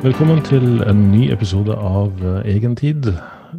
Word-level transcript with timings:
Velkommen 0.00 0.38
til 0.40 0.78
en 0.88 1.00
ny 1.12 1.26
episode 1.28 1.74
av 1.76 2.22
eh, 2.24 2.46
Egentid. 2.54 3.10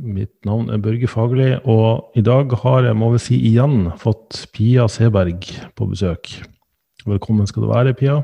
Mitt 0.02 0.32
navn 0.48 0.72
er 0.74 0.80
Børge 0.82 1.06
Fagerli, 1.06 1.52
og 1.70 2.16
i 2.18 2.24
dag 2.26 2.56
har 2.64 2.88
jeg, 2.88 2.98
må 2.98 3.12
vi 3.14 3.20
si 3.22 3.36
igjen, 3.46 3.92
fått 4.02 4.48
Pia 4.50 4.88
Seberg 4.90 5.46
på 5.78 5.86
besøk. 5.92 6.32
Velkommen 7.06 7.46
skal 7.46 7.68
du 7.68 7.70
være, 7.70 7.94
Pia. 7.94 8.16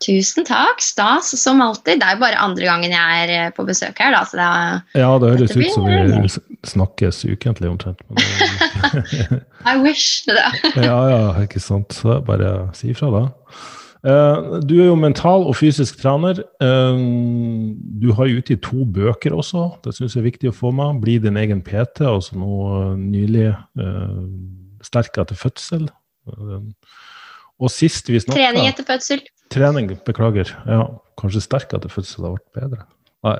Tusen 0.00 0.46
takk. 0.48 0.80
Stas 0.80 1.28
som 1.36 1.60
alltid. 1.60 2.00
Det 2.00 2.08
er 2.08 2.22
bare 2.22 2.40
andre 2.40 2.64
gangen 2.64 2.94
jeg 2.96 3.26
er 3.26 3.32
eh, 3.34 3.52
på 3.52 3.66
besøk 3.68 4.00
her, 4.00 4.14
da. 4.16 4.22
Så 4.24 4.40
det 4.40 4.46
er, 4.46 4.80
Ja, 5.02 5.10
det 5.20 5.34
høres 5.34 5.52
ut 5.58 5.74
som 5.74 5.90
vi 5.90 6.30
snakkes 6.72 7.20
ukentlig 7.28 7.68
omtrent. 7.74 8.00
Men, 8.08 8.24
I 9.74 9.76
wish. 9.84 10.24
Det. 10.24 10.40
ja, 10.88 10.96
ja, 11.12 11.20
ikke 11.44 11.60
sant. 11.60 11.92
Så 12.00 12.16
bare 12.24 12.70
si 12.80 12.94
ifra, 12.94 13.12
da. 13.12 13.26
Eh, 14.04 14.60
Du 14.64 14.74
er 14.80 14.86
jo 14.88 14.94
mental 14.96 15.44
og 15.48 15.56
fysisk 15.58 15.98
trener. 16.00 16.40
Eh, 16.60 17.00
Du 18.00 18.12
har 18.16 18.26
jo 18.30 18.40
utgitt 18.40 18.62
to 18.62 18.84
bøker 18.84 19.32
også, 19.36 19.66
det 19.84 19.94
syns 19.94 20.14
jeg 20.16 20.22
er 20.24 20.30
viktig 20.30 20.50
å 20.50 20.56
få 20.56 20.72
med. 20.72 21.00
Bli 21.02 21.18
din 21.18 21.36
egen 21.36 21.60
PT, 21.62 22.00
altså 22.08 22.36
nå 22.40 22.96
nylig 22.96 23.50
eh, 23.50 24.22
Sterk 24.82 25.18
etter 25.20 25.36
fødsel. 25.36 25.90
Og 27.60 27.68
sist 27.68 28.08
vi 28.08 28.16
snakka 28.16 28.38
Trening 28.38 28.68
etter 28.70 28.86
fødsel. 28.88 29.20
Trening, 29.52 29.90
beklager. 30.06 30.48
Ja, 30.64 30.86
kanskje 31.20 31.42
sterk 31.44 31.74
etter 31.76 31.90
fødsel 31.92 32.24
har 32.24 32.38
vært 32.38 32.54
bedre. 32.56 32.86
Nei. 33.26 33.34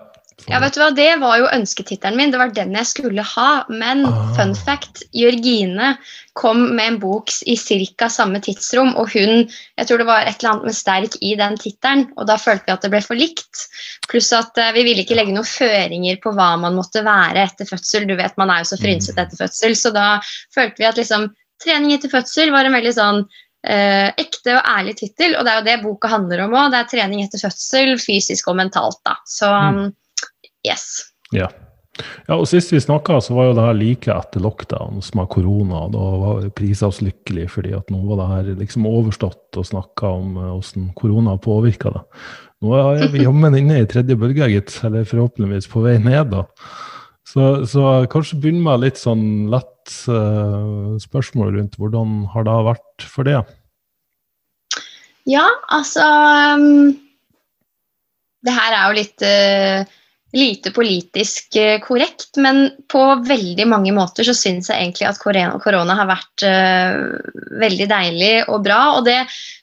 Ja, 0.49 0.59
vet 0.59 0.75
du 0.75 0.81
hva, 0.81 0.91
Det 0.95 1.21
var 1.21 1.37
jo 1.39 1.47
ønsketittelen 1.53 2.17
min. 2.17 2.31
Det 2.33 2.39
var 2.41 2.49
den 2.55 2.73
jeg 2.75 2.87
skulle 2.87 3.23
ha. 3.23 3.65
Men 3.69 4.05
Ah. 4.07 4.35
fun 4.37 4.55
fact, 4.55 5.03
Jørgine 5.15 5.97
kom 6.35 6.75
med 6.77 6.87
en 6.87 6.99
bok 6.99 7.29
i 7.47 7.57
ca. 7.57 8.09
samme 8.09 8.41
tidsrom, 8.41 8.97
og 8.97 9.11
hun 9.13 9.49
Jeg 9.79 9.87
tror 9.87 9.99
det 9.99 10.07
var 10.07 10.23
et 10.27 10.43
eller 10.43 10.53
annet 10.55 10.65
med 10.65 10.75
sterk 10.75 11.17
i 11.23 11.35
den 11.37 11.57
tittelen, 11.57 12.09
og 12.17 12.27
da 12.27 12.37
følte 12.37 12.65
vi 12.67 12.73
at 12.73 12.81
det 12.83 12.91
ble 12.91 13.01
for 13.03 13.15
likt. 13.17 13.67
Pluss 14.09 14.33
at 14.33 14.57
uh, 14.59 14.73
vi 14.73 14.83
ville 14.85 15.03
ikke 15.05 15.15
legge 15.17 15.33
noen 15.33 15.45
føringer 15.45 16.21
på 16.23 16.33
hva 16.35 16.59
man 16.59 16.75
måtte 16.75 17.05
være 17.05 17.45
etter 17.47 17.65
fødsel. 17.69 18.07
Du 18.09 18.17
vet, 18.17 18.37
man 18.39 18.51
er 18.51 18.59
jo 18.65 18.71
så 18.75 18.81
frynsete 18.81 19.17
Mm. 19.19 19.27
etter 19.27 19.37
fødsel, 19.47 19.77
så 19.77 19.93
da 19.93 20.21
følte 20.55 20.79
vi 20.79 20.85
at 20.85 20.97
liksom 20.97 21.31
trening 21.63 21.93
etter 21.93 22.09
fødsel 22.11 22.51
var 22.51 22.65
en 22.65 22.73
veldig 22.73 22.95
sånn 22.95 23.25
eh, 23.63 24.11
ekte 24.17 24.57
og 24.57 24.65
ærlig 24.65 24.97
tittel, 24.97 25.35
og 25.37 25.45
det 25.45 25.53
er 25.53 25.59
jo 25.59 25.65
det 25.67 25.83
boka 25.85 26.09
handler 26.09 26.41
om 26.47 26.51
òg. 26.57 26.71
Det 26.73 26.79
er 26.81 26.89
trening 26.99 27.21
etter 27.23 27.39
fødsel, 27.39 27.99
fysisk 28.01 28.49
og 28.49 28.57
mentalt, 28.57 28.97
da. 29.05 29.17
Så 29.29 29.45
Mm. 29.51 29.93
Yes. 30.67 30.87
Ja. 31.37 31.49
ja, 32.27 32.37
og 32.37 32.47
sist 32.51 32.73
vi 32.75 32.81
snakka, 32.83 33.21
så 33.23 33.37
var 33.37 33.51
jo 33.51 33.57
det 33.59 33.65
her 33.69 33.79
like 33.79 34.13
etter 34.15 34.43
lockdown, 34.45 35.01
som 35.05 35.23
er 35.23 35.31
korona. 35.31 35.87
Da 35.95 36.05
var 36.25 36.47
prisa 36.59 36.91
oss 36.91 37.01
lykkelig 37.05 37.49
fordi 37.55 37.75
at 37.79 37.91
nå 37.93 38.03
var 38.09 38.23
det 38.23 38.29
her 38.35 38.53
liksom 38.61 38.89
overstått 38.91 39.61
og 39.61 39.69
snakka 39.71 40.15
om 40.21 40.39
eh, 40.39 40.53
hvordan 40.55 40.93
korona 40.99 41.37
påvirka 41.41 41.95
det. 41.97 42.05
Nå 42.61 42.77
er 42.77 43.07
vi 43.09 43.25
jammen 43.25 43.57
inne 43.57 43.81
i 43.81 43.89
tredje 43.89 44.19
bølge, 44.21 44.51
gitt. 44.53 44.75
Eller 44.85 45.07
forhåpentligvis 45.09 45.71
på 45.73 45.85
vei 45.87 45.97
ned, 46.03 46.35
da. 46.35 46.45
Så, 47.31 47.67
så 47.71 47.85
kanskje 48.11 48.41
begynne 48.43 48.65
med 48.65 48.83
litt 48.83 48.99
sånn 48.99 49.49
lett 49.53 49.93
uh, 50.11 50.97
spørsmål 51.01 51.55
rundt 51.55 51.79
hvordan 51.79 52.25
har 52.33 52.47
det 52.49 52.57
vært 52.67 53.07
for 53.07 53.29
det? 53.29 53.39
Ja, 55.29 55.45
altså 55.71 56.03
um, 56.59 56.97
Det 58.43 58.55
her 58.57 58.75
er 58.75 58.83
jo 58.89 58.99
litt 58.99 59.25
uh, 59.27 59.97
lite 60.37 60.73
politisk 60.75 61.57
uh, 61.59 61.77
korrekt, 61.85 62.37
men 62.39 62.69
på 62.91 63.03
veldig 63.27 63.67
mange 63.71 63.95
måter 63.97 64.27
så 64.27 64.35
syns 64.37 64.71
jeg 64.71 64.79
egentlig 64.79 65.09
at 65.11 65.21
korona, 65.21 65.97
har 65.99 66.11
vært 66.11 66.47
uh, 66.47 67.51
veldig 67.61 67.91
deilig 67.91 68.33
og 68.49 68.65
bra. 68.67 68.81
Og 68.99 69.05
det 69.09 69.19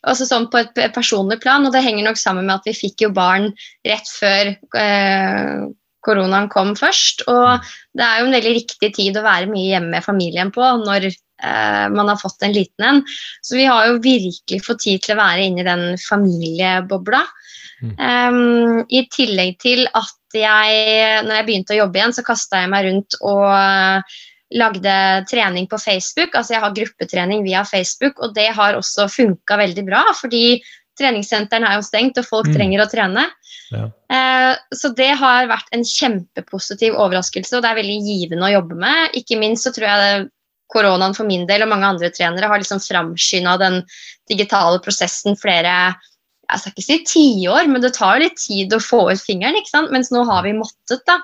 altså 0.08 0.28
sånn 0.28 0.50
på 0.52 0.62
et 0.64 0.86
personlig 0.96 1.40
plan, 1.44 1.66
og 1.66 1.76
det 1.76 1.86
henger 1.86 2.08
nok 2.08 2.22
sammen 2.22 2.48
med 2.48 2.60
at 2.60 2.70
vi 2.70 2.78
fikk 2.78 3.08
jo 3.08 3.14
barn 3.16 3.52
rett 3.88 4.16
før 4.20 4.56
uh, 4.78 5.68
koronaen 6.08 6.50
kom 6.52 6.74
først. 6.78 7.26
Og 7.32 7.64
det 7.98 8.06
er 8.06 8.22
jo 8.22 8.28
en 8.30 8.38
veldig 8.38 8.58
riktig 8.62 8.94
tid 8.98 9.18
å 9.20 9.26
være 9.26 9.52
mye 9.52 9.72
hjemme 9.74 9.98
med 9.98 10.06
familien 10.06 10.54
på 10.56 10.68
når 10.84 11.10
uh, 11.10 11.88
man 11.94 12.12
har 12.12 12.20
fått 12.22 12.46
en 12.46 12.56
liten 12.56 12.88
en. 12.92 13.04
Så 13.44 13.60
vi 13.60 13.68
har 13.70 13.90
jo 13.90 14.04
virkelig 14.04 14.64
fått 14.66 14.86
tid 14.86 15.04
til 15.04 15.16
å 15.16 15.22
være 15.22 15.50
inne 15.50 15.64
i 15.64 15.68
den 15.68 15.86
familiebobla. 16.08 17.24
Mm. 17.78 17.92
Um, 18.02 18.86
I 18.90 19.04
tillegg 19.14 19.60
til 19.62 19.86
at 19.94 20.17
jeg, 20.36 21.22
når 21.24 21.36
jeg 21.40 21.46
begynte 21.48 21.76
å 21.76 21.80
jobbe 21.84 22.00
igjen, 22.00 22.16
så 22.16 22.24
kasta 22.26 22.64
jeg 22.64 22.72
meg 22.74 22.88
rundt 22.88 23.16
og 23.22 23.46
eh, 23.52 24.18
lagde 24.58 24.98
trening 25.30 25.68
på 25.68 25.80
Facebook. 25.80 26.36
Altså 26.36 26.56
jeg 26.56 26.64
har 26.64 26.76
gruppetrening 26.76 27.46
via 27.46 27.64
Facebook, 27.68 28.20
og 28.20 28.36
det 28.36 28.50
har 28.56 28.76
også 28.76 29.08
funka 29.12 29.58
veldig 29.60 29.86
bra. 29.88 30.04
fordi 30.20 30.62
treningssentrene 30.98 31.68
er 31.70 31.78
jo 31.78 31.86
stengt, 31.86 32.18
og 32.18 32.26
folk 32.26 32.48
Mm. 32.48 32.56
trenger 32.56 32.82
å 32.82 32.90
trene. 32.90 33.26
Ja. 33.70 33.84
Eh, 34.10 34.56
så 34.74 34.96
det 34.96 35.12
har 35.20 35.48
vært 35.48 35.68
en 35.72 35.84
kjempepositiv 35.84 36.96
overraskelse, 36.96 37.54
og 37.54 37.62
det 37.62 37.70
er 37.70 37.82
veldig 37.84 38.00
givende 38.02 38.48
å 38.48 38.54
jobbe 38.56 38.76
med. 38.76 39.12
Ikke 39.14 39.38
minst 39.38 39.64
så 39.64 39.74
tror 39.76 39.88
jeg 39.88 40.30
koronaen 40.74 41.16
for 41.16 41.26
min 41.26 41.46
del 41.48 41.64
og 41.64 41.70
mange 41.70 41.86
andre 41.86 42.10
trenere 42.10 42.50
har 42.50 42.60
liksom 42.60 42.80
framskynda 42.84 43.58
den 43.60 43.84
digitale 44.28 44.80
prosessen 44.84 45.38
flere 45.40 45.96
jeg 46.48 46.62
skal 46.62 46.74
ikke 46.74 46.86
si 46.86 46.98
tiår, 47.12 47.68
men 47.72 47.84
det 47.84 47.96
tar 47.98 48.22
litt 48.22 48.38
tid 48.40 48.74
å 48.76 48.84
få 48.84 49.08
ut 49.12 49.24
fingeren, 49.24 49.58
ikke 49.60 49.74
sant? 49.74 49.92
mens 49.92 50.12
nå 50.14 50.24
har 50.30 50.46
vi 50.46 50.56
måttet. 50.56 51.04
da. 51.10 51.20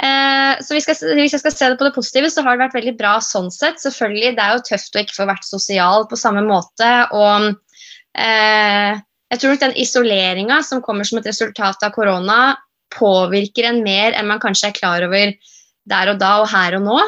Eh, 0.00 0.54
så 0.64 0.78
skal, 0.80 0.96
Hvis 1.18 1.36
jeg 1.36 1.42
skal 1.42 1.54
se 1.54 1.68
det 1.70 1.78
på 1.78 1.86
det 1.86 1.94
positive, 1.94 2.30
så 2.32 2.42
har 2.42 2.56
det 2.56 2.64
vært 2.64 2.78
veldig 2.80 2.96
bra 2.98 3.18
sånn 3.22 3.50
sett. 3.54 3.78
Selvfølgelig, 3.82 4.34
Det 4.36 4.42
er 4.42 4.56
jo 4.56 4.66
tøft 4.70 4.96
å 4.96 5.04
ikke 5.04 5.18
få 5.18 5.28
vært 5.30 5.46
sosial 5.46 6.08
på 6.10 6.18
samme 6.18 6.42
måte. 6.46 6.90
og 7.12 7.54
eh, 8.16 8.98
jeg 9.30 9.38
tror 9.38 9.52
nok 9.52 9.62
den 9.62 9.78
isoleringa 9.78 10.62
som 10.66 10.82
kommer 10.82 11.06
som 11.06 11.20
et 11.20 11.28
resultat 11.30 11.84
av 11.86 11.92
korona, 11.94 12.56
påvirker 12.90 13.68
en 13.68 13.84
mer 13.84 14.16
enn 14.18 14.26
man 14.26 14.40
kanskje 14.42 14.72
er 14.72 14.74
klar 14.74 15.04
over 15.06 15.30
der 15.86 16.10
og 16.10 16.18
da 16.18 16.40
og 16.42 16.48
her 16.50 16.74
og 16.80 16.82
nå. 16.82 16.98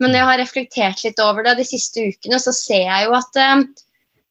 Men 0.00 0.12
når 0.12 0.18
jeg 0.18 0.28
har 0.28 0.40
reflektert 0.40 1.02
litt 1.04 1.20
over 1.20 1.44
det 1.44 1.58
de 1.58 1.66
siste 1.68 2.00
ukene, 2.08 2.40
så 2.40 2.54
ser 2.56 2.88
jeg 2.88 3.04
jo 3.04 3.16
at 3.16 3.36
eh, 3.40 3.66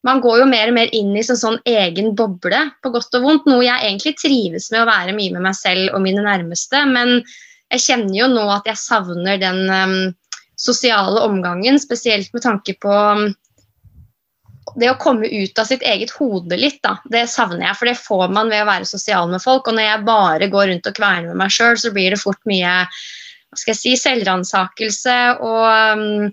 man 0.05 0.21
går 0.21 0.43
jo 0.43 0.49
mer 0.49 0.69
og 0.69 0.75
mer 0.77 0.91
inn 0.93 1.16
i 1.17 1.23
sånn, 1.25 1.39
sånn 1.41 1.57
egen 1.66 2.11
boble, 2.17 2.59
på 2.83 2.91
godt 2.93 3.17
og 3.17 3.25
vondt. 3.25 3.47
Noe 3.49 3.66
jeg 3.66 3.88
egentlig 3.88 4.13
trives 4.21 4.69
med 4.73 4.83
å 4.83 4.89
være 4.89 5.16
mye 5.17 5.33
med 5.33 5.47
meg 5.47 5.57
selv 5.57 5.95
og 5.95 6.03
mine 6.05 6.21
nærmeste. 6.25 6.83
Men 6.91 7.17
jeg 7.73 7.83
kjenner 7.88 8.19
jo 8.19 8.27
nå 8.29 8.43
at 8.53 8.69
jeg 8.69 8.81
savner 8.83 9.41
den 9.41 9.63
um, 9.66 9.97
sosiale 10.61 11.25
omgangen, 11.25 11.81
spesielt 11.81 12.29
med 12.38 12.45
tanke 12.45 12.77
på 12.85 12.93
um, 12.93 13.25
det 14.77 14.91
å 14.91 14.99
komme 15.01 15.25
ut 15.25 15.57
av 15.61 15.69
sitt 15.69 15.83
eget 15.85 16.13
hode 16.19 16.57
litt, 16.59 16.81
da, 16.85 16.99
det 17.09 17.25
savner 17.31 17.72
jeg. 17.72 17.79
For 17.79 17.89
det 17.89 17.97
får 17.97 18.25
man 18.37 18.53
ved 18.53 18.61
å 18.61 18.69
være 18.69 18.89
sosial 18.89 19.29
med 19.31 19.41
folk. 19.41 19.66
Og 19.66 19.77
når 19.77 19.89
jeg 19.89 20.07
bare 20.09 20.53
går 20.53 20.69
rundt 20.69 20.89
og 20.91 20.97
kverner 21.01 21.31
med 21.31 21.41
meg 21.41 21.55
sjøl, 21.55 21.79
så 21.81 21.93
blir 21.95 22.13
det 22.13 22.22
fort 22.22 22.41
mye 22.49 22.83
hva 22.85 23.61
skal 23.61 23.72
jeg 23.72 23.81
si, 23.81 23.91
selvransakelse 24.01 25.16
og 25.47 25.66
um, 25.95 26.29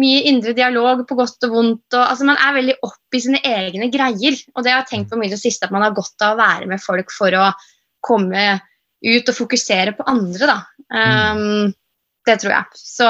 mye 0.00 0.24
indre 0.30 0.54
dialog 0.56 1.04
på 1.08 1.16
godt 1.18 1.46
og 1.46 1.54
vondt. 1.54 1.86
Og, 1.94 2.02
altså, 2.02 2.26
man 2.28 2.40
er 2.40 2.56
veldig 2.56 2.76
opp 2.86 3.16
i 3.16 3.22
sine 3.22 3.40
egne 3.46 3.90
greier. 3.94 4.38
Og 4.54 4.64
det 4.64 4.72
har 4.72 4.82
jeg 4.82 4.90
tenkt 4.90 5.12
på 5.12 5.20
mye 5.20 5.30
i 5.30 5.34
det 5.34 5.40
siste, 5.42 5.68
at 5.68 5.74
man 5.74 5.84
har 5.86 5.94
godt 5.96 6.24
av 6.24 6.34
å 6.34 6.40
være 6.40 6.70
med 6.70 6.82
folk 6.82 7.14
for 7.14 7.36
å 7.38 7.50
komme 8.04 8.58
ut 9.04 9.30
og 9.30 9.36
fokusere 9.36 9.94
på 9.96 10.06
andre, 10.08 10.48
da. 10.48 10.58
Um, 10.94 11.72
det 12.24 12.38
tror 12.40 12.54
jeg. 12.54 12.80
Så 12.80 13.08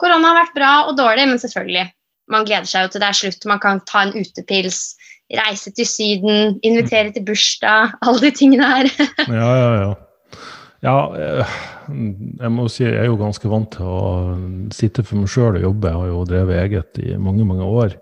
korona 0.00 0.32
har 0.32 0.40
vært 0.42 0.56
bra 0.56 0.72
og 0.90 0.96
dårlig, 0.98 1.26
men 1.30 1.40
selvfølgelig. 1.40 1.86
Man 2.32 2.46
gleder 2.46 2.68
seg 2.68 2.86
jo 2.86 2.94
til 2.94 3.02
det 3.02 3.10
er 3.10 3.20
slutt. 3.20 3.46
Man 3.48 3.62
kan 3.62 3.82
ta 3.88 4.04
en 4.04 4.16
utepils, 4.16 4.80
reise 5.32 5.72
til 5.74 5.88
Syden, 5.88 6.58
invitere 6.66 7.14
til 7.14 7.24
bursdag, 7.26 7.96
alle 8.02 8.26
de 8.26 8.34
tingene 8.34 8.72
her. 8.74 8.90
Ja, 9.26 9.52
ja, 9.62 9.70
ja. 9.82 9.94
Ja, 10.84 10.96
eh, 11.16 11.56
jeg 11.88 12.52
må 12.52 12.66
si 12.68 12.84
jeg 12.84 12.98
er 13.00 13.08
jo 13.08 13.16
ganske 13.20 13.48
vant 13.50 13.70
til 13.76 13.88
å 13.88 14.36
sitte 14.74 15.04
for 15.06 15.22
meg 15.22 15.30
sjøl 15.32 15.56
og 15.56 15.64
jobbe. 15.64 15.88
Jeg 15.92 16.00
har 16.02 16.10
jo 16.12 16.24
drevet 16.28 16.62
eget 16.64 17.00
i 17.02 17.16
mange, 17.16 17.46
mange 17.48 17.64
år. 17.64 17.96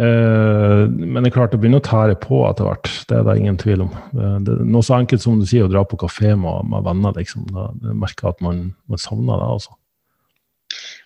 Eh, 0.00 0.84
Men 0.86 1.22
det 1.22 1.32
er 1.32 1.34
klart 1.34 1.52
det 1.52 1.60
begynner 1.60 1.82
å 1.82 1.88
tære 1.88 2.16
på 2.22 2.44
etter 2.48 2.68
hvert. 2.68 2.92
Det 3.10 3.18
er 3.18 3.26
det 3.26 3.36
ingen 3.40 3.58
tvil 3.60 3.82
om. 3.88 3.90
Det 4.14 4.30
det 4.46 4.54
er 4.60 4.70
noe 4.70 4.86
så 4.86 5.00
enkelt 5.00 5.24
som 5.24 5.40
du 5.40 5.46
sier, 5.48 5.66
å 5.66 5.72
dra 5.72 5.82
på 5.84 5.98
kafé 6.00 6.36
med, 6.38 6.70
med 6.70 6.86
venner, 6.86 7.16
liksom. 7.18 7.48
Da 7.50 7.70
jeg 7.74 7.98
merker 8.06 8.30
at 8.32 8.40
man, 8.44 8.70
man 8.88 9.02
savner 9.02 9.42
det, 9.42 9.50
altså. 9.58 9.76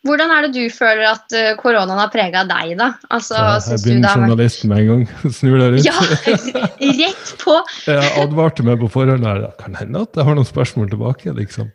Hvordan 0.05 0.33
er 0.35 0.45
det 0.45 0.51
du 0.53 0.69
føler 0.69 1.07
at 1.09 1.33
eh, 1.33 1.55
koronaen 1.57 1.97
har 1.97 2.11
prega 2.13 2.43
deg, 2.45 2.75
da? 2.77 2.91
Altså, 3.09 3.39
ja, 3.39 3.55
jeg 3.57 3.79
det 3.79 3.87
begynner 3.87 4.19
journalist 4.21 4.67
med 4.69 4.83
en 4.83 4.91
gang. 4.91 5.05
Snur 5.39 5.57
deg 5.63 5.79
rundt. 5.79 5.89
Ja, 5.89 5.97
rett 7.01 7.33
på! 7.41 7.57
Jeg 7.89 8.13
advarte 8.21 8.67
meg 8.67 8.85
på 8.85 8.91
forhånd 8.93 9.25
her. 9.25 9.41
Det 9.47 9.53
kan 9.63 9.79
hende 9.81 10.05
at 10.05 10.19
jeg 10.19 10.29
har 10.29 10.37
noen 10.37 10.49
spørsmål 10.49 10.93
tilbake, 10.93 11.33
liksom. 11.39 11.73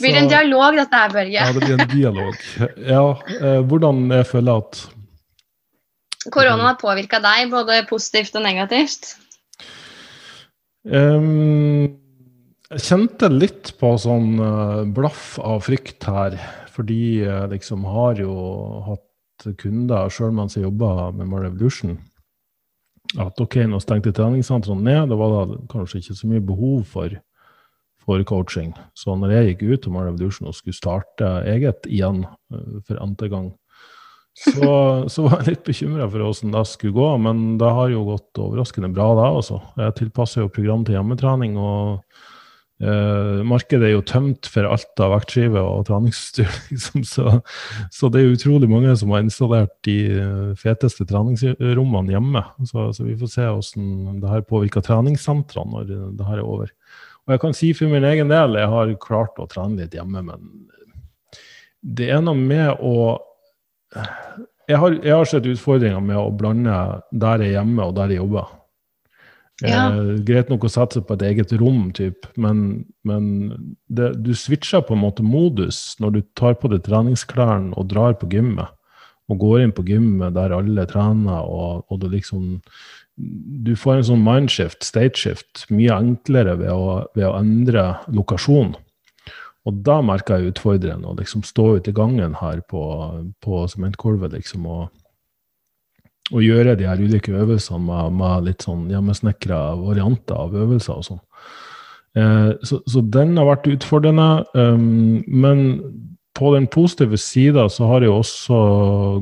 Blir 0.00 0.16
det 0.16 0.22
en 0.24 0.30
dialog, 0.32 0.74
dette 0.80 0.98
her, 1.04 1.14
Børge? 1.14 1.36
Ja, 1.38 1.46
det 1.54 1.62
blir 1.62 1.78
en 1.78 1.90
dialog. 1.92 2.44
Ja, 2.82 3.04
eh, 3.38 3.60
hvordan 3.70 4.08
jeg 4.18 4.26
føler 4.32 4.64
at 4.64 4.82
Koronaen 6.34 6.66
har 6.66 6.78
påvirka 6.80 7.22
deg, 7.22 7.48
både 7.54 7.78
positivt 7.88 8.34
og 8.36 8.42
negativt? 8.44 9.14
Um, 10.88 11.94
Jeg 12.68 12.84
kjente 12.84 13.30
litt 13.32 13.70
på 13.80 13.94
sånn 14.00 14.34
eh, 14.42 14.82
blaff 14.96 15.38
av 15.40 15.62
frykt 15.64 16.04
her, 16.10 16.36
fordi 16.78 17.24
jeg 17.24 17.50
liksom 17.50 17.82
har 17.90 18.20
jo 18.22 18.34
hatt 18.86 19.48
kunder 19.58 20.10
sjøl 20.12 20.30
mens 20.34 20.54
jeg 20.56 20.66
jobba 20.66 21.10
med 21.16 21.26
My 21.26 21.42
Revolution. 21.42 21.98
at 23.16 23.40
ok, 23.40 23.62
nå 23.64 23.78
stengte 23.80 24.12
treningssentrene 24.12 24.84
ned, 24.84 25.08
det 25.08 25.16
var 25.16 25.30
da 25.32 25.56
kanskje 25.72 26.02
ikke 26.02 26.16
så 26.18 26.28
mye 26.28 26.42
behov 26.44 26.82
for, 26.90 27.14
for 28.04 28.24
coaching. 28.28 28.74
Så 28.92 29.14
når 29.16 29.32
jeg 29.32 29.46
gikk 29.48 29.62
ut 29.72 29.88
om 29.88 29.96
Revolution 30.02 30.50
og 30.50 30.56
skulle 30.58 30.76
starte 30.76 31.30
eget 31.48 31.88
igjen 31.88 32.26
uh, 32.28 32.74
for 32.84 33.00
n-te 33.00 33.30
gang, 33.32 33.48
så, 34.36 34.68
så, 35.12 35.24
var 35.24 35.40
jeg 35.40 35.54
litt 35.54 35.64
bekymra 35.66 36.10
for 36.12 36.26
hvordan 36.26 36.52
det 36.58 36.64
skulle 36.68 36.98
gå, 36.98 37.08
men 37.24 37.56
det 37.62 37.72
har 37.80 37.94
jo 37.94 38.04
gått 38.10 38.42
overraskende 38.44 38.92
bra, 38.92 39.08
det 39.16 39.30
også. 39.40 39.62
Jeg 39.80 39.96
tilpasser 40.02 40.44
jo 40.44 40.52
program 40.52 40.84
til 40.84 40.98
hjemmetrening, 40.98 41.56
og 41.56 42.04
Uh, 42.78 43.42
markedet 43.42 43.88
er 43.88 43.96
jo 43.96 44.04
tømt 44.06 44.46
for 44.46 44.68
alt 44.68 45.00
av 45.02 45.10
vektskiver 45.16 45.64
og 45.66 45.88
treningsutstyr, 45.88 46.52
liksom, 46.70 47.02
så, 47.08 47.40
så, 47.90 48.10
det 48.14 48.20
er 48.22 48.36
utrolig 48.36 48.68
mange 48.70 48.94
som 49.00 49.10
har 49.10 49.24
installert 49.24 49.72
de 49.88 49.96
eh, 50.14 50.52
feteste 50.60 51.06
treningsrommene 51.10 52.14
hjemme. 52.14 52.44
Så, 52.70 52.90
så 52.94 53.06
vi 53.06 53.16
får 53.18 53.32
se 53.32 53.48
hvordan 53.48 54.20
det 54.22 54.30
her 54.30 54.46
påvirker 54.46 54.84
treningssentrene 54.86 55.74
når 55.74 55.90
det 56.20 56.28
her 56.28 56.38
er 56.38 56.46
over. 56.46 56.70
Og 57.26 57.34
jeg 57.34 57.42
kan 57.42 57.56
si 57.56 57.72
for 57.76 57.90
min 57.90 58.06
egen 58.06 58.30
del, 58.30 58.60
jeg 58.60 58.70
har 58.72 58.94
klart 59.02 59.42
å 59.42 59.48
trene 59.50 59.82
litt 59.82 59.98
hjemme, 59.98 60.22
men 60.30 60.46
det 61.82 62.12
er 62.14 62.22
noe 62.22 62.38
med 62.38 62.78
å 62.78 63.18
jeg 64.68 64.76
har, 64.76 64.94
jeg 65.00 65.14
har 65.16 65.28
sett 65.28 65.46
utfordringer 65.48 66.02
med 66.04 66.18
å 66.20 66.30
blande 66.36 66.78
der 67.10 67.42
jeg 67.42 67.54
er 67.54 67.60
hjemme 67.62 67.86
og 67.88 67.94
der 67.96 68.12
jeg 68.12 68.20
jobber. 68.20 68.50
Ja. 69.64 69.88
Eh, 69.90 70.18
greit 70.26 70.50
nok 70.52 70.68
å 70.68 70.70
sette 70.70 70.98
seg 70.98 71.06
på 71.08 71.16
et 71.16 71.24
eget 71.32 71.52
rom, 71.58 71.88
typ, 71.96 72.28
men, 72.38 72.84
men 73.08 73.24
det, 73.90 74.12
du 74.22 74.30
switcher 74.36 74.84
på 74.86 74.94
en 74.94 75.02
måte 75.02 75.26
modus 75.26 75.96
når 76.02 76.14
du 76.14 76.20
tar 76.38 76.54
på 76.60 76.70
deg 76.70 76.84
treningsklærne 76.86 77.74
og 77.74 77.88
drar 77.90 78.14
på 78.20 78.30
gymmet. 78.30 78.70
Og 79.28 79.42
går 79.42 79.60
inn 79.60 79.74
på 79.76 79.84
gymmet 79.84 80.36
der 80.38 80.54
alle 80.56 80.86
trener, 80.88 81.44
og, 81.44 81.84
og 81.92 81.98
det 82.00 82.14
liksom 82.14 82.60
Du 83.18 83.74
får 83.76 83.98
en 83.98 84.06
sånn 84.06 84.22
mindshift, 84.22 84.84
stateshift, 84.86 85.64
mye 85.74 85.90
enklere 85.90 86.54
ved 86.60 86.70
å, 86.70 87.02
ved 87.18 87.26
å 87.26 87.34
endre 87.40 87.90
lokasjon. 88.14 88.76
Og 89.66 89.80
da 89.84 89.98
merker 90.06 90.38
jeg 90.38 90.54
utfordrende 90.54 91.10
å 91.10 91.16
liksom 91.18 91.42
stå 91.44 91.64
ute 91.76 91.90
i 91.90 91.96
gangen 91.96 92.38
her 92.38 92.62
på, 92.70 92.82
på 93.42 93.64
sementgulvet 93.68 94.36
liksom, 94.38 94.70
og 94.70 94.86
å 96.34 96.42
gjøre 96.44 96.76
de 96.78 96.88
her 96.88 97.00
ulike 97.00 97.32
øvelsene 97.32 97.80
med, 97.86 98.18
med 98.20 98.50
litt 98.50 98.66
sånn 98.66 98.88
hjemmesnekra 98.92 99.62
varianter 99.80 100.36
av 100.36 100.56
øvelser 100.56 101.00
og 101.00 101.06
sånn. 101.06 101.22
Eh, 102.18 102.50
så, 102.66 102.80
så, 102.88 103.02
den 103.14 103.36
har 103.38 103.48
vært 103.48 103.68
utfordrende. 103.70 104.28
Um, 104.56 105.24
men 105.28 105.64
på 106.38 106.52
den 106.54 106.68
positive 106.70 107.18
sida 107.18 107.66
så 107.72 107.88
har 107.90 108.04
jeg 108.04 108.14
også 108.14 108.58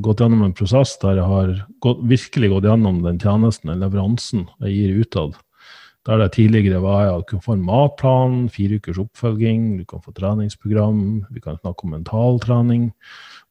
gått 0.05 0.21
gjennom 0.21 0.45
en 0.45 0.57
prosess 0.57 0.97
der 1.03 1.21
jeg 1.21 1.31
har 1.31 1.53
gått, 1.85 2.03
virkelig 2.11 2.53
gått 2.53 2.69
gjennom 2.69 3.01
den 3.07 3.21
tjenesten, 3.23 3.73
den 3.73 3.85
leveransen 3.85 4.47
jeg 4.67 4.75
gir 4.75 5.03
utad. 5.05 5.37
Der 6.07 6.21
det 6.23 6.35
tidligere 6.37 6.83
var 6.85 7.09
at 7.11 7.25
du 7.25 7.31
kunne 7.33 7.47
få 7.47 7.57
en 7.57 7.65
matplan, 7.67 8.35
fire 8.53 8.79
ukers 8.79 9.01
oppfølging, 9.03 9.79
du 9.81 9.87
kan 9.89 10.05
få 10.05 10.13
treningsprogram, 10.15 11.01
vi 11.35 11.43
kan 11.43 11.59
snakke 11.59 11.87
om 11.87 11.97
mentaltrening. 11.97 12.91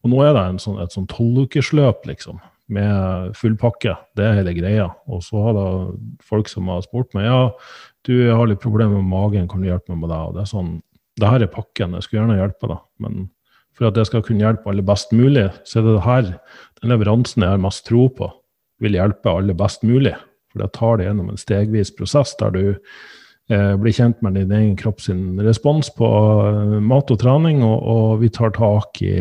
Og 0.06 0.13
nå 0.13 0.22
er 0.24 0.38
det 0.38 0.46
sånn, 0.63 0.78
et 0.80 0.94
sånn 0.94 1.10
tolvukersløp, 1.12 2.06
liksom 2.07 2.40
med 2.72 3.36
full 3.38 3.56
pakke. 3.60 3.94
Det 4.18 4.26
er 4.26 4.40
hele 4.40 4.56
greia. 4.58 4.90
Og 5.12 5.24
så 5.26 5.42
har 5.48 5.56
det 5.58 5.68
folk 6.26 6.50
som 6.52 6.70
har 6.72 6.86
spurt 6.86 7.14
meg 7.18 7.28
ja, 7.28 7.40
du 8.06 8.16
har 8.30 8.50
litt 8.50 8.62
problemer 8.64 9.00
med 9.00 9.10
magen, 9.10 9.48
kan 9.50 9.62
du 9.62 9.70
hjelpe 9.70 9.94
meg 9.94 10.04
med 10.04 10.14
det? 10.14 10.20
Og 10.22 10.36
det 10.36 10.44
er 10.44 10.52
sånn, 10.52 10.76
det 11.22 11.32
her 11.32 11.46
er 11.46 11.52
pakken, 11.52 11.96
jeg 11.98 12.06
skulle 12.06 12.24
gjerne 12.24 12.38
hjelpe 12.40 12.70
deg. 12.72 12.84
Men 13.02 13.26
for 13.76 13.90
at 13.90 14.00
jeg 14.00 14.10
skal 14.10 14.24
kunne 14.26 14.46
hjelpe 14.46 14.72
alle 14.72 14.86
best 14.86 15.12
mulig, 15.16 15.50
så 15.68 15.80
er 15.80 15.88
det 15.88 15.98
det 15.98 16.06
her, 16.06 16.32
den 16.82 16.94
leveransen 16.94 17.44
jeg 17.44 17.56
har 17.56 17.66
mest 17.66 17.86
tro 17.90 18.08
på, 18.14 18.30
vil 18.84 18.98
hjelpe 18.98 19.34
alle 19.34 19.56
best 19.58 19.84
mulig. 19.88 20.16
For 20.52 20.64
det 20.64 20.72
tar 20.78 20.98
det 21.00 21.10
gjennom 21.10 21.32
en 21.32 21.42
stegvis 21.42 21.92
prosess 21.98 22.36
der 22.40 22.54
du 22.56 22.64
eh, 22.70 23.74
blir 23.82 23.96
kjent 23.96 24.22
med 24.24 24.38
din 24.40 24.54
egen 24.56 24.76
kropp 24.80 25.04
sin 25.04 25.40
respons 25.44 25.92
på 25.98 26.08
eh, 26.08 26.78
mat 26.84 27.12
og 27.12 27.20
trening, 27.24 27.64
og, 27.68 27.78
og 27.82 28.22
vi 28.24 28.32
tar 28.32 28.56
tak 28.56 29.02
i 29.04 29.18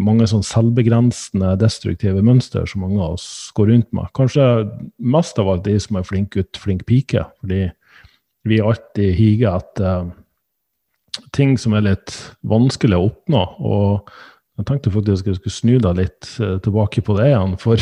mange 0.00 0.26
sånn 0.30 0.44
selvbegrensende, 0.46 1.52
destruktive 1.60 2.22
mønster 2.24 2.64
som 2.68 2.84
mange 2.86 3.00
av 3.02 3.18
oss 3.18 3.28
går 3.56 3.68
rundt 3.72 3.90
med. 3.96 4.08
Kanskje 4.16 4.48
mest 4.96 5.40
av 5.40 5.50
alt 5.52 5.66
de 5.66 5.76
som 5.82 5.98
er 6.00 6.08
flink 6.08 6.32
gutt, 6.36 6.60
flink 6.60 6.86
pike. 6.88 7.26
Fordi 7.42 7.66
vi 8.48 8.60
alltid 8.64 9.14
higer 9.18 9.60
etter 9.60 10.10
ting 11.36 11.58
som 11.60 11.76
er 11.76 11.84
litt 11.90 12.14
vanskelig 12.48 12.96
å 12.96 13.08
oppnå. 13.10 13.42
Og 13.60 14.12
jeg 14.60 14.68
tenkte 14.68 14.92
faktisk 14.94 15.28
jeg 15.28 15.38
skulle 15.38 15.54
snu 15.54 15.74
deg 15.82 15.98
litt 16.00 16.30
uh, 16.40 16.56
tilbake 16.64 17.04
på 17.04 17.16
det 17.18 17.28
igjen. 17.28 17.54
For 17.60 17.80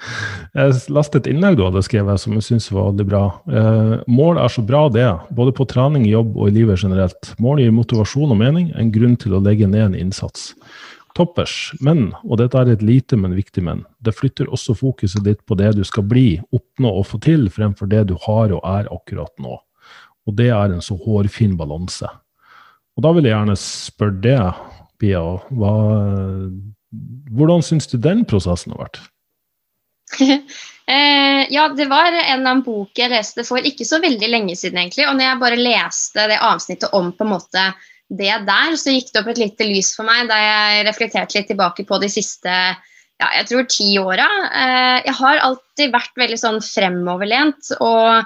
jeg 0.58 0.80
leste 0.96 1.20
et 1.20 1.28
innlegg 1.28 1.58
du 1.60 1.66
hadde 1.66 1.84
skrevet 1.84 2.24
som 2.24 2.36
jeg 2.38 2.46
syns 2.48 2.70
var 2.72 2.88
veldig 2.88 3.08
bra. 3.08 3.24
Uh, 3.50 3.94
mål 4.08 4.40
er 4.40 4.52
så 4.52 4.64
bra, 4.64 4.86
det. 4.92 5.10
Både 5.36 5.52
på 5.56 5.68
trening, 5.68 6.08
jobb 6.08 6.32
og 6.38 6.48
i 6.48 6.56
livet 6.56 6.80
generelt. 6.80 7.34
Mål 7.42 7.60
gir 7.64 7.76
motivasjon 7.76 8.32
og 8.32 8.40
mening, 8.40 8.72
en 8.80 8.92
grunn 8.94 9.20
til 9.20 9.36
å 9.36 9.44
legge 9.44 9.68
ned 9.68 9.90
en 9.90 10.00
innsats 10.06 10.54
toppers. 11.16 11.72
Men, 11.80 12.10
og 12.24 12.40
dette 12.40 12.58
er 12.58 12.72
et 12.72 12.84
lite, 12.84 13.18
men 13.18 13.36
viktig 13.36 13.64
men, 13.66 13.84
det 14.04 14.16
flytter 14.16 14.50
også 14.52 14.76
fokuset 14.78 15.24
ditt 15.26 15.42
på 15.48 15.56
det 15.58 15.74
du 15.78 15.84
skal 15.86 16.06
bli, 16.08 16.40
oppnå 16.54 16.92
og 17.00 17.06
få 17.10 17.20
til, 17.24 17.48
fremfor 17.52 17.90
det 17.90 18.06
du 18.10 18.16
har 18.26 18.54
og 18.54 18.64
er 18.64 18.90
akkurat 18.92 19.32
nå. 19.42 19.58
Og 20.28 20.36
det 20.36 20.50
er 20.54 20.74
en 20.74 20.84
så 20.84 20.96
hårfin 21.00 21.56
balanse. 21.58 22.08
Og 22.96 23.06
da 23.06 23.14
vil 23.16 23.26
jeg 23.26 23.34
gjerne 23.36 23.56
spørre 23.58 24.20
deg, 24.24 24.66
Pia, 25.00 25.22
hva, 25.56 25.70
hvordan 27.32 27.62
syns 27.64 27.88
du 27.88 27.96
den 28.02 28.26
prosessen 28.28 28.74
har 28.74 28.82
vært? 28.82 28.98
eh, 30.20 31.46
ja, 31.54 31.68
det 31.72 31.86
var 31.88 32.12
en 32.12 32.48
av 32.50 32.60
bok 32.66 32.98
jeg 32.98 33.12
leste 33.12 33.46
for 33.48 33.64
ikke 33.64 33.86
så 33.88 34.02
veldig 34.02 34.28
lenge 34.28 34.56
siden, 34.58 34.82
egentlig. 34.82 35.06
Og 35.08 35.16
når 35.16 35.26
jeg 35.26 35.40
bare 35.40 35.62
leste 35.62 36.26
det 36.28 36.40
avsnittet 36.44 36.92
om 36.98 37.12
på 37.16 37.24
en 37.24 37.32
måte 37.32 37.64
det 38.10 38.32
der, 38.46 38.76
så 38.78 38.92
gikk 38.94 39.12
det 39.12 39.20
opp 39.22 39.30
et 39.30 39.40
lite 39.40 39.66
lys 39.68 39.92
for 39.94 40.06
meg 40.08 40.26
da 40.30 40.38
jeg 40.40 40.86
reflekterte 40.88 41.38
litt 41.38 41.50
tilbake 41.50 41.86
på 41.86 42.00
de 42.02 42.08
siste 42.10 42.54
ja, 43.20 43.28
jeg 43.36 43.46
tror 43.50 43.66
ti 43.68 43.88
åra. 44.00 44.26
Eh, 44.48 44.98
jeg 45.04 45.16
har 45.18 45.42
alltid 45.44 45.92
vært 45.92 46.16
veldig 46.18 46.38
sånn 46.40 46.62
fremoverlent 46.64 47.74
og 47.78 48.24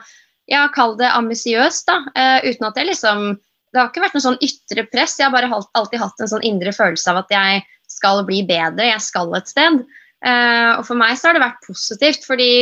ja, 0.51 0.69
kall 0.73 0.95
det 1.01 1.11
ambisiøs, 1.11 1.83
da. 1.89 1.99
Eh, 2.15 2.53
uten 2.53 2.69
at 2.69 2.79
jeg 2.79 2.93
liksom 2.93 3.35
Det 3.75 3.81
har 3.81 3.89
ikke 3.91 4.05
vært 4.05 4.15
noe 4.15 4.23
sånn 4.23 4.43
ytre 4.45 4.85
press, 4.87 5.17
jeg 5.19 5.27
har 5.27 5.33
bare 5.35 5.49
alltid 5.51 5.99
hatt 5.99 6.21
en 6.23 6.29
sånn 6.31 6.45
indre 6.47 6.71
følelse 6.71 7.11
av 7.11 7.25
at 7.25 7.33
jeg 7.35 7.65
skal 7.91 8.21
bli 8.23 8.45
bedre, 8.47 8.87
jeg 8.87 9.03
skal 9.03 9.35
et 9.35 9.51
sted. 9.51 9.81
Eh, 10.23 10.71
og 10.79 10.85
for 10.87 10.95
meg 11.01 11.17
så 11.19 11.27
har 11.27 11.35
det 11.35 11.43
vært 11.43 11.67
positivt, 11.67 12.23
fordi 12.23 12.53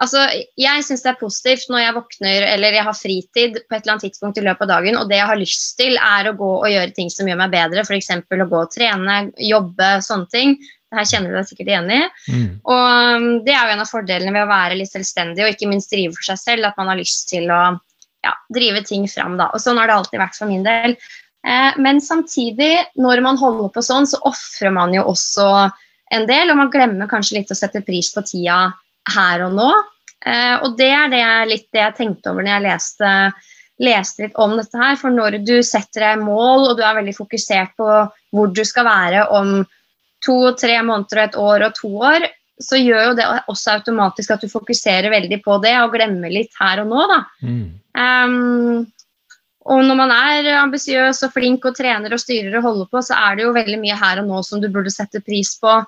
Altså, 0.00 0.22
jeg 0.56 0.84
syns 0.86 1.02
det 1.04 1.10
er 1.10 1.20
positivt 1.20 1.68
når 1.68 1.82
jeg 1.82 1.94
våkner 1.98 2.44
eller 2.54 2.76
jeg 2.78 2.86
har 2.86 2.96
fritid 2.96 3.58
på 3.60 3.76
et 3.76 3.82
eller 3.82 3.94
annet 3.94 4.04
tidspunkt 4.06 4.38
i 4.40 4.44
løpet 4.46 4.64
av 4.64 4.70
dagen, 4.72 4.96
og 4.96 5.10
det 5.10 5.18
jeg 5.18 5.28
har 5.28 5.40
lyst 5.40 5.74
til, 5.76 5.98
er 6.00 6.30
å 6.30 6.36
gå 6.38 6.50
og 6.54 6.68
gjøre 6.72 6.94
ting 6.96 7.12
som 7.12 7.28
gjør 7.28 7.40
meg 7.42 7.52
bedre, 7.52 7.84
f.eks. 7.84 8.08
å 8.16 8.48
gå 8.54 8.62
og 8.62 8.72
trene, 8.72 9.18
jobbe, 9.44 9.90
sånne 10.06 10.32
ting. 10.32 10.56
Det 10.90 10.98
her 10.98 11.10
kjenner 11.12 11.30
du 11.30 11.36
deg 11.36 11.50
sikkert 11.50 11.70
igjen 11.70 11.92
i. 11.92 12.00
Mm. 12.32 12.48
Og 12.64 12.86
um, 13.20 13.28
det 13.44 13.52
er 13.54 13.60
jo 13.60 13.76
en 13.76 13.84
av 13.84 13.92
fordelene 13.92 14.34
ved 14.34 14.46
å 14.46 14.50
være 14.50 14.80
litt 14.80 14.90
selvstendig 14.90 15.44
og 15.44 15.52
ikke 15.52 15.68
minst 15.70 15.92
drive 15.92 16.16
for 16.16 16.32
seg 16.32 16.40
selv, 16.40 16.70
at 16.70 16.80
man 16.80 16.90
har 16.90 16.98
lyst 16.98 17.28
til 17.30 17.52
å 17.52 17.60
ja, 18.24 18.34
drive 18.56 18.82
ting 18.88 19.04
fram. 19.08 19.36
Da. 19.40 19.52
Og 19.52 19.60
sånn 19.62 19.78
har 19.80 19.90
det 19.90 20.00
alltid 20.00 20.22
vært 20.24 20.40
for 20.40 20.48
min 20.50 20.64
del. 20.64 20.96
Eh, 21.46 21.76
men 21.76 22.00
samtidig, 22.04 22.72
når 22.96 23.22
man 23.28 23.38
holder 23.40 23.68
på 23.76 23.84
sånn, 23.84 24.08
så 24.08 24.20
ofrer 24.28 24.72
man 24.74 24.96
jo 24.96 25.04
også 25.12 25.46
en 26.10 26.26
del, 26.26 26.50
og 26.50 26.58
man 26.58 26.72
glemmer 26.72 27.08
kanskje 27.10 27.38
litt 27.38 27.52
å 27.52 27.58
sette 27.58 27.84
pris 27.86 28.10
på 28.16 28.24
tida 28.26 28.70
her 29.08 29.46
og 29.46 29.56
nå. 29.56 29.70
Eh, 30.26 30.56
og 30.60 30.76
det 30.78 30.90
er 30.92 31.12
det 31.12 31.22
jeg, 31.22 31.48
litt 31.48 31.68
det 31.72 31.82
jeg 31.82 31.96
tenkte 31.96 32.32
over 32.32 32.44
når 32.44 32.52
jeg 32.52 32.66
leste, 32.66 33.12
leste, 33.80 34.26
litt 34.26 34.40
om 34.40 34.56
dette 34.58 34.80
her. 34.80 34.98
For 35.00 35.14
når 35.14 35.40
du 35.46 35.56
setter 35.66 36.06
deg 36.06 36.24
mål, 36.24 36.70
og 36.70 36.78
du 36.78 36.84
er 36.84 36.98
veldig 37.00 37.16
fokusert 37.16 37.76
på 37.80 37.88
hvor 38.34 38.52
du 38.54 38.62
skal 38.66 38.88
være 38.88 39.26
om 39.36 39.60
to, 40.24 40.38
tre 40.60 40.76
måneder 40.84 41.22
og 41.22 41.24
et 41.24 41.40
år 41.40 41.66
og 41.68 41.76
to 41.78 41.90
år, 42.12 42.28
så 42.60 42.76
gjør 42.76 43.10
jo 43.10 43.12
det 43.16 43.26
også 43.48 43.78
automatisk 43.78 44.34
at 44.34 44.42
du 44.44 44.52
fokuserer 44.52 45.08
veldig 45.12 45.38
på 45.44 45.56
det 45.64 45.72
og 45.80 45.94
glemmer 45.94 46.32
litt 46.32 46.52
her 46.60 46.82
og 46.82 46.90
nå, 46.90 47.04
da. 47.08 47.20
Mm. 47.40 47.68
Um, 47.96 48.82
og 49.70 49.84
når 49.84 49.96
man 49.96 50.12
er 50.12 50.48
ambisiøs 50.58 51.22
og 51.26 51.32
flink 51.34 51.64
og 51.68 51.76
trener 51.76 52.12
og 52.12 52.20
styrer 52.20 52.58
og 52.58 52.66
holder 52.66 52.90
på, 52.92 53.02
så 53.04 53.16
er 53.16 53.38
det 53.38 53.46
jo 53.46 53.56
veldig 53.56 53.80
mye 53.80 53.96
her 53.96 54.20
og 54.22 54.28
nå 54.28 54.42
som 54.44 54.60
du 54.60 54.68
burde 54.72 54.92
sette 54.92 55.22
pris 55.24 55.54
på 55.60 55.78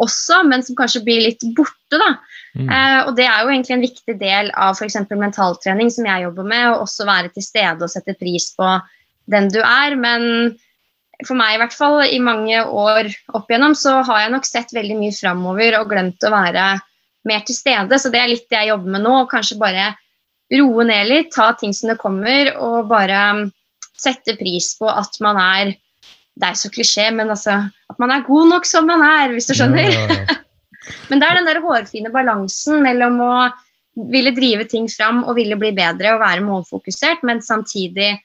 også, 0.00 0.42
men 0.48 0.64
som 0.64 0.76
kanskje 0.78 1.04
blir 1.04 1.22
litt 1.26 1.44
borte. 1.56 1.98
da. 1.98 2.14
Mm. 2.56 2.68
Eh, 2.68 2.98
og 3.06 3.14
det 3.16 3.26
er 3.28 3.42
jo 3.42 3.52
egentlig 3.52 3.76
en 3.76 3.86
viktig 3.86 4.16
del 4.20 4.50
av 4.56 4.76
f.eks. 4.76 4.98
mentaltrening, 5.10 5.92
som 5.92 6.08
jeg 6.08 6.26
jobber 6.26 6.48
med, 6.48 6.66
å 6.70 6.82
også 6.86 7.08
være 7.08 7.32
til 7.34 7.44
stede 7.44 7.84
og 7.84 7.92
sette 7.92 8.16
pris 8.18 8.50
på 8.56 8.76
den 9.32 9.50
du 9.52 9.60
er. 9.60 9.96
Men 9.96 10.54
for 11.26 11.38
meg 11.38 11.56
i 11.56 11.60
hvert 11.62 11.76
fall, 11.76 12.00
i 12.04 12.20
mange 12.22 12.64
år 12.64 13.12
opp 13.36 13.50
igjennom, 13.50 13.76
så 13.78 14.00
har 14.06 14.24
jeg 14.24 14.34
nok 14.34 14.48
sett 14.48 14.74
veldig 14.74 14.98
mye 15.00 15.16
framover 15.16 15.78
og 15.80 15.92
glemt 15.92 16.24
å 16.24 16.32
være 16.32 16.66
mer 17.28 17.44
til 17.46 17.56
stede. 17.56 17.98
Så 18.00 18.10
det 18.12 18.22
er 18.22 18.32
litt 18.32 18.48
det 18.50 18.62
jeg 18.62 18.72
jobber 18.72 18.96
med 18.96 19.04
nå. 19.06 19.16
Kanskje 19.30 19.60
bare 19.60 19.92
roe 20.52 20.84
ned 20.84 21.08
litt, 21.08 21.32
ta 21.32 21.52
ting 21.56 21.72
som 21.76 21.92
det 21.92 22.00
kommer, 22.00 22.52
og 22.60 22.90
bare 22.90 23.50
sette 24.02 24.34
pris 24.36 24.72
på 24.78 24.88
at 24.90 25.16
man 25.24 25.38
er 25.40 25.76
Det 26.40 26.48
er 26.48 26.56
så 26.56 26.70
klisjé, 26.72 27.10
men 27.12 27.30
altså 27.30 27.58
At 27.90 27.98
man 28.00 28.10
er 28.14 28.24
god 28.26 28.48
nok 28.54 28.68
som 28.68 28.86
man 28.88 29.02
er, 29.04 29.34
hvis 29.34 29.50
du 29.50 29.54
skjønner. 29.58 29.90
Ja, 29.92 30.06
ja. 30.08 30.38
Men 31.10 31.20
det 31.20 31.28
er 31.28 31.36
den 31.38 31.46
der 31.46 31.60
hårfine 31.62 32.10
balansen 32.10 32.80
mellom 32.82 33.20
å 33.22 33.34
ville 34.10 34.32
drive 34.34 34.64
ting 34.66 34.88
fram 34.90 35.20
og 35.22 35.36
ville 35.36 35.54
bli 35.60 35.70
bedre 35.76 36.14
og 36.14 36.22
være 36.22 36.42
målfokusert, 36.42 37.22
men 37.28 37.42
samtidig 37.44 38.16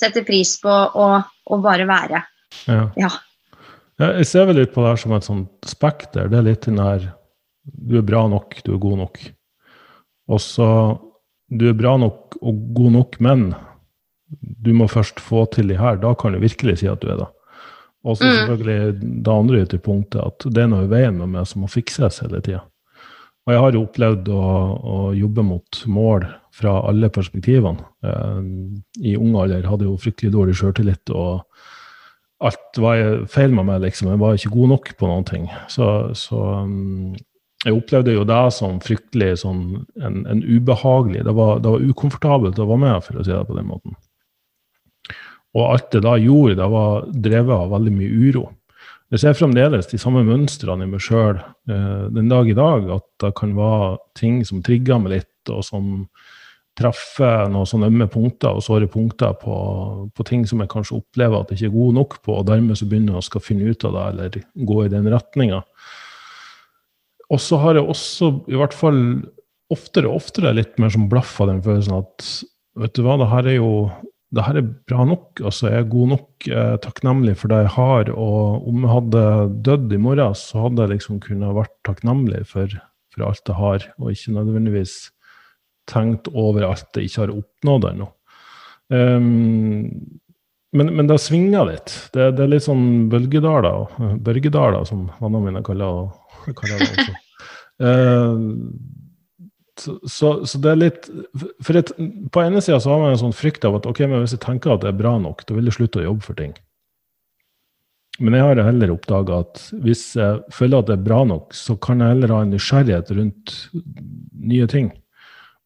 sette 0.00 0.24
pris 0.26 0.56
på 0.58 0.72
å, 0.72 1.06
å 1.22 1.58
bare 1.62 1.86
være. 1.88 2.22
Ja. 2.66 2.80
Ja. 2.98 3.12
Ja, 3.96 4.10
Jeg 4.18 4.28
ser 4.28 4.48
vel 4.48 4.58
litt 4.60 4.74
på 4.74 4.82
det 4.84 4.92
her 4.92 5.00
som 5.00 5.14
et 5.16 5.24
sånt 5.24 5.68
spekter. 5.68 6.28
Det 6.28 6.40
er 6.40 6.48
litt 6.50 6.66
den 6.68 6.80
der 6.80 7.12
Du 7.66 7.96
er 7.98 8.04
bra 8.06 8.26
nok, 8.30 8.58
du 8.64 8.74
er 8.74 8.82
god 8.82 8.98
nok. 9.04 9.20
Og 10.28 10.42
så 10.42 10.68
Du 11.46 11.68
er 11.70 11.78
bra 11.78 11.94
nok 12.00 12.36
og 12.42 12.60
god 12.76 12.92
nok, 12.98 13.20
men 13.22 13.48
du 14.66 14.72
må 14.74 14.88
først 14.90 15.20
få 15.22 15.44
til 15.54 15.68
de 15.70 15.76
her. 15.78 15.96
Da 16.02 16.14
kan 16.18 16.32
du 16.34 16.40
virkelig 16.42 16.80
si 16.80 16.88
at 16.90 17.00
du 17.02 17.10
er 17.12 17.20
det. 17.22 17.28
Og 18.06 18.16
så 18.18 18.24
Mm. 18.24 18.36
selvfølgelig 18.36 19.22
det 19.24 19.32
andre 19.32 19.60
ytterpunktet, 19.64 20.20
at 20.26 20.46
det 20.54 20.62
er 20.62 20.68
noe 20.70 20.84
i 20.84 20.90
veien 20.90 21.18
med 21.18 21.28
meg 21.28 21.46
som 21.46 21.62
må 21.62 21.68
fikses 21.70 22.20
hele 22.22 22.40
tida. 22.40 22.62
Og 23.46 23.52
jeg 23.54 23.60
har 23.62 23.72
jo 23.72 23.82
opplevd 23.86 24.28
å, 24.28 24.44
å 24.82 25.14
jobbe 25.14 25.42
mot 25.46 25.80
mål 25.86 26.26
fra 26.54 26.80
alle 26.88 27.08
perspektivene. 27.08 27.78
Eh, 28.02 29.10
I 29.10 29.16
ung 29.16 29.36
alder 29.38 29.66
hadde 29.66 29.86
jeg 29.86 29.90
jo 29.92 30.02
fryktelig 30.02 30.32
dårlig 30.34 30.56
sjøltillit, 30.58 31.10
og 31.14 31.44
alt 32.40 32.78
var 32.82 33.26
feil 33.26 33.54
med 33.54 33.66
meg, 33.66 33.80
liksom. 33.86 34.10
Jeg 34.10 34.18
var 34.18 34.34
ikke 34.34 34.54
god 34.54 34.68
nok 34.74 34.90
på 34.98 35.06
noen 35.10 35.24
ting. 35.24 35.46
Så, 35.72 35.86
så 36.14 36.40
um, 36.62 37.14
jeg 37.64 37.74
opplevde 37.74 38.12
jo 38.14 38.24
det 38.28 38.52
som 38.52 38.80
fryktelig 38.84 39.38
sånn 39.42 39.62
en, 40.02 40.26
en 40.26 40.42
ubehagelig 40.44 41.24
det 41.24 41.34
var, 41.34 41.58
det 41.64 41.70
var 41.72 41.86
ukomfortabelt 41.86 42.58
å 42.58 42.66
være 42.68 42.82
med, 42.82 42.98
for 43.06 43.18
å 43.18 43.24
si 43.24 43.32
det 43.32 43.46
på 43.48 43.56
den 43.56 43.70
måten. 43.70 43.96
Og 45.56 45.64
alt 45.64 45.90
det 45.94 46.04
da 46.04 46.16
gjorde, 46.20 46.58
det 46.58 46.68
var 46.72 47.06
drevet 47.08 47.56
av 47.56 47.72
veldig 47.72 47.92
mye 47.96 48.22
uro. 48.28 48.46
Jeg 49.14 49.22
ser 49.22 49.36
fremdeles 49.38 49.86
de 49.86 49.98
samme 50.02 50.24
mønstrene 50.26 50.84
i 50.84 50.90
meg 50.90 51.02
sjøl 51.04 51.38
eh, 51.38 52.06
den 52.12 52.30
dag 52.30 52.48
i 52.50 52.56
dag. 52.58 52.88
At 52.98 53.06
det 53.22 53.36
kan 53.38 53.54
være 53.56 53.94
ting 54.18 54.40
som 54.44 54.64
trigger 54.66 54.98
meg 55.00 55.14
litt, 55.14 55.52
og 55.52 55.62
som 55.64 55.92
treffer 56.76 57.46
noen 57.48 57.68
sånne 57.68 57.88
ømme 57.88 58.08
punkter 58.12 58.58
og 58.58 58.64
såre 58.66 58.88
punkter 58.92 59.32
på, 59.40 59.54
på 60.12 60.26
ting 60.28 60.42
som 60.48 60.60
jeg 60.60 60.68
kanskje 60.74 60.98
opplever 60.98 61.38
at 61.38 61.52
jeg 61.52 61.62
ikke 61.62 61.70
er 61.70 61.76
god 61.78 61.94
nok 62.00 62.18
på, 62.20 62.34
og 62.34 62.48
dermed 62.50 62.76
så 62.76 62.88
begynner 62.90 63.16
jeg 63.16 63.22
å 63.22 63.28
skal 63.30 63.44
finne 63.46 63.70
ut 63.70 63.86
av 63.88 63.94
det, 63.94 64.02
eller 64.10 64.66
gå 64.68 64.82
i 64.82 64.90
den 64.92 65.08
retninga. 65.14 65.62
Og 67.32 67.40
så 67.42 67.58
har 67.62 67.78
jeg 67.78 67.88
også, 67.94 68.28
i 68.52 68.58
hvert 68.58 68.76
fall 68.76 69.00
oftere 69.72 70.10
og 70.10 70.20
oftere, 70.20 70.52
litt 70.54 70.76
mer 70.82 70.92
som 70.94 71.08
blaff 71.10 71.32
av 71.42 71.50
den 71.50 71.64
følelsen 71.64 71.96
at 71.96 72.28
vet 72.76 72.98
du 72.98 73.02
hva, 73.06 73.16
det 73.22 73.30
her 73.32 73.48
er 73.54 73.56
jo 73.56 73.70
det 74.36 74.44
her 74.44 74.58
er 74.60 74.68
bra 74.88 75.04
nok. 75.08 75.40
altså 75.40 75.70
Jeg 75.70 75.80
er 75.80 75.92
god 75.92 76.10
nok, 76.12 76.48
er 76.48 76.76
takknemlig 76.84 77.36
for 77.40 77.52
det 77.52 77.62
jeg 77.64 77.72
har. 77.76 78.10
Og 78.12 78.68
om 78.68 78.84
jeg 78.84 78.92
hadde 78.92 79.22
dødd 79.68 79.94
i 79.96 80.02
morgen, 80.02 80.36
så 80.36 80.66
hadde 80.66 80.84
jeg 80.84 80.94
liksom 80.96 81.22
kunnet 81.24 81.56
vært 81.56 81.74
takknemlig 81.88 82.42
for, 82.50 82.76
for 83.14 83.26
alt 83.30 83.48
jeg 83.48 83.58
har, 83.60 83.88
og 83.96 84.12
ikke 84.12 84.36
nødvendigvis 84.36 84.98
tenkt 85.90 86.28
over 86.34 86.66
alt 86.66 86.98
jeg 86.98 87.08
ikke 87.08 87.24
har 87.24 87.34
oppnådd 87.36 87.88
ennå. 87.92 88.10
Um, 88.92 89.86
men, 90.76 90.90
men 90.98 91.08
det 91.08 91.18
svinger 91.22 91.70
litt. 91.70 91.94
Det, 92.14 92.32
det 92.36 92.44
er 92.44 92.52
litt 92.52 92.66
sånn 92.66 93.06
bølgedaler, 93.12 93.96
børgedaler, 94.26 94.84
som 94.88 95.06
vennene 95.22 95.46
mine 95.48 95.64
kaller, 95.66 96.10
kaller 96.58 96.82
det 96.82 96.90
også. 96.92 97.16
Uh, 97.76 98.36
så, 99.80 100.30
så, 100.48 100.58
det 100.62 100.70
er 100.70 100.78
litt 100.80 101.08
For 101.64 101.76
et, 101.76 101.90
på 102.32 102.42
ene 102.42 102.62
sida 102.64 102.78
så 102.80 102.94
har 102.94 103.02
man 103.02 103.14
en 103.14 103.20
sånn 103.20 103.36
frykt 103.36 103.66
av 103.68 103.76
at 103.78 103.88
ok, 103.88 104.04
men 104.08 104.22
hvis 104.22 104.36
jeg 104.36 104.44
tenker 104.44 104.72
at 104.72 104.84
det 104.84 104.92
er 104.92 105.00
bra 105.00 105.16
nok, 105.20 105.44
da 105.48 105.56
vil 105.56 105.68
jeg 105.68 105.76
slutte 105.76 106.00
å 106.00 106.06
jobbe 106.08 106.24
for 106.24 106.38
ting. 106.38 106.54
Men 108.16 108.38
jeg 108.38 108.46
har 108.46 108.62
heller 108.64 108.94
oppdaga 108.94 109.42
at 109.44 109.64
hvis 109.84 110.04
jeg 110.16 110.38
føler 110.54 110.80
at 110.80 110.88
det 110.88 110.94
er 110.96 111.08
bra 111.08 111.18
nok, 111.28 111.56
så 111.56 111.76
kan 111.76 112.00
jeg 112.00 112.14
heller 112.14 112.32
ha 112.32 112.44
en 112.44 112.54
nysgjerrighet 112.54 113.12
rundt 113.18 113.56
nye 114.52 114.68
ting. 114.72 114.88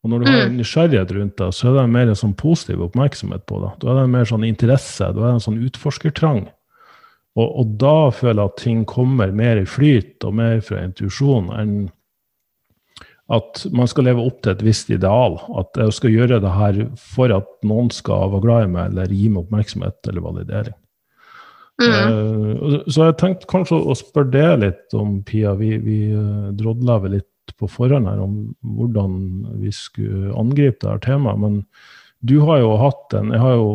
Og 0.01 0.11
når 0.11 0.23
du 0.23 0.31
har 0.31 0.47
en 0.47 0.57
nysgjerrighet 0.59 1.13
rundt 1.15 1.37
det, 1.39 1.51
så 1.55 1.69
er 1.69 1.77
det 1.77 1.85
en 1.85 1.95
mer 1.95 2.11
sånn 2.17 2.35
positiv 2.41 2.83
oppmerksomhet 2.87 3.45
på 3.47 3.61
det. 3.63 3.75
Da 3.83 3.93
er 3.93 4.01
det 4.01 4.07
en 4.09 4.17
mer 4.17 4.27
sånn 4.27 4.47
interesse, 4.49 5.13
da 5.13 5.23
er 5.23 5.29
det 5.29 5.37
en 5.37 5.47
sånn 5.47 5.63
utforskertrang. 5.69 6.43
Og, 7.39 7.47
og 7.47 7.75
da 7.79 7.97
føler 8.15 8.41
jeg 8.41 8.51
at 8.51 8.61
ting 8.65 8.83
kommer 8.89 9.35
mer 9.37 9.61
i 9.61 9.69
flyt 9.69 10.27
og 10.27 10.35
mer 10.41 10.59
fra 10.67 10.83
intuisjon 10.83 11.53
enn 11.55 11.75
at 13.31 13.65
man 13.77 13.89
skal 13.91 14.09
leve 14.09 14.25
opp 14.27 14.41
til 14.43 14.55
et 14.57 14.63
visst 14.67 14.91
ideal. 14.91 15.39
At 15.61 15.79
jeg 15.79 15.95
skal 15.95 16.15
gjøre 16.15 16.41
det 16.43 16.55
her 16.55 16.81
for 16.99 17.33
at 17.35 17.51
noen 17.67 17.91
skal 17.95 18.33
være 18.33 18.45
glad 18.47 18.67
i 18.67 18.71
meg 18.75 18.91
eller 18.91 19.15
gi 19.15 19.29
meg 19.31 19.45
oppmerksomhet 19.45 20.11
eller 20.11 20.25
validering. 20.25 20.77
Mm. 21.81 21.93
Uh, 22.13 22.75
så 22.91 23.09
jeg 23.09 23.19
tenkte 23.23 23.49
kanskje 23.49 23.79
å 23.79 23.97
spørre 23.97 24.33
det 24.35 24.49
litt 24.65 24.99
om, 24.99 25.21
Pia. 25.27 25.55
Vi, 25.57 25.77
vi 25.81 26.01
uh, 26.13 26.51
drodla 26.57 26.99
vel 27.05 27.19
litt 27.21 27.55
på 27.59 27.71
forhånd 27.71 28.07
her 28.07 28.21
om 28.23 28.35
hvordan 28.77 29.17
vi 29.63 29.73
skulle 29.75 30.35
angripe 30.39 30.83
det 30.83 30.91
her 30.91 31.03
temaet. 31.07 31.41
Men 31.41 31.63
du 32.27 32.37
har 32.45 32.61
jo 32.61 32.75
hatt 32.77 33.15
en 33.17 33.31
Jeg 33.33 33.41
har 33.41 33.55
jo 33.57 33.71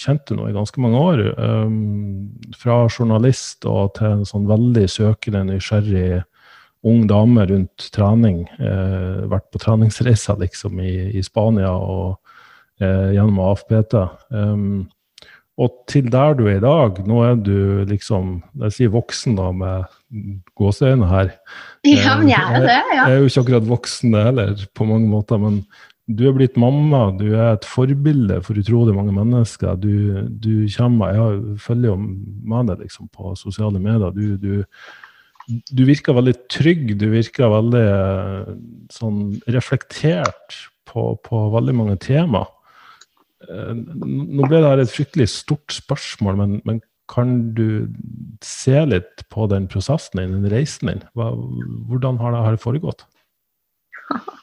kjent 0.00 0.24
deg 0.30 0.38
nå 0.38 0.48
i 0.48 0.56
ganske 0.56 0.80
mange 0.80 1.02
år. 1.10 1.24
Um, 1.36 2.30
fra 2.56 2.84
journalist 2.86 3.66
og 3.68 3.96
til 3.98 4.14
en 4.14 4.28
sånn 4.28 4.48
veldig 4.50 4.86
søkende, 4.88 5.44
nysgjerrig 5.50 6.22
ung 6.82 7.06
dame 7.06 7.46
rundt 7.46 7.90
trening. 7.94 8.42
Eh, 8.58 9.22
vært 9.30 9.50
på 9.52 9.60
treningsreiser 9.62 10.40
liksom 10.42 10.80
i, 10.82 10.94
i 11.18 11.22
Spania 11.24 11.70
og 11.72 12.18
eh, 12.82 13.12
gjennom 13.14 13.38
AFPT. 13.46 13.96
Um, 14.34 14.82
og 15.60 15.84
til 15.90 16.08
der 16.10 16.34
du 16.34 16.46
er 16.48 16.56
i 16.56 16.64
dag, 16.64 16.98
nå 17.06 17.18
er 17.26 17.34
du 17.36 17.84
liksom 17.84 18.38
Jeg 18.64 18.74
sier 18.76 18.92
voksen, 18.94 19.36
da, 19.36 19.50
med 19.52 19.84
gåseøyne 20.58 21.06
her. 21.10 21.34
Ja, 21.86 22.16
men 22.18 22.30
jeg 22.32 22.56
er 22.56 22.64
det, 22.64 22.78
ja. 22.94 23.04
Jeg 23.04 23.12
er 23.12 23.20
jo 23.20 23.30
ikke 23.30 23.44
akkurat 23.44 23.68
voksen 23.68 24.16
heller, 24.16 24.54
på 24.74 24.88
mange 24.88 25.10
måter. 25.10 25.38
men 25.38 25.62
du 26.10 26.24
er 26.26 26.34
blitt 26.34 26.56
mamma, 26.58 27.12
du 27.14 27.28
er 27.30 27.54
et 27.54 27.66
forbilde 27.68 28.40
for 28.42 28.58
utrolig 28.58 28.94
mange 28.96 29.14
mennesker. 29.14 29.76
Du, 29.78 30.26
du 30.28 30.66
kommer, 30.76 31.14
Jeg 31.14 31.60
følger 31.62 31.92
jo 31.92 31.96
med 31.96 32.72
deg 32.72 32.82
liksom, 32.82 33.08
på 33.08 33.36
sosiale 33.38 33.78
medier. 33.78 34.10
Du, 34.10 34.36
du, 34.36 34.64
du 35.70 35.82
virker 35.88 36.16
veldig 36.16 36.34
trygg, 36.52 36.94
du 37.00 37.08
virker 37.12 37.52
veldig 37.52 37.86
sånn 38.92 39.20
reflektert 39.52 40.58
på, 40.88 41.12
på 41.24 41.42
veldig 41.54 41.74
mange 41.76 41.98
tema. 42.02 42.44
Nå 43.42 44.48
ble 44.48 44.62
det 44.62 44.72
et 44.84 44.94
fryktelig 44.94 45.28
stort 45.34 45.74
spørsmål, 45.74 46.40
men, 46.40 46.58
men, 46.68 46.82
kan 47.12 47.32
du 47.52 47.90
se 48.46 48.78
litt 48.88 49.24
på 49.28 49.44
den 49.50 49.66
prosessen 49.68 50.20
din, 50.20 50.36
den 50.38 50.46
reisen 50.48 50.88
din? 50.88 51.02
Hva, 51.18 51.32
hvordan 51.90 52.16
har 52.22 52.32
det, 52.32 52.54
det 52.54 52.62
foregått? 52.62 53.02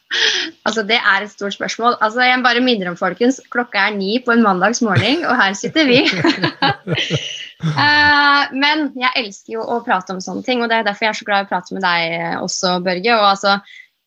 Altså, 0.66 0.84
Det 0.84 0.98
er 0.98 1.24
et 1.24 1.32
stort 1.32 1.54
spørsmål. 1.54 1.98
Altså, 2.02 2.22
Jeg 2.22 2.44
bare 2.44 2.62
minner 2.66 2.90
om, 2.90 2.98
folkens, 2.98 3.42
klokka 3.54 3.88
er 3.88 3.98
ni 3.98 4.20
på 4.26 4.34
en 4.34 4.44
mandags 4.44 4.82
morgen, 4.82 5.26
og 5.26 5.36
her 5.38 5.54
sitter 5.54 5.86
vi. 5.86 6.00
uh, 7.66 8.44
men 8.64 8.90
jeg 8.98 9.12
elsker 9.16 9.54
jo 9.58 9.66
å 9.66 9.82
prate 9.86 10.16
om 10.16 10.24
sånne 10.24 10.46
ting, 10.48 10.64
og 10.64 10.72
det 10.72 10.80
er 10.80 10.88
derfor 10.88 11.06
jeg 11.08 11.14
er 11.14 11.22
så 11.22 11.30
glad 11.30 11.46
i 11.46 11.48
å 11.48 11.52
prate 11.52 11.78
med 11.78 11.86
deg 11.86 12.42
også, 12.42 12.80
Børge. 12.86 13.14
og 13.20 13.28
altså, 13.36 13.60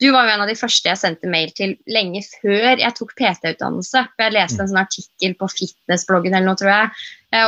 Du 0.02 0.08
var 0.10 0.26
jo 0.26 0.34
en 0.34 0.42
av 0.42 0.50
de 0.50 0.58
første 0.58 0.88
jeg 0.90 0.98
sendte 0.98 1.30
mail 1.30 1.52
til 1.54 1.76
lenge 1.86 2.24
før 2.40 2.80
jeg 2.80 2.94
tok 2.98 3.12
PT-utdannelse. 3.14 4.00
For 4.16 4.24
Jeg 4.26 4.34
leste 4.34 4.58
en 4.64 4.70
sånn 4.72 4.82
artikkel 4.82 5.36
på 5.38 5.46
fitnessbloggen 5.52 6.34
eller 6.34 6.48
noe, 6.50 6.58
tror 6.58 6.72
jeg, 6.72 6.86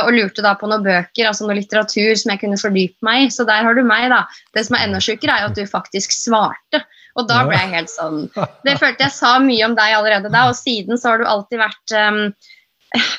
og 0.05 0.13
lurte 0.15 0.45
da 0.45 0.53
på 0.55 0.69
noen 0.71 0.85
bøker, 0.85 1.27
altså 1.27 1.43
noe 1.43 1.59
litteratur 1.59 2.15
som 2.15 2.31
jeg 2.31 2.39
kunne 2.45 2.61
fordype 2.61 3.03
meg 3.03 3.25
i. 3.25 3.33
Så 3.35 3.43
der 3.43 3.67
har 3.67 3.75
du 3.75 3.83
meg, 3.83 4.07
da. 4.13 4.23
Det 4.55 4.63
som 4.69 4.79
er 4.79 4.87
enda 4.87 5.03
sjukere, 5.03 5.35
er 5.35 5.43
jo 5.43 5.51
at 5.51 5.59
du 5.59 5.67
faktisk 5.67 6.15
svarte. 6.15 6.85
Og 7.15 7.29
da 7.29 7.45
ble 7.47 7.55
jeg 7.55 7.71
helt 7.71 7.91
sånn 7.91 8.25
Det 8.65 8.75
følte 8.81 9.07
jeg 9.07 9.15
sa 9.15 9.37
mye 9.43 9.63
om 9.67 9.77
deg 9.77 9.95
allerede 9.97 10.31
da, 10.33 10.49
og 10.49 10.57
siden 10.57 10.99
så 10.99 11.13
har 11.13 11.21
du 11.21 11.29
alltid 11.29 11.61
vært 11.61 11.95
um, 11.95 12.19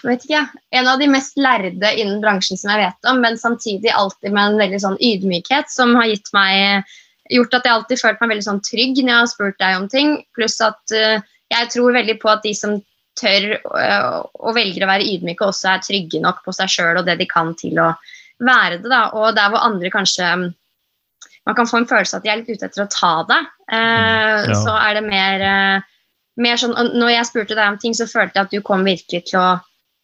vet 0.07 0.27
ikke, 0.27 0.43
en 0.79 0.91
av 0.91 1.01
de 1.01 1.09
mest 1.11 1.39
lærde 1.41 1.93
innen 1.97 2.21
bransjen 2.23 2.61
som 2.61 2.73
jeg 2.73 2.85
vet 2.87 3.11
om, 3.11 3.21
men 3.25 3.39
samtidig 3.41 3.93
alltid 3.93 4.33
med 4.33 4.53
en 4.53 4.61
veldig 4.61 4.83
sånn 4.85 4.99
ydmykhet 5.01 5.73
som 5.73 5.97
har 5.99 6.11
gitt 6.11 6.31
meg 6.37 6.87
gjort 7.33 7.57
at 7.59 7.67
jeg 7.67 7.75
alltid 7.75 8.01
følt 8.01 8.21
meg 8.23 8.33
veldig 8.35 8.47
sånn 8.47 8.63
trygg 8.65 9.01
når 9.01 9.13
jeg 9.13 9.23
har 9.23 9.33
spurt 9.33 9.59
deg 9.63 9.79
om 9.81 9.89
ting. 9.91 10.13
Pluss 10.37 10.61
at 10.65 10.95
uh, 10.95 11.25
jeg 11.53 11.73
tror 11.73 11.97
veldig 11.97 12.19
på 12.23 12.31
at 12.33 12.45
de 12.47 12.53
som 12.57 12.77
tør 13.19 13.49
uh, 13.57 14.23
og 14.23 14.55
velger 14.57 14.85
å 14.85 14.91
være 14.93 15.09
ydmyke, 15.09 15.49
også 15.49 15.73
er 15.73 15.85
trygge 15.85 16.21
nok 16.23 16.45
på 16.45 16.55
seg 16.57 16.71
sjøl 16.73 17.01
og 17.01 17.09
det 17.09 17.19
de 17.21 17.29
kan 17.31 17.55
til 17.59 17.81
å 17.83 17.91
være 18.45 18.79
det. 18.83 18.91
da, 18.93 19.09
Og 19.17 19.35
der 19.37 19.51
hvor 19.53 19.65
andre 19.67 19.93
kanskje 19.93 20.31
man 21.47 21.55
kan 21.55 21.69
få 21.71 21.81
en 21.81 21.89
følelse 21.89 22.17
av 22.17 22.21
at 22.21 22.27
de 22.27 22.33
er 22.33 22.41
litt 22.41 22.51
ute 22.51 22.67
etter 22.67 22.85
å 22.85 22.91
ta 22.91 23.13
deg. 23.29 23.53
Eh, 23.73 24.49
ja. 24.51 24.59
Så 24.59 24.75
er 24.75 24.99
det 24.99 25.05
mer, 25.07 25.45
eh, 25.47 25.87
mer 26.43 26.61
sånn 26.61 26.75
Når 26.75 27.13
jeg 27.13 27.29
spurte 27.31 27.57
deg 27.57 27.71
om 27.71 27.79
ting, 27.79 27.95
så 27.95 28.09
følte 28.11 28.39
jeg 28.39 28.49
at 28.49 28.55
du 28.55 28.61
kom 28.67 28.87
virkelig 28.87 29.29
til 29.31 29.41
å 29.41 29.51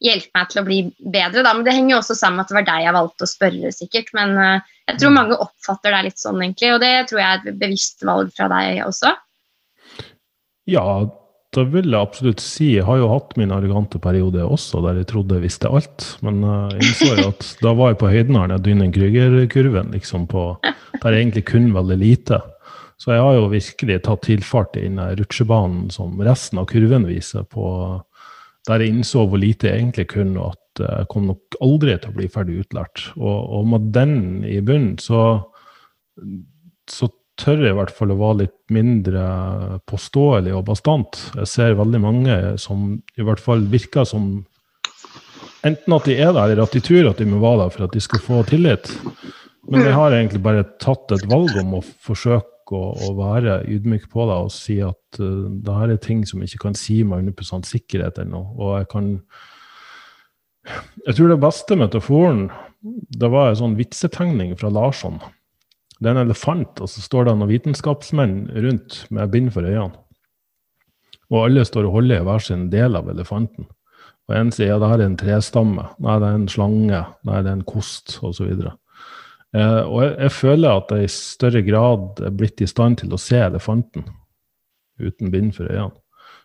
hjelpe 0.02 0.30
meg 0.34 0.50
til 0.50 0.62
å 0.62 0.66
bli 0.66 0.78
bedre. 1.14 1.42
Da. 1.42 1.54
Men 1.54 1.66
det 1.66 1.74
henger 1.74 1.96
jo 1.96 2.00
også 2.00 2.16
sammen 2.18 2.40
med 2.40 2.46
at 2.46 2.52
det 2.52 2.58
var 2.60 2.68
deg 2.70 2.86
jeg 2.86 2.96
valgte 2.98 3.26
å 3.26 3.32
spørre, 3.32 3.74
sikkert. 3.74 4.14
Men 4.18 4.36
eh, 4.38 4.70
jeg 4.90 5.02
tror 5.02 5.16
mange 5.18 5.40
oppfatter 5.42 5.94
deg 5.94 6.08
litt 6.08 6.22
sånn, 6.22 6.40
egentlig. 6.42 6.72
Og 6.76 6.80
det 6.82 6.94
tror 7.10 7.22
jeg 7.22 7.28
er 7.28 7.42
et 7.42 7.60
bevisst 7.64 8.06
valg 8.06 8.32
fra 8.36 8.48
deg 8.52 8.82
også. 8.86 9.14
Ja, 10.70 10.86
da 11.52 11.64
vil 11.68 11.90
jeg 11.90 12.00
absolutt 12.00 12.40
si 12.40 12.70
Jeg 12.78 12.86
har 12.88 12.96
jo 12.96 13.10
hatt 13.12 13.34
min 13.36 13.52
arrogante 13.52 14.00
periode 14.00 14.40
også, 14.44 14.80
der 14.86 15.02
jeg 15.02 15.10
trodde 15.10 15.36
jeg 15.36 15.44
visste 15.44 15.68
alt. 15.68 16.06
Men 16.24 16.40
jeg 16.46 16.80
innså 16.80 17.10
jo 17.18 17.26
at 17.28 17.48
da 17.60 17.74
var 17.76 17.92
jeg 17.92 18.00
på 18.00 18.12
høyden 18.12 18.38
av 18.40 18.54
Dynen 18.64 18.94
Krüger-kurven, 18.94 19.92
liksom 19.92 20.24
på, 20.32 20.46
der 20.62 21.12
jeg 21.12 21.26
egentlig 21.26 21.44
kunne 21.50 21.76
veldig 21.76 21.98
lite. 22.00 22.40
Så 23.02 23.12
jeg 23.12 23.24
har 23.24 23.36
jo 23.36 23.50
virkelig 23.52 24.00
tatt 24.06 24.24
tilfart 24.24 24.78
i 24.78 24.86
den 24.86 25.00
rutsjebanen 25.18 25.90
som 25.92 26.20
resten 26.22 26.60
av 26.62 26.68
kurven 26.70 27.04
viser 27.08 27.44
på, 27.50 27.66
der 28.68 28.84
jeg 28.84 28.94
innså 28.94 29.26
hvor 29.26 29.42
lite 29.42 29.68
jeg 29.68 29.82
egentlig 29.82 30.08
kunne, 30.12 30.38
og 30.38 30.54
at 30.54 30.84
jeg 30.86 31.08
kom 31.12 31.26
nok 31.28 31.58
aldri 31.64 31.98
til 31.98 32.12
å 32.12 32.16
bli 32.16 32.28
ferdig 32.32 32.60
utlært. 32.62 33.10
Og, 33.18 33.38
og 33.58 33.66
med 33.74 33.90
den 33.92 34.14
i 34.48 34.60
bunnen, 34.64 34.94
så, 35.02 35.42
så 36.88 37.10
tør 37.40 37.64
i 37.68 37.74
hvert 37.76 37.92
fall 37.94 38.12
å 38.12 38.18
være 38.20 38.42
litt 38.44 38.56
mindre 38.74 39.22
påståelig 39.88 40.54
og 40.56 40.66
bastant. 40.68 41.18
Jeg 41.38 41.50
ser 41.50 41.78
veldig 41.78 42.00
mange 42.02 42.38
som 42.60 42.96
i 43.16 43.26
hvert 43.26 43.42
fall 43.42 43.68
virker 43.72 44.08
som 44.08 44.42
Enten 45.62 45.94
at 45.94 46.08
de 46.08 46.16
er 46.18 46.32
der, 46.34 46.50
eller 46.50 46.64
at 46.64 46.72
de 46.74 46.80
tror 46.82 47.06
at 47.12 47.20
de 47.22 47.26
må 47.30 47.36
være 47.38 47.60
der 47.60 47.68
for 47.70 47.84
at 47.86 47.92
de 47.94 48.00
skal 48.02 48.22
få 48.24 48.40
tillit. 48.48 48.88
Men 49.70 49.84
jeg 49.86 49.94
har 49.94 50.14
egentlig 50.16 50.40
bare 50.42 50.64
tatt 50.82 51.12
et 51.14 51.22
valg 51.30 51.54
om 51.60 51.76
å 51.78 51.82
forsøke 52.02 52.74
å, 52.74 52.88
å 53.06 53.10
være 53.14 53.60
ydmyk 53.70 54.08
på 54.10 54.26
det 54.26 54.38
og 54.42 54.50
si 54.50 54.80
at 54.82 55.20
uh, 55.22 55.46
det 55.62 55.76
her 55.76 55.92
er 55.94 56.00
ting 56.02 56.24
som 56.26 56.42
jeg 56.42 56.50
ikke 56.50 56.64
kan 56.64 56.78
si 56.78 56.98
med 57.06 57.30
100 57.30 57.68
sikkerhet 57.68 58.18
ennå. 58.24 58.42
Og 58.58 58.74
jeg 58.80 58.90
kan 58.90 59.12
Jeg 61.06 61.14
tror 61.18 61.30
det 61.30 61.42
beste 61.42 61.78
metaforen 61.78 62.42
det 62.82 63.30
var 63.30 63.50
en 63.50 63.60
sånn 63.62 63.78
vitsetegning 63.78 64.56
fra 64.58 64.70
Larsson. 64.70 65.20
Det 66.02 66.10
er 66.10 66.16
en 66.16 66.24
elefant, 66.24 66.80
og 66.82 66.90
så 66.90 67.02
står 67.04 67.28
det 67.28 67.36
noen 67.38 67.50
vitenskapsmenn 67.52 68.38
rundt 68.64 69.04
med 69.14 69.30
bind 69.30 69.52
for 69.54 69.68
øynene. 69.68 69.94
Og 71.32 71.46
alle 71.46 71.62
står 71.64 71.86
og 71.86 71.94
holder 72.00 72.20
i 72.20 72.26
hver 72.26 72.42
sin 72.42 72.66
del 72.72 72.98
av 72.98 73.06
elefanten. 73.08 73.68
Og 74.28 74.34
en 74.36 74.50
sier 74.54 74.72
ja, 74.72 74.80
det 74.82 74.90
her 74.90 75.00
er 75.00 75.08
en 75.08 75.18
trestamme, 75.20 75.84
nei, 76.02 76.16
det 76.20 76.28
er 76.28 76.40
en 76.40 76.50
slange, 76.50 77.04
nei, 77.28 77.38
det 77.38 77.52
er 77.52 77.56
en 77.56 77.64
kost, 77.68 78.16
osv. 78.26 78.50
Eh, 78.50 79.80
og 79.86 79.96
jeg, 80.02 80.12
jeg, 80.16 80.34
føler 80.36 80.82
at 80.82 80.92
jeg 80.92 81.06
i 81.06 81.14
større 81.14 81.62
grad 81.66 82.22
er 82.26 82.34
blitt 82.34 82.62
i 82.64 82.68
stand 82.70 82.98
til 83.02 83.14
å 83.14 83.20
se 83.20 83.38
elefanten 83.38 84.06
uten 85.02 85.32
bind 85.32 85.54
for 85.56 85.70
øynene. 85.70 86.01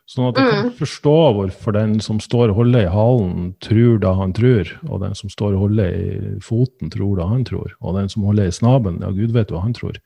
Sånn 0.08 0.30
at 0.30 0.38
jeg 0.40 0.48
kan 0.48 0.68
mm. 0.70 0.76
forstå 0.80 1.16
hvorfor 1.36 1.76
den 1.76 1.98
som 2.04 2.22
står 2.24 2.54
og 2.54 2.62
holder 2.62 2.86
i 2.86 2.92
halen, 2.94 3.50
tror 3.64 3.98
det 4.00 4.14
han 4.16 4.34
tror, 4.38 4.70
og 4.88 5.02
den 5.04 5.18
som 5.20 5.32
står 5.34 5.58
og 5.58 5.66
holder 5.66 5.98
i 5.98 6.30
foten, 6.44 6.92
tror 6.94 7.18
det 7.20 7.28
han 7.28 7.42
tror, 7.48 7.74
og 7.82 7.98
den 8.00 8.08
som 8.14 8.24
holder 8.24 8.48
i 8.48 8.56
snabelen, 8.56 9.02
ja, 9.04 9.12
gud 9.12 9.36
vet 9.36 9.52
hva 9.52 9.66
han 9.66 9.76
tror. 9.76 10.00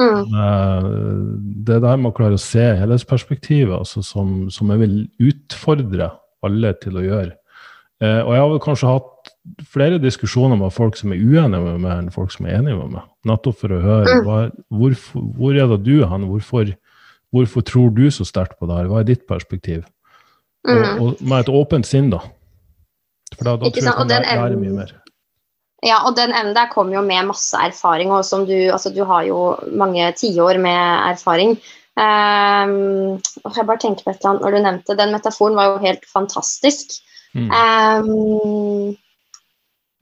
Mm. 0.00 0.32
Uh, 0.32 0.88
det 1.66 1.82
der 1.84 2.00
med 2.00 2.12
å 2.12 2.16
klare 2.16 2.38
å 2.38 2.40
se 2.40 2.64
helhetsperspektivet, 2.80 3.74
altså, 3.76 4.00
som, 4.06 4.48
som 4.54 4.72
jeg 4.72 4.84
vil 4.86 4.96
utfordre 5.28 6.14
alle 6.46 6.72
til 6.80 6.96
å 6.96 7.04
gjøre. 7.04 7.36
Uh, 8.00 8.22
og 8.22 8.32
jeg 8.32 8.40
har 8.40 8.50
vel 8.54 8.64
kanskje 8.64 8.96
hatt 8.96 9.32
flere 9.68 10.00
diskusjoner 10.00 10.56
med 10.56 10.72
folk 10.72 10.96
som 10.96 11.12
er 11.12 11.20
uenige 11.20 11.60
med 11.66 11.82
meg, 11.84 11.94
enn 11.98 12.12
folk 12.14 12.32
som 12.32 12.48
er 12.48 12.62
enige 12.62 12.80
med 12.80 12.96
meg. 12.96 13.08
Nettopp 13.28 13.60
for 13.60 13.76
å 13.76 13.84
høre 13.84 14.20
mm. 14.20 14.24
hva, 14.24 14.42
hvor, 14.72 15.00
hvor 15.36 15.58
er 15.58 15.68
det 15.74 15.82
du 15.84 15.96
hen? 16.08 16.28
Hvorfor 16.32 16.72
Hvorfor 17.34 17.64
tror 17.66 17.90
du 17.96 18.06
så 18.14 18.24
sterkt 18.24 18.58
på 18.58 18.68
det 18.68 18.78
her? 18.78 18.88
Hva 18.90 19.02
er 19.02 19.08
ditt 19.10 19.26
perspektiv? 19.28 19.84
Mm. 20.68 20.78
Og, 20.78 21.02
og, 21.02 21.20
med 21.20 21.44
et 21.44 21.52
åpent 21.52 21.86
sinn, 21.86 22.08
da. 22.12 22.22
For 23.36 23.44
da, 23.44 23.58
da 23.60 23.68
tror 23.68 23.84
jeg 23.84 23.96
kan 23.98 24.10
lære, 24.10 24.38
lære 24.40 24.60
mye 24.60 24.76
mer. 24.78 24.94
Ja, 25.86 26.00
og 26.08 26.16
den 26.18 26.32
evnen 26.34 26.56
der 26.56 26.70
kommer 26.72 26.96
jo 26.96 27.04
med 27.06 27.28
masse 27.28 27.58
erfaring, 27.62 28.10
og 28.10 28.24
som 28.26 28.46
du 28.48 28.56
Altså, 28.72 28.90
du 28.90 29.04
har 29.06 29.28
jo 29.28 29.56
mange 29.70 30.10
tiår 30.18 30.58
med 30.58 31.12
erfaring. 31.12 31.58
Um, 31.98 33.18
jeg 33.56 33.66
bare 33.66 33.80
tenker 33.82 34.04
på 34.06 34.10
et 34.10 34.20
eller 34.20 34.30
annet 34.30 34.42
når 34.44 34.54
du 34.54 34.58
nevnte 34.62 34.94
Den 34.94 35.10
metaforen 35.10 35.56
var 35.58 35.72
jo 35.72 35.78
helt 35.82 36.04
fantastisk. 36.06 36.98
Mm. 37.34 37.48
Um, 37.50 38.96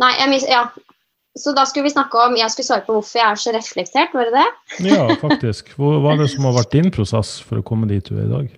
nei, 0.03 0.11
jeg, 0.21 0.43
ja, 0.49 0.67
så 1.37 1.53
da 1.57 1.67
skulle 1.69 1.87
vi 1.87 1.93
snakke 1.93 2.21
om 2.27 2.37
Jeg 2.39 2.53
skulle 2.53 2.69
svare 2.69 2.85
på 2.87 2.97
hvorfor 2.97 3.21
jeg 3.21 3.29
er 3.29 3.41
så 3.41 3.53
reflektert, 3.55 4.15
var 4.17 4.31
det 4.31 4.39
det? 4.41 4.47
ja, 4.93 5.09
faktisk. 5.21 5.75
Hva 5.77 5.99
er 6.13 6.23
det 6.23 6.31
som 6.33 6.49
har 6.49 6.57
vært 6.57 6.77
din 6.77 6.93
prosess 6.95 7.37
for 7.45 7.61
å 7.61 7.67
komme 7.67 7.89
dit 7.91 8.07
du 8.09 8.17
er 8.17 8.25
i 8.25 8.33
dag? 8.33 8.55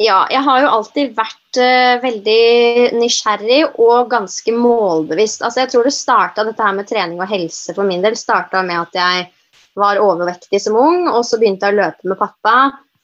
Ja, 0.00 0.22
jeg 0.32 0.40
har 0.46 0.62
jo 0.62 0.68
alltid 0.78 1.10
vært 1.12 1.58
uh, 1.60 2.00
veldig 2.00 2.92
nysgjerrig 2.96 3.58
og 3.84 4.08
ganske 4.08 4.54
målbevisst. 4.56 5.44
Altså, 5.44 5.60
jeg 5.60 5.72
tror 5.74 5.84
det 5.84 5.92
starta 5.92 6.44
dette 6.48 6.64
her 6.64 6.78
med 6.78 6.88
trening 6.88 7.20
og 7.20 7.28
helse 7.28 7.76
for 7.76 7.84
min 7.84 8.00
del 8.00 8.16
starta 8.16 8.62
med 8.64 8.80
at 8.80 8.96
jeg 8.96 9.26
var 9.76 10.00
overvektig 10.00 10.62
som 10.64 10.78
ung, 10.80 11.04
og 11.10 11.20
så 11.28 11.36
begynte 11.40 11.68
jeg 11.68 11.76
å 11.76 11.82
løpe 11.82 12.08
med 12.08 12.20
pappa. 12.20 12.54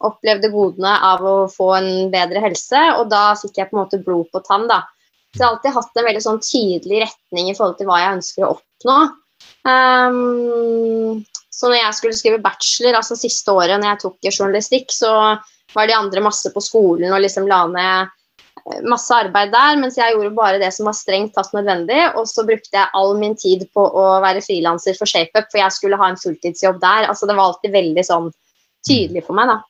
Opplevde 0.09 0.48
godene 0.52 0.94
av 1.04 1.20
å 1.24 1.37
få 1.52 1.68
en 1.76 1.90
bedre 2.12 2.40
helse, 2.44 2.80
og 2.96 3.12
da 3.12 3.28
fikk 3.37 3.61
jeg 3.61 3.68
på 3.68 3.76
en 3.76 3.82
måte 3.82 4.00
blod 4.00 4.32
på 4.32 4.40
tann. 4.48 4.64
da. 4.72 4.82
Så 5.37 5.42
jeg 5.42 5.46
har 5.46 5.55
alltid 5.55 5.77
hatt 5.77 5.99
en 6.01 6.07
veldig 6.09 6.25
sånn 6.25 6.38
tydelig 6.40 7.01
retning 7.05 7.51
i 7.51 7.55
forhold 7.57 7.77
til 7.77 7.88
hva 7.90 8.01
jeg 8.01 8.18
ønsker 8.18 8.46
å 8.46 8.53
oppnå. 8.57 8.99
Um, 9.68 11.25
så 11.53 11.68
når 11.68 11.79
jeg 11.79 11.96
skulle 11.99 12.16
skrive 12.16 12.42
bachelor, 12.44 12.96
altså 12.96 13.18
siste 13.18 13.53
året 13.53 13.77
når 13.77 13.90
jeg 13.90 14.03
tok 14.05 14.31
journalistikk, 14.31 14.92
så 14.92 15.12
var 15.77 15.88
de 15.88 15.96
andre 15.96 16.22
masse 16.25 16.53
på 16.53 16.62
skolen 16.64 17.12
og 17.12 17.20
liksom 17.20 17.49
la 17.51 17.62
ned 17.68 18.09
eh, 18.09 18.81
masse 18.88 19.12
arbeid 19.12 19.53
der, 19.53 19.77
mens 19.81 19.99
jeg 20.01 20.14
gjorde 20.14 20.33
bare 20.38 20.61
det 20.62 20.72
som 20.72 20.88
var 20.88 20.96
strengt 20.96 21.35
tatt 21.37 21.53
nødvendig. 21.57 22.01
Og 22.16 22.29
så 22.31 22.46
brukte 22.49 22.77
jeg 22.77 22.92
all 22.96 23.16
min 23.20 23.37
tid 23.37 23.66
på 23.77 23.85
å 23.85 24.09
være 24.25 24.44
frilanser 24.44 24.96
for 24.96 25.11
ShapeUp, 25.11 25.51
for 25.51 25.61
jeg 25.61 25.77
skulle 25.77 26.01
ha 26.01 26.11
en 26.12 26.20
fulltidsjobb 26.20 26.81
der. 26.81 27.11
Altså 27.11 27.29
Det 27.29 27.37
var 27.37 27.51
alltid 27.53 27.77
veldig 27.77 28.09
sånn 28.09 28.33
tydelig 28.88 29.27
for 29.27 29.37
meg, 29.37 29.53
da. 29.53 29.61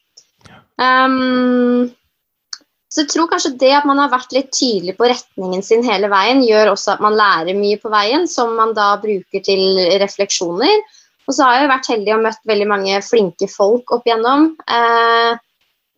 Um, 0.77 1.89
så 2.97 3.03
jeg 3.03 3.11
tror 3.13 3.27
kanskje 3.29 3.51
det 3.61 3.75
at 3.77 3.85
man 3.85 3.99
har 4.01 4.09
vært 4.09 4.31
litt 4.33 4.47
tydelig 4.57 4.95
på 4.97 5.05
retningen 5.11 5.61
sin 5.61 5.83
hele 5.85 6.09
veien, 6.09 6.39
gjør 6.41 6.71
også 6.71 6.95
at 6.95 7.03
man 7.05 7.19
lærer 7.19 7.53
mye 7.53 7.77
på 7.77 7.91
veien, 7.93 8.25
som 8.25 8.55
man 8.57 8.73
da 8.73 8.95
bruker 9.03 9.43
til 9.45 9.83
refleksjoner. 10.01 10.79
Og 11.27 11.37
så 11.37 11.45
har 11.45 11.59
jeg 11.59 11.69
vært 11.75 11.91
heldig 11.93 12.15
og 12.15 12.23
møtt 12.25 12.49
veldig 12.49 12.69
mange 12.71 13.03
flinke 13.05 13.51
folk 13.53 13.93
opp 13.93 14.09
igjennom. 14.09 14.49
Eh, 14.65 15.37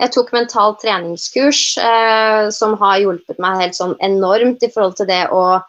jeg 0.03 0.15
tok 0.17 0.35
mentalt 0.35 0.83
treningskurs 0.83 1.63
eh, 1.87 2.51
som 2.59 2.75
har 2.83 2.99
hjulpet 3.05 3.39
meg 3.47 3.63
helt 3.63 3.79
sånn 3.79 3.95
enormt 4.03 4.67
i 4.67 4.75
forhold 4.75 4.99
til 4.99 5.07
det 5.13 5.23
å 5.31 5.61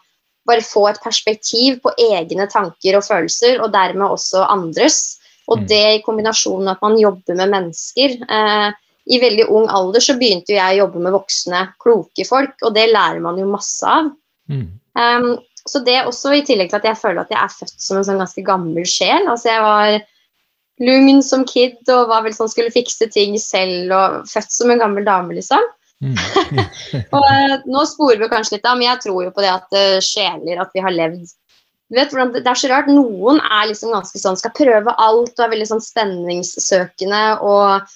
bare 0.50 0.66
få 0.66 0.88
et 0.90 0.98
perspektiv 1.04 1.78
på 1.86 1.94
egne 2.10 2.50
tanker 2.50 2.98
og 2.98 3.06
følelser, 3.06 3.62
og 3.62 3.70
dermed 3.70 4.18
også 4.18 4.48
andres. 4.50 5.20
Og 5.46 5.62
mm. 5.62 5.66
det 5.70 5.84
i 5.94 6.02
kombinasjon 6.02 6.64
med 6.64 6.74
at 6.74 6.82
man 6.82 6.98
jobber 6.98 7.38
med 7.38 7.54
mennesker. 7.54 8.18
Eh, 8.26 8.70
i 9.10 9.18
veldig 9.18 9.48
ung 9.50 9.66
alder 9.72 10.02
så 10.04 10.14
begynte 10.18 10.54
jeg 10.54 10.76
å 10.76 10.84
jobbe 10.84 11.02
med 11.02 11.14
voksne, 11.16 11.64
kloke 11.82 12.26
folk, 12.28 12.54
og 12.62 12.74
det 12.76 12.90
lærer 12.92 13.18
man 13.24 13.40
jo 13.40 13.48
masse 13.50 13.86
av. 13.86 14.12
Mm. 14.50 14.68
Um, 14.98 15.32
så 15.68 15.82
det 15.86 15.98
også 16.06 16.32
i 16.34 16.44
tillegg 16.46 16.70
til 16.70 16.78
at 16.78 16.86
jeg 16.88 16.98
føler 16.98 17.24
at 17.24 17.32
jeg 17.32 17.40
er 17.40 17.52
født 17.52 17.76
som 17.82 17.98
en 17.98 18.06
sånn 18.06 18.22
ganske 18.22 18.44
gammel 18.46 18.86
sjel. 18.88 19.26
Altså 19.28 19.50
jeg 19.50 19.64
var 19.66 19.96
lugn 20.80 21.20
som 21.26 21.44
kid 21.44 21.90
og 21.92 22.08
var 22.12 22.24
vel 22.24 22.34
sånn 22.36 22.50
skulle 22.50 22.72
fikse 22.72 23.10
ting 23.12 23.36
selv 23.42 23.92
og 23.92 24.30
født 24.30 24.54
som 24.54 24.72
en 24.72 24.80
gammel 24.80 25.06
dame, 25.06 25.36
liksom. 25.36 25.66
Mm. 26.00 26.16
og 27.16 27.26
uh, 27.26 27.56
nå 27.68 27.84
sporer 27.90 28.22
vi 28.22 28.30
kanskje 28.30 28.56
litt 28.56 28.68
av, 28.70 28.78
men 28.78 28.88
jeg 28.92 29.04
tror 29.08 29.24
jo 29.26 29.34
på 29.34 29.44
det 29.44 29.52
at 29.52 29.74
uh, 29.74 29.98
sjeler, 30.04 30.62
at 30.62 30.70
vi 30.76 30.86
har 30.86 30.94
levd 30.94 31.26
du 31.90 31.96
vet 31.98 32.12
hvordan 32.14 32.28
det, 32.36 32.46
er 32.46 32.54
så 32.54 32.68
rart. 32.70 32.86
Noen 32.86 33.40
er 33.42 33.64
liksom 33.66 33.90
ganske 33.90 34.20
sånn, 34.22 34.36
skal 34.38 34.52
prøve 34.54 34.92
alt 35.02 35.32
og 35.34 35.42
er 35.42 35.48
veldig 35.50 35.64
sånn 35.72 35.82
spenningssøkende 35.82 37.22
og 37.42 37.80
Eh, 37.80 37.88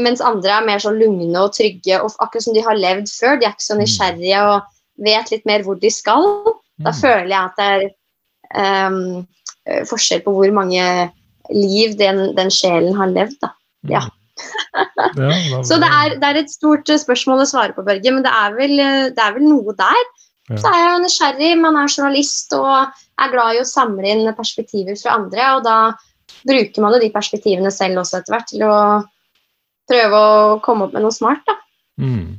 mens 0.00 0.22
andre 0.24 0.56
er 0.56 0.66
mer 0.66 0.82
sånn 0.82 0.98
lugne 1.00 1.42
og 1.42 1.52
trygge, 1.56 1.98
og 2.00 2.14
akkurat 2.24 2.46
som 2.46 2.56
de 2.56 2.64
har 2.64 2.78
levd 2.78 3.10
før. 3.12 3.36
De 3.38 3.46
er 3.46 3.54
ikke 3.54 3.66
så 3.66 3.76
mm. 3.76 3.82
nysgjerrige 3.82 4.44
og 4.48 4.78
vet 5.08 5.32
litt 5.32 5.44
mer 5.48 5.66
hvor 5.66 5.78
de 5.82 5.90
skal. 5.92 6.28
Da 6.82 6.92
mm. 6.92 6.98
føler 6.98 7.30
jeg 7.32 7.42
at 7.42 7.60
det 7.60 7.68
er 7.72 7.84
um, 8.88 9.84
forskjell 9.90 10.24
på 10.24 10.34
hvor 10.36 10.56
mange 10.56 10.86
liv 11.52 11.94
den, 12.00 12.24
den 12.38 12.50
sjelen 12.54 12.96
har 12.96 13.12
levd. 13.12 13.38
Da. 13.44 13.52
Mm. 13.84 13.92
Ja. 13.94 14.02
ja 15.20 15.62
så 15.68 15.78
det 15.82 15.90
er, 15.90 16.16
det 16.18 16.30
er, 16.30 16.40
et 16.40 16.52
stort 16.52 16.88
spørsmål 16.88 17.44
å 17.44 17.48
svare 17.48 17.76
på, 17.76 17.84
Børge, 17.86 18.14
men 18.14 18.24
det 18.24 18.32
er 18.32 18.58
vel, 18.58 18.76
det 19.12 19.22
er 19.22 19.36
vel 19.36 19.48
noe 19.50 19.76
der. 19.78 20.04
Så 20.52 20.68
er 20.68 20.80
jeg 20.80 21.02
nysgjerrig, 21.04 21.52
man 21.60 21.78
er 21.78 21.92
journalist 21.92 22.52
og 22.56 22.72
er 23.22 23.30
glad 23.32 23.56
i 23.56 23.62
å 23.62 23.68
samle 23.68 24.08
inn 24.10 24.26
perspektiver 24.36 24.98
fra 24.98 25.14
andre. 25.20 25.46
Og 25.56 25.62
da 25.64 25.76
bruker 26.48 26.84
man 26.84 26.96
jo 26.96 27.02
de 27.04 27.12
perspektivene 27.14 27.70
selv 27.72 28.02
også 28.02 28.18
etter 28.18 28.34
hvert 28.34 28.50
til 28.50 28.64
å 28.66 28.76
prøve 29.90 30.22
å 30.22 30.60
komme 30.64 30.86
opp 30.86 30.96
med 30.96 31.04
noe 31.06 31.14
smart, 31.14 31.42
da. 31.48 31.58
Mm. 32.02 32.38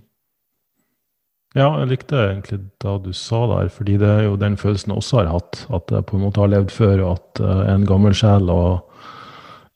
Ja, 1.53 1.67
jeg 1.83 1.91
likte 1.91 2.17
egentlig 2.17 2.63
da 2.81 2.95
du 2.97 3.11
sa 3.13 3.43
der, 3.51 3.67
fordi 3.69 3.99
det 4.01 4.09
er 4.09 4.23
jo 4.25 4.39
den 4.41 4.55
følelsen 4.57 4.89
jeg 4.89 5.03
også 5.03 5.19
har 5.19 5.29
hatt. 5.35 5.59
At 5.69 5.91
jeg 5.93 6.07
på 6.09 6.17
en 6.17 6.25
måte 6.25 6.41
har 6.41 6.49
levd 6.49 6.73
før, 6.73 7.03
og 7.03 7.11
at 7.19 7.43
er 7.45 7.75
en 7.75 7.85
gammel 7.89 8.15
sjel 8.17 8.49
og 8.49 8.71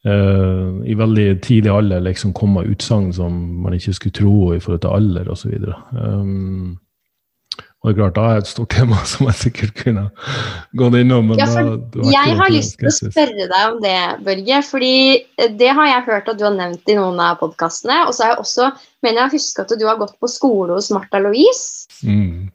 uh, 0.08 0.82
i 0.82 0.98
veldig 0.98 1.28
tidlig 1.46 1.74
alder 1.74 2.02
liksom 2.08 2.34
kom 2.38 2.58
med 2.58 2.72
utsagn 2.74 3.12
som 3.14 3.38
man 3.62 3.78
ikke 3.78 3.94
skulle 3.94 4.18
tro 4.18 4.36
i 4.56 4.60
forhold 4.64 4.82
til 4.88 4.98
alder 4.98 5.30
osv. 5.36 5.54
Um, 5.94 6.80
og 7.88 7.92
det 7.92 8.00
klart, 8.02 8.16
da 8.18 8.24
er 8.34 8.42
et 8.42 8.50
stort 8.50 8.72
tema 8.74 8.98
som 9.12 9.28
jeg 9.30 9.40
sikkert 9.46 9.76
kunne 9.78 10.08
gått 10.80 10.98
innom. 11.00 11.30
Men 11.30 11.40
ja, 11.40 11.48
da, 11.48 12.06
jeg 12.12 12.38
har 12.40 12.52
lyst 12.52 12.80
til 12.82 12.90
å 12.90 12.94
spørre 12.98 13.48
deg 13.48 13.58
om 13.70 13.78
det, 13.84 13.98
Børge. 14.26 14.62
fordi 14.66 14.96
det 15.62 15.70
har 15.78 15.92
jeg 15.92 16.08
hørt 16.10 16.32
at 16.34 16.40
du 16.40 16.48
har 16.48 16.58
nevnt 16.58 16.90
i 16.90 16.98
noen 16.98 17.22
av 17.24 17.38
podkastene. 17.44 18.02
Og 18.10 18.16
så 18.16 18.26
har 18.26 18.34
jeg 18.34 18.42
også, 18.44 18.72
mener 19.06 19.24
jeg 19.24 19.38
husker 19.38 19.68
at 19.68 19.78
du 19.80 19.86
har 19.88 20.02
gått 20.02 20.18
på 20.20 20.32
skole 20.32 20.76
hos 20.76 20.90
Martha 20.96 21.22
Louise. 21.24 21.86
Mm. 22.02 22.50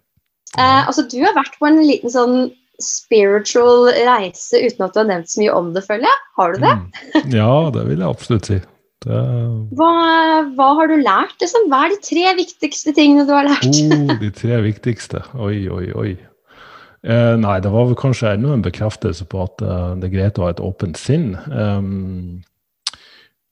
Eh, 0.58 0.82
altså, 0.82 1.06
du 1.08 1.20
har 1.22 1.38
vært 1.38 1.56
på 1.60 1.70
en 1.70 1.80
liten 1.80 2.12
sånn 2.12 2.36
spiritual 2.82 3.92
reise 3.94 4.58
uten 4.58 4.84
at 4.84 4.92
du 4.92 5.00
har 5.00 5.08
nevnt 5.08 5.30
så 5.30 5.40
mye 5.40 5.54
om 5.54 5.72
det, 5.72 5.84
føler 5.86 6.10
jeg. 6.10 6.22
Har 6.40 6.52
du 6.52 6.64
det? 6.66 6.74
Mm. 6.76 7.32
Ja, 7.38 7.54
det 7.72 7.86
vil 7.88 8.02
jeg 8.02 8.08
absolutt 8.10 8.50
si. 8.50 8.60
Det... 9.02 9.20
Hva, 9.78 9.92
hva, 10.56 10.68
har 10.78 10.90
du 10.90 10.98
lært? 11.02 11.34
Liksom? 11.42 11.66
Hva 11.72 11.86
er 11.86 11.94
de 11.94 12.02
tre 12.06 12.34
viktigste 12.38 12.94
tingene 12.96 13.26
du 13.28 13.32
har 13.34 13.48
lært? 13.48 13.66
oh, 13.66 14.12
de 14.20 14.30
tre 14.36 14.60
viktigste. 14.64 15.24
Oi, 15.34 15.56
oi, 15.72 15.88
oi. 15.98 16.12
Eh, 17.02 17.34
nei, 17.42 17.58
det 17.62 17.72
var 17.74 17.88
vel 17.88 17.98
kanskje 17.98 18.36
enda 18.36 18.54
en 18.54 18.62
bekreftelse 18.62 19.26
på 19.26 19.42
at 19.42 19.62
uh, 19.66 19.92
det 19.98 20.06
er 20.06 20.14
greit 20.16 20.38
å 20.38 20.46
ha 20.46 20.52
et 20.52 20.62
åpent 20.62 20.98
sinn. 21.00 21.32
Um, 21.50 22.42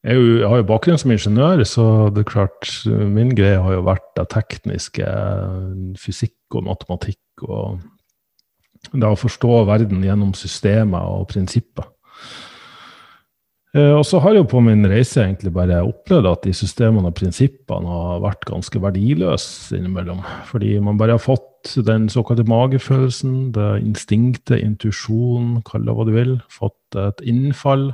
jeg, 0.06 0.14
jo, 0.16 0.26
jeg, 0.38 0.48
har 0.52 0.60
jo 0.60 0.68
bakgrunn 0.68 1.00
som 1.02 1.10
ingeniør, 1.12 1.64
så 1.66 1.86
det 2.14 2.22
er 2.22 2.30
klart 2.30 2.70
min 2.86 3.34
greie 3.36 3.58
har 3.60 3.74
jo 3.74 3.82
vært 3.88 4.06
det 4.16 4.28
tekniske, 4.32 5.08
fysikk 6.00 6.56
og 6.56 6.70
matematikk 6.70 7.44
og 7.44 7.82
det 8.94 9.08
å 9.10 9.18
forstå 9.18 9.64
verden 9.68 10.06
gjennom 10.06 10.30
systemer 10.38 11.04
og 11.18 11.26
prinsipper. 11.34 11.90
Eh, 13.70 13.92
og 13.94 14.02
så 14.06 14.18
har 14.18 14.34
jeg 14.34 14.48
på 14.50 14.60
min 14.64 14.82
reise 14.90 15.22
egentlig 15.22 15.52
bare 15.54 15.82
opplevd 15.86 16.26
at 16.26 16.42
de 16.48 16.54
systemene 16.56 17.12
og 17.12 17.14
prinsippene 17.18 17.86
har 17.86 18.24
vært 18.24 18.48
ganske 18.48 18.82
verdiløse 18.82 19.78
innimellom. 19.78 20.24
Fordi 20.48 20.74
man 20.82 20.98
bare 20.98 21.14
har 21.14 21.22
fått 21.22 21.76
den 21.86 22.08
såkalte 22.10 22.46
magefølelsen, 22.48 23.52
det 23.54 23.70
instinktet, 23.84 24.58
intuisjonen, 24.64 25.60
kall 25.68 25.86
det 25.86 25.94
hva 25.94 26.06
du 26.08 26.14
vil. 26.16 26.36
Fått 26.50 26.98
et 26.98 27.22
innfall 27.22 27.92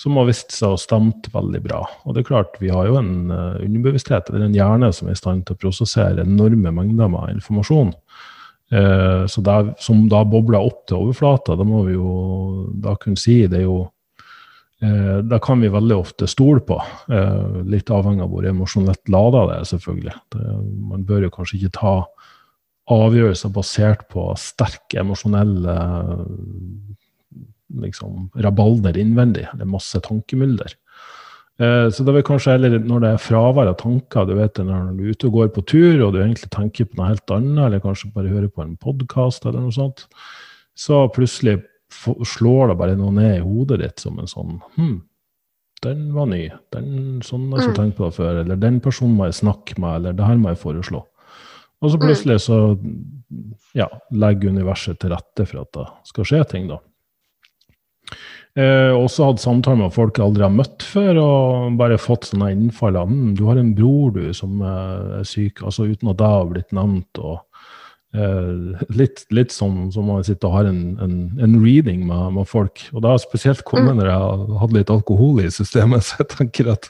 som 0.00 0.16
har 0.16 0.30
vist 0.30 0.54
seg 0.54 0.76
å 0.76 0.80
stemt 0.80 1.26
veldig 1.34 1.60
bra. 1.64 1.82
Og 2.06 2.14
det 2.14 2.22
er 2.22 2.30
klart, 2.30 2.54
vi 2.62 2.70
har 2.72 2.86
jo 2.88 2.96
en 3.00 3.32
uh, 3.32 3.58
underbevissthet, 3.60 4.30
eller 4.30 4.46
en 4.46 4.56
hjerne 4.56 4.88
som 4.96 5.10
er 5.10 5.16
i 5.16 5.18
stand 5.18 5.42
til 5.44 5.58
å 5.58 5.60
prosessere 5.60 6.24
enorme 6.24 6.72
mengder 6.72 7.10
med 7.12 7.34
informasjon. 7.34 7.90
Uh, 8.72 9.26
så 9.28 9.42
der, 9.44 9.74
som 9.82 10.06
da 10.08 10.22
bobler 10.24 10.62
opp 10.62 10.86
til 10.88 11.02
overflata, 11.02 11.58
da 11.58 11.66
må 11.68 11.82
vi 11.88 11.98
jo 11.98 12.14
da 12.80 12.94
kunne 13.00 13.20
si 13.20 13.42
det 13.50 13.60
er 13.60 13.66
jo 13.66 13.82
uh, 14.84 15.20
Da 15.26 15.40
kan 15.42 15.60
vi 15.62 15.72
veldig 15.72 15.98
ofte 15.98 16.28
stole 16.30 16.62
på, 16.66 16.78
litt 17.68 17.90
avhengig 17.92 18.24
av 18.24 18.32
hvor 18.32 18.48
emosjonelt 18.48 19.12
lada 19.12 19.46
det 19.50 19.58
er, 19.58 19.70
selvfølgelig. 19.74 20.16
Det, 20.34 20.56
man 20.92 21.06
bør 21.08 21.26
jo 21.26 21.34
kanskje 21.34 21.60
ikke 21.60 21.76
ta 21.80 21.94
avgjørelser 22.90 23.52
basert 23.54 24.08
på 24.10 24.24
sterk 24.40 24.96
emosjonell 24.98 25.52
liksom, 27.84 28.30
rabalder 28.34 28.98
innvendig. 28.98 29.46
Det 29.54 29.66
er 29.66 29.70
masse 29.70 30.00
tankemylder. 30.02 30.74
Eh, 31.60 31.86
så 31.92 32.04
det 32.06 32.14
er 32.16 32.26
kanskje 32.26 32.54
heller 32.54 32.78
når 32.80 33.02
det 33.04 33.10
er 33.14 33.24
fravær 33.24 33.70
av 33.70 33.76
tanker, 33.82 34.28
du 34.28 34.36
vet 34.38 34.60
når 34.64 34.94
du 34.96 35.02
er 35.04 35.16
ute 35.16 35.28
og 35.28 35.34
går 35.36 35.50
på 35.56 35.64
tur 35.68 36.04
og 36.06 36.14
du 36.14 36.22
egentlig 36.22 36.48
tenker 36.54 36.88
på 36.88 36.96
noe 36.98 37.10
helt 37.10 37.34
annet, 37.36 37.60
eller 37.66 37.82
kanskje 37.84 38.12
bare 38.14 38.32
hører 38.32 38.48
på 38.52 38.64
en 38.64 38.78
podkast 38.80 39.44
eller 39.44 39.66
noe 39.66 39.74
sånt, 39.74 40.06
så 40.78 41.04
plutselig 41.12 41.58
slår 41.90 42.70
det 42.70 42.80
bare 42.80 42.96
noe 42.98 43.14
ned 43.14 43.38
i 43.38 43.44
hodet 43.44 43.80
ditt 43.82 44.02
som 44.02 44.18
en 44.20 44.30
sånn 44.30 44.58
Hm, 44.76 44.98
den 45.84 46.10
var 46.12 46.28
ny. 46.28 46.42
Den, 46.74 47.20
sånn 47.24 47.48
har 47.50 47.62
jeg 47.62 47.70
ikke 47.70 47.76
mm. 47.76 47.78
tenkt 47.78 47.96
på 47.96 48.08
det 48.08 48.16
før. 48.18 48.42
Eller 48.42 48.60
den 48.60 48.80
personen 48.84 49.16
må 49.16 49.30
jeg 49.30 49.38
snakke 49.40 49.78
med, 49.80 49.94
eller 49.96 50.16
det 50.16 50.26
her 50.28 50.40
må 50.40 50.52
jeg 50.52 50.60
foreslå. 50.60 51.00
Og 51.80 51.88
så 51.88 51.96
mm. 51.96 52.04
plutselig 52.04 52.36
så 52.44 52.58
ja, 53.78 53.88
legger 54.12 54.52
universet 54.52 55.00
til 55.00 55.14
rette 55.14 55.46
for 55.48 55.62
at 55.62 55.72
det 55.78 55.86
skal 56.10 56.28
skje 56.28 56.42
ting, 56.52 56.68
da. 56.68 56.80
Eh, 58.58 58.90
også 58.90 59.28
hatt 59.28 59.40
samtaler 59.40 59.84
med 59.84 59.94
folk 59.94 60.18
jeg 60.18 60.26
aldri 60.26 60.42
har 60.42 60.52
møtt 60.52 60.82
før, 60.82 61.20
og 61.22 61.76
bare 61.78 62.00
fått 62.02 62.26
sånne 62.28 62.50
innfall 62.56 62.98
av 62.98 63.08
mm, 63.08 63.36
'Du 63.38 63.44
har 63.46 63.60
en 63.60 63.74
bror, 63.78 64.10
du, 64.16 64.34
som 64.34 64.58
er 64.66 65.22
syk', 65.24 65.62
altså 65.62 65.86
uten 65.86 66.10
at 66.10 66.18
det 66.18 66.30
har 66.34 66.50
blitt 66.50 66.74
nevnt. 66.74 67.22
og 67.22 67.38
Eh, 68.10 68.80
litt, 68.88 69.20
litt 69.30 69.52
som, 69.54 69.84
som 69.94 70.08
man 70.10 70.24
sitter 70.26 70.48
og 70.48 70.56
har 70.56 70.66
en, 70.66 70.80
en, 70.98 71.12
en 71.38 71.52
reading 71.62 72.02
med, 72.08 72.32
med, 72.34 72.48
folk. 72.50 72.82
Og 72.90 73.04
det 73.04 73.12
har 73.12 73.20
spesielt 73.22 73.62
kommet 73.68 73.94
mm. 73.94 74.00
når 74.00 74.08
jeg 74.10 74.24
har 74.24 74.56
hatt 74.64 74.74
litt 74.74 74.90
alkohol 74.90 75.38
i 75.44 75.50
systemet. 75.54 76.02
Så 76.08 76.18
jeg 76.24 76.30
tenker 76.32 76.72
at 76.74 76.88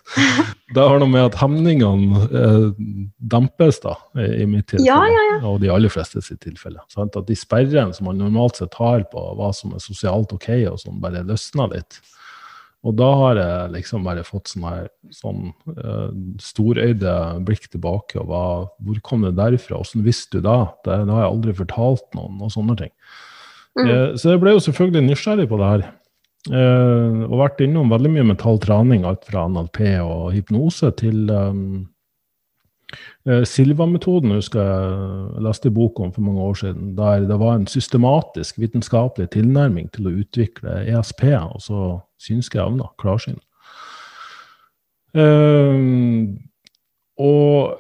det 0.73 0.87
har 0.87 1.03
noe 1.03 1.13
med 1.13 1.27
at 1.27 1.37
hemningene 1.43 2.23
eh, 2.31 2.65
dempes, 3.35 3.83
da, 3.85 3.99
i, 4.17 4.31
i 4.47 4.49
mitt 4.49 4.71
tilfelle. 4.73 4.89
Ja, 4.89 5.03
ja, 5.13 5.27
ja. 5.35 5.43
Og 5.51 5.61
de 5.61 5.69
aller 5.75 5.93
fleste 5.93 6.25
sitt 6.25 6.41
tilfelle. 6.47 6.81
Sant? 6.93 7.19
At 7.21 7.29
de 7.29 7.37
sperrene 7.37 7.93
som 7.97 8.09
man 8.09 8.21
normalt 8.23 8.63
sett 8.63 8.81
har 8.81 9.05
på 9.13 9.27
hva 9.37 9.53
som 9.57 9.77
er 9.77 9.85
sosialt 9.85 10.33
ok, 10.33 10.49
og 10.73 10.81
som 10.81 11.05
bare 11.05 11.27
løsner 11.29 11.69
litt. 11.75 12.01
Og 12.81 12.97
da 12.97 13.09
har 13.23 13.37
jeg 13.37 13.73
liksom 13.75 14.07
bare 14.07 14.25
fått 14.25 14.49
sånn 14.49 14.65
her 14.65 14.87
sånn 15.13 15.51
uh, 15.77 16.09
storøyde 16.41 17.13
blikk 17.45 17.69
tilbake. 17.69 18.17
og 18.23 18.31
hva, 18.31 18.45
Hvor 18.81 19.01
kom 19.05 19.27
det 19.27 19.35
derfra? 19.37 19.83
Åssen 19.83 20.05
visste 20.07 20.39
du 20.39 20.47
da? 20.49 20.73
Det, 20.87 21.03
det, 21.05 21.13
har 21.13 21.27
jeg 21.27 21.35
aldri 21.35 21.57
fortalt 21.61 22.07
noen, 22.17 22.41
og 22.41 22.55
sånne 22.55 22.79
ting. 22.81 22.93
Mm. 23.77 23.85
Uh, 23.85 24.07
så 24.17 24.33
jeg 24.33 24.43
ble 24.43 24.57
jo 24.57 24.65
selvfølgelig 24.65 25.05
nysgjerrig 25.11 25.49
på 25.51 25.61
det 25.61 25.73
her. 25.75 25.87
Uh, 26.49 27.27
og 27.29 27.37
vært 27.43 27.61
innom 27.67 27.93
veldig 27.93 28.15
mye 28.15 28.29
mental 28.33 28.57
trening, 28.63 29.05
alt 29.05 29.29
fra 29.29 29.45
NLP 29.51 29.83
og 30.01 30.31
hypnose 30.33 30.89
til 30.97 31.29
um, 31.29 31.83
Silva-metoden 33.45 34.33
husker 34.35 34.63
jeg 34.65 35.45
leste 35.45 35.69
i 35.71 35.75
bok 35.75 36.01
om 36.01 36.13
for 36.13 36.25
mange 36.25 36.43
år 36.43 36.57
siden, 36.63 36.95
der 36.99 37.27
det 37.29 37.39
var 37.41 37.55
en 37.57 37.67
systematisk 37.71 38.59
vitenskapelig 38.59 39.29
tilnærming 39.37 39.91
til 39.95 40.09
å 40.09 40.15
utvikle 40.23 40.81
ESP, 40.89 41.25
altså 41.37 42.01
synske 42.21 42.61
evner, 42.63 42.91
klarsyn. 42.99 43.39
Uh, 45.11 46.31
og 47.19 47.79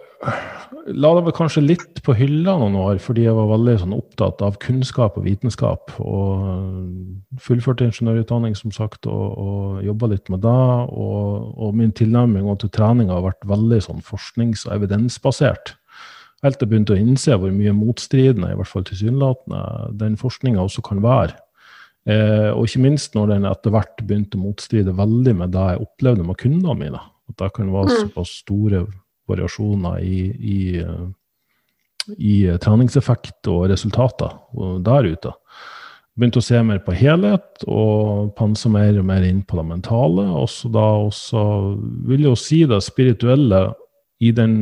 la 0.86 1.10
det 1.16 1.24
vel 1.26 1.34
kanskje 1.34 1.62
litt 1.64 2.00
på 2.06 2.14
hylla 2.18 2.54
noen 2.60 2.76
år, 2.78 3.00
fordi 3.02 3.24
jeg 3.26 3.36
var 3.36 3.48
veldig 3.50 3.74
sånn, 3.82 3.96
opptatt 3.96 4.42
av 4.46 4.58
kunnskap 4.62 5.18
og 5.18 5.26
vitenskap. 5.26 5.92
Og 6.02 7.40
fullførte 7.42 7.88
ingeniørutdanning, 7.88 8.56
som 8.58 8.74
sagt, 8.74 9.08
og, 9.10 9.26
og 9.40 9.82
jobba 9.86 10.12
litt 10.14 10.30
med 10.32 10.44
det. 10.46 10.70
Og, 10.94 11.50
og 11.58 11.76
min 11.78 11.92
tilnærming 11.96 12.48
til 12.62 12.72
trening 12.74 13.12
har 13.12 13.26
vært 13.26 13.46
veldig 13.50 13.82
sånn, 13.88 14.02
forsknings- 14.06 14.66
og 14.68 14.78
evidensbasert. 14.78 15.74
Helt 16.44 16.56
til 16.56 16.66
jeg 16.66 16.72
begynte 16.72 16.96
å 16.96 17.00
innse 17.00 17.36
hvor 17.36 17.52
mye 17.52 17.76
motstridende, 17.76 18.54
i 18.54 18.56
hvert 18.56 18.70
fall 18.70 18.86
tilsynelatende, 18.88 19.62
den 20.00 20.16
forskninga 20.20 20.62
også 20.64 20.84
kan 20.86 21.02
være. 21.04 21.36
Eh, 22.08 22.48
og 22.54 22.64
ikke 22.64 22.80
minst 22.86 23.16
når 23.16 23.34
den 23.34 23.48
etter 23.50 23.74
hvert 23.74 24.00
begynte 24.06 24.38
å 24.38 24.46
motstride 24.46 24.94
veldig 24.96 25.34
med 25.42 25.52
det 25.52 25.66
jeg 25.74 25.84
opplevde 25.84 26.24
med 26.24 26.38
kundene 26.40 26.78
mine. 26.78 27.02
At 27.28 27.36
det 27.42 27.50
kan 27.58 27.68
være 27.74 27.92
mm. 27.92 27.98
såpass 28.06 28.32
store 28.40 28.86
variasjoner 29.30 30.00
i, 30.04 30.20
i, 30.54 30.60
i 32.18 32.34
treningseffekt 32.62 33.50
og 33.50 33.68
resultater 33.72 34.34
der 34.84 35.08
ute. 35.10 35.34
Begynte 36.18 36.42
å 36.42 36.44
se 36.44 36.58
mer 36.66 36.82
på 36.84 36.92
helhet 36.98 37.62
og 37.70 38.32
panse 38.36 38.68
mer 38.72 38.98
og 39.00 39.06
mer 39.08 39.24
inn 39.24 39.44
på 39.46 39.56
det 39.56 39.66
mentale. 39.68 40.26
Og 40.36 40.50
så 40.52 40.68
da 40.72 40.86
også 41.06 41.42
vil 42.10 42.26
jo 42.26 42.34
si 42.36 42.64
det 42.68 42.82
spirituelle 42.84 43.68
i 44.20 44.32
den, 44.36 44.56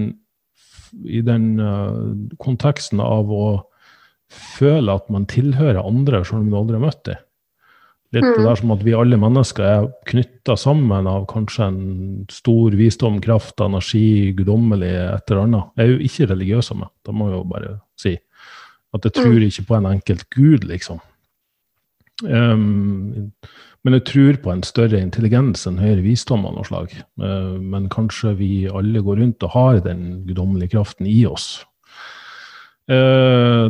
i 1.02 1.22
den 1.24 1.56
uh, 1.58 2.14
konteksten 2.38 3.02
av 3.02 3.32
å 3.32 3.48
føle 4.28 4.92
at 4.94 5.08
man 5.10 5.26
tilhører 5.26 5.80
andre, 5.82 6.20
selv 6.22 6.44
om 6.44 6.52
du 6.52 6.58
aldri 6.60 6.78
har 6.78 6.84
møtt 6.84 7.02
dem. 7.08 7.24
Litt 8.16 8.24
mm. 8.24 8.34
det 8.38 8.44
der 8.46 8.56
som 8.56 8.70
at 8.72 8.84
vi 8.86 8.94
alle 8.96 9.18
mennesker 9.20 9.66
er 9.68 9.88
knytta 10.08 10.56
sammen 10.56 11.08
av 11.10 11.26
kanskje 11.28 11.66
en 11.68 11.82
stor 12.32 12.76
visdom, 12.78 13.18
kraft, 13.24 13.58
energi, 13.60 14.32
guddommelig 14.38 14.94
et 14.94 15.28
eller 15.28 15.44
annet. 15.44 15.68
Jeg 15.76 15.84
er 15.84 15.92
jo 15.92 16.08
ikke 16.08 16.30
religiøs 16.30 16.72
av 16.72 16.80
meg, 16.84 16.92
det 17.04 17.14
må 17.14 17.28
jeg 17.28 17.36
jo 17.36 17.44
bare 17.52 17.74
si. 18.00 18.14
At 18.96 19.04
jeg 19.04 19.18
tror 19.18 19.36
mm. 19.36 19.46
ikke 19.50 19.66
på 19.68 19.76
en 19.76 19.90
enkelt 19.90 20.28
gud, 20.32 20.68
liksom. 20.70 21.02
Um, 22.24 23.28
men 23.86 23.94
jeg 23.94 24.06
tror 24.08 24.40
på 24.42 24.54
en 24.54 24.64
større 24.66 24.98
intelligens, 25.04 25.66
en 25.68 25.78
høyere 25.78 26.02
visdom 26.02 26.48
av 26.48 26.56
noe 26.56 26.66
slag. 26.66 26.96
Uh, 27.20 27.60
men 27.60 27.90
kanskje 27.92 28.32
vi 28.40 28.52
alle 28.72 29.04
går 29.04 29.20
rundt 29.20 29.44
og 29.44 29.52
har 29.52 29.82
den 29.84 30.24
guddommelige 30.26 30.78
kraften 30.78 31.06
i 31.12 31.20
oss. 31.28 31.60
Uh, 32.88 33.68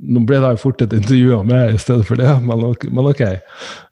nå 0.00 0.22
ble 0.28 0.38
det 0.40 0.52
jo 0.54 0.60
fort 0.62 0.80
et 0.84 0.94
intervju 0.96 1.34
av 1.36 1.48
meg 1.48 1.74
i 1.74 1.80
stedet 1.80 2.06
for 2.08 2.20
det, 2.20 2.30
men, 2.46 2.62
men 2.88 3.08
ok. 3.10 3.20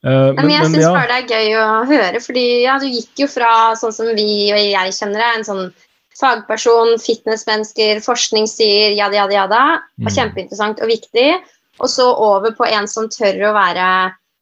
Uh, 0.00 0.08
men, 0.08 0.38
men, 0.40 0.54
jeg 0.54 0.70
syns 0.70 0.84
ja. 0.86 0.92
bare 0.94 1.10
det 1.10 1.18
er 1.18 1.34
gøy 1.34 1.58
å 1.60 1.66
høre, 1.90 2.22
fordi 2.24 2.46
ja, 2.64 2.78
du 2.80 2.88
gikk 2.88 3.24
jo 3.24 3.28
fra 3.30 3.50
sånn 3.78 3.94
som 3.94 4.08
vi 4.16 4.48
og 4.54 4.62
jeg 4.62 4.96
kjenner 4.96 5.20
deg, 5.20 5.36
en 5.36 5.48
sånn 5.48 5.68
fagperson, 6.18 6.96
fitnessmennesker, 7.02 8.00
forskning 8.04 8.48
sier 8.50 8.96
jada, 8.96 9.20
jada, 9.20 9.36
jada, 9.36 9.62
var 10.00 10.10
mm. 10.10 10.16
kjempeinteressant 10.16 10.82
og 10.82 10.90
viktig, 10.90 11.28
og 11.78 11.92
så 11.92 12.08
over 12.10 12.56
på 12.56 12.66
en 12.66 12.88
som 12.90 13.06
tør 13.12 13.50
å 13.50 13.54
være 13.54 13.86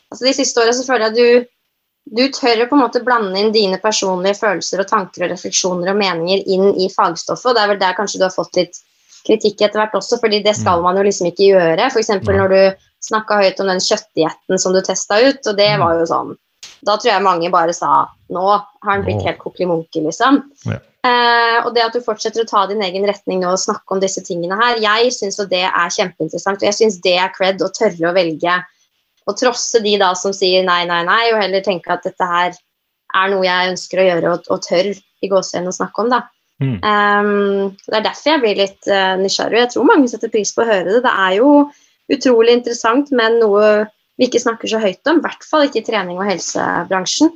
altså 0.06 0.22
De 0.22 0.32
siste 0.36 0.62
åra 0.62 0.72
føler 0.86 1.02
jeg 1.02 1.10
at 1.10 1.16
du, 1.18 1.46
du 2.16 2.22
tør 2.32 2.62
å 2.62 2.68
på 2.70 2.76
en 2.76 2.82
måte 2.84 3.02
blande 3.04 3.40
inn 3.40 3.50
dine 3.52 3.80
personlige 3.82 4.38
følelser 4.38 4.80
og 4.80 4.88
tanker 4.88 5.26
og 5.26 5.32
refleksjoner 5.34 5.90
og 5.90 5.98
meninger 5.98 6.44
inn 6.46 6.70
i 6.78 6.86
fagstoffet, 6.92 7.50
og 7.50 7.56
det 7.58 7.64
er 7.64 7.72
vel 7.72 7.80
der 7.82 7.96
kanskje 7.98 8.22
du 8.22 8.28
har 8.28 8.34
fått 8.34 8.54
litt 8.60 8.78
kritikk 9.26 9.60
etter 9.60 9.82
hvert 9.82 9.94
også, 9.98 10.20
fordi 10.22 10.40
det 10.44 10.56
skal 10.56 10.80
mm. 10.80 10.88
man 10.88 10.98
jo 11.00 11.06
liksom 11.06 11.30
ikke 11.30 11.50
gjøre. 11.50 11.90
F.eks. 11.90 12.12
når 12.24 12.54
du 12.54 12.60
snakka 13.06 13.42
høyt 13.42 13.62
om 13.62 13.70
den 13.70 13.82
kjøttdietten 13.82 14.62
som 14.62 14.74
du 14.74 14.80
testa 14.84 15.20
ut, 15.22 15.42
og 15.44 15.58
det 15.58 15.70
mm. 15.74 15.84
var 15.84 16.00
jo 16.00 16.10
sånn 16.10 16.34
da 16.86 16.96
tror 16.96 17.12
jeg 17.12 17.24
mange 17.24 17.48
bare 17.52 17.74
sa 17.74 18.04
nå 18.32 18.44
har 18.50 18.90
han 18.90 19.04
blitt 19.06 19.24
helt 19.26 19.40
kokkelimunke, 19.40 20.02
liksom. 20.04 20.40
Ja. 20.66 20.78
Eh, 21.06 21.58
og 21.62 21.72
det 21.76 21.84
at 21.84 21.94
du 21.94 22.02
fortsetter 22.02 22.42
å 22.42 22.48
ta 22.48 22.64
din 22.70 22.82
egen 22.82 23.06
retning 23.06 23.42
nå 23.42 23.52
og 23.54 23.62
snakke 23.62 23.94
om 23.94 24.02
disse 24.02 24.22
tingene 24.26 24.58
her, 24.58 24.80
jeg 24.82 25.12
syns 25.14 25.38
det 25.50 25.62
er 25.68 25.94
kjempeinteressant. 25.94 26.62
Og 26.62 26.68
jeg 26.68 26.78
syns 26.80 26.98
det 27.04 27.16
er 27.22 27.34
cred 27.34 27.62
å 27.62 27.70
tørre 27.74 28.10
å 28.10 28.14
velge 28.16 28.56
å 29.26 29.34
trosse 29.38 29.82
de 29.82 29.96
da 30.02 30.12
som 30.18 30.34
sier 30.36 30.66
nei, 30.66 30.84
nei, 30.88 31.02
nei, 31.06 31.22
og 31.32 31.40
heller 31.42 31.64
tenke 31.64 31.90
at 31.94 32.06
dette 32.06 32.30
her 32.30 32.54
er 33.16 33.30
noe 33.32 33.46
jeg 33.46 33.72
ønsker 33.72 34.02
å 34.02 34.08
gjøre 34.08 34.32
og, 34.34 34.50
og 34.52 34.62
tør 34.66 34.90
i 34.92 35.30
gåsehudene 35.30 35.72
å 35.72 35.78
snakke 35.78 36.02
om, 36.02 36.12
da. 36.12 36.24
Mm. 36.62 36.78
Um, 36.80 37.74
det 37.84 37.98
er 37.98 38.06
derfor 38.06 38.32
jeg 38.32 38.42
blir 38.44 38.60
litt 38.62 38.88
uh, 38.88 39.16
nysgjerrig. 39.20 39.60
Jeg 39.64 39.72
tror 39.74 39.90
mange 39.90 40.08
setter 40.12 40.32
pris 40.32 40.54
på 40.56 40.64
å 40.64 40.70
høre 40.70 40.88
det. 40.88 41.02
Det 41.04 41.12
er 41.26 41.36
jo 41.40 41.50
utrolig 42.12 42.56
interessant, 42.56 43.12
men 43.16 43.40
noe 43.42 43.66
vi 44.16 44.30
ikke 44.30 44.40
snakker 44.40 44.70
så 44.70 44.80
høyt 44.80 45.10
om. 45.10 45.20
I 45.20 45.26
hvert 45.26 45.44
fall 45.44 45.66
ikke 45.66 45.82
i 45.82 45.86
trening- 45.90 46.20
og 46.20 46.28
helsebransjen. 46.30 47.34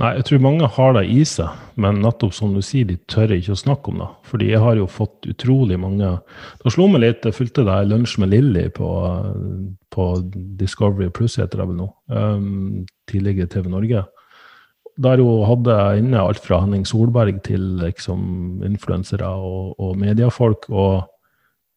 Nei, 0.00 0.14
jeg 0.16 0.24
tror 0.28 0.42
mange 0.44 0.68
har 0.76 0.94
det 0.96 1.02
i 1.12 1.24
seg, 1.28 1.56
men 1.80 1.98
nettopp 2.00 2.32
som 2.32 2.54
du 2.56 2.62
sier, 2.64 2.86
de 2.88 2.96
tør 3.10 3.34
ikke 3.34 3.52
å 3.52 3.58
snakke 3.58 3.92
om 3.92 3.98
det. 4.00 4.06
Fordi 4.30 4.48
jeg 4.48 4.62
har 4.62 4.78
jo 4.78 4.86
fått 4.88 5.28
utrolig 5.28 5.76
mange 5.80 6.14
Det 6.62 6.72
slo 6.72 6.86
meg 6.88 7.02
litt, 7.04 7.26
jeg 7.26 7.36
fulgte 7.36 7.66
deg 7.68 7.90
lunsj 7.90 8.16
med 8.22 8.32
Lilly 8.32 8.68
på, 8.72 8.88
på, 9.92 10.06
Discovery 10.60 11.10
Plus, 11.12 11.36
heter 11.40 11.60
det 11.60 11.68
vel 11.68 11.82
nå, 11.82 11.90
um, 12.08 12.86
tidligere 13.10 13.50
TV 13.52 13.68
Norge. 13.72 14.06
Der 15.00 15.22
hun 15.22 15.46
hadde 15.48 15.76
inne 16.00 16.20
alt 16.20 16.42
fra 16.44 16.60
Henning 16.64 16.84
Solberg 16.88 17.42
til 17.46 17.62
liksom 17.80 18.60
influensere 18.66 19.28
og, 19.28 19.78
og 19.80 19.96
mediefolk. 19.98 20.68
og 20.68 21.08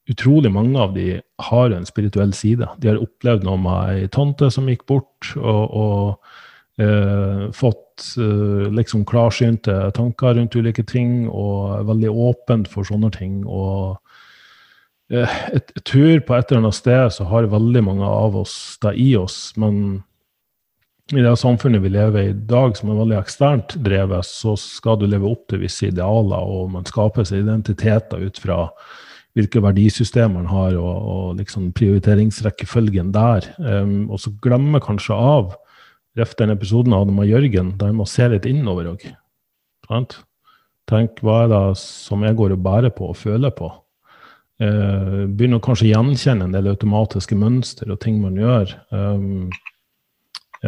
utrolig 0.09 0.51
mange 0.51 0.79
av 0.79 0.93
de 0.95 1.21
har 1.47 1.71
en 1.71 1.85
spirituell 1.87 2.33
side. 2.35 2.67
De 2.79 2.91
har 2.91 3.01
opplevd 3.01 3.45
noe 3.47 3.59
med 3.61 3.93
ei 3.93 4.07
tante 4.11 4.49
som 4.51 4.67
gikk 4.67 4.85
bort, 4.89 5.31
og, 5.39 5.63
og 5.71 6.83
eh, 6.83 7.45
fått 7.55 8.09
eh, 8.19 8.67
liksom 8.73 9.05
klarsynte 9.07 9.77
tanker 9.95 10.35
rundt 10.37 10.57
ulike 10.59 10.83
ting, 10.89 11.29
og 11.29 11.77
er 11.79 11.89
veldig 11.91 12.15
åpent 12.29 12.71
for 12.71 12.87
sånne 12.87 13.13
ting. 13.15 13.43
og 13.47 13.99
eh, 15.13 15.37
et, 15.53 15.71
jeg 15.77 15.85
tror 15.87 16.25
på 16.27 16.37
et 16.37 16.51
eller 16.51 16.65
annet 16.65 16.81
sted 16.81 17.05
så 17.19 17.29
har 17.31 17.51
veldig 17.53 17.85
mange 17.87 18.09
av 18.09 18.35
oss 18.43 18.57
det 18.83 18.97
i 18.99 19.13
oss, 19.19 19.53
men 19.55 20.03
i 21.11 21.19
det 21.19 21.33
samfunnet 21.35 21.83
vi 21.83 21.91
lever 21.91 22.21
i 22.21 22.29
i 22.31 22.35
dag, 22.47 22.77
som 22.77 22.91
er 22.93 22.99
veldig 23.01 23.17
eksternt 23.19 23.75
drevet, 23.83 24.23
så 24.25 24.55
skal 24.59 24.95
du 24.99 25.07
leve 25.09 25.27
opp 25.27 25.49
til 25.51 25.59
visse 25.65 25.89
idealer, 25.89 26.39
og 26.39 26.71
man 26.71 26.87
skaper 26.87 27.27
seg 27.27 27.43
identiteter 27.43 28.23
ut 28.23 28.39
fra 28.39 28.69
hvilke 29.35 29.59
verdisystemer 29.65 30.37
man 30.37 30.47
har, 30.51 30.77
og, 30.79 31.09
og 31.13 31.41
liksom 31.41 31.71
prioriteringsrekkefølgen 31.75 33.11
der. 33.15 33.49
Um, 33.59 34.11
og 34.13 34.21
så 34.23 34.31
glemmer 34.45 34.83
kanskje 34.83 35.17
av 35.17 35.55
ref 36.17 36.35
den 36.39 36.53
episoden 36.53 36.93
av 36.95 37.09
med 37.11 37.27
Jørgen, 37.27 37.73
der 37.81 37.91
man 37.97 38.09
ser 38.09 38.31
litt 38.31 38.47
innover 38.47 38.93
òg. 38.93 39.07
Tenk 40.89 41.19
hva 41.23 41.43
er 41.43 41.51
det 41.51 41.63
som 41.81 42.23
jeg 42.23 42.37
går 42.37 42.55
og 42.55 42.63
bærer 42.63 42.93
på 42.93 43.09
og 43.11 43.19
føler 43.19 43.51
på? 43.55 43.71
Uh, 44.61 45.25
begynner 45.33 45.59
å 45.59 45.75
gjenkjenne 45.75 46.47
en 46.47 46.55
del 46.55 46.69
automatiske 46.71 47.35
mønster 47.35 47.91
og 47.91 47.99
ting 48.05 48.21
man 48.21 48.37
gjør. 48.39 48.77
Um, 48.93 49.49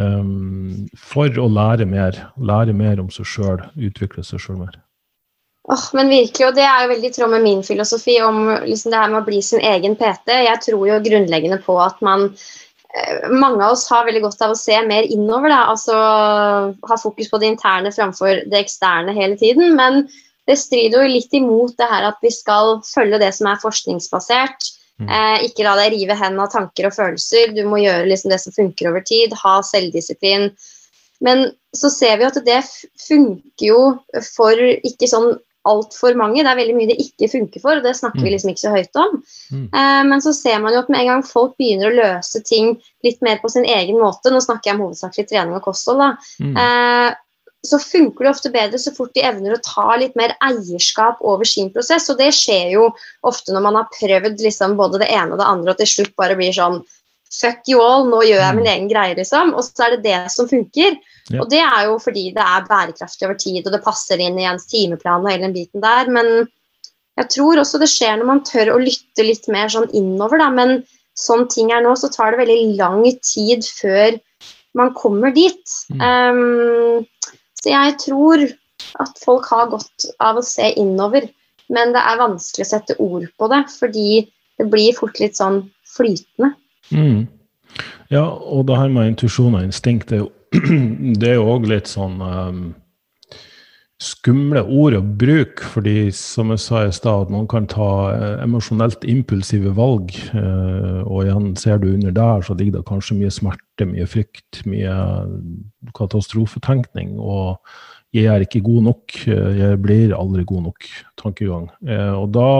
um, 0.00 0.86
for 0.96 1.32
å 1.40 1.46
lære 1.50 1.86
mer. 1.88 2.18
Lære 2.36 2.74
mer 2.76 3.00
om 3.02 3.08
seg 3.12 3.28
sjøl, 3.28 3.62
utvikle 3.76 4.24
seg 4.26 4.42
sjøl 4.42 4.60
mer. 4.64 4.76
Oh, 5.66 5.82
men 5.98 6.12
virkelig, 6.12 6.46
og 6.46 6.54
Det 6.54 6.62
er 6.62 6.84
jo 6.84 6.92
veldig 6.92 7.08
i 7.08 7.14
tråd 7.16 7.32
med 7.32 7.42
min 7.42 7.64
filosofi 7.66 8.20
om 8.22 8.44
liksom 8.68 8.92
det 8.92 9.00
her 9.00 9.10
med 9.10 9.24
å 9.24 9.26
bli 9.26 9.40
sin 9.42 9.64
egen 9.66 9.96
PT. 9.98 10.30
Jeg 10.46 10.62
tror 10.62 10.84
jo 10.86 11.00
grunnleggende 11.02 11.58
på 11.64 11.74
at 11.82 11.98
man 12.06 12.28
eh, 12.28 13.26
mange 13.32 13.64
av 13.64 13.74
oss 13.74 13.88
har 13.90 14.06
veldig 14.06 14.22
godt 14.28 14.44
av 14.46 14.54
å 14.54 14.60
se 14.60 14.78
mer 14.86 15.08
innover. 15.10 15.50
Da. 15.50 15.64
altså 15.72 15.96
Ha 16.86 17.00
fokus 17.02 17.32
på 17.32 17.42
det 17.42 17.50
interne 17.54 17.90
framfor 17.90 18.46
det 18.46 18.62
eksterne 18.62 19.16
hele 19.16 19.34
tiden. 19.40 19.74
Men 19.74 20.04
det 20.46 20.60
strider 20.60 21.02
jo 21.02 21.16
litt 21.16 21.34
imot 21.34 21.74
det 21.80 21.90
her 21.90 22.12
at 22.12 22.22
vi 22.22 22.30
skal 22.30 22.76
følge 22.86 23.18
det 23.18 23.32
som 23.34 23.50
er 23.50 23.62
forskningsbasert. 23.62 24.70
Mm. 24.96 25.08
Eh, 25.12 25.46
ikke 25.50 25.66
la 25.66 25.74
deg 25.80 25.92
rive 25.92 26.16
hen 26.16 26.38
av 26.40 26.52
tanker 26.52 26.88
og 26.88 26.96
følelser. 26.96 27.52
Du 27.56 27.64
må 27.68 27.82
gjøre 27.82 28.08
liksom 28.08 28.32
det 28.32 28.40
som 28.42 28.54
funker 28.56 28.90
over 28.90 29.04
tid. 29.06 29.34
Ha 29.42 29.58
selvdisiplin. 29.66 30.50
Men 31.24 31.50
så 31.76 31.90
ser 31.92 32.18
vi 32.20 32.28
at 32.28 32.38
det 32.46 32.62
funker 33.00 33.66
jo 33.68 33.80
for 34.34 34.60
ikke 34.60 35.08
sånn 35.10 35.34
altfor 35.66 36.14
mange. 36.18 36.42
Det 36.44 36.50
er 36.50 36.58
veldig 36.60 36.76
mye 36.76 36.90
det 36.92 36.98
ikke 37.02 37.30
funker 37.32 37.62
for, 37.62 37.78
og 37.78 37.86
det 37.86 37.96
snakker 37.98 38.22
vi 38.22 38.28
mm. 38.28 38.34
liksom 38.36 38.52
ikke 38.52 38.62
så 38.62 38.74
høyt 38.74 39.00
om. 39.02 39.16
Mm. 39.50 39.66
Eh, 39.66 40.02
men 40.12 40.22
så 40.24 40.32
ser 40.36 40.60
man 40.62 40.76
jo 40.76 40.82
at 40.84 40.90
med 40.92 41.02
en 41.02 41.10
gang 41.10 41.24
folk 41.26 41.56
begynner 41.60 41.90
å 41.90 41.96
løse 41.96 42.42
ting 42.46 42.76
litt 43.06 43.22
mer 43.26 43.40
på 43.42 43.50
sin 43.52 43.66
egen 43.66 43.98
måte, 44.00 44.30
nå 44.30 44.40
snakker 44.44 44.70
jeg 44.70 44.78
om 44.78 44.84
hovedsakelig 44.86 45.26
trening 45.30 45.58
og 45.58 45.66
kosthold, 45.66 46.04
da, 46.04 46.12
mm. 46.42 46.54
eh, 46.62 47.16
så 47.66 47.78
funker 47.82 48.26
det 48.26 48.30
ofte 48.30 48.52
bedre 48.54 48.78
så 48.78 48.92
fort 48.94 49.14
de 49.16 49.24
evner 49.26 49.56
å 49.56 49.62
ta 49.64 49.96
litt 49.98 50.16
mer 50.18 50.34
eierskap 50.44 51.22
over 51.24 51.48
sin 51.48 51.70
prosess. 51.74 52.08
Og 52.12 52.20
det 52.20 52.32
skjer 52.36 52.74
jo 52.76 52.90
ofte 53.26 53.54
når 53.54 53.64
man 53.64 53.78
har 53.80 53.90
prøvd 53.94 54.42
liksom 54.44 54.76
både 54.78 55.02
det 55.02 55.10
ene 55.14 55.34
og 55.34 55.40
det 55.40 55.48
andre, 55.48 55.72
og 55.72 55.80
til 55.80 55.90
slutt 55.94 56.14
bare 56.20 56.38
blir 56.38 56.54
sånn 56.56 56.82
Fuck 57.36 57.66
you 57.68 57.80
all, 57.82 58.04
nå 58.06 58.20
gjør 58.22 58.38
jeg 58.38 58.54
min 58.54 58.64
mm. 58.64 58.70
egen 58.70 58.88
greie, 58.88 59.14
liksom. 59.18 59.50
Og 59.58 59.64
så 59.66 59.82
er 59.88 59.96
det 59.96 60.04
det 60.04 60.18
som 60.32 60.46
funker. 60.48 60.94
Ja. 61.26 61.40
Og 61.42 61.48
det 61.50 61.58
er 61.58 61.88
jo 61.88 61.96
fordi 62.00 62.28
det 62.36 62.44
er 62.44 62.68
bærekraftig 62.68 63.26
over 63.26 63.36
tid, 63.40 63.66
og 63.66 63.74
det 63.74 63.82
passer 63.84 64.22
inn 64.22 64.38
i 64.38 64.46
ens 64.46 64.68
timeplan 64.70 65.26
og 65.26 65.32
hele 65.32 65.48
den 65.48 65.56
biten 65.56 65.82
der. 65.82 66.06
Men 66.06 66.30
jeg 67.18 67.28
tror 67.34 67.60
også 67.60 67.80
det 67.82 67.90
skjer 67.90 68.20
når 68.20 68.30
man 68.30 68.44
tør 68.46 68.70
å 68.76 68.78
lytte 68.80 69.26
litt 69.26 69.50
mer 69.52 69.74
sånn 69.74 69.90
innover, 69.90 70.38
da. 70.40 70.48
Men 70.54 70.78
sånn 71.18 71.48
ting 71.52 71.74
er 71.74 71.82
nå, 71.84 71.96
så 71.98 72.12
tar 72.14 72.32
det 72.32 72.44
veldig 72.44 72.78
lang 72.78 73.02
tid 73.26 73.66
før 73.74 74.16
man 74.78 74.94
kommer 74.96 75.34
dit. 75.34 75.76
Mm. 75.90 76.06
Um, 76.06 77.36
jeg 77.72 77.96
tror 78.02 78.44
at 79.02 79.20
folk 79.22 79.48
har 79.50 79.70
godt 79.72 80.08
av 80.22 80.38
å 80.40 80.44
se 80.46 80.70
innover, 80.78 81.28
men 81.72 81.94
det 81.96 82.02
er 82.02 82.20
vanskelig 82.20 82.66
å 82.66 82.70
sette 82.70 82.96
ord 83.02 83.26
på 83.38 83.48
det, 83.52 83.62
fordi 83.80 84.26
det 84.60 84.68
blir 84.72 84.96
fort 84.96 85.18
litt 85.20 85.38
sånn 85.38 85.64
flytende. 85.96 86.52
Mm. 86.94 87.26
Ja, 88.12 88.24
og 88.24 88.66
det 88.68 88.78
her 88.78 88.92
med 88.92 89.12
intuisjon 89.12 89.56
og 89.58 89.66
instinkt 89.66 90.12
det 91.20 91.30
er 91.30 91.38
jo 91.38 91.48
òg 91.56 91.66
litt 91.68 91.90
sånn 91.90 92.20
um, 92.22 92.60
skumle 94.02 94.60
ord 94.60 94.98
å 94.98 95.00
bruke, 95.00 95.64
fordi 95.72 96.10
som 96.14 96.50
jeg 96.52 96.60
sa 96.60 96.82
i 96.84 96.92
stad, 96.92 97.30
noen 97.32 97.48
kan 97.48 97.68
ta 97.70 97.90
uh, 98.12 98.24
emosjonelt 98.44 99.06
impulsive 99.08 99.72
valg. 99.76 100.12
Uh, 100.34 101.00
og 101.06 101.24
igjen, 101.24 101.50
ser 101.60 101.80
du 101.80 101.88
under 101.94 102.14
der, 102.16 102.44
så 102.44 102.56
ligger 102.56 102.78
det 102.78 102.88
kanskje 102.90 103.18
mye 103.22 103.32
smerte, 103.32 103.88
mye 103.88 104.08
frykt, 104.10 104.62
mye 104.68 104.96
katastrofetenkning. 105.96 107.16
og 107.20 107.56
jeg 108.14 108.30
er 108.32 108.40
ikke 108.40 108.62
god 108.64 108.84
nok, 108.86 109.14
jeg 109.28 109.78
blir 109.82 110.12
aldri 110.16 110.44
god 110.48 110.62
nok 110.70 110.86
tankegang. 111.20 111.66
Og 112.16 112.30
da 112.32 112.52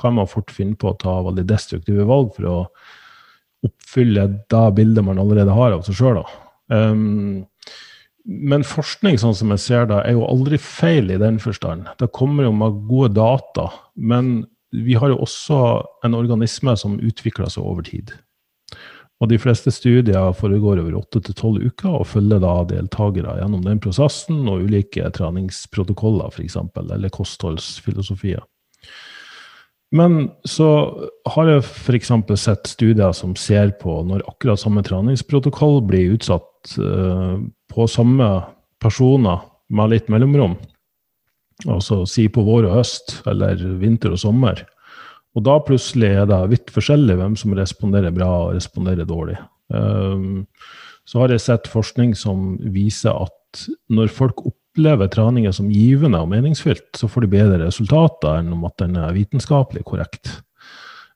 kan 0.00 0.16
man 0.16 0.26
fort 0.26 0.50
finne 0.50 0.74
på 0.80 0.88
å 0.90 0.96
ta 0.98 1.20
veldig 1.22 1.44
destruktive 1.46 2.06
valg 2.08 2.32
for 2.34 2.48
å 2.50 2.56
oppfylle 3.68 4.24
det 4.50 4.64
bildet 4.74 5.06
man 5.06 5.20
allerede 5.22 5.54
har 5.54 5.76
av 5.76 5.84
seg 5.86 6.00
sjøl. 6.00 6.24
Um, 6.72 7.44
men 8.24 8.64
forskning, 8.64 9.18
sånn 9.20 9.36
som 9.36 9.52
jeg 9.52 9.60
ser 9.60 9.88
det, 9.90 10.00
er 10.00 10.16
jo 10.16 10.24
aldri 10.24 10.56
feil 10.60 11.10
i 11.12 11.20
den 11.20 11.36
forstand. 11.42 11.90
Det 12.00 12.12
kommer 12.16 12.46
jo 12.46 12.54
med 12.56 12.84
gode 12.88 13.12
data. 13.18 13.68
Men 13.94 14.46
vi 14.72 14.96
har 14.98 15.12
jo 15.12 15.20
også 15.26 15.58
en 16.06 16.16
organisme 16.16 16.72
som 16.80 16.96
utvikler 17.04 17.52
seg 17.52 17.66
over 17.68 17.84
tid. 17.86 18.14
Og 19.22 19.28
de 19.30 19.38
fleste 19.38 19.70
studier 19.72 20.32
foregår 20.36 20.80
over 20.82 20.96
8-12 20.98 21.68
uker 21.68 22.00
og 22.00 22.08
følger 22.10 22.40
da 22.42 22.56
deltakere 22.72 23.36
gjennom 23.38 23.62
den 23.64 23.80
prosessen 23.84 24.42
og 24.50 24.66
ulike 24.66 25.06
treningsprotokoller, 25.14 26.32
f.eks., 26.34 26.58
eller 26.82 27.12
kostholdsfilosofier. 27.14 28.42
Men 29.94 30.32
så 30.48 30.68
har 31.36 31.50
jeg 31.52 31.62
f.eks. 31.62 32.10
sett 32.42 32.66
studier 32.72 33.12
som 33.14 33.36
ser 33.38 33.76
på 33.78 34.00
når 34.08 34.24
akkurat 34.32 34.58
samme 34.58 34.82
treningsprotokoll 34.82 35.84
blir 35.86 36.16
utsatt 36.16 36.74
uh, 36.82 37.38
på 37.72 37.86
samme 37.90 38.28
personer 38.82 39.44
med 39.74 39.94
litt 39.94 40.10
mellomrom, 40.12 40.56
altså 41.64 42.02
si 42.08 42.26
på 42.28 42.44
vår 42.44 42.68
og 42.68 42.78
høst, 42.80 43.18
eller 43.30 43.60
vinter 43.80 44.14
og 44.14 44.20
sommer, 44.20 44.64
og 45.34 45.46
da 45.46 45.58
plutselig 45.66 46.12
er 46.14 46.28
det 46.30 46.40
vidt 46.52 46.72
forskjellig 46.74 47.16
hvem 47.18 47.34
som 47.38 47.54
responderer 47.58 48.14
bra 48.14 48.30
og 48.44 48.54
responderer 48.54 49.08
dårlig. 49.08 49.38
Um, 49.72 50.44
så 51.08 51.24
har 51.24 51.34
jeg 51.34 51.42
sett 51.42 51.70
forskning 51.70 52.14
som 52.16 52.54
viser 52.72 53.16
at 53.26 53.64
når 53.92 54.12
folk 54.14 54.44
opplever 54.46 55.10
treninger 55.10 55.52
som 55.54 55.70
givende 55.72 56.20
og 56.22 56.30
meningsfylt, 56.30 56.86
så 56.98 57.10
får 57.10 57.26
de 57.26 57.32
bedre 57.34 57.60
resultater 57.64 58.40
enn 58.40 58.54
om 58.54 58.64
at 58.68 58.78
den 58.82 58.96
er 59.00 59.14
vitenskapelig 59.16 59.84
korrekt. 59.90 60.30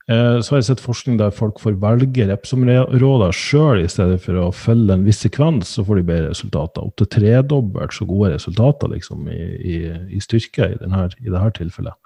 Eh, 0.08 0.40
så 0.40 0.54
har 0.54 0.62
jeg 0.62 0.68
sett 0.70 0.80
forskning 0.80 1.18
der 1.20 1.34
folk 1.36 1.58
får 1.60 1.76
velge 1.82 2.24
Repsom-råder 2.30 3.34
sjøl 3.36 3.82
i 3.82 3.90
stedet 3.92 4.16
for 4.24 4.40
å 4.40 4.46
følge 4.56 4.96
en 4.96 5.04
viss 5.04 5.20
sekvens, 5.26 5.74
så 5.76 5.84
får 5.84 6.00
de 6.00 6.06
bedre 6.08 6.30
resultater. 6.30 6.86
Opptil 6.86 7.10
tredobbelt 7.12 7.96
så 7.96 8.08
gode 8.08 8.32
resultater 8.32 8.94
liksom, 8.94 9.28
i, 9.28 9.42
i, 9.58 9.76
i, 10.16 10.22
styrke 10.24 10.70
i, 10.72 10.78
denne, 10.80 11.04
i 11.20 11.28
dette 11.28 11.52
tilfellet. 11.60 11.98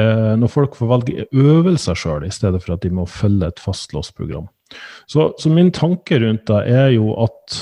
Eh, 0.00 0.32
når 0.40 0.54
folk 0.54 0.78
får 0.78 0.92
velge 0.94 1.28
øvelser 1.34 1.98
sjøl 1.98 2.24
i 2.24 2.32
stedet 2.32 2.62
for 2.64 2.78
at 2.78 2.86
de 2.86 2.94
må 2.94 3.04
følge 3.10 3.52
et 3.52 3.60
fastlåst 3.60 4.16
program. 4.16 4.48
Så, 5.10 5.32
så, 5.36 5.52
min 5.52 5.72
tanke 5.74 6.22
rundt 6.22 6.46
det 6.48 6.62
er 6.72 6.92
jo 6.94 7.12
at 7.20 7.60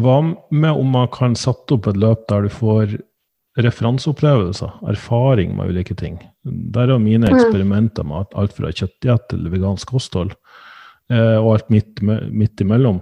hva 0.00 0.22
med 0.24 0.72
om 0.72 0.88
man 0.90 1.10
kan 1.12 1.36
sette 1.38 1.76
opp 1.76 1.86
et 1.86 2.00
løp 2.00 2.24
der 2.32 2.48
du 2.48 2.50
får 2.50 2.96
referanseopplevelser, 3.62 4.80
erfaring 4.90 5.52
med 5.54 5.70
ulike 5.70 5.94
ting? 5.94 6.16
Der 6.44 6.92
er 6.92 7.00
mine 7.00 7.30
mm. 7.30 7.34
eksperimenter 7.34 8.06
med 8.06 8.34
alt 8.36 8.54
fra 8.56 8.72
kjøttdiett 8.72 9.28
til 9.32 9.50
vegansk 9.52 9.90
kosthold, 9.94 10.34
eh, 11.10 11.36
og 11.40 11.54
alt 11.54 11.70
midt, 11.72 12.02
midt 12.04 12.60
imellom. 12.64 13.00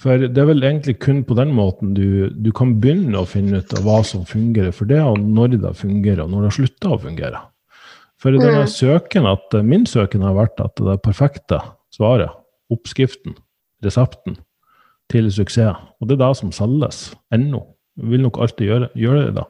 For 0.00 0.18
det 0.18 0.40
er 0.40 0.48
vel 0.48 0.64
egentlig 0.66 0.96
kun 1.00 1.22
på 1.24 1.36
den 1.38 1.52
måten 1.54 1.92
du, 1.94 2.28
du, 2.34 2.50
kan 2.56 2.74
begynne 2.82 3.20
å 3.20 3.28
finne 3.30 3.60
ut 3.62 3.74
av 3.78 3.84
hva 3.86 4.00
som 4.06 4.24
fungerer 4.26 4.74
for 4.74 4.90
det, 4.90 4.98
og 5.00 5.20
når 5.22 5.58
det 5.62 5.74
fungerer, 5.78 6.24
og 6.24 6.32
når 6.32 6.48
det 6.48 6.54
slutter 6.58 6.96
å 6.96 7.02
fungere. 7.04 7.42
For 8.20 8.34
denne 8.34 8.64
mm. 8.64 8.72
søken 8.72 9.28
at, 9.30 9.54
min 9.62 9.86
søken 9.86 10.24
har 10.26 10.34
vært 10.36 10.60
at 10.64 10.80
det 10.80 10.96
er 10.96 11.04
perfekte 11.04 11.60
svaret, 11.94 12.32
oppskriften, 12.72 13.36
resepten, 13.84 14.38
til 15.12 15.28
suksess. 15.32 15.76
Og 16.00 16.08
det 16.08 16.16
er 16.16 16.24
det 16.24 16.30
som 16.40 16.52
selges 16.54 17.10
ennå. 17.34 17.60
Vil 18.08 18.24
nok 18.24 18.40
alltid 18.42 18.70
gjøre, 18.70 18.88
gjøre 18.98 19.26
det. 19.26 19.34
da. 19.36 19.44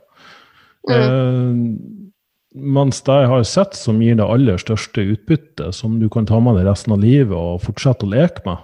Mm. 0.90 0.94
Eh, 0.94 2.10
mens 2.54 3.02
det 3.02 3.16
jeg 3.24 3.30
har 3.32 3.44
sett 3.48 3.76
som 3.78 4.00
gir 4.02 4.16
det 4.18 4.26
aller 4.26 4.60
største 4.62 5.02
utbyttet, 5.14 5.74
som 5.74 5.98
du 6.00 6.08
kan 6.12 6.26
ta 6.26 6.38
med 6.40 6.58
deg 6.58 6.68
resten 6.68 6.94
av 6.94 7.02
livet 7.02 7.34
og 7.34 7.62
fortsette 7.64 8.06
å 8.06 8.12
leke 8.14 8.44
med, 8.46 8.62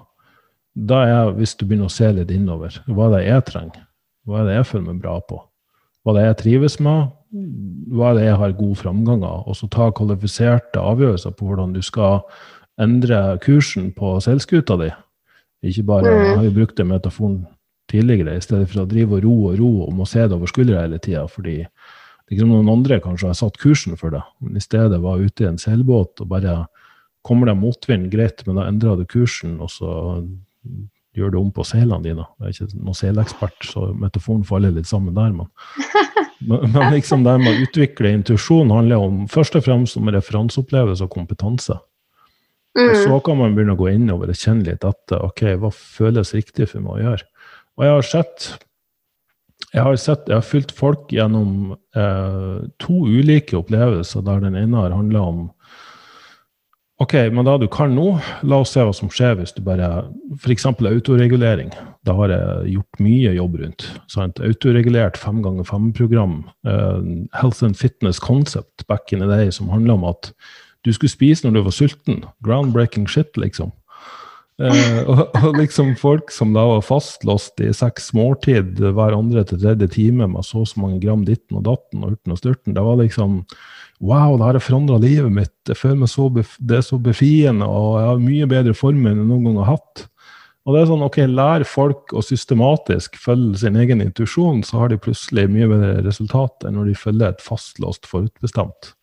da 0.75 1.03
er 1.09 1.33
hvis 1.37 1.57
du 1.59 1.67
begynner 1.67 1.91
å 1.91 1.93
se 1.93 2.09
litt 2.15 2.31
innover. 2.31 2.77
Hva 2.87 3.09
er 3.09 3.17
det 3.17 3.25
jeg 3.27 3.47
trenger? 3.51 3.87
Hva 4.29 4.41
er 4.41 4.47
det 4.47 4.59
jeg 4.61 4.69
føler 4.71 4.87
meg 4.87 5.03
bra 5.03 5.17
på? 5.27 5.41
Hva 6.01 6.13
er 6.13 6.19
det 6.21 6.27
jeg 6.29 6.41
trives 6.45 6.79
med? 6.81 7.11
Hva 7.91 8.11
er 8.11 8.19
det 8.19 8.27
jeg 8.29 8.41
har 8.41 8.57
god 8.59 8.75
framgang 8.79 9.25
av? 9.27 9.45
Og 9.51 9.59
så 9.59 9.69
ta 9.71 9.91
kvalifiserte 9.95 10.83
avgjørelser 10.83 11.35
på 11.37 11.49
hvordan 11.49 11.75
du 11.75 11.83
skal 11.85 12.23
endre 12.81 13.39
kursen 13.45 13.91
på 13.97 14.17
seilskuta 14.25 14.79
di. 14.81 14.91
Ikke 15.67 15.85
bare 15.91 16.13
mm. 16.15 16.29
Har 16.39 16.45
jo 16.47 16.55
brukt 16.57 16.79
den 16.79 16.89
metaforen 16.89 17.41
tidligere, 17.91 18.37
i 18.39 18.45
stedet 18.45 18.71
for 18.71 18.85
å 18.85 18.89
drive 18.89 19.19
og 19.19 19.25
ro 19.27 19.35
og 19.51 19.59
ro 19.59 19.71
og 19.89 19.95
må 19.99 20.07
se 20.09 20.23
det 20.23 20.37
over 20.37 20.49
skuldra 20.49 20.85
hele 20.85 21.01
tida. 21.03 21.27
Fordi 21.29 21.59
er 22.39 22.47
noen 22.47 22.69
andre 22.71 23.01
kanskje 23.03 23.31
har 23.31 23.39
satt 23.39 23.59
kursen 23.59 23.97
for 23.99 24.15
det, 24.15 24.23
men 24.39 24.59
i 24.59 24.63
stedet 24.63 25.01
var 25.03 25.19
ute 25.19 25.45
i 25.45 25.49
en 25.51 25.59
seilbåt 25.59 26.23
og 26.23 26.31
bare 26.31 26.63
Kommer 27.21 27.51
det 27.51 27.53
motvind, 27.61 28.07
greit, 28.09 28.41
men 28.47 28.57
da 28.57 28.63
endrer 28.65 28.97
du 28.97 29.03
kursen, 29.05 29.59
og 29.61 29.69
så 29.69 29.91
gjør 31.13 31.35
du 31.35 31.37
om 31.41 31.51
på 31.53 31.67
seilene 31.69 32.01
dine. 32.01 32.25
Jeg 32.41 32.47
er 32.47 32.55
ikke 32.55 32.79
noen 32.81 32.97
seilekspert, 32.97 33.67
så 33.67 33.91
metaforen 33.93 34.47
faller 34.49 34.73
litt 34.73 34.89
sammen 34.89 35.13
der. 35.19 35.35
Men, 35.37 35.51
men, 36.73 36.81
liksom 36.95 37.27
det 37.27 37.35
med 37.43 37.53
å 37.53 37.67
utvikle 37.67 38.15
intuisjon 38.17 38.73
handler 38.73 39.05
om, 39.05 39.27
først 39.29 39.59
og 39.61 39.67
fremst 39.67 40.01
om 40.01 40.09
referanseopplevelse 40.15 41.05
og 41.05 41.13
kompetanse. 41.13 41.77
Mm. 42.79 42.87
Og 42.87 42.97
så 43.03 43.21
kan 43.27 43.41
man 43.41 43.57
begynne 43.57 43.75
å 43.75 43.81
gå 43.81 43.91
innover 43.93 44.31
og 44.31 44.41
kjenne 44.41 44.71
litt 44.71 44.87
etter. 44.87 45.21
ok, 45.27 45.45
Hva 45.61 45.73
føles 45.75 46.33
riktig 46.37 46.71
for 46.71 46.85
meg 46.85 46.97
å 46.97 47.05
gjøre? 47.09 47.29
Og 47.77 47.87
jeg 47.87 47.97
har 47.97 48.07
sett 48.07 48.51
jeg 49.71 49.87
har, 49.87 49.97
sett, 50.03 50.27
jeg 50.27 50.35
har 50.41 50.47
fulgt 50.47 50.75
folk 50.75 51.13
gjennom 51.15 51.77
eh, 51.97 52.67
to 52.83 53.05
ulike 53.07 53.59
opplevelser 53.59 54.25
der 54.27 54.43
den 54.43 54.59
ene 54.59 54.85
har 54.85 54.97
handla 54.97 55.25
om 55.33 55.49
Ok, 57.01 57.15
men 57.33 57.47
da 57.49 57.55
du 57.57 57.65
kan 57.73 57.95
nå, 57.97 58.19
la 58.45 58.59
oss 58.61 58.75
se 58.75 58.83
hva 58.85 58.93
som 58.93 59.09
skjer 59.09 59.39
hvis 59.39 59.55
du 59.57 59.63
bare 59.65 59.87
F.eks. 60.37 60.67
autoregulering. 60.69 61.71
Da 62.05 62.13
har 62.19 62.29
jeg 62.35 62.75
gjort 62.75 63.01
mye 63.01 63.33
jobb 63.39 63.55
rundt. 63.63 63.87
Sant? 64.13 64.43
Autoregulert 64.45 65.17
fem 65.17 65.41
ganger 65.41 65.65
fem-program. 65.65 66.43
eh, 66.69 67.01
health 67.41 67.65
and 67.65 67.79
fitness 67.81 68.21
concept 68.21 68.85
back 68.87 69.15
in 69.15 69.25
the 69.25 69.31
day 69.33 69.49
som 69.49 69.73
handler 69.73 69.97
om 69.97 70.05
at 70.13 70.35
du 70.85 70.93
skulle 70.93 71.13
spise 71.13 71.47
når 71.47 71.57
du 71.57 71.63
var 71.63 71.77
sulten. 71.79 72.25
Groundbreaking 72.45 73.09
shit, 73.09 73.33
liksom. 73.37 73.73
Uh, 74.61 75.01
og, 75.11 75.21
og, 75.41 75.55
liksom 75.57 75.95
folk 75.97 76.33
som 76.35 76.53
da 76.53 76.67
var 76.69 76.85
fastlåst 76.85 77.63
i 77.65 77.71
seks 77.73 78.11
måltid 78.17 78.81
hver 78.83 79.17
andre 79.17 79.45
til 79.49 79.63
tredje 79.63 79.89
time 79.95 80.29
med 80.29 80.45
så 80.45 80.67
så 80.69 80.83
mange 80.83 81.01
gram 81.01 81.25
ditten 81.25 81.57
og 81.57 81.65
datten 81.71 82.05
og 82.05 82.13
hurten 82.13 82.35
og 82.35 82.41
sturten, 82.43 82.77
det 82.77 82.85
var 82.85 83.01
liksom 83.01 83.45
Wow, 84.01 84.39
det 84.41 84.47
har 84.47 84.59
forandra 84.65 84.95
livet 84.97 85.29
mitt. 85.29 85.53
Det, 85.69 85.75
så 85.77 86.25
det 86.33 86.77
er 86.79 86.85
så 86.87 86.97
befriende, 86.97 87.67
og 87.69 87.99
jeg 87.99 88.07
har 88.09 88.23
mye 88.23 88.47
bedre 88.49 88.73
form 88.73 89.03
enn 89.05 89.19
jeg 89.21 89.27
noen 89.29 89.45
gang 89.45 89.59
har 89.61 89.75
hatt. 89.75 90.07
Og 90.65 90.73
det 90.73 90.81
er 90.81 90.89
sånn, 90.89 91.05
ok, 91.05 91.19
Lær 91.29 91.65
folk 91.69 92.15
å 92.17 92.23
systematisk 92.25 93.19
følge 93.21 93.61
sin 93.61 93.77
egen 93.81 94.01
intuisjon, 94.05 94.63
så 94.65 94.81
har 94.81 94.93
de 94.93 95.01
plutselig 95.05 95.51
mye 95.53 95.69
bedre 95.69 96.01
resultat 96.07 96.65
enn 96.65 96.77
når 96.79 96.89
de 96.89 96.97
følger 97.03 97.35
et 97.35 97.45
fastlåst 97.45 98.09
forutbestemt. 98.09 98.95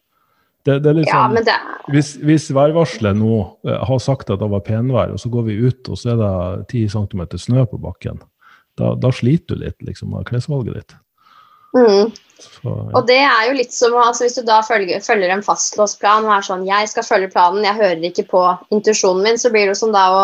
Det, 0.67 0.81
det 0.83 0.91
er 0.91 0.97
litt 0.97 1.07
sånn, 1.07 1.37
ja, 1.39 1.43
det... 1.47 1.57
Hvis, 1.93 2.13
hvis 2.27 2.49
værvarselet 2.51 3.15
nå 3.15 3.35
uh, 3.39 3.75
har 3.87 3.99
sagt 4.03 4.31
at 4.33 4.41
det 4.41 4.49
var 4.51 4.65
penvær, 4.67 5.13
og 5.15 5.21
så 5.21 5.31
går 5.31 5.45
vi 5.47 5.59
ut, 5.63 5.87
og 5.87 5.99
så 5.99 6.11
er 6.13 6.19
det 6.19 6.31
10 6.73 6.81
cm 6.97 7.21
snø 7.39 7.63
på 7.71 7.79
bakken, 7.79 8.19
da, 8.77 8.91
da 8.99 9.11
sliter 9.15 9.55
du 9.55 9.63
litt 9.63 9.79
liksom, 9.87 10.11
av 10.17 10.25
klesvalget 10.27 10.81
ditt. 10.81 10.97
Mm. 11.77 12.11
Så, 12.37 12.67
ja. 12.67 12.91
Og 12.97 13.07
det 13.07 13.21
er 13.23 13.47
jo 13.49 13.55
litt 13.57 13.73
som 13.73 13.95
altså 13.99 14.23
Hvis 14.23 14.37
du 14.37 14.43
da 14.45 14.59
følger, 14.65 15.01
følger 15.03 15.33
en 15.33 15.41
fastlåst 15.43 15.97
plan 15.99 16.25
og 16.25 16.31
er 16.35 16.45
sånn 16.45 16.61
Jeg 16.67 16.87
skal 16.91 17.03
følge 17.03 17.31
planen, 17.33 17.65
jeg 17.65 17.75
hører 17.75 18.05
ikke 18.07 18.27
på 18.29 18.43
intuisjonen 18.73 19.25
min, 19.25 19.39
så 19.41 19.51
blir 19.53 19.71
det 19.71 19.75
som 19.79 19.91
da 19.93 20.05
å 20.13 20.21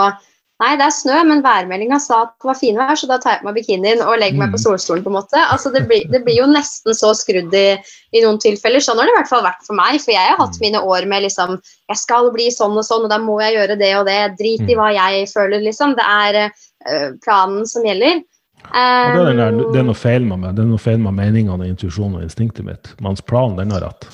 Nei, 0.64 0.78
det 0.80 0.86
er 0.86 0.94
snø, 0.96 1.16
men 1.28 1.42
værmeldinga 1.44 1.98
sa 2.00 2.22
at 2.24 2.32
det 2.40 2.48
var 2.48 2.56
finvær, 2.56 2.94
så 2.96 3.08
da 3.10 3.18
tar 3.20 3.34
jeg 3.34 3.42
på 3.42 3.48
meg 3.50 3.58
bikinien 3.58 4.04
og 4.06 4.16
legger 4.22 4.40
meg 4.40 4.54
på 4.54 4.60
mm. 4.62 4.64
solstolen. 4.64 5.04
på 5.04 5.12
en 5.12 5.18
måte. 5.18 5.42
Altså, 5.52 5.74
det, 5.74 5.82
blir, 5.90 6.06
det 6.14 6.22
blir 6.24 6.38
jo 6.40 6.48
nesten 6.48 6.96
så 6.96 7.12
skrudd 7.18 7.56
i, 7.58 7.66
i, 8.14 8.22
noen 8.24 8.40
tilfeller. 8.40 8.84
Sånn 8.84 9.02
har 9.02 9.10
det 9.10 9.16
i 9.16 9.18
hvert 9.18 9.32
fall 9.32 9.44
vært 9.44 9.66
for 9.68 9.76
meg. 9.76 10.00
For 10.04 10.16
jeg 10.16 10.30
har 10.30 10.40
hatt 10.40 10.56
mm. 10.56 10.64
mine 10.64 10.84
år 10.96 11.08
med 11.10 11.26
liksom 11.26 11.58
Jeg 11.92 12.00
skal 12.00 12.30
bli 12.36 12.48
sånn 12.54 12.78
og 12.80 12.88
sånn, 12.88 13.08
og 13.08 13.12
da 13.12 13.20
må 13.20 13.40
jeg 13.44 13.58
gjøre 13.58 13.80
det 13.82 13.92
og 14.00 14.06
det. 14.08 14.20
Drit 14.40 14.64
i 14.64 14.72
mm. 14.72 14.80
hva 14.80 14.92
jeg 14.96 15.28
føler, 15.34 15.66
liksom. 15.68 15.98
Det 16.00 16.08
er 16.08 16.40
uh, 16.48 17.10
planen 17.26 17.68
som 17.68 17.90
gjelder. 17.90 18.24
Um, 18.64 18.72
det, 18.72 19.24
er 19.34 19.58
det, 19.60 19.80
er 19.82 19.90
noe 19.90 20.00
feil 20.00 20.24
med 20.30 20.46
meg. 20.46 20.56
Det 20.56 20.64
er 20.64 20.70
noe 20.72 20.82
feil 20.82 21.02
med 21.04 21.18
meningene, 21.20 21.68
intuisjonen 21.74 22.22
og 22.22 22.30
instinktet 22.30 22.64
mitt. 22.70 22.94
Mens 23.04 23.26
planen, 23.26 23.60
den 23.60 23.76
har 23.76 23.84
rett. 23.90 24.08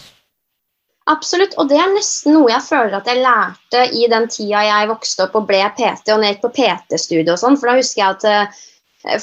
Absolutt, 1.10 1.56
og 1.58 1.70
det 1.72 1.78
er 1.82 1.90
nesten 1.90 2.36
noe 2.36 2.52
jeg 2.52 2.62
føler 2.68 3.00
at 3.00 3.08
jeg 3.10 3.24
lærte 3.24 3.86
i 3.98 4.06
den 4.12 4.28
tida 4.30 4.62
jeg 4.68 4.90
vokste 4.92 5.26
opp 5.26 5.38
og 5.40 5.48
ble 5.50 5.62
PT, 5.78 6.12
og 6.14 6.20
når 6.20 6.28
jeg 6.28 6.36
gikk 6.36 6.44
på 6.44 6.52
PT-studio 6.58 7.34
og 7.34 7.42
sånn, 7.42 7.58
for 7.58 7.72
da 7.72 7.78
husker 7.80 8.04
jeg 8.04 8.18
at 8.18 8.28
uh, 8.30 8.60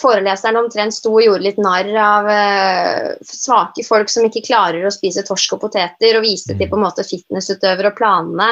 foreleseren 0.01 0.59
omtrent 0.59 0.97
sto 0.97 1.13
og 1.15 1.23
gjorde 1.23 1.45
litt 1.45 1.61
narr 1.63 1.93
av 2.03 2.27
uh, 2.27 3.13
svake 3.31 3.85
folk 3.87 4.11
som 4.11 4.27
ikke 4.27 4.43
klarer 4.49 4.83
å 4.83 4.95
spise 4.95 5.23
torsk 5.29 5.55
og 5.55 5.63
poteter, 5.69 6.19
og 6.19 6.27
viste 6.27 6.57
mm. 6.57 6.59
til 6.59 6.73
på 6.73 6.81
en 6.81 6.87
måte 6.89 7.07
fitnessutøvere 7.07 7.93
og 7.93 8.01
planene. 8.01 8.51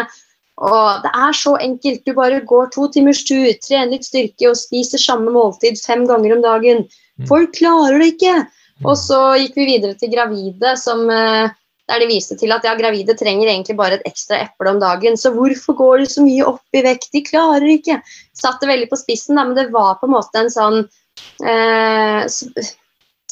Og 0.63 1.03
det 1.03 1.11
er 1.19 1.35
så 1.35 1.57
enkelt. 1.59 2.05
Du 2.07 2.15
bare 2.15 2.39
går 2.47 2.71
to 2.75 2.87
timers 2.95 3.25
tur, 3.27 3.49
trener 3.65 3.97
litt 3.97 4.07
styrke 4.07 4.53
og 4.53 4.61
spiser 4.61 5.03
samme 5.03 5.33
måltid 5.35 5.81
fem 5.83 6.05
ganger 6.07 6.37
om 6.37 6.45
dagen. 6.45 6.85
Mm. 7.19 7.27
Folk 7.31 7.57
klarer 7.59 7.99
det 7.99 8.13
ikke! 8.15 8.37
Mm. 8.79 8.87
Og 8.91 8.97
så 8.99 9.19
gikk 9.39 9.59
vi 9.59 9.69
videre 9.73 9.99
til 9.99 10.11
gravide, 10.15 10.77
som, 10.79 11.03
eh, 11.11 11.51
der 11.91 12.01
de 12.01 12.09
viste 12.09 12.37
til 12.41 12.53
at 12.55 12.65
ja, 12.65 12.75
gravide 12.79 13.17
trenger 13.19 13.51
egentlig 13.51 13.77
bare 13.77 13.99
et 13.99 14.07
ekstra 14.09 14.41
eple 14.47 14.73
om 14.73 14.81
dagen. 14.83 15.19
Så 15.21 15.35
hvorfor 15.35 15.77
går 15.79 16.03
de 16.03 16.07
så 16.11 16.25
mye 16.25 16.47
opp 16.55 16.79
i 16.79 16.85
vekt? 16.87 17.11
De 17.13 17.25
klarer 17.27 17.67
ikke! 17.77 17.99
Satt 18.37 18.63
det 18.63 18.71
veldig 18.71 18.89
på 18.93 19.01
spissen, 19.01 19.37
da, 19.37 19.45
men 19.45 19.59
det 19.59 19.71
var 19.75 19.99
på 20.01 20.09
en 20.09 20.15
måte 20.17 20.41
en 20.41 20.53
sånn 20.53 20.81
eh, 21.45 22.25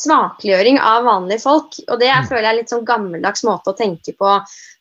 svakliggjøring 0.00 0.78
av 0.81 1.05
vanlige 1.05 1.42
folk. 1.44 1.76
Og 1.88 1.98
det 2.00 2.09
er, 2.09 2.22
mm. 2.22 2.28
føler 2.31 2.46
jeg 2.46 2.50
er 2.50 2.59
litt 2.61 2.72
sånn 2.72 2.85
gammeldags 2.88 3.44
måte 3.46 3.72
å 3.72 3.76
tenke 3.76 4.14
på. 4.16 4.35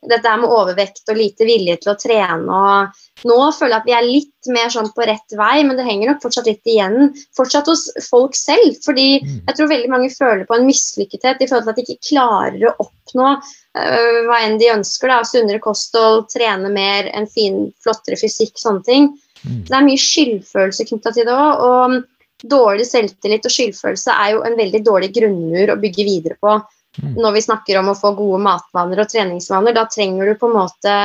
Dette 0.08 0.26
her 0.26 0.39
med 0.41 0.52
overvekt 0.52 1.12
og 1.12 1.19
lite 1.19 1.45
vilje 1.45 1.76
til 1.82 1.91
å 1.91 1.97
trene. 2.00 2.60
og 2.62 3.26
Nå 3.28 3.39
føler 3.54 3.76
jeg 3.76 3.82
at 3.82 3.89
vi 3.89 3.95
er 3.97 4.08
litt 4.08 4.52
mer 4.56 4.71
sånn 4.74 4.89
på 4.95 5.06
rett 5.06 5.36
vei, 5.38 5.62
men 5.67 5.78
det 5.78 5.86
henger 5.86 6.13
nok 6.13 6.24
fortsatt 6.24 6.47
litt 6.50 6.71
igjen. 6.71 7.12
Fortsatt 7.38 7.69
hos 7.69 7.88
folk 8.08 8.38
selv. 8.39 8.80
fordi 8.86 9.10
mm. 9.24 9.41
jeg 9.50 9.58
tror 9.58 9.74
veldig 9.74 9.91
mange 9.91 10.13
føler 10.13 10.45
på 10.47 10.58
en 10.58 10.69
mislykkethet 10.69 11.43
i 11.43 11.50
forhold 11.50 11.67
til 11.67 11.74
at 11.74 11.82
de 11.82 11.86
ikke 11.88 12.13
klarer 12.13 12.69
å 12.69 12.78
oppnå 12.86 13.28
øh, 13.36 14.21
hva 14.30 14.39
enn 14.45 14.58
de 14.62 14.71
ønsker. 14.74 15.12
da, 15.12 15.21
Sunnere 15.28 15.62
kosthold, 15.63 16.30
trene 16.34 16.71
mer, 16.71 17.12
en 17.12 17.28
fin, 17.30 17.67
flottere 17.84 18.19
fysikk, 18.21 18.56
sånne 18.62 18.88
ting. 18.88 19.12
Mm. 19.41 19.62
Det 19.67 19.76
er 19.76 19.86
mye 19.86 20.02
skyldfølelse 20.02 20.88
knytta 20.88 21.13
til 21.13 21.28
det 21.28 21.36
òg. 21.36 21.67
Og 21.67 22.02
dårlig 22.43 22.88
selvtillit 22.89 23.45
og 23.47 23.54
skyldfølelse 23.54 24.13
er 24.13 24.36
jo 24.36 24.45
en 24.47 24.58
veldig 24.58 24.82
dårlig 24.86 25.12
grunnmur 25.15 25.73
å 25.73 25.80
bygge 25.82 26.06
videre 26.08 26.38
på. 26.41 26.58
Mm. 27.01 27.13
Når 27.23 27.36
vi 27.38 27.43
snakker 27.45 27.80
om 27.80 27.92
å 27.92 27.98
få 27.98 28.13
gode 28.17 28.42
matvaner 28.44 29.04
og 29.04 29.12
treningsvaner, 29.12 29.75
da 29.77 29.85
trenger 29.92 30.31
du 30.31 30.39
på 30.39 30.50
en 30.50 30.58
måte 30.58 30.96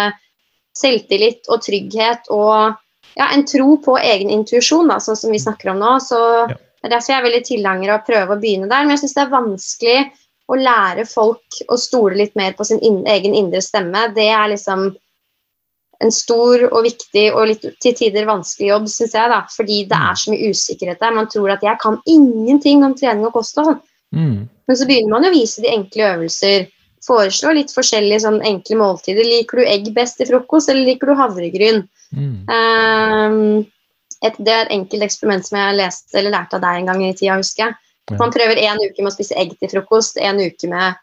selvtillit 0.77 1.49
og 1.49 1.63
trygghet 1.65 2.31
og 2.35 2.77
ja, 3.17 3.31
en 3.31 3.47
tro 3.49 3.77
på 3.85 3.97
egen 4.01 4.33
intuisjon, 4.35 4.91
sånn 5.01 5.19
som 5.19 5.33
vi 5.33 5.41
snakker 5.41 5.73
om 5.73 5.81
nå. 5.81 5.97
Så 6.05 6.21
ja. 6.21 6.57
Derfor 6.87 7.13
er 7.13 7.17
jeg 7.17 7.27
veldig 7.27 7.43
tilhenger 7.47 7.91
av 7.91 8.03
å 8.03 8.07
prøve 8.07 8.37
å 8.37 8.41
begynne 8.41 8.69
der. 8.71 8.85
Men 8.85 8.95
jeg 8.95 9.05
syns 9.05 9.17
det 9.17 9.23
er 9.25 9.33
vanskelig 9.33 9.97
å 10.47 10.59
lære 10.61 11.07
folk 11.09 11.61
å 11.73 11.79
stole 11.81 12.19
litt 12.21 12.37
mer 12.39 12.55
på 12.55 12.67
sin 12.69 12.79
in 12.85 13.01
egen 13.11 13.35
indre 13.35 13.63
stemme. 13.65 14.07
Det 14.15 14.29
er 14.31 14.53
liksom 14.53 14.93
en 16.05 16.13
stor 16.13 16.67
og 16.69 16.85
viktig 16.85 17.25
og 17.33 17.49
litt 17.51 17.65
til 17.83 17.95
tider 17.97 18.29
vanskelig 18.29 18.69
jobb, 18.69 18.89
syns 18.93 19.15
jeg. 19.17 19.33
da, 19.33 19.43
Fordi 19.53 19.83
det 19.91 19.99
er 19.99 20.19
så 20.21 20.33
mye 20.33 20.51
usikkerhet 20.53 21.03
der. 21.03 21.15
Man 21.17 21.31
tror 21.33 21.53
at 21.55 21.65
jeg 21.65 21.81
kan 21.83 22.01
ingenting 22.05 22.85
om 22.85 22.97
trening 22.99 23.29
og 23.29 23.37
kosthold. 23.39 23.79
Mm. 24.17 24.47
Men 24.67 24.79
så 24.79 24.89
begynner 24.89 25.15
man 25.15 25.27
jo 25.27 25.33
å 25.33 25.37
vise 25.37 25.65
de 25.65 25.73
enkle 25.73 26.11
øvelser. 26.11 26.69
Foreslå 27.07 27.55
litt 27.55 27.73
forskjellige 27.75 28.25
sånn 28.25 28.43
enkle 28.45 28.81
måltider. 28.81 29.25
Liker 29.25 29.63
du 29.63 29.71
egg 29.71 29.89
best 29.97 30.19
til 30.21 30.29
frokost, 30.33 30.73
eller 30.73 30.89
liker 30.89 31.13
du 31.13 31.19
havregryn? 31.21 31.83
Mm. 32.17 32.37
Um, 32.51 33.65
et, 34.25 34.37
Det 34.39 34.53
er 34.53 34.67
et 34.67 34.77
enkelt 34.77 35.07
eksperiment 35.07 35.47
som 35.47 35.59
jeg 35.61 35.81
leste, 35.81 36.13
eller 36.19 36.35
lærte 36.35 36.59
av 36.59 36.65
deg 36.65 36.81
en 36.81 36.93
gang 36.93 37.05
i 37.07 37.15
tida, 37.15 37.39
husker 37.41 37.69
jeg. 37.69 37.81
Man 38.21 38.31
prøver 38.31 38.61
en 38.63 38.79
uke 38.79 39.03
med 39.03 39.11
å 39.11 39.17
spise 39.17 39.35
egg 39.39 39.57
til 39.59 39.71
frokost, 39.73 40.21
en 40.23 40.39
uke 40.39 40.69
med 40.71 40.95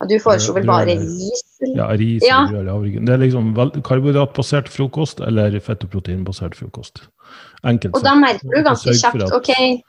ja, 0.00 0.06
Du 0.08 0.18
foreslo 0.18 0.54
vel 0.54 0.66
bare 0.66 0.86
ris? 0.96 1.42
Ja, 1.76 1.88
ris 1.92 2.22
Ja. 2.26 2.46
eller 2.48 2.72
havregryn. 2.72 3.04
Det 3.06 3.14
er 3.14 3.18
liksom 3.18 3.54
karbohydratbasert 3.82 4.68
frokost 4.68 5.20
eller 5.20 5.50
fett- 5.60 5.84
og 5.84 5.90
proteinbasert 5.90 6.54
frokost. 6.56 7.02
Enkelt 7.64 7.94
Og 7.94 8.02
da 8.02 8.14
merker 8.14 8.48
du 8.48 8.62
ganske 8.64 8.94
kjapt 8.96 9.22
at- 9.22 9.32
ok, 9.32 9.82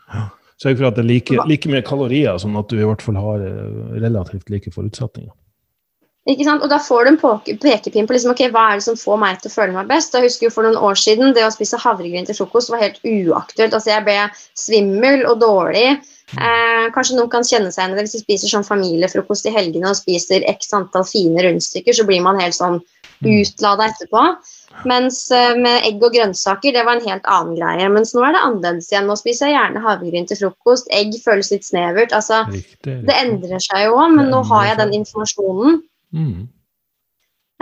Sørg 0.62 0.78
for 0.78 0.86
at 0.86 0.96
det 0.96 1.02
er 1.06 1.08
like, 1.08 1.32
like 1.48 1.66
mye 1.70 1.82
kalorier, 1.82 2.36
sånn 2.38 2.54
at 2.60 2.68
du 2.70 2.78
i 2.78 2.86
hvert 2.86 3.02
fall 3.02 3.16
har 3.16 3.40
eh, 3.42 4.00
relativt 4.00 4.48
like 4.52 4.70
forutsetninger. 4.70 5.32
Ikke 6.30 6.44
sant? 6.46 6.62
Og 6.62 6.70
da 6.70 6.78
får 6.78 7.06
du 7.06 7.10
en 7.10 7.18
pekepinn 7.58 8.06
på 8.06 8.14
liksom, 8.14 8.30
ok, 8.36 8.44
hva 8.54 8.68
er 8.70 8.76
det 8.78 8.84
som 8.86 8.94
får 8.96 9.18
meg 9.18 9.40
til 9.42 9.50
å 9.50 9.54
føle 9.56 9.74
meg 9.74 9.88
best. 9.90 10.14
Jeg 10.14 10.22
husker 10.28 10.46
jo 10.46 10.52
For 10.54 10.62
noen 10.68 10.78
år 10.78 10.94
siden 11.02 11.34
det 11.34 11.42
å 11.48 11.50
spise 11.50 11.80
havregryn 11.82 12.28
til 12.28 12.36
frokost 12.38 12.70
var 12.70 12.78
helt 12.84 13.00
uaktuelt. 13.04 13.74
Altså 13.74 13.90
Jeg 13.90 14.06
ble 14.06 14.30
svimmel 14.54 15.26
og 15.26 15.40
dårlig. 15.42 15.98
Eh, 16.32 16.88
kanskje 16.96 17.18
noen 17.18 17.32
kan 17.32 17.44
kjenne 17.44 17.72
seg 17.74 17.84
igjen 17.84 17.94
i 17.96 18.00
det 18.00 18.06
hvis 18.06 18.16
de 18.16 18.24
spiser 18.24 18.52
sånn 18.54 18.68
familiefrokost 18.68 19.50
i 19.50 19.56
helgene 19.56 19.90
og 19.92 20.00
spiser 20.00 20.46
x 20.48 20.72
antall 20.78 21.04
fine 21.08 21.44
rundstykker, 21.44 21.96
så 21.98 22.06
blir 22.08 22.24
man 22.24 22.40
helt 22.40 22.56
sånn 22.56 22.80
utlada 23.22 23.90
etterpå. 23.92 24.22
Mens 24.88 25.20
eh, 25.36 25.52
med 25.60 25.86
egg 25.88 26.02
og 26.02 26.16
grønnsaker 26.16 26.74
det 26.74 26.86
var 26.88 26.98
en 26.98 27.10
helt 27.10 27.28
annen 27.30 27.58
greie. 27.60 27.90
Mens 27.94 28.16
nå 28.16 28.24
er 28.26 28.36
det 28.36 28.46
annerledes 28.46 28.90
igjen. 28.92 29.10
Nå 29.10 29.18
spiser 29.20 29.50
jeg 29.50 29.58
gjerne 29.58 29.84
havregryn 29.84 30.30
til 30.30 30.40
frokost. 30.40 30.88
Egg 30.96 31.18
føles 31.24 31.52
litt 31.54 31.68
snevert. 31.68 32.16
altså 32.16 32.46
Riktig. 32.50 32.98
Det 33.10 33.18
endrer 33.20 33.62
seg 33.62 33.86
jo 33.88 34.00
òg, 34.00 34.16
men 34.16 34.32
nå 34.32 34.42
har 34.50 34.72
jeg 34.72 34.82
den 34.82 34.96
informasjonen. 35.02 35.82
Mm. 36.16 36.48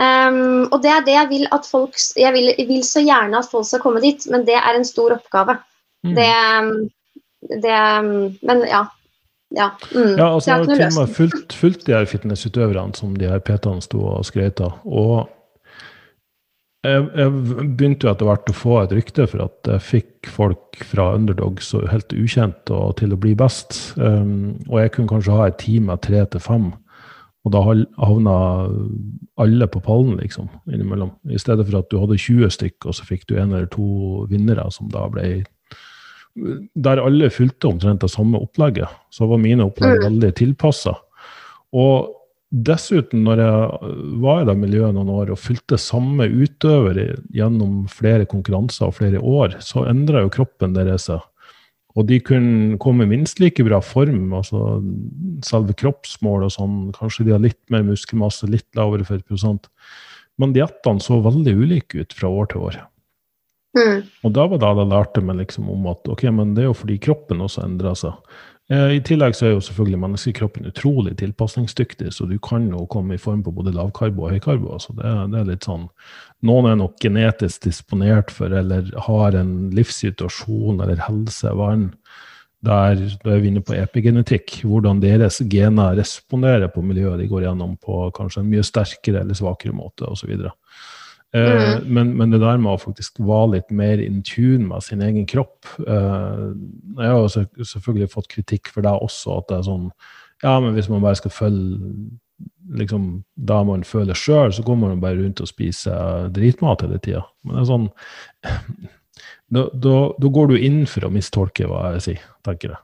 Um, 0.00 0.62
og 0.72 0.78
det 0.80 0.92
er 0.94 1.02
det 1.04 1.12
jeg 1.12 1.28
vil 1.28 1.42
at 1.52 1.66
folk 1.68 1.98
jeg 2.16 2.32
vil, 2.32 2.54
vil 2.70 2.84
så 2.88 3.02
gjerne 3.04 3.36
at 3.36 3.50
folk 3.50 3.66
skal 3.68 3.82
komme 3.82 4.00
dit, 4.00 4.22
men 4.32 4.46
det 4.48 4.56
er 4.56 4.78
en 4.78 4.86
stor 4.88 5.12
oppgave. 5.18 5.58
Mm. 6.06 6.14
Det, 6.16 6.30
det 7.40 7.76
Men 8.46 8.64
ja. 8.68 8.86
Ja, 9.50 9.72
mm. 9.94 10.14
Ja, 10.14 10.34
altså, 10.34 10.62
det 10.62 10.76
er 10.78 10.92
ikke 10.92 11.14
fulgt, 11.14 11.52
fulgt 11.58 11.86
de 11.86 11.94
her 11.96 12.04
fitnessutøverne 12.06 12.94
som 12.94 13.16
de 13.18 13.26
her 13.26 13.40
PT-ene 13.42 13.82
sto 13.82 14.04
og 14.06 14.22
skrøt 14.28 14.60
av. 14.62 14.76
Og 14.86 15.26
jeg, 16.86 17.08
jeg 17.18 17.32
begynte 17.76 18.06
jo 18.06 18.12
etter 18.12 18.28
hvert 18.28 18.52
å 18.52 18.56
få 18.56 18.76
et 18.84 18.94
rykte 18.94 19.26
for 19.28 19.42
at 19.48 19.72
jeg 19.72 19.84
fikk 19.88 20.30
folk 20.32 20.78
fra 20.86 21.10
underdogs 21.16 21.74
og 21.74 21.90
helt 21.90 22.14
ukjent 22.14 22.70
og 22.72 22.94
til 23.02 23.12
å 23.12 23.18
bli 23.20 23.34
best. 23.36 23.80
Um, 23.98 24.54
og 24.70 24.78
jeg 24.84 24.94
kunne 24.94 25.10
kanskje 25.10 25.34
ha 25.34 25.50
et 25.50 25.58
team 25.60 25.90
av 25.90 25.98
tre 26.06 26.22
til 26.30 26.44
fem. 26.46 26.70
Og 27.44 27.54
da 27.54 27.60
havna 27.64 28.34
alle 29.40 29.68
på 29.72 29.80
pallen, 29.82 30.18
liksom, 30.20 30.50
innimellom. 30.70 31.14
I 31.32 31.40
stedet 31.40 31.64
for 31.66 31.80
at 31.80 31.88
du 31.90 31.98
hadde 31.98 32.20
20 32.20 32.52
stykk, 32.52 32.86
og 32.86 32.96
så 32.96 33.06
fikk 33.08 33.26
du 33.28 33.38
en 33.40 33.54
eller 33.54 33.70
to 33.72 34.26
vinnere 34.30 34.66
som 34.72 34.90
da 34.92 35.06
ble 35.10 35.40
Der 36.36 37.02
alle 37.02 37.30
fulgte 37.30 37.68
omtrent 37.68 38.00
det 38.04 38.10
samme 38.12 38.38
opplegget. 38.38 38.88
Så 39.10 39.26
var 39.28 39.38
mine 39.42 39.66
opplegg 39.66 39.98
Mm. 39.98 40.04
veldig 40.06 40.34
tilpassa. 40.38 40.94
Og 41.72 42.14
dessuten, 42.52 43.22
når 43.24 43.36
jeg 43.38 44.20
var 44.20 44.42
i 44.42 44.44
det 44.44 44.56
miljøet 44.58 44.94
noen 44.94 45.10
år 45.10 45.30
og 45.30 45.38
fulgte 45.38 45.78
samme 45.78 46.26
utøver 46.26 47.20
gjennom 47.32 47.88
flere 47.88 48.26
konkurranser 48.26 48.86
og 48.86 48.94
flere 48.94 49.18
år, 49.20 49.60
så 49.60 49.86
endra 49.88 50.22
jo 50.22 50.30
kroppen 50.30 50.74
deres 50.74 51.06
seg. 51.10 51.20
Og 51.96 52.06
de 52.06 52.20
kunne 52.20 52.78
komme 52.78 53.02
i 53.02 53.10
minst 53.10 53.40
like 53.40 53.62
bra 53.66 53.80
form, 53.80 54.30
altså 54.32 54.78
selve 55.42 55.74
kroppsmål 55.74 56.44
og 56.46 56.52
sånn. 56.54 56.92
Kanskje 56.94 57.24
de 57.26 57.32
har 57.32 57.42
litt 57.42 57.58
mer 57.68 57.82
muskelmasse, 57.82 58.48
litt 58.48 58.66
lavere 58.78 59.04
fettprosent. 59.04 59.66
Men 60.38 60.52
diettene 60.54 61.02
så 61.02 61.18
veldig 61.22 61.54
ulike 61.58 62.00
ut 62.00 62.12
fra 62.12 62.28
år 62.30 62.46
til 62.52 62.60
år. 62.60 62.78
Mm. 63.78 64.06
Og 64.26 64.32
da 64.34 64.46
var 64.50 64.58
det 64.58 64.70
jeg 64.70 64.90
lærte 64.90 65.22
meg 65.22 65.42
liksom 65.44 65.68
om 65.70 65.90
at 65.92 66.08
ok, 66.10 66.24
men 66.34 66.54
det 66.56 66.64
er 66.64 66.70
jo 66.70 66.78
fordi 66.78 66.96
kroppen 67.02 67.42
også 67.44 67.62
endrer 67.66 67.98
seg. 67.98 68.16
Eh, 68.70 68.96
I 68.96 69.02
tillegg 69.06 69.34
så 69.34 69.48
er 69.48 69.54
jo 69.54 69.62
selvfølgelig 69.66 70.00
menneskekroppen 70.04 70.70
utrolig 70.70 71.16
tilpasningsdyktig, 71.18 72.12
så 72.14 72.26
du 72.30 72.36
kan 72.42 72.68
jo 72.70 72.86
komme 72.90 73.16
i 73.16 73.22
form 73.22 73.44
på 73.46 73.54
både 73.54 73.74
lavkarbo 73.74 74.26
og 74.26 74.34
høykarbo. 74.36 74.72
Altså 74.78 74.94
det, 74.98 75.14
det 75.32 75.40
er 75.40 75.52
litt 75.52 75.68
sånn 75.68 75.88
Noen 76.46 76.70
er 76.70 76.78
nok 76.80 76.94
genetisk 77.02 77.66
disponert 77.66 78.30
for, 78.32 78.54
eller 78.56 78.86
har 79.06 79.34
en 79.36 79.54
livssituasjon 79.76 80.80
eller 80.80 81.02
helsevern 81.04 81.90
der 82.64 82.98
da 83.24 83.32
er 83.32 83.40
vi 83.40 83.48
inne 83.48 83.62
på 83.64 83.72
epigenetikk, 83.76 84.58
hvordan 84.68 85.00
deres 85.00 85.40
gener 85.48 85.96
responderer 85.96 86.68
på 86.72 86.82
miljøet 86.84 87.22
de 87.22 87.28
går 87.30 87.46
gjennom 87.46 87.76
på 87.80 88.02
kanskje 88.16 88.42
en 88.42 88.50
mye 88.52 88.64
sterkere 88.66 89.22
eller 89.22 89.38
svakere 89.38 89.72
måte 89.76 90.04
osv. 90.08 90.34
Eh, 90.36 90.52
Mm. 91.30 91.84
men, 91.94 92.08
men 92.18 92.32
det 92.32 92.40
der 92.42 92.56
med 92.58 92.72
å 92.72 92.80
faktisk 92.82 93.20
være 93.22 93.52
litt 93.52 93.68
mer 93.70 94.00
in 94.02 94.16
tune 94.26 94.64
med 94.66 94.82
sin 94.82 94.98
egen 95.06 95.28
kropp 95.30 95.68
eh, 95.84 96.48
Jeg 96.98 97.06
har 97.06 97.20
jo 97.20 97.44
selvfølgelig 97.70 98.08
fått 98.10 98.26
kritikk 98.32 98.72
for 98.74 98.82
det 98.82 98.90
også, 98.90 99.36
at 99.38 99.46
det 99.46 99.60
er 99.60 99.68
sånn 99.68 99.84
Ja, 100.42 100.56
men 100.58 100.74
hvis 100.74 100.88
man 100.90 101.04
bare 101.04 101.20
skal 101.20 101.30
følge 101.30 101.78
liksom, 102.74 103.06
da 103.34 103.60
man 103.66 103.86
føler 103.86 104.18
sjøl, 104.18 104.50
så 104.54 104.64
går 104.66 104.78
man 104.80 104.96
jo 104.96 105.00
bare 105.04 105.20
rundt 105.20 105.42
og 105.42 105.50
spiser 105.50 106.30
dritmat 106.34 106.82
hele 106.82 106.98
tida. 107.02 107.22
Men 107.44 107.56
det 107.56 107.62
er 107.62 107.70
sånn 107.70 107.88
da, 109.54 109.66
da, 109.86 109.96
da 110.18 110.34
går 110.38 110.52
du 110.52 110.58
inn 110.58 110.82
for 110.90 111.06
å 111.06 111.14
mistolke 111.14 111.68
hva 111.70 111.92
jeg 111.96 112.06
sier, 112.06 112.28
tenker 112.46 112.74
jeg. 112.74 112.82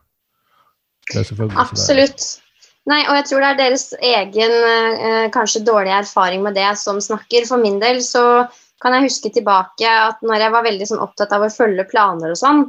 Absolutt. 1.63 2.46
Nei, 2.87 3.01
og 3.09 3.17
jeg 3.19 3.27
tror 3.27 3.43
det 3.43 3.49
er 3.49 3.59
deres 3.59 3.85
egen 3.99 4.53
eh, 4.69 5.27
kanskje 5.33 5.65
dårlige 5.67 5.99
erfaring 6.05 6.43
med 6.45 6.55
det 6.55 6.69
som 6.79 7.01
snakker. 7.03 7.47
For 7.49 7.59
min 7.59 7.81
del 7.83 7.99
så 8.05 8.47
kan 8.83 8.95
jeg 8.95 9.09
huske 9.09 9.31
tilbake 9.33 9.89
at 9.89 10.21
når 10.23 10.45
jeg 10.45 10.53
var 10.55 10.67
veldig 10.67 10.87
sånn 10.87 11.03
opptatt 11.03 11.33
av 11.35 11.43
å 11.43 11.51
følge 11.51 11.87
planer 11.89 12.31
og 12.31 12.39
sånn, 12.39 12.67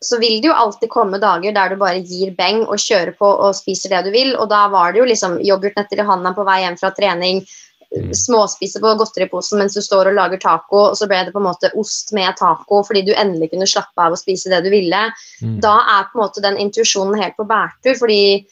så 0.00 0.16
vil 0.16 0.38
det 0.40 0.48
jo 0.48 0.56
alltid 0.56 0.88
komme 0.88 1.20
dager 1.20 1.52
der 1.52 1.74
du 1.74 1.80
bare 1.80 2.00
gir 2.00 2.30
beng 2.38 2.62
og 2.64 2.80
kjører 2.80 3.12
på 3.18 3.28
og 3.28 3.56
spiser 3.58 3.92
det 3.92 4.06
du 4.06 4.14
vil. 4.14 4.32
Og 4.40 4.48
da 4.48 4.62
var 4.72 4.94
det 4.94 5.02
jo 5.02 5.10
liksom 5.10 5.36
yoghurtnøtter 5.44 6.00
i 6.00 6.08
handa 6.08 6.32
på 6.32 6.46
vei 6.48 6.62
hjem 6.62 6.80
fra 6.80 6.94
trening, 6.96 7.44
Mm. 7.90 8.12
småspise 8.14 8.78
på 8.78 8.90
godteriposen 8.94 9.58
mens 9.58 9.74
du 9.74 9.82
står 9.82 10.12
og 10.12 10.14
lager 10.14 10.38
taco, 10.38 10.84
og 10.92 10.98
så 10.98 11.08
ble 11.10 11.24
det 11.26 11.32
på 11.34 11.40
en 11.40 11.48
måte 11.48 11.72
ost 11.74 12.12
med 12.14 12.36
taco 12.38 12.84
fordi 12.86 13.02
du 13.08 13.10
endelig 13.18 13.50
kunne 13.50 13.66
slappe 13.66 13.98
av 13.98 14.14
og 14.14 14.20
spise 14.20 14.52
det 14.52 14.60
du 14.62 14.70
ville. 14.70 15.00
Mm. 15.42 15.56
Da 15.64 15.74
er 15.96 16.06
på 16.06 16.14
en 16.14 16.22
måte 16.22 16.44
den 16.44 16.58
intuisjonen 16.62 17.18
helt 17.18 17.34
på 17.34 17.48
bærtur, 17.50 17.98
fordi 17.98 18.46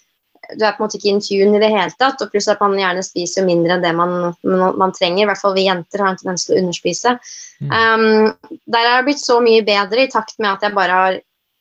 du 0.56 0.64
er 0.64 0.72
på 0.72 0.80
en 0.80 0.86
måte 0.86 0.96
ikke 0.96 1.10
in 1.12 1.20
tune 1.20 1.56
i 1.58 1.60
det 1.60 1.70
hele 1.72 1.92
tatt. 2.00 2.22
Og 2.24 2.30
pluss 2.32 2.48
at 2.48 2.60
man 2.62 2.76
gjerne 2.78 3.04
spiser 3.04 3.46
mindre 3.46 3.76
enn 3.76 3.84
det 3.84 3.92
man, 3.96 4.14
man, 4.46 4.78
man 4.80 4.94
trenger. 4.96 5.24
I 5.24 5.28
hvert 5.28 5.42
fall 5.42 5.56
vi 5.56 5.66
jenter 5.66 6.04
har 6.04 6.14
en 6.14 6.20
tendens 6.20 6.46
til 6.46 6.56
å 6.56 6.62
underspise. 6.62 7.16
Mm. 7.60 7.74
Um, 7.74 8.60
der 8.70 8.84
er 8.84 8.94
jeg 8.96 9.08
blitt 9.10 9.24
så 9.24 9.40
mye 9.44 9.66
bedre 9.66 10.06
i 10.06 10.12
takt 10.12 10.38
med 10.40 10.54
at 10.54 10.64
jeg 10.64 10.76
bare 10.78 11.02
har 11.02 11.18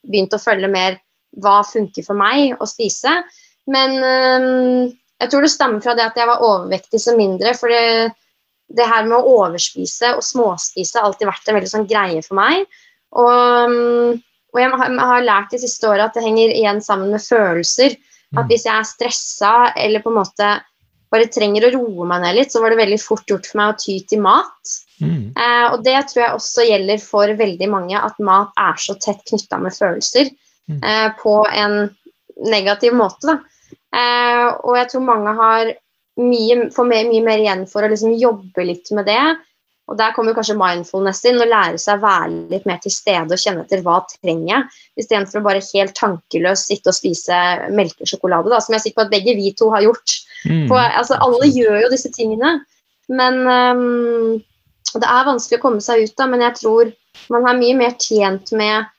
begynt 0.08 0.36
å 0.36 0.40
følge 0.40 0.70
mer 0.72 0.96
hva 1.42 1.60
funker 1.68 2.06
for 2.06 2.16
meg 2.18 2.56
å 2.56 2.68
spise. 2.68 3.12
Men 3.68 3.98
um, 4.00 4.88
jeg 5.20 5.32
tror 5.32 5.44
det 5.44 5.52
stammer 5.52 5.84
fra 5.84 5.96
det 5.98 6.06
at 6.06 6.16
jeg 6.16 6.30
var 6.30 6.44
overvektig 6.46 7.02
som 7.02 7.18
mindre. 7.20 7.52
For 7.58 7.72
det, 7.72 8.14
det 8.72 8.88
her 8.88 9.04
med 9.08 9.18
å 9.18 9.36
overspise 9.42 10.14
og 10.16 10.24
småspise 10.24 10.96
har 10.96 11.10
alltid 11.10 11.28
vært 11.28 11.50
en 11.50 11.60
veldig 11.60 11.72
sånn 11.74 11.88
greie 11.90 12.24
for 12.24 12.40
meg. 12.40 12.64
Og, 13.18 13.68
um, 13.68 14.20
og 14.54 14.62
jeg 14.62 14.72
har, 14.72 14.92
jeg 14.96 15.08
har 15.12 15.26
lært 15.26 15.52
de 15.52 15.60
siste 15.60 15.88
åra 15.90 16.08
at 16.08 16.16
det 16.16 16.24
henger 16.24 16.54
igjen 16.54 16.80
sammen 16.84 17.12
med 17.12 17.20
følelser. 17.20 17.98
At 18.36 18.44
Mm. 18.44 18.48
hvis 18.48 18.64
jeg 18.64 18.74
er 18.76 18.84
stressa 18.84 19.72
eller 19.76 20.00
på 20.04 20.10
en 20.10 20.20
måte 20.20 20.48
bare 21.10 21.28
trenger 21.32 21.64
å 21.64 21.72
roe 21.72 22.06
meg 22.06 22.20
ned 22.20 22.36
litt, 22.36 22.52
så 22.52 22.60
var 22.60 22.70
det 22.70 22.82
veldig 22.82 23.00
fort 23.00 23.24
gjort 23.26 23.46
for 23.48 23.56
meg 23.56 23.72
å 23.72 23.78
ty 23.80 24.00
til 24.04 24.20
mat. 24.20 24.74
Mm. 25.00 25.32
Eh, 25.32 25.66
og 25.72 25.82
det 25.84 25.96
tror 26.10 26.20
jeg 26.20 26.36
også 26.36 26.66
gjelder 26.68 27.00
for 27.00 27.32
veldig 27.38 27.68
mange, 27.72 27.96
at 27.96 28.18
mat 28.20 28.50
er 28.58 28.74
så 28.76 28.98
tett 29.00 29.22
knytta 29.24 29.60
med 29.62 29.72
følelser. 29.72 30.28
Mm. 30.68 30.80
Eh, 30.84 31.10
på 31.22 31.46
en 31.48 31.96
negativ 32.44 32.92
måte, 32.92 33.24
da. 33.24 33.38
Eh, 33.94 34.46
og 34.64 34.76
jeg 34.76 34.90
tror 34.92 35.06
mange 35.06 35.34
har 35.38 35.72
mye, 36.18 36.68
får 36.74 36.88
mye, 36.90 37.08
mye 37.08 37.24
mer 37.24 37.38
igjen 37.38 37.64
for 37.70 37.82
å 37.86 37.88
liksom 37.88 38.18
jobbe 38.18 38.66
litt 38.66 38.90
med 38.92 39.08
det. 39.08 39.22
Og 39.88 39.96
der 39.96 40.12
kommer 40.12 40.36
kanskje 40.36 40.56
mindfulness 40.58 41.22
inn, 41.28 41.40
å 41.40 41.48
lære 41.48 41.78
seg 41.80 41.96
å 41.96 42.04
være 42.04 42.32
litt 42.52 42.66
mer 42.68 42.80
til 42.84 42.92
stede 42.92 43.32
og 43.32 43.40
kjenne 43.40 43.64
etter 43.64 43.80
hva 43.86 44.02
trenger 44.10 44.50
jeg, 44.50 44.80
istedenfor 45.00 45.40
å 45.40 45.46
bare 45.46 45.64
helt 45.64 45.94
tankeløst 45.96 46.68
sitte 46.68 46.92
og 46.92 46.98
spise 46.98 47.38
melkesjokolade, 47.72 48.52
da, 48.52 48.60
som 48.60 48.74
jeg 48.74 48.82
er 48.82 48.84
sikker 48.84 49.00
på 49.00 49.06
at 49.06 49.14
begge 49.14 49.36
vi 49.38 49.54
to 49.56 49.70
har 49.72 49.86
gjort. 49.86 50.18
Mm. 50.44 50.66
For, 50.68 50.82
altså, 50.82 51.16
alle 51.24 51.48
gjør 51.48 51.80
jo 51.86 51.92
disse 51.94 52.12
tingene, 52.12 52.58
men 53.08 53.40
um, 53.48 54.34
det 54.92 55.08
er 55.08 55.28
vanskelig 55.28 55.58
å 55.58 55.64
komme 55.64 55.84
seg 55.84 56.04
ut 56.04 56.20
av. 56.20 56.32
Men 56.32 56.44
jeg 56.44 56.58
tror 56.60 56.92
man 57.32 57.48
er 57.48 57.60
mye 57.60 57.76
mer 57.78 57.94
tjent 57.96 58.52
med, 58.56 58.90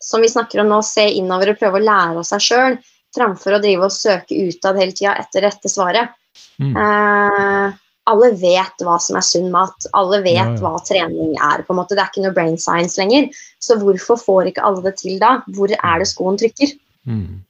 som 0.00 0.24
vi 0.24 0.30
snakker 0.32 0.62
om 0.62 0.70
nå, 0.72 0.80
å 0.80 0.86
se 0.86 1.04
innover 1.18 1.52
og 1.52 1.60
prøve 1.60 1.80
å 1.80 1.84
lære 1.84 2.22
av 2.22 2.28
seg 2.28 2.44
sjøl, 2.44 2.78
framfor 3.16 3.56
å 3.56 3.60
drive 3.60 3.88
og 3.88 3.94
søke 3.94 4.36
utad 4.48 4.80
hele 4.80 4.96
tida 4.96 5.16
etter 5.20 5.44
rette 5.44 5.68
svaret. 5.72 6.16
Mm. 6.60 6.72
Eh, 6.72 7.76
alle 8.10 8.30
vet 8.40 8.84
hva 8.84 8.96
som 9.02 9.18
er 9.20 9.24
sunn 9.26 9.50
mat. 9.52 9.86
Alle 9.98 10.22
vet 10.24 10.36
Ja, 10.38 10.46
ja. 10.52 10.60
hva 10.62 10.78
trening 10.86 11.34
er. 11.36 11.62
på 11.66 11.74
en 11.74 11.80
måte. 11.80 11.94
Det 11.96 12.02
er 12.04 12.10
ikke 12.12 12.24
noe 12.24 12.34
brain 12.36 12.56
science 12.60 12.98
lenger. 13.00 13.28
Så 13.60 13.76
hvorfor 13.80 14.18
får 14.20 14.50
ikke 14.52 14.64
alle 14.64 14.82
det 14.86 14.96
til 15.02 15.18
da? 15.22 15.38
Hvor 15.56 15.70
er 15.76 15.98
det 16.02 16.08
skoen 16.10 16.38
trykker? 16.40 16.74
Mm. 17.08 17.44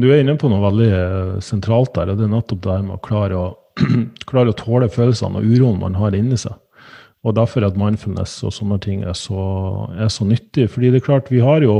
Du 0.00 0.08
er 0.08 0.22
inne 0.22 0.38
på 0.40 0.48
noe 0.48 0.62
veldig 0.62 0.90
eh, 0.96 1.40
sentralt 1.44 1.92
der, 1.94 2.08
og 2.14 2.16
det 2.16 2.24
er 2.24 2.32
nettopp 2.32 2.62
det 2.64 2.78
med 2.86 2.96
å 2.96 3.02
klare 3.04 3.36
å, 3.36 3.46
klare 4.30 4.54
å 4.54 4.56
tåle 4.56 4.88
følelsene 4.88 5.42
og 5.42 5.48
uroen 5.52 5.80
man 5.82 5.98
har 6.00 6.16
inni 6.16 6.38
seg. 6.40 6.54
Og 7.22 7.36
derfor 7.36 7.66
at 7.68 7.76
mindfulness 7.78 8.38
og 8.42 8.54
sånne 8.56 8.80
ting 8.82 9.02
er 9.06 9.14
så, 9.14 9.42
er 10.00 10.08
så 10.10 10.24
nyttig. 10.26 10.70
Fordi 10.72 10.90
det 10.90 11.02
er 11.02 11.06
klart, 11.06 11.28
vi 11.30 11.42
har 11.44 11.62
jo 11.62 11.76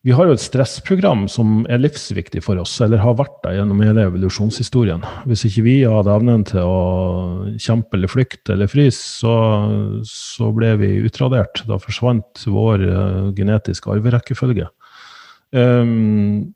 vi 0.00 0.14
har 0.16 0.30
jo 0.30 0.32
et 0.32 0.40
stressprogram 0.40 1.26
som 1.28 1.66
er 1.68 1.82
livsviktig 1.82 2.40
for 2.44 2.56
oss, 2.62 2.78
eller 2.80 3.02
har 3.02 3.18
vært 3.18 3.34
det 3.44 3.58
gjennom 3.58 3.82
hele 3.84 4.06
evolusjonshistorien. 4.08 5.02
Hvis 5.28 5.44
ikke 5.50 5.64
vi 5.66 5.74
hadde 5.84 6.14
evnen 6.14 6.44
til 6.48 6.64
å 6.64 6.78
kjempe 7.60 7.98
eller 7.98 8.08
flykte 8.08 8.54
eller 8.54 8.70
fryse, 8.70 9.02
så, 9.20 9.34
så, 10.08 10.48
ble 10.56 10.72
vi 10.80 10.88
utradert. 11.04 11.60
Da 11.68 11.76
forsvant 11.82 12.46
vår 12.48 12.86
uh, 12.86 13.26
genetiske 13.36 13.92
arverekkefølge. 13.92 14.70
Um, 15.52 16.48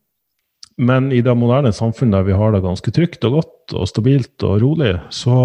men 0.81 1.11
i 1.13 1.21
det 1.21 1.37
moderne 1.37 1.75
samfunnet 1.75 2.17
der 2.17 2.27
vi 2.31 2.39
har 2.41 2.51
det 2.55 2.63
ganske 2.65 2.95
trygt 2.97 3.29
og 3.29 3.37
godt 3.37 3.77
og 3.77 3.85
stabilt 3.93 4.47
og 4.47 4.57
rolig, 4.65 4.95
så, 5.13 5.37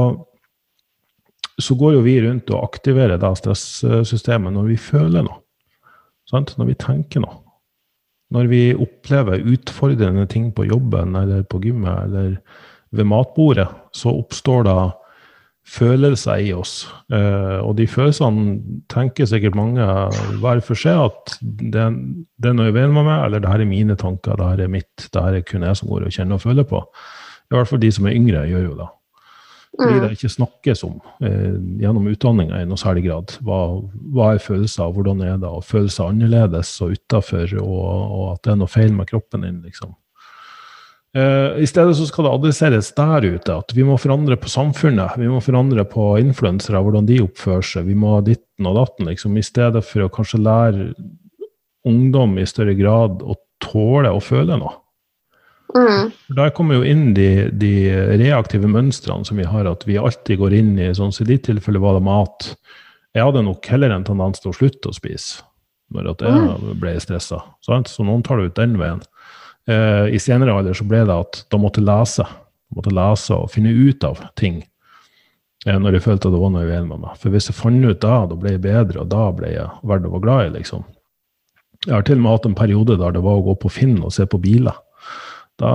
så 1.60 1.76
går 1.76 1.98
jo 1.98 2.02
vi 2.08 2.16
rundt 2.24 2.48
og 2.48 2.64
aktiverer 2.64 3.20
det 3.20 3.36
stressystemet 3.44 4.56
når 4.56 4.72
vi 4.72 4.80
føler 4.88 5.28
noe. 5.28 5.42
Sant? 6.32 6.56
Når 6.56 6.72
vi 6.72 6.80
tenker 6.80 7.26
noe. 7.28 7.42
Når 8.30 8.50
vi 8.50 8.62
opplever 8.78 9.42
utfordrende 9.52 10.26
ting 10.30 10.50
på 10.54 10.68
jobben 10.70 11.16
eller 11.18 11.42
på 11.50 11.60
gymmet 11.64 12.06
eller 12.06 12.36
ved 12.94 13.06
matbordet, 13.06 13.68
så 13.94 14.12
oppstår 14.20 14.66
det 14.66 14.78
følelser 15.70 16.42
i 16.42 16.52
oss. 16.56 16.88
Eh, 17.12 17.58
og 17.60 17.76
de 17.78 17.86
følelsene 17.90 18.82
tenker 18.90 19.28
sikkert 19.28 19.58
mange 19.58 19.84
hver 20.42 20.62
for 20.66 20.78
seg 20.78 20.98
at 21.10 21.36
det, 21.40 21.84
er 21.84 22.56
noe 22.56 22.70
i 22.70 22.74
veien 22.74 22.94
med 22.94 23.06
meg, 23.06 23.26
eller 23.26 23.42
det 23.42 23.50
her 23.52 23.62
er 23.62 23.70
mine 23.70 23.98
tanker, 23.98 24.38
det 24.38 24.48
her 24.48 24.64
er 24.66 24.72
mitt, 24.72 25.10
det 25.12 25.26
her 25.26 25.38
er 25.38 25.46
kun 25.46 25.66
jeg 25.66 25.78
som 25.78 25.90
går 25.90 26.08
og 26.08 26.16
kjenner 26.16 26.38
og 26.38 26.46
føler 26.46 26.66
på. 26.66 26.82
I 27.50 27.56
hvert 27.56 27.70
fall 27.70 27.82
de 27.82 27.92
som 27.94 28.08
er 28.08 28.18
yngre, 28.18 28.46
gjør 28.50 28.66
jo 28.66 28.78
det. 28.80 28.88
Fordi 29.78 29.96
mm. 29.96 30.02
det 30.02 30.16
ikke 30.16 30.32
snakkes 30.34 30.82
om 30.86 30.96
eh, 31.24 31.54
gjennom 31.80 32.08
utdanninga 32.10 32.58
i 32.58 32.66
noe 32.68 32.80
særlig 32.80 33.04
grad. 33.06 33.36
Hva, 33.46 33.60
hva 34.14 34.32
er 34.34 34.42
følelser, 34.42 34.90
hvordan 34.96 35.22
er 35.24 35.38
det 35.40 35.48
og 35.48 35.64
føle 35.66 35.92
seg 35.92 36.10
annerledes 36.10 36.72
og 36.82 36.96
utafor, 36.98 37.54
og, 37.62 37.84
og, 37.86 38.24
at 38.34 38.44
det 38.44 38.54
er 38.54 38.60
noe 38.64 38.72
feil 38.72 38.94
med 38.96 39.10
kroppen 39.12 39.46
din, 39.46 39.60
liksom. 39.66 39.94
Eh, 41.16 41.62
I 41.62 41.66
stedet 41.66 41.96
så 41.98 42.06
skal 42.06 42.26
det 42.26 42.34
adresseres 42.36 42.90
der 42.98 43.26
ute, 43.26 43.54
at 43.62 43.72
vi 43.74 43.86
må 43.86 43.96
forandre 43.98 44.38
på 44.38 44.50
samfunnet. 44.50 45.16
Vi 45.18 45.30
må 45.30 45.40
forandre 45.42 45.86
på 45.90 46.12
influensere, 46.22 46.82
hvordan 46.82 47.06
de 47.08 47.22
oppfører 47.24 47.66
seg. 47.66 47.88
Vi 47.90 47.98
må 47.98 48.16
ha 48.16 48.26
ditten 48.26 48.68
og 48.70 48.78
datten, 48.78 49.10
liksom. 49.10 49.38
I 49.38 49.46
stedet 49.46 49.82
for 49.86 50.06
å 50.06 50.12
kanskje 50.12 50.42
lære 50.42 50.92
ungdom 51.88 52.36
i 52.38 52.46
større 52.46 52.76
grad 52.78 53.24
å 53.24 53.38
tåle 53.62 54.12
å 54.12 54.22
føle 54.22 54.58
noe. 54.60 54.76
Mm. 55.74 56.10
Der 56.36 56.50
kommer 56.54 56.78
jo 56.78 56.86
inn 56.86 57.12
de, 57.14 57.50
de, 57.54 57.72
reaktive 58.18 58.70
mønstrene 58.70 59.26
som 59.26 59.38
vi 59.38 59.46
har, 59.46 59.68
at 59.70 59.86
vi 59.86 59.98
alltid 60.00 60.40
går 60.40 60.56
inn 60.56 60.72
i 60.80 60.90
sånn, 60.96 61.12
så 61.14 61.24
I 61.24 61.30
ditt 61.32 61.46
tilfelle 61.46 61.82
var 61.82 61.98
det 61.98 62.06
mat. 62.06 62.50
Jeg 63.14 63.26
hadde 63.26 63.44
nok 63.46 63.66
heller 63.70 63.94
en 63.94 64.06
tendens 64.06 64.42
til 64.42 64.52
å 64.52 64.56
slutte 64.56 64.90
å 64.90 64.96
spise 64.96 65.46
når 65.90 66.12
jeg 66.12 66.30
mm. 66.30 66.66
ble 66.78 66.92
stressa. 67.02 67.40
Så 67.66 68.04
noen 68.06 68.22
tar 68.22 68.38
det 68.38 68.52
ut 68.52 68.58
den 68.60 68.76
veien. 68.78 69.00
Eh, 69.66 70.14
I 70.14 70.20
senere 70.22 70.54
alder 70.54 70.76
så 70.78 70.86
ble 70.86 71.02
det 71.06 71.16
at 71.16 71.40
da 71.50 71.58
måtte 71.58 71.82
lese. 71.82 72.26
måtte 72.70 72.92
lese 72.94 73.34
og 73.34 73.50
finne 73.50 73.72
ut 73.74 74.04
av 74.06 74.20
ting 74.38 74.60
eh, 75.66 75.74
når 75.74 75.96
jeg 75.96 76.04
følte 76.04 76.28
at 76.28 76.36
det 76.36 76.42
var 76.42 76.52
noe 76.54 76.68
uenig 76.68 76.86
med 76.92 77.02
meg. 77.02 77.16
For 77.18 77.34
hvis 77.34 77.50
jeg 77.50 77.58
fant 77.58 77.84
ut 77.84 77.98
da, 78.02 78.20
da 78.30 78.38
ble 78.38 78.54
jeg 78.54 78.62
bedre, 78.62 79.02
og 79.02 79.10
da 79.10 79.24
ble 79.34 79.50
jeg 79.50 79.66
verdt 79.82 80.06
å 80.06 80.12
være 80.14 80.26
glad 80.26 80.44
i, 80.44 80.52
liksom. 80.60 80.86
Jeg 81.88 81.96
har 81.96 82.06
til 82.06 82.20
og 82.20 82.22
med 82.22 82.36
hatt 82.36 82.46
en 82.46 82.54
periode 82.54 82.98
der 83.00 83.16
det 83.16 83.24
var 83.24 83.40
å 83.40 83.44
gå 83.48 83.56
på 83.62 83.72
Finn 83.72 83.98
og 84.04 84.12
se 84.14 84.26
på 84.28 84.38
biler. 84.38 84.78
Da, 85.60 85.74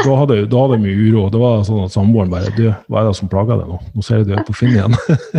da, 0.00 0.12
hadde, 0.16 0.36
da 0.48 0.60
hadde 0.62 0.78
mye 0.80 0.96
uro. 0.96 1.26
Det 1.32 1.40
var 1.40 1.64
sånn 1.66 1.82
at 1.84 1.92
samboeren 1.92 2.30
bare 2.32 2.52
du, 2.56 2.70
Hva 2.88 3.02
er 3.02 3.10
det 3.10 3.16
som 3.18 3.28
plager 3.28 3.60
deg 3.60 3.68
nå? 3.68 3.80
Nå 3.92 4.04
ser 4.04 4.22
jeg 4.22 4.30
du 4.30 4.32
er 4.32 4.46
på 4.48 4.54
Finn 4.56 4.72
igjen. 4.72 4.96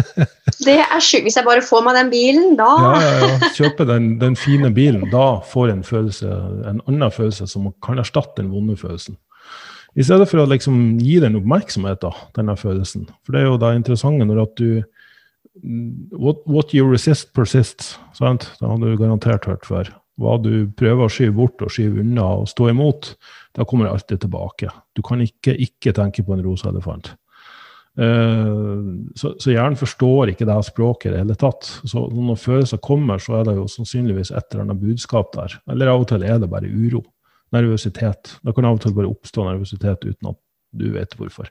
det 0.67 0.75
er 0.83 1.01
sjukt. 1.01 1.25
Hvis 1.25 1.39
jeg 1.39 1.47
bare 1.47 1.63
får 1.65 1.85
meg 1.87 1.97
den 1.97 2.11
bilen, 2.13 2.51
da 2.59 2.67
Ja, 2.83 2.91
ja, 3.01 3.15
ja. 3.23 3.51
Kjøpe 3.57 3.87
den, 3.89 4.11
den, 4.21 4.37
fine 4.37 4.69
bilen. 4.75 5.07
Da 5.13 5.39
får 5.49 5.73
en 5.73 5.81
følelse, 5.87 6.29
en 6.69 6.83
annen 6.85 7.15
følelse 7.15 7.49
som 7.49 7.71
kan 7.85 7.97
erstatte 8.03 8.37
den 8.43 8.53
vonde 8.53 8.77
følelsen. 8.77 9.17
I 9.97 10.05
stedet 10.05 10.29
for 10.29 10.43
å 10.43 10.49
liksom 10.51 10.99
gi 11.01 11.17
den 11.23 11.39
oppmerksomhet, 11.39 12.03
da, 12.03 12.13
denne 12.37 12.53
følelsen. 12.59 13.07
For 13.25 13.33
det 13.33 13.41
er 13.41 13.49
jo 13.49 13.59
det 13.63 13.73
interessante 13.79 14.29
når 14.29 14.45
at 14.45 14.55
du 14.61 14.69
What, 16.13 16.43
what 16.45 16.69
you 16.69 16.85
resist 16.85 17.31
persists. 17.33 17.95
Sant? 18.13 18.51
Det 18.59 18.67
har 18.69 18.77
du 18.77 18.91
garantert 18.93 19.47
hørt 19.49 19.65
før. 19.65 19.89
Hva 20.17 20.37
du 20.41 20.51
prøver 20.77 21.05
å 21.05 21.13
skyve 21.13 21.35
bort 21.37 21.61
og 21.61 21.71
skyve 21.73 22.01
unna 22.01 22.25
og 22.39 22.49
stå 22.49 22.71
imot, 22.71 23.11
da 23.53 23.65
kommer 23.67 23.85
det 23.85 23.93
alltid 23.93 24.23
tilbake. 24.23 24.71
Du 24.97 25.03
kan 25.05 25.21
ikke 25.21 25.53
ikke 25.61 25.93
tenke 25.97 26.25
på 26.25 26.33
en 26.33 26.43
rosa 26.45 26.71
elefant. 26.71 27.13
Uh, 27.97 29.09
så, 29.17 29.31
så, 29.41 29.49
hjernen 29.49 29.77
forstår 29.77 30.29
ikke 30.29 30.45
det 30.45 30.57
språket 30.67 31.09
i 31.09 31.13
det 31.15 31.21
hele 31.23 31.37
tatt. 31.37 31.69
Så 31.89 32.07
når 32.13 32.41
følelser 32.41 32.81
kommer, 32.83 33.21
så 33.21 33.39
er 33.39 33.47
det 33.47 33.55
jo 33.57 33.67
sannsynligvis 33.73 34.33
et 34.33 34.51
eller 34.51 34.67
annet 34.67 34.81
budskap 34.81 35.33
der. 35.37 35.57
Eller 35.73 35.93
av 35.93 36.05
og 36.05 36.09
til 36.11 36.25
er 36.25 36.41
det 36.41 36.49
bare 36.51 36.69
uro. 36.69 37.03
Nervøsitet. 37.55 38.35
Da 38.43 38.53
kan 38.53 38.67
av 38.67 38.77
og 38.77 38.83
til 38.83 38.97
bare 38.97 39.09
oppstå 39.09 39.47
nervøsitet 39.47 40.05
uten 40.05 40.33
at 40.33 40.41
du 40.77 40.89
vet 40.93 41.13
hvorfor. 41.17 41.49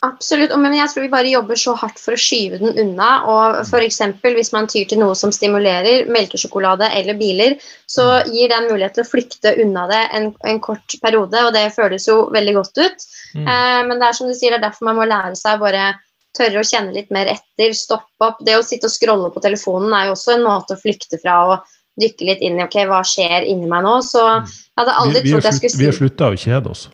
Absolutt, 0.00 0.52
men 0.56 0.72
jeg 0.72 0.88
tror 0.88 1.04
vi 1.04 1.10
bare 1.12 1.28
jobber 1.28 1.58
så 1.60 1.74
hardt 1.76 1.98
for 2.00 2.16
å 2.16 2.20
skyve 2.20 2.56
den 2.62 2.78
unna. 2.80 3.08
og 3.28 3.58
F.eks. 3.66 3.98
hvis 4.22 4.52
man 4.54 4.68
tyr 4.70 4.86
til 4.88 5.02
noe 5.02 5.16
som 5.18 5.32
stimulerer, 5.34 6.06
melkesjokolade 6.08 6.88
eller 6.96 7.18
biler, 7.20 7.58
så 7.84 8.06
mm. 8.08 8.30
gir 8.32 8.48
det 8.48 8.56
en 8.56 8.68
mulighet 8.70 8.96
til 8.96 9.04
å 9.04 9.10
flykte 9.10 9.52
unna 9.60 9.84
det 9.90 10.00
en, 10.16 10.30
en 10.48 10.60
kort 10.64 10.96
periode, 11.02 11.42
og 11.44 11.52
det 11.52 11.66
føles 11.74 12.08
jo 12.08 12.22
veldig 12.32 12.54
godt 12.56 12.80
ut. 12.80 13.04
Mm. 13.34 13.44
Eh, 13.44 13.80
men 13.90 14.00
det 14.00 14.08
er 14.08 14.16
som 14.16 14.30
du 14.30 14.32
sier, 14.32 14.54
det 14.54 14.62
er 14.62 14.70
derfor 14.70 14.88
man 14.88 14.96
må 15.02 15.08
lære 15.10 15.36
seg 15.36 15.58
å 15.58 15.64
bare 15.66 15.90
tørre 16.38 16.62
å 16.62 16.64
kjenne 16.70 16.94
litt 16.94 17.12
mer 17.12 17.28
etter, 17.34 17.74
stoppe 17.76 18.24
opp. 18.24 18.40
Det 18.46 18.56
å 18.56 18.64
sitte 18.64 18.88
og 18.88 18.94
scrolle 18.94 19.28
på 19.34 19.42
telefonen 19.44 19.92
er 19.98 20.08
jo 20.08 20.14
også 20.14 20.32
en 20.38 20.46
måte 20.46 20.78
å 20.78 20.80
flykte 20.80 21.20
fra 21.20 21.36
og 21.50 21.76
dykke 22.00 22.30
litt 22.30 22.40
inn 22.46 22.56
i 22.56 22.64
ok, 22.64 22.78
hva 22.88 23.02
skjer 23.04 23.44
inni 23.44 23.68
meg 23.68 23.84
nå. 23.84 23.98
Så 24.06 24.24
mm. 24.24 24.48
jeg 24.48 24.80
hadde 24.80 24.96
aldri 25.02 25.24
trodd 25.26 25.50
jeg 25.50 25.58
skulle 25.58 25.74
si 25.74 25.82
Vi 25.82 25.90
har 25.90 25.98
slutta 25.98 26.30
å 26.32 26.40
kjede 26.46 26.72
oss. 26.72 26.86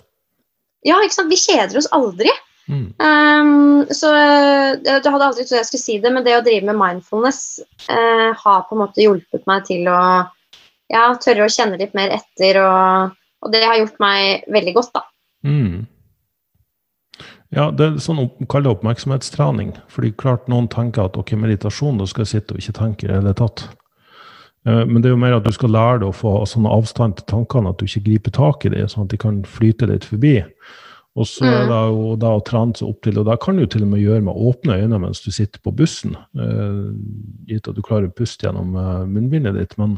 Ja, 0.87 0.99
ikke 1.03 1.19
sant. 1.21 1.31
Vi 1.31 1.39
kjeder 1.39 1.79
oss 1.79 1.91
aldri. 1.95 2.35
Mm. 2.67 2.87
Um, 2.99 3.83
så 3.95 4.11
jeg, 4.11 4.79
jeg 4.89 5.03
hadde 5.05 5.27
aldri 5.29 5.45
trodd 5.47 5.61
jeg 5.61 5.69
skulle 5.69 5.85
si 5.85 5.99
det, 6.03 6.11
men 6.14 6.25
det 6.27 6.35
å 6.35 6.45
drive 6.45 6.67
med 6.67 6.81
mindfulness 6.81 7.61
uh, 7.87 8.33
har 8.35 8.64
på 8.67 8.75
en 8.75 8.83
måte 8.83 9.05
hjulpet 9.05 9.47
meg 9.47 9.69
til 9.69 9.87
å 9.91 10.01
ja, 10.93 11.05
tørre 11.23 11.47
å 11.47 11.53
kjenne 11.53 11.79
litt 11.81 11.95
mer 11.99 12.14
etter, 12.14 12.59
og, 12.62 13.14
og 13.43 13.55
det 13.55 13.62
har 13.67 13.79
gjort 13.81 14.01
meg 14.03 14.49
veldig 14.55 14.75
godt, 14.77 14.93
da. 14.99 15.05
Mm. 15.47 15.87
Ja, 17.55 17.71
det 17.71 17.87
er 17.87 17.99
sånn 18.03 18.27
kall 18.51 18.67
oppmerksomhetstrening. 18.69 19.77
fordi 19.89 20.12
klart 20.19 20.49
noen 20.51 20.69
tenker 20.69 21.07
at 21.07 21.17
ok, 21.17 21.37
meditasjon, 21.39 21.99
da 21.99 22.07
skal 22.07 22.27
jeg 22.27 22.35
sitte 22.35 22.55
og 22.55 22.62
ikke 22.62 22.79
tenke 22.81 23.07
i 23.07 23.11
det 23.11 23.21
hele 23.21 23.35
tatt. 23.39 23.69
Eh, 24.67 24.83
men 24.87 25.01
det 25.01 25.11
er 25.11 25.14
jo 25.14 25.23
mer 25.23 25.39
at 25.39 25.47
du 25.47 25.53
skal 25.55 25.73
lære 25.75 26.03
deg 26.03 26.11
å 26.11 26.17
få 26.17 26.35
sånn 26.49 26.67
avstand 26.69 27.21
til 27.21 27.29
tankene 27.31 27.71
at 27.71 27.79
du 27.79 27.87
ikke 27.87 28.05
griper 28.11 28.35
tak 28.35 28.67
i 28.67 28.75
dem, 28.75 28.91
sånn 28.91 29.07
at 29.07 29.14
de 29.14 29.21
kan 29.23 29.41
flyte 29.47 29.89
litt 29.91 30.07
forbi. 30.09 30.41
Og 31.17 31.25
så 31.25 31.47
er 31.49 31.62
mm. 31.64 31.71
det 31.71 31.81
jo 31.89 32.09
da 32.21 32.31
å 32.37 32.45
trene 32.45 32.77
seg 32.77 32.91
opp 32.91 32.99
til, 33.07 33.19
og 33.21 33.29
det 33.29 33.39
kan 33.41 33.57
du 33.57 33.64
til 33.64 33.87
og 33.87 33.93
med 33.95 34.03
gjøre 34.03 34.25
med 34.27 34.41
åpne 34.51 34.77
øyne 34.83 34.99
mens 35.01 35.23
du 35.25 35.31
sitter 35.33 35.62
på 35.64 35.73
bussen, 35.77 36.12
eh, 36.37 36.83
gitt 37.49 37.71
at 37.71 37.77
du 37.79 37.83
klarer 37.85 38.11
å 38.11 38.17
puste 38.17 38.45
gjennom 38.45 38.77
eh, 38.77 39.05
munnbindet 39.09 39.57
ditt. 39.57 39.77
Men 39.81 39.97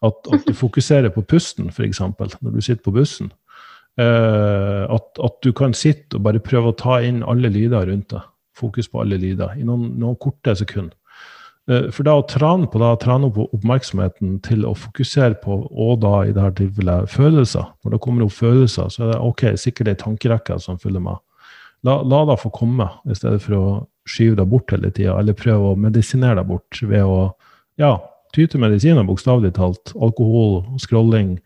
at, 0.00 0.16
at, 0.32 0.46
du 0.48 0.56
fokuserer 0.64 1.12
på 1.12 1.24
pusten, 1.28 1.68
f.eks., 1.68 2.00
når 2.00 2.56
du 2.56 2.62
sitter 2.64 2.80
på 2.86 2.94
bussen. 2.96 3.32
Eh, 4.00 4.82
at, 4.88 5.20
at, 5.20 5.36
du 5.44 5.52
kan 5.52 5.76
sitte 5.76 6.16
og 6.16 6.24
bare 6.26 6.42
prøve 6.42 6.72
å 6.72 6.78
ta 6.80 6.98
inn 7.04 7.20
alle 7.28 7.52
lyder 7.52 7.90
rundt 7.90 8.14
deg. 8.16 8.24
Fokus 8.54 8.88
på 8.88 9.02
alle 9.02 9.18
lyder 9.18 9.58
i 9.58 9.66
noen, 9.66 9.90
noen 10.00 10.16
korte 10.22 10.54
sekunder. 10.56 10.96
Eh, 11.70 11.86
for 11.94 12.04
da 12.04 12.18
å 12.20 12.24
trene 12.28 12.68
på 12.68 12.80
da, 12.82 12.92
trene 13.00 13.30
opp 13.30 13.38
oppmerksomheten 13.56 14.36
til 14.44 14.66
å 14.68 14.74
fokusere 14.76 15.38
på, 15.40 15.62
og 15.70 16.02
da 16.02 16.18
i 16.26 16.34
dette 16.36 16.58
tilfellet 16.60 17.08
følelser 17.08 17.70
Når 17.84 17.94
det 17.94 18.00
kommer 18.04 18.26
opp 18.26 18.34
følelser, 18.36 18.90
så 18.92 19.04
er 19.04 19.12
det 19.14 19.22
ok, 19.24 19.46
sikkert 19.60 19.92
ei 19.94 20.00
tankerekke 20.00 20.58
som 20.60 20.80
følger 20.80 21.04
med. 21.04 21.22
La, 21.84 22.00
la 22.04 22.22
det 22.28 22.40
få 22.40 22.52
komme, 22.52 22.88
i 23.08 23.16
stedet 23.16 23.40
for 23.44 23.56
å 23.56 23.64
skyve 24.08 24.36
det 24.40 24.48
bort 24.48 24.72
hele 24.72 24.90
tida, 24.92 25.16
eller 25.18 25.36
prøve 25.36 25.72
å 25.72 25.80
medisinere 25.80 26.42
det 26.42 26.48
bort 26.48 26.80
ved 26.84 27.04
å 27.04 27.32
ja, 27.80 27.96
ty 28.36 28.46
til 28.46 28.60
medisiner, 28.62 29.06
bokstavelig 29.06 29.54
talt. 29.56 29.92
Alkohol, 29.96 30.62
scrolling, 30.80 31.38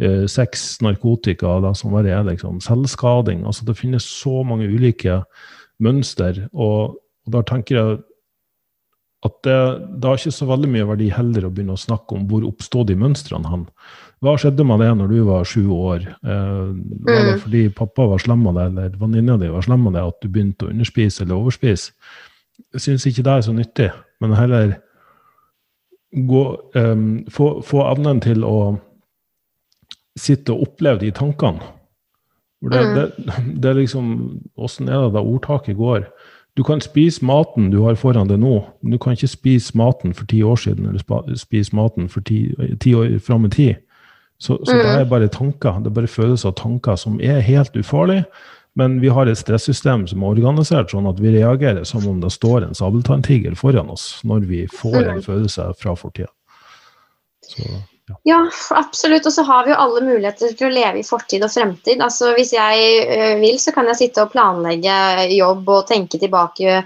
eh, 0.00 0.26
sex, 0.28 0.78
narkotika, 0.84 1.58
det 1.64 1.74
som 1.80 1.96
verre 1.96 2.12
er, 2.12 2.24
liksom. 2.28 2.60
Selvskading. 2.60 3.46
Altså, 3.48 3.64
det 3.64 3.78
finnes 3.78 4.04
så 4.04 4.42
mange 4.46 4.68
ulike 4.68 5.22
mønster, 5.82 6.46
og, 6.52 6.98
og 7.26 7.36
da 7.36 7.42
tenker 7.48 7.78
jeg 7.78 8.00
at 9.22 9.34
det, 9.46 9.58
det 10.02 10.08
har 10.08 10.18
ikke 10.18 10.34
så 10.34 10.46
veldig 10.48 10.68
mye 10.70 10.86
verdi 10.88 11.08
heller 11.14 11.46
å 11.46 11.50
begynne 11.54 11.76
å 11.76 11.80
snakke 11.80 12.16
om 12.16 12.24
hvor 12.30 12.46
oppstod 12.48 12.88
de 12.90 12.96
mønstrene 12.98 13.50
han. 13.50 13.68
Hva 14.22 14.34
skjedde 14.38 14.66
med 14.66 14.82
det 14.82 14.90
når 14.98 15.10
du 15.10 15.18
var 15.26 15.46
sju 15.46 15.62
år? 15.74 16.04
Eh, 16.22 16.70
var 17.06 17.20
det 17.26 17.34
mm. 17.36 17.42
fordi 17.42 17.62
pappa 17.74 18.06
var 18.10 18.22
slem 18.22 18.42
med 18.46 18.58
deg, 18.58 18.72
eller 18.72 18.96
venninna 18.98 19.38
di 19.38 19.50
var 19.50 19.66
slem 19.66 19.82
med 19.86 19.94
deg, 19.98 20.10
at 20.10 20.22
du 20.22 20.30
begynte 20.30 20.66
å 20.66 20.72
underspise 20.74 21.24
eller 21.24 21.38
overspise? 21.38 21.94
Jeg 22.74 22.84
syns 22.84 23.06
ikke 23.08 23.24
det 23.26 23.34
er 23.34 23.44
så 23.46 23.54
nyttig, 23.56 23.88
men 24.22 24.34
heller 24.38 24.74
gå, 26.12 26.42
eh, 26.78 27.06
få, 27.34 27.52
få, 27.66 27.84
evnen 27.90 28.22
til 28.22 28.46
å 28.46 28.56
sitte 30.18 30.54
og 30.54 30.68
oppleve 30.68 31.02
de 31.02 31.12
tankene. 31.14 31.70
Det, 32.62 32.78
mm. 32.78 32.94
det, 32.94 33.38
det, 33.58 33.70
er 33.70 33.80
liksom 33.80 34.10
Åssen 34.54 34.86
er 34.86 35.08
det 35.08 35.16
da 35.16 35.22
ordtaket 35.26 35.74
går? 35.78 36.04
Du 36.56 36.62
kan 36.64 36.82
spise 36.84 37.24
maten 37.24 37.70
du 37.72 37.78
har 37.86 37.96
foran 37.96 38.28
deg 38.28 38.40
nå, 38.42 38.58
men 38.82 38.94
du 38.94 39.00
kan 39.00 39.16
ikke 39.16 39.30
spise 39.30 39.76
maten 39.78 40.12
for 40.16 40.28
ti 40.28 40.42
år 40.44 40.58
siden, 40.60 40.90
eller 40.90 41.36
spise 41.40 41.76
maten 41.76 42.10
for 42.12 42.24
ti, 42.28 42.44
ti 42.80 42.92
år 42.96 43.16
fram 43.24 43.46
i 43.48 43.52
tid. 43.52 43.74
Så, 44.42 44.58
så 44.66 44.74
mm. 44.74 44.80
det 44.82 44.90
er 44.98 45.06
bare 45.08 45.30
tanker, 45.32 45.78
det 45.80 45.92
er 45.92 45.96
bare 46.00 46.10
følelser 46.10 46.50
og 46.50 46.58
tanker 46.58 46.98
som 46.98 47.20
er 47.22 47.40
helt 47.46 47.76
ufarlige. 47.78 48.26
Men 48.74 48.96
vi 49.02 49.10
har 49.12 49.28
et 49.28 49.36
stresssystem 49.36 50.06
som 50.08 50.22
er 50.24 50.32
organisert 50.32 50.92
sånn 50.92 51.06
at 51.08 51.20
vi 51.20 51.34
reagerer 51.34 51.84
som 51.88 52.06
om 52.08 52.22
det 52.22 52.32
står 52.32 52.64
en 52.66 52.76
sabeltanntiger 52.76 53.54
foran 53.58 53.92
oss 53.92 54.06
når 54.28 54.46
vi 54.48 54.62
får 54.72 54.98
en 55.02 55.20
mm. 55.20 55.24
følelse 55.28 55.68
fra 55.80 55.96
fortida. 55.96 56.32
Ja. 58.24 58.40
absolutt. 58.70 59.26
Og 59.26 59.32
så 59.32 59.44
har 59.46 59.64
vi 59.64 59.72
jo 59.72 59.78
alle 59.84 60.02
muligheter 60.04 60.52
til 60.56 60.68
å 60.68 60.74
leve 60.74 61.00
i 61.00 61.06
fortid 61.06 61.44
og 61.44 61.52
fremtid. 61.52 62.02
Altså, 62.04 62.32
hvis 62.36 62.52
jeg 62.54 63.06
øh, 63.06 63.40
vil, 63.42 63.58
så 63.62 63.74
kan 63.74 63.88
jeg 63.90 64.00
sitte 64.00 64.24
og 64.24 64.32
planlegge 64.34 64.94
jobb 65.36 65.68
og 65.68 65.88
tenke 65.90 66.20
tilbake 66.22 66.82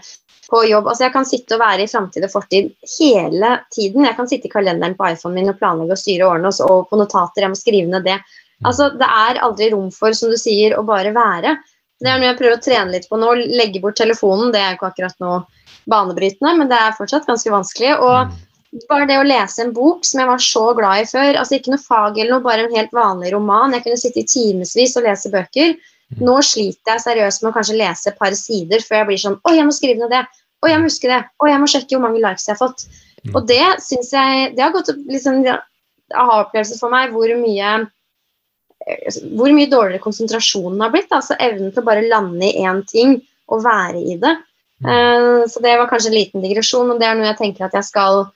på 0.51 0.63
jobb. 0.71 0.89
Altså, 0.89 1.07
jeg 1.07 1.15
kan 1.17 1.29
sitte 1.29 1.57
og 1.57 1.63
være 1.63 1.85
i 1.87 1.91
framtid 1.91 2.27
og 2.27 2.33
fortid 2.33 2.73
hele 2.97 3.53
tiden. 3.75 4.07
Jeg 4.09 4.19
kan 4.19 4.31
sitte 4.31 4.51
i 4.51 4.53
kalenderen 4.53 4.97
på 4.99 5.11
iPhonen 5.13 5.41
min 5.41 5.53
og 5.53 5.61
planlegge 5.61 5.97
og 5.97 6.03
styre 6.03 6.31
årene, 6.31 6.53
og, 6.67 6.89
på 6.91 7.01
notater 7.01 7.47
jeg 7.47 7.55
må 7.55 7.61
skrive 7.61 7.93
ned 7.93 8.07
det. 8.07 8.19
Altså, 8.65 8.89
det 8.97 9.07
er 9.07 9.43
aldri 9.45 9.71
rom 9.75 9.91
for, 9.93 10.17
som 10.17 10.33
du 10.33 10.39
sier, 10.41 10.79
å 10.79 10.87
bare 10.87 11.13
være. 11.17 11.59
Det 12.01 12.09
er 12.13 12.21
noe 12.21 12.31
jeg 12.31 12.39
prøver 12.41 12.59
å 12.59 12.65
trene 12.65 12.93
litt 12.93 13.07
på 13.11 13.19
nå. 13.21 13.35
Legge 13.57 13.81
bort 13.85 13.99
telefonen. 14.01 14.53
Det 14.53 14.63
er 14.63 14.77
ikke 14.77 14.91
akkurat 14.93 15.17
noe 15.25 15.45
banebrytende, 15.87 16.57
men 16.59 16.71
det 16.71 16.79
er 16.81 16.97
fortsatt 16.97 17.29
ganske 17.29 17.53
vanskelig. 17.53 17.97
Og 18.01 18.19
mm 18.27 18.46
bare 18.91 19.09
det 19.09 19.19
å 19.21 19.27
lese 19.27 19.63
en 19.65 19.75
bok 19.77 20.07
som 20.07 20.21
jeg 20.21 20.29
var 20.31 20.43
så 20.43 20.65
glad 20.77 21.03
i 21.03 21.09
før, 21.09 21.39
altså 21.41 21.57
ikke 21.57 21.73
noe 21.73 21.83
fag 21.83 22.19
eller 22.19 22.37
noe, 22.37 22.45
bare 22.45 22.67
en 22.67 22.77
helt 22.77 22.95
vanlig 22.97 23.33
roman, 23.35 23.75
jeg 23.77 23.85
kunne 23.87 24.01
sitte 24.01 24.23
i 24.23 24.29
timevis 24.29 24.97
og 24.99 25.07
lese 25.07 25.33
bøker. 25.33 25.77
Mm. 25.77 26.23
Nå 26.29 26.37
sliter 26.47 26.95
jeg 26.95 27.05
seriøst 27.07 27.43
med 27.43 27.51
å 27.51 27.57
kanskje 27.57 27.79
lese 27.81 28.11
et 28.13 28.19
par 28.21 28.35
sider 28.39 28.85
før 28.85 29.01
jeg 29.01 29.09
blir 29.09 29.23
sånn 29.23 29.41
Å, 29.41 29.55
jeg 29.57 29.67
må 29.67 29.75
skrive 29.75 30.05
ned 30.05 30.15
det. 30.15 30.23
Å, 30.63 30.69
jeg 30.71 30.79
må 30.83 30.91
huske 30.91 31.11
det. 31.11 31.19
Å, 31.27 31.49
jeg 31.51 31.63
må 31.63 31.71
sjekke 31.73 31.97
hvor 31.97 32.05
mange 32.05 32.23
likes 32.23 32.47
jeg 32.47 32.55
har 32.55 32.61
fått. 32.61 32.87
Mm. 33.25 33.33
Og 33.33 33.49
det 33.49 33.65
syns 33.83 34.13
jeg 34.15 34.53
Det 34.55 34.63
har 34.63 34.75
gått 34.75 34.93
opp 34.93 35.01
liksom 35.11 35.41
aha-opplevelse 35.47 36.79
for 36.79 36.95
meg 36.95 37.15
hvor 37.15 37.33
mye 37.41 37.73
hvor 39.35 39.51
mye 39.51 39.67
dårligere 39.67 40.03
konsentrasjonen 40.05 40.85
har 40.85 40.93
blitt. 40.95 41.11
Altså 41.11 41.35
evnen 41.43 41.73
til 41.73 41.83
å 41.83 41.89
bare 41.89 42.07
lande 42.07 42.47
i 42.47 42.63
én 42.63 42.85
ting 42.87 43.17
og 43.51 43.65
være 43.65 43.99
i 43.99 44.19
det. 44.23 44.37
Mm. 44.85 44.87
Uh, 44.87 45.43
så 45.51 45.63
det 45.65 45.75
var 45.81 45.91
kanskje 45.91 46.13
en 46.13 46.19
liten 46.19 46.45
digresjon, 46.45 46.93
og 46.93 47.01
det 47.01 47.09
er 47.09 47.19
noe 47.19 47.31
jeg 47.31 47.41
tenker 47.41 47.67
at 47.67 47.75
jeg 47.75 47.89
skal 47.89 48.27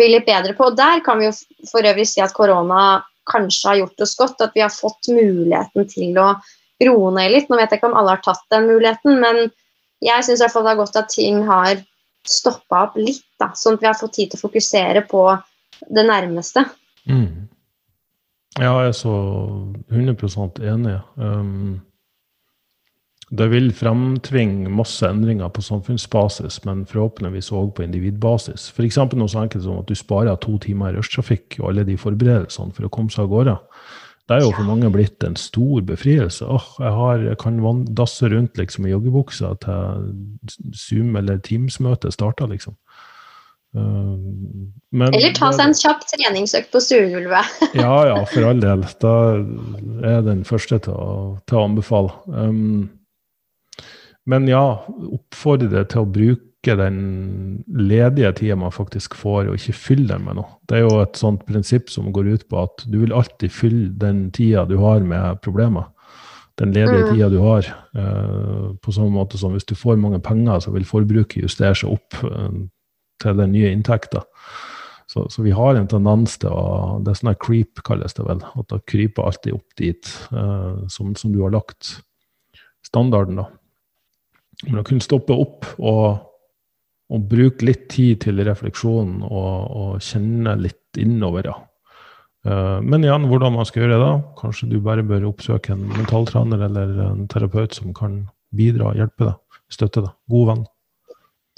bli 0.00 0.10
litt 0.14 0.26
bedre 0.28 0.56
på. 0.56 0.70
Og 0.70 0.78
der 0.78 1.04
kan 1.04 1.20
vi 1.20 1.28
jo 1.28 1.36
for 1.70 1.86
øvrig 1.86 2.08
si 2.08 2.22
at 2.24 2.34
korona 2.36 3.02
kanskje 3.30 3.68
har 3.68 3.80
gjort 3.82 4.06
oss 4.06 4.16
godt. 4.18 4.42
At 4.46 4.56
vi 4.56 4.64
har 4.64 4.72
fått 4.72 5.12
muligheten 5.12 5.88
til 5.92 6.18
å 6.20 6.32
roe 6.88 7.12
ned 7.16 7.34
litt. 7.34 7.50
Nå 7.50 7.60
vet 7.60 7.70
jeg 7.72 7.80
ikke 7.80 7.92
om 7.92 7.98
alle 8.00 8.16
har 8.16 8.24
tatt 8.24 8.42
den 8.52 8.68
muligheten, 8.70 9.20
men 9.20 9.50
jeg 10.00 10.24
syns 10.24 10.40
det 10.40 10.48
er 10.56 10.80
godt 10.80 10.96
at 10.96 11.12
ting 11.12 11.42
har 11.48 11.82
stoppa 12.28 12.86
opp 12.88 12.98
litt. 13.00 13.24
Da, 13.40 13.52
sånn 13.56 13.78
at 13.78 13.84
vi 13.84 13.90
har 13.90 13.98
fått 13.98 14.16
tid 14.16 14.32
til 14.32 14.40
å 14.40 14.46
fokusere 14.46 15.04
på 15.08 15.24
det 15.88 16.04
nærmeste. 16.08 16.64
Mm. 17.08 17.48
Ja, 18.58 18.72
jeg 18.82 18.90
er 18.90 18.96
så 18.98 19.14
100% 19.92 20.60
enig. 20.66 20.96
Um, 21.16 21.78
det 23.30 23.46
vil 23.52 23.68
fremtvinge 23.70 24.70
masse 24.74 25.06
endringer 25.06 25.50
på 25.54 25.62
samfunnsbasis, 25.62 26.64
men 26.66 26.82
forhåpentligvis 26.90 27.52
òg 27.54 27.72
på 27.76 27.84
individbasis. 27.86 28.72
F.eks. 28.74 28.98
noe 29.14 29.30
så 29.30 29.44
enkelt 29.44 29.64
som 29.68 29.78
at 29.78 29.90
du 29.90 29.94
sparer 29.94 30.38
to 30.42 30.56
timer 30.62 30.90
i 30.90 30.98
rushtrafikk 30.98 31.60
og 31.60 31.68
alle 31.70 31.86
de 31.86 31.94
forberedelsene 32.00 32.74
for 32.74 32.88
å 32.88 32.92
komme 32.92 33.14
seg 33.14 33.28
av 33.28 33.30
gårde. 33.34 33.56
Det 34.30 34.36
er 34.36 34.44
jo 34.44 34.50
for 34.54 34.66
mange 34.66 34.90
blitt 34.94 35.24
en 35.26 35.38
stor 35.38 35.82
befrielse. 35.86 36.46
Åh, 36.46 36.66
jeg, 36.82 36.92
har, 36.98 37.22
jeg 37.30 37.38
kan 37.42 37.62
dasse 37.98 38.28
rundt 38.30 38.58
liksom, 38.58 38.86
i 38.86 38.92
joggebuksa 38.92 39.54
til 39.62 40.12
Zoom- 40.74 41.16
eller 41.18 41.38
Teams-møtet 41.42 42.14
starter, 42.14 42.50
liksom. 42.50 42.76
Uh, 43.70 44.18
men, 44.90 45.14
Eller 45.14 45.30
ta 45.34 45.52
seg 45.54 45.68
en 45.68 45.76
kjapp 45.78 46.02
treningsøkt 46.10 46.72
på 46.74 46.82
stuegulvet. 46.82 47.58
ja, 47.78 47.96
ja, 48.10 48.22
for 48.26 48.50
all 48.50 48.62
del. 48.62 48.82
Da 49.02 49.12
er 49.38 50.16
jeg 50.16 50.24
den 50.26 50.46
første 50.46 50.78
til 50.86 50.94
å, 50.98 51.12
til 51.46 51.58
å 51.58 51.68
anbefale. 51.68 52.16
Um, 52.26 52.88
men 54.28 54.48
ja, 54.50 54.64
oppfordre 54.88 55.84
til 55.88 56.02
å 56.02 56.10
bruke 56.10 56.76
den 56.76 56.98
ledige 57.72 58.32
tida 58.42 58.58
man 58.60 58.74
faktisk 58.74 59.16
får, 59.16 59.48
og 59.48 59.56
ikke 59.56 59.76
fylle 59.76 60.10
den 60.12 60.26
med 60.26 60.40
noe. 60.40 60.58
Det 60.68 60.76
er 60.78 60.84
jo 60.84 60.98
et 61.00 61.20
sånt 61.20 61.46
prinsipp 61.48 61.88
som 61.92 62.10
går 62.12 62.34
ut 62.34 62.44
på 62.50 62.60
at 62.66 62.84
du 62.90 62.98
vil 63.00 63.14
alltid 63.16 63.54
fylle 63.54 63.88
den 64.00 64.26
tida 64.36 64.66
du 64.68 64.76
har 64.82 65.00
med 65.00 65.40
problemer. 65.44 65.88
Den 66.60 66.74
ledige 66.76 67.06
mm. 67.06 67.14
tida 67.14 67.30
du 67.32 67.38
har. 67.40 67.70
Uh, 67.96 68.76
på 68.84 68.92
samme 68.92 69.14
måte 69.14 69.40
som 69.40 69.54
hvis 69.56 69.64
du 69.64 69.72
får 69.78 69.96
mange 70.00 70.20
penger, 70.20 70.60
så 70.60 70.74
vil 70.74 70.84
forbruket 70.84 71.40
justere 71.46 71.78
seg 71.78 71.94
opp 71.94 72.18
uh, 72.26 72.50
til 73.20 73.40
den 73.40 73.54
nye 73.54 73.72
inntekta. 73.72 74.26
Så, 75.10 75.24
så, 75.32 75.42
vi 75.42 75.50
har 75.50 75.74
en 75.74 75.88
tendens 75.90 76.36
til 76.38 76.52
å 76.54 77.00
Det 77.02 77.10
er 77.10 77.18
sånn 77.18 77.32
creep, 77.42 77.80
kalles 77.86 78.14
det 78.14 78.26
vel. 78.28 78.44
At 78.44 78.68
da 78.70 78.78
kryper 78.92 79.26
alltid 79.26 79.56
opp 79.56 79.80
dit 79.80 80.12
uh, 80.30 80.86
som, 80.92 81.16
som, 81.18 81.32
du 81.32 81.40
har 81.42 81.54
lagt 81.56 81.96
standarden, 82.86 83.40
da. 83.40 83.48
Men 84.68 84.82
å 84.82 84.84
kunne 84.86 85.04
stoppe 85.04 85.36
opp 85.36 85.66
og, 85.78 86.20
og 87.10 87.26
bruke 87.30 87.64
litt 87.66 87.88
tid 87.92 88.20
til 88.26 88.42
refleksjon 88.46 89.20
og, 89.24 89.52
og 89.80 90.04
kjenne 90.04 90.56
litt 90.60 91.00
innover, 91.00 91.48
ja. 91.52 91.58
Uh, 92.40 92.80
men 92.80 93.04
igjen, 93.04 93.26
hvordan 93.28 93.52
man 93.52 93.66
skal 93.68 93.84
gjøre 93.84 93.96
det, 93.96 94.04
da. 94.04 94.34
Kanskje 94.38 94.70
du 94.70 94.78
bare 94.84 95.04
bør 95.04 95.28
oppsøke 95.28 95.74
en 95.74 95.84
mentaltrener 95.92 96.62
eller 96.70 96.94
en 97.10 97.26
terapeut 97.28 97.76
som 97.76 97.92
kan 97.96 98.22
bidra, 98.56 98.94
hjelpe 98.96 99.28
deg, 99.28 99.60
støtte 99.72 100.06
deg. 100.06 100.14
God 100.32 100.46
venn. 100.48 100.62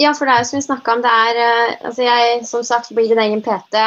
Ja, 0.02 0.10
for 0.16 0.26
det 0.26 0.34
er 0.34 0.42
jo 0.42 0.48
som 0.48 0.58
vi 0.58 0.64
snakka 0.66 0.96
om, 0.96 1.04
det 1.04 1.12
er 1.12 1.38
uh, 1.38 1.88
altså 1.90 2.06
jeg, 2.08 2.42
Som 2.48 2.66
sagt, 2.66 2.90
blir 2.96 3.10
din 3.12 3.22
egen 3.22 3.44
PT, 3.46 3.86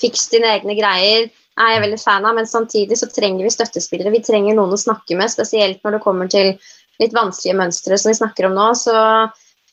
fiks 0.00 0.30
dine 0.32 0.54
egne 0.56 0.76
greier, 0.78 1.28
er 1.60 1.74
jeg 1.74 1.82
veldig 1.84 2.00
fan 2.00 2.24
av, 2.24 2.36
men 2.38 2.48
samtidig 2.48 2.96
så 2.96 3.10
trenger 3.12 3.44
vi 3.44 3.52
støttespillere. 3.52 4.14
Vi 4.14 4.22
trenger 4.24 4.56
noen 4.56 4.72
å 4.72 4.80
snakke 4.80 5.18
med, 5.18 5.28
spesielt 5.28 5.82
når 5.84 5.98
det 5.98 6.04
kommer 6.06 6.30
til 6.32 6.54
litt 7.02 7.16
vanskelige 7.16 7.58
mønstre 7.58 7.98
som 7.98 8.12
vi 8.12 8.18
snakker 8.18 8.48
om 8.48 8.56
nå. 8.56 8.70
Så, 8.78 8.94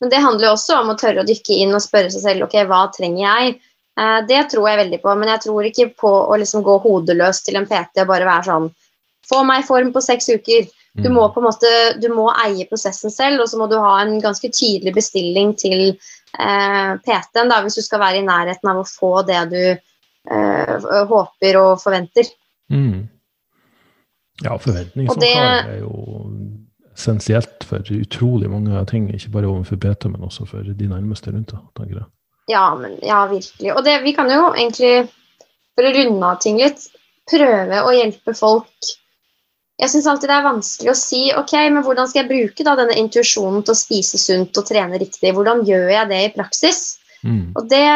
men 0.00 0.12
det 0.12 0.22
handler 0.22 0.50
jo 0.50 0.54
også 0.56 0.78
om 0.82 0.92
å 0.92 0.98
tørre 1.00 1.24
å 1.24 1.28
dykke 1.28 1.60
inn 1.62 1.74
og 1.76 1.84
spørre 1.84 2.12
seg 2.12 2.24
selv 2.26 2.48
ok, 2.48 2.60
hva 2.68 2.84
trenger 2.94 3.24
jeg? 3.24 3.56
Eh, 4.00 4.18
det 4.28 4.44
tror 4.52 4.68
jeg 4.70 4.80
veldig 4.84 5.00
på, 5.02 5.14
men 5.18 5.32
jeg 5.34 5.44
tror 5.46 5.68
ikke 5.68 5.88
på 6.04 6.12
å 6.32 6.38
liksom 6.40 6.64
gå 6.66 6.76
hodeløst 6.84 7.48
til 7.48 7.58
en 7.60 7.68
PT 7.70 8.04
og 8.04 8.12
bare 8.12 8.28
være 8.28 8.48
sånn 8.52 8.70
Få 9.30 9.44
meg 9.46 9.60
i 9.60 9.66
form 9.68 9.92
på 9.94 10.00
seks 10.02 10.26
uker. 10.32 10.64
Du 10.98 11.04
mm. 11.06 11.12
må 11.14 11.28
på 11.30 11.38
en 11.38 11.44
måte, 11.46 11.68
du 12.02 12.08
må 12.10 12.24
eie 12.32 12.64
prosessen 12.66 13.12
selv, 13.14 13.44
og 13.44 13.46
så 13.46 13.60
må 13.60 13.68
du 13.70 13.76
ha 13.78 13.92
en 14.00 14.16
ganske 14.18 14.48
tydelig 14.50 14.90
bestilling 14.96 15.52
til 15.60 15.92
eh, 15.92 16.90
PT-en 17.04 17.52
hvis 17.62 17.78
du 17.78 17.84
skal 17.84 18.02
være 18.02 18.18
i 18.18 18.24
nærheten 18.26 18.72
av 18.72 18.80
å 18.80 18.88
få 18.88 19.12
det 19.28 19.44
du 19.52 19.60
eh, 19.70 20.88
håper 21.12 21.60
og 21.60 21.76
forventer. 21.84 22.32
Mm. 22.74 23.06
Ja, 24.40 24.56
forventningsavtale 24.58 25.76
er 25.76 25.78
jo 25.84 25.94
essensielt 27.00 27.64
for 27.66 27.92
utrolig 27.96 28.52
mange 28.52 28.84
ting, 28.92 29.08
ikke 29.16 29.32
bare 29.34 29.50
overfor 29.50 29.80
PT, 29.80 30.12
men 30.12 30.28
også 30.28 30.46
for 30.48 30.66
de 30.66 30.88
nærmeste 30.90 31.32
rundt 31.32 31.54
deg, 31.54 31.66
tenker 31.78 32.02
jeg. 32.02 32.08
Ja, 32.50 32.64
men, 32.76 32.96
ja, 33.06 33.24
virkelig. 33.30 33.74
Og 33.74 33.84
det, 33.86 34.00
vi 34.04 34.14
kan 34.16 34.30
jo 34.30 34.50
egentlig, 34.52 35.08
for 35.78 35.86
å 35.86 35.92
runde 35.96 36.30
av 36.32 36.40
ting 36.42 36.58
litt, 36.60 36.88
prøve 37.30 37.84
å 37.86 37.92
hjelpe 37.94 38.34
folk 38.34 38.88
Jeg 39.80 39.92
syns 39.92 40.06
alltid 40.10 40.28
det 40.28 40.34
er 40.36 40.44
vanskelig 40.44 40.90
å 40.92 40.98
si 40.98 41.20
ok, 41.32 41.52
men 41.72 41.84
hvordan 41.86 42.08
skal 42.10 42.20
jeg 42.20 42.28
bruke 42.28 42.64
da 42.66 42.74
denne 42.76 42.98
intuisjonen 43.00 43.62
til 43.64 43.72
å 43.72 43.78
spise 43.78 44.18
sunt 44.20 44.58
og 44.60 44.66
trene 44.68 44.98
riktig? 45.00 45.30
Hvordan 45.32 45.62
gjør 45.64 45.86
jeg 45.94 46.10
det 46.10 46.18
i 46.26 46.32
praksis? 46.34 46.80
Mm. 47.24 47.54
Og 47.56 47.64
det 47.70 47.86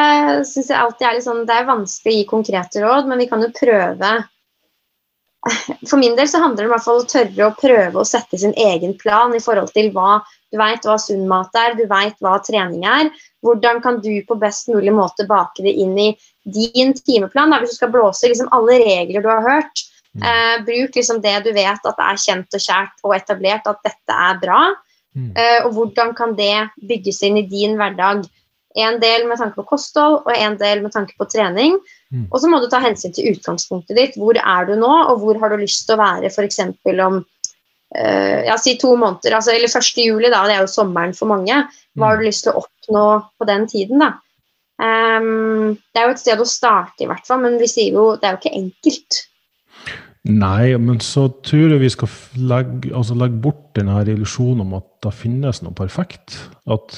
syns 0.48 0.70
jeg 0.70 0.78
alltid 0.80 1.07
er 1.09 1.14
litt 1.16 1.26
sånn 1.26 1.44
Det 1.48 1.59
er 1.59 1.68
vanskelig 1.68 2.12
å 2.12 2.16
gi 2.16 2.24
konkrete 2.30 2.80
råd, 2.84 3.11
men 3.11 3.20
vi 3.20 3.28
kan 3.28 3.44
jo 3.44 3.50
prøve 3.57 4.14
for 5.90 6.01
min 6.01 6.16
del 6.16 6.28
så 6.30 6.40
handler 6.42 6.64
det 6.64 6.70
i 6.70 6.72
hvert 6.72 6.84
fall 6.84 7.01
om 7.01 7.05
å 7.05 7.11
tørre 7.11 7.47
å 7.49 7.57
prøve 7.59 8.01
å 8.01 8.09
sette 8.09 8.40
sin 8.40 8.55
egen 8.61 8.95
plan 9.01 9.34
i 9.36 9.42
forhold 9.42 9.72
til 9.74 9.90
hva 9.95 10.22
du 10.55 10.61
veit 10.61 10.86
hva 10.86 10.95
sunn 11.01 11.26
mat 11.28 11.57
er, 11.59 11.74
du 11.74 11.84
veit 11.90 12.14
hva 12.22 12.36
trening 12.45 12.84
er. 12.86 13.11
Hvordan 13.45 13.80
kan 13.82 13.99
du 14.05 14.12
på 14.28 14.36
best 14.38 14.70
mulig 14.70 14.92
måte 14.95 15.26
bake 15.26 15.64
det 15.66 15.74
inn 15.82 15.97
i 15.99 16.12
din 16.55 16.95
timeplan? 16.95 17.51
Da, 17.51 17.59
hvis 17.61 17.74
du 17.74 17.80
skal 17.80 17.92
blåse 17.92 18.30
liksom 18.30 18.53
alle 18.55 18.78
regler 18.84 19.24
du 19.24 19.28
har 19.32 19.42
hørt. 19.42 19.84
Mm. 20.14 20.22
Eh, 20.30 20.57
bruk 20.68 20.95
liksom 20.95 21.18
det 21.24 21.40
du 21.42 21.51
vet 21.57 21.90
at 21.90 22.03
er 22.07 22.20
kjent 22.22 22.55
og 22.55 22.62
kjært 22.62 23.03
og 23.03 23.16
etablert 23.16 23.66
at 23.66 23.82
dette 23.82 24.20
er 24.28 24.38
bra. 24.42 24.61
Mm. 25.14 25.32
Eh, 25.34 25.59
og 25.66 25.74
hvordan 25.74 26.14
kan 26.14 26.36
det 26.38 26.68
bygges 26.86 27.22
inn 27.26 27.42
i 27.42 27.47
din 27.51 27.74
hverdag? 27.80 28.22
En 28.75 28.99
del 28.99 29.29
med 29.29 29.39
tanke 29.39 29.61
på 29.61 29.68
kosthold 29.68 30.25
og 30.25 30.33
en 30.35 30.57
del 30.59 30.83
med 30.83 30.95
tanke 30.95 31.14
på 31.18 31.29
trening. 31.31 31.77
Mm. 32.11 32.27
Og 32.27 32.41
så 32.43 32.51
må 32.51 32.59
du 32.59 32.66
ta 32.70 32.81
hensyn 32.83 33.14
til 33.14 33.31
utgangspunktet 33.35 33.99
ditt. 33.99 34.18
Hvor 34.18 34.39
er 34.41 34.66
du 34.66 34.75
nå, 34.81 34.91
og 35.12 35.22
hvor 35.22 35.39
har 35.43 35.55
du 35.55 35.62
lyst 35.62 35.87
til 35.87 35.95
å 35.95 36.03
være 36.03 36.33
f.eks. 36.33 36.61
om 37.07 37.20
uh, 37.20 38.41
ja, 38.49 38.57
si 38.59 38.75
to 38.81 38.97
måneder, 38.99 39.39
altså, 39.39 39.55
eller 39.55 39.70
1. 39.70 39.93
juli, 40.03 40.31
da, 40.33 40.43
det 40.51 40.59
er 40.59 40.66
jo 40.66 40.72
sommeren 40.75 41.14
for 41.14 41.31
mange. 41.31 41.62
Hva 41.95 42.11
har 42.11 42.18
du 42.18 42.25
mm. 42.25 42.29
lyst 42.31 42.47
til 42.47 42.55
å 42.55 42.64
oppnå 42.64 43.07
på 43.39 43.51
den 43.51 43.68
tiden, 43.70 44.03
da? 44.03 44.14
Um, 44.75 45.77
det 45.95 46.01
er 46.03 46.09
jo 46.09 46.16
et 46.16 46.25
sted 46.25 46.43
å 46.43 46.49
starte, 46.49 47.05
i 47.05 47.11
hvert 47.11 47.29
fall, 47.29 47.45
men 47.45 47.61
vi 47.61 47.70
sier 47.70 47.95
jo 47.95 48.16
det 48.18 48.27
er 48.27 48.35
jo 48.35 48.43
ikke 48.43 48.59
enkelt. 48.59 49.20
Nei, 50.25 50.72
men 50.81 51.03
så 51.05 51.27
tror 51.45 51.75
jeg 51.75 51.83
vi 51.83 51.91
skal 51.93 52.12
legge, 52.49 52.91
altså 52.97 53.16
legge 53.20 53.43
bort 53.45 53.75
denne 53.77 53.99
illusjonen 54.09 54.62
om 54.64 54.79
at 54.79 54.87
det 55.05 55.12
finnes 55.18 55.61
noe 55.62 55.77
perfekt. 55.77 56.39
At 56.64 56.97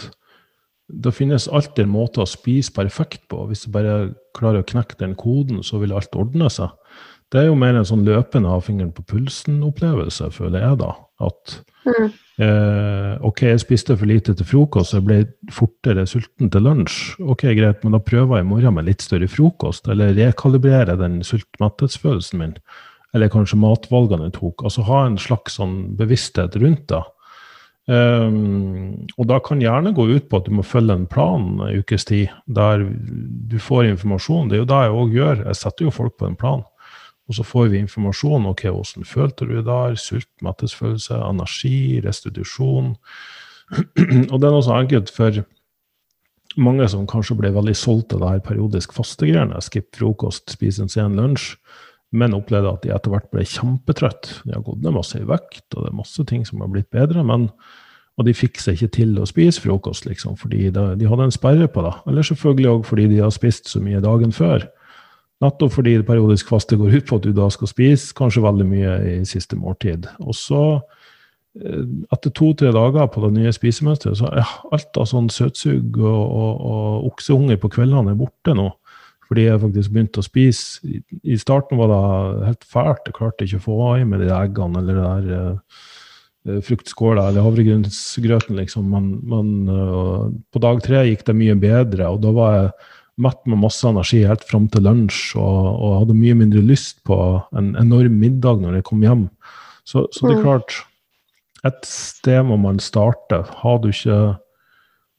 det 0.88 1.12
finnes 1.12 1.48
alltid 1.48 1.84
en 1.84 1.94
måte 1.96 2.22
å 2.22 2.28
spise 2.30 2.74
perfekt 2.74 3.26
på. 3.30 3.42
Hvis 3.50 3.66
du 3.66 3.72
bare 3.74 4.14
klarer 4.38 4.62
å 4.62 4.66
knekke 4.66 4.98
den 5.00 5.16
koden, 5.18 5.62
så 5.66 5.80
vil 5.82 5.94
alt 5.96 6.14
ordne 6.18 6.50
seg. 6.52 6.70
Det 7.32 7.40
er 7.40 7.48
jo 7.48 7.56
mer 7.58 7.74
en 7.74 7.86
sånn 7.86 8.04
løpende 8.06 8.50
av 8.54 8.62
fingeren 8.68 8.92
på 8.94 9.02
pulsen-opplevelse, 9.10 10.28
føler 10.34 10.62
jeg 10.62 10.78
da. 10.78 10.92
At 11.26 11.56
mm. 11.88 12.04
eh, 12.44 13.14
ok, 13.26 13.42
jeg 13.48 13.62
spiste 13.64 13.96
for 13.98 14.06
lite 14.06 14.36
til 14.38 14.46
frokost, 14.46 14.94
jeg 14.94 15.06
ble 15.08 15.18
fortere 15.54 16.06
sulten 16.06 16.52
til 16.54 16.62
lunsj. 16.68 17.16
Ok, 17.26 17.48
greit, 17.58 17.82
men 17.82 17.96
da 17.96 18.02
prøver 18.02 18.38
jeg 18.38 18.46
i 18.46 18.50
morgen 18.52 18.78
med 18.78 18.86
litt 18.86 19.02
større 19.02 19.26
frokost, 19.30 19.90
eller 19.90 20.14
rekalibrerer 20.14 21.00
den 21.00 21.18
sult-metthetsfølelsen 21.26 22.44
min. 22.44 22.54
Eller 23.16 23.32
kanskje 23.32 23.58
matvalgene 23.58 24.28
jeg 24.28 24.36
tok. 24.38 24.62
Altså 24.68 24.86
ha 24.86 25.02
en 25.08 25.18
slags 25.18 25.58
sånn 25.58 25.76
bevissthet 25.98 26.54
rundt 26.62 26.86
det. 26.92 27.02
Um, 27.86 29.06
og 29.14 29.28
da 29.30 29.36
kan 29.38 29.60
gjerne 29.62 29.92
gå 29.94 30.08
ut 30.10 30.24
på 30.26 30.40
at 30.40 30.48
du 30.48 30.56
må 30.58 30.64
følge 30.66 30.96
en 30.98 31.06
plan 31.06 31.44
en 31.62 31.78
ukes 31.78 32.08
tid, 32.08 32.32
der 32.50 32.82
du 32.82 33.58
får 33.62 33.92
informasjon. 33.92 34.50
Det 34.50 34.58
er 34.58 34.64
jo 34.64 34.70
det 34.72 34.80
jeg 34.82 34.96
òg 35.02 35.14
gjør. 35.14 35.44
Jeg 35.46 35.60
setter 35.60 35.86
jo 35.86 35.94
folk 35.94 36.16
på 36.18 36.26
en 36.26 36.38
plan. 36.38 36.64
Og 37.26 37.38
så 37.38 37.46
får 37.46 37.70
vi 37.72 37.82
informasjon. 37.82 38.46
ok, 38.46 38.62
Hvordan 38.70 39.04
følte 39.04 39.46
du 39.46 39.62
der? 39.62 39.94
Sult, 39.94 40.30
mettelsesfølelse, 40.42 41.14
energi, 41.14 42.00
restitusjon. 42.04 42.94
og 44.32 44.36
det 44.40 44.46
er 44.46 44.54
noe 44.54 44.62
så 44.62 44.78
enkelt 44.78 45.10
for 45.10 45.42
mange 46.56 46.86
som 46.88 47.06
kanskje 47.06 47.36
ble 47.38 47.50
veldig 47.54 47.74
solgt 47.76 48.14
av 48.14 48.22
det 48.22 48.30
her 48.30 48.44
periodisk 48.46 48.94
fastegreiene. 48.96 49.58
Skip 49.62 49.90
frokost, 49.98 50.48
spise 50.54 50.82
en 50.84 50.92
sen 50.92 51.18
lunsj. 51.18 51.56
Men 52.14 52.36
opplevde 52.36 52.70
at 52.70 52.84
de 52.84 52.92
etter 52.94 53.12
hvert 53.12 53.32
ble 53.32 53.42
kjempetrøtt. 53.48 54.30
De 54.46 54.54
har 54.54 54.62
gått 54.66 54.84
ned 54.84 54.94
masse 54.94 55.18
i 55.18 55.26
vekt, 55.26 55.66
og 55.74 55.82
det 55.82 55.90
er 55.90 55.98
masse 55.98 56.28
ting 56.30 56.46
som 56.46 56.62
har 56.62 56.70
blitt 56.72 56.90
bedre. 56.94 57.24
men 57.26 57.50
og 58.16 58.24
de 58.24 58.32
fikk 58.32 58.60
seg 58.62 58.78
ikke 58.78 58.94
til 58.94 59.18
å 59.20 59.26
spise 59.28 59.60
frokost, 59.60 60.06
liksom, 60.08 60.38
fordi 60.40 60.70
de, 60.72 60.84
de 60.96 61.08
hadde 61.08 61.26
en 61.28 61.34
sperre 61.34 61.68
på 61.68 61.82
det. 61.84 61.92
Eller 62.08 62.24
selvfølgelig 62.24 62.70
òg 62.70 62.86
fordi 62.88 63.10
de 63.10 63.20
har 63.20 63.34
spist 63.34 63.68
så 63.68 63.82
mye 63.84 64.00
dagen 64.00 64.32
før. 64.32 64.64
Nettopp 65.44 65.74
fordi 65.74 65.98
periodisk 66.00 66.48
faste 66.48 66.78
går 66.80 66.96
ut 66.96 67.10
på 67.10 67.18
at 67.18 67.26
du 67.26 67.34
da 67.36 67.50
skal 67.52 67.68
spise 67.68 68.16
kanskje 68.16 68.44
veldig 68.46 68.66
mye 68.70 68.94
i 69.10 69.18
siste 69.28 69.58
måltid. 69.60 70.08
Og 70.24 70.32
så, 70.38 70.62
eh, 71.60 71.84
etter 72.14 72.32
to-tre 72.32 72.72
dager 72.72 73.10
på 73.12 73.20
det 73.26 73.34
nye 73.36 73.52
spisemønsteret, 73.52 74.16
så 74.22 74.32
er 74.32 74.56
alt 74.72 74.96
av 74.96 75.10
sånn 75.12 75.28
søtsug 75.28 76.00
og, 76.00 76.22
og, 76.24 76.64
og 76.72 77.10
okseunger 77.12 77.60
på 77.60 77.74
kveldene 77.76 78.16
er 78.16 78.20
borte 78.22 78.56
nå. 78.56 78.70
Fordi 79.26 79.46
jeg 79.48 79.62
faktisk 79.62 79.94
begynte 79.94 80.22
å 80.22 80.26
spise. 80.26 80.86
I, 80.86 81.00
I, 81.22 81.38
starten 81.40 81.80
var 81.80 81.90
det 81.90 82.00
helt 82.46 82.66
fælt. 82.70 83.08
Jeg 83.08 83.16
klarte 83.16 83.46
ikke 83.46 83.60
å 83.60 83.66
få 83.66 83.78
i 83.98 84.04
med 84.06 84.22
de 84.22 84.30
eggene 84.34 84.82
eller 84.82 85.00
det 85.00 85.06
der 85.06 85.56
uh, 86.52 86.60
fruktskåla 86.66 87.28
eller 87.30 87.46
havregrynsgrøten, 87.46 88.58
liksom. 88.60 88.86
Men, 88.92 89.08
men 89.26 89.72
uh, 89.72 90.28
på 90.54 90.62
dag 90.62 90.82
tre 90.84 91.02
gikk 91.08 91.26
det 91.26 91.38
mye 91.38 91.58
bedre, 91.58 92.12
og 92.12 92.22
da 92.22 92.34
var 92.36 92.54
jeg 92.60 92.70
mett 93.26 93.40
med 93.48 93.62
masse 93.62 93.86
energi 93.88 94.20
helt 94.28 94.44
fram 94.44 94.66
til 94.68 94.84
lunsj 94.84 95.38
og, 95.40 95.60
og, 95.72 95.92
hadde 96.02 96.18
mye 96.18 96.36
mindre 96.36 96.60
lyst 96.64 97.00
på 97.08 97.16
en 97.56 97.72
enorm 97.80 98.18
middag 98.20 98.60
når 98.60 98.78
jeg 98.78 98.86
kom 98.90 99.04
hjem. 99.06 99.24
Så, 99.88 100.04
så 100.12 100.26
det 100.26 100.36
er 100.36 100.42
mm. 100.42 100.44
klart 100.44 100.82
Et 101.66 101.86
sted 101.88 102.44
må 102.46 102.58
man 102.60 102.76
starte. 102.82 103.40
Har 103.62 103.78
du 103.82 103.88
ikke 103.90 104.36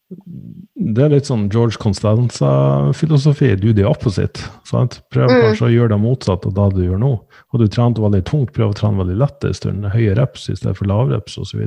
Det 0.08 1.04
er 1.04 1.12
litt 1.12 1.28
sånn 1.28 1.50
George 1.52 1.76
Constanza-filosofi. 1.84 3.50
Do 3.60 3.74
the 3.76 3.84
opposite. 3.88 4.46
Sant? 4.68 5.02
Prøv 5.12 5.28
mm. 5.28 5.42
kanskje 5.44 5.68
å 5.68 5.74
gjøre 5.74 5.92
det 5.96 6.00
motsatt 6.00 6.48
av 6.48 6.56
det 6.56 6.68
du 6.78 6.86
gjør 6.86 7.02
nå. 7.02 7.12
Har 7.52 7.62
du 7.62 7.68
trent 7.72 8.00
veldig 8.00 8.24
tungt, 8.30 8.54
prøv 8.56 8.72
å 8.72 8.78
trene 8.78 9.02
veldig 9.02 9.18
lett 9.20 9.48
en 9.48 9.58
stund. 9.58 9.90
Høye 9.92 10.16
reps 10.16 10.48
i 10.48 10.56
stedet 10.56 10.78
for 10.80 10.88
lavreps 10.88 11.36
osv. 11.42 11.66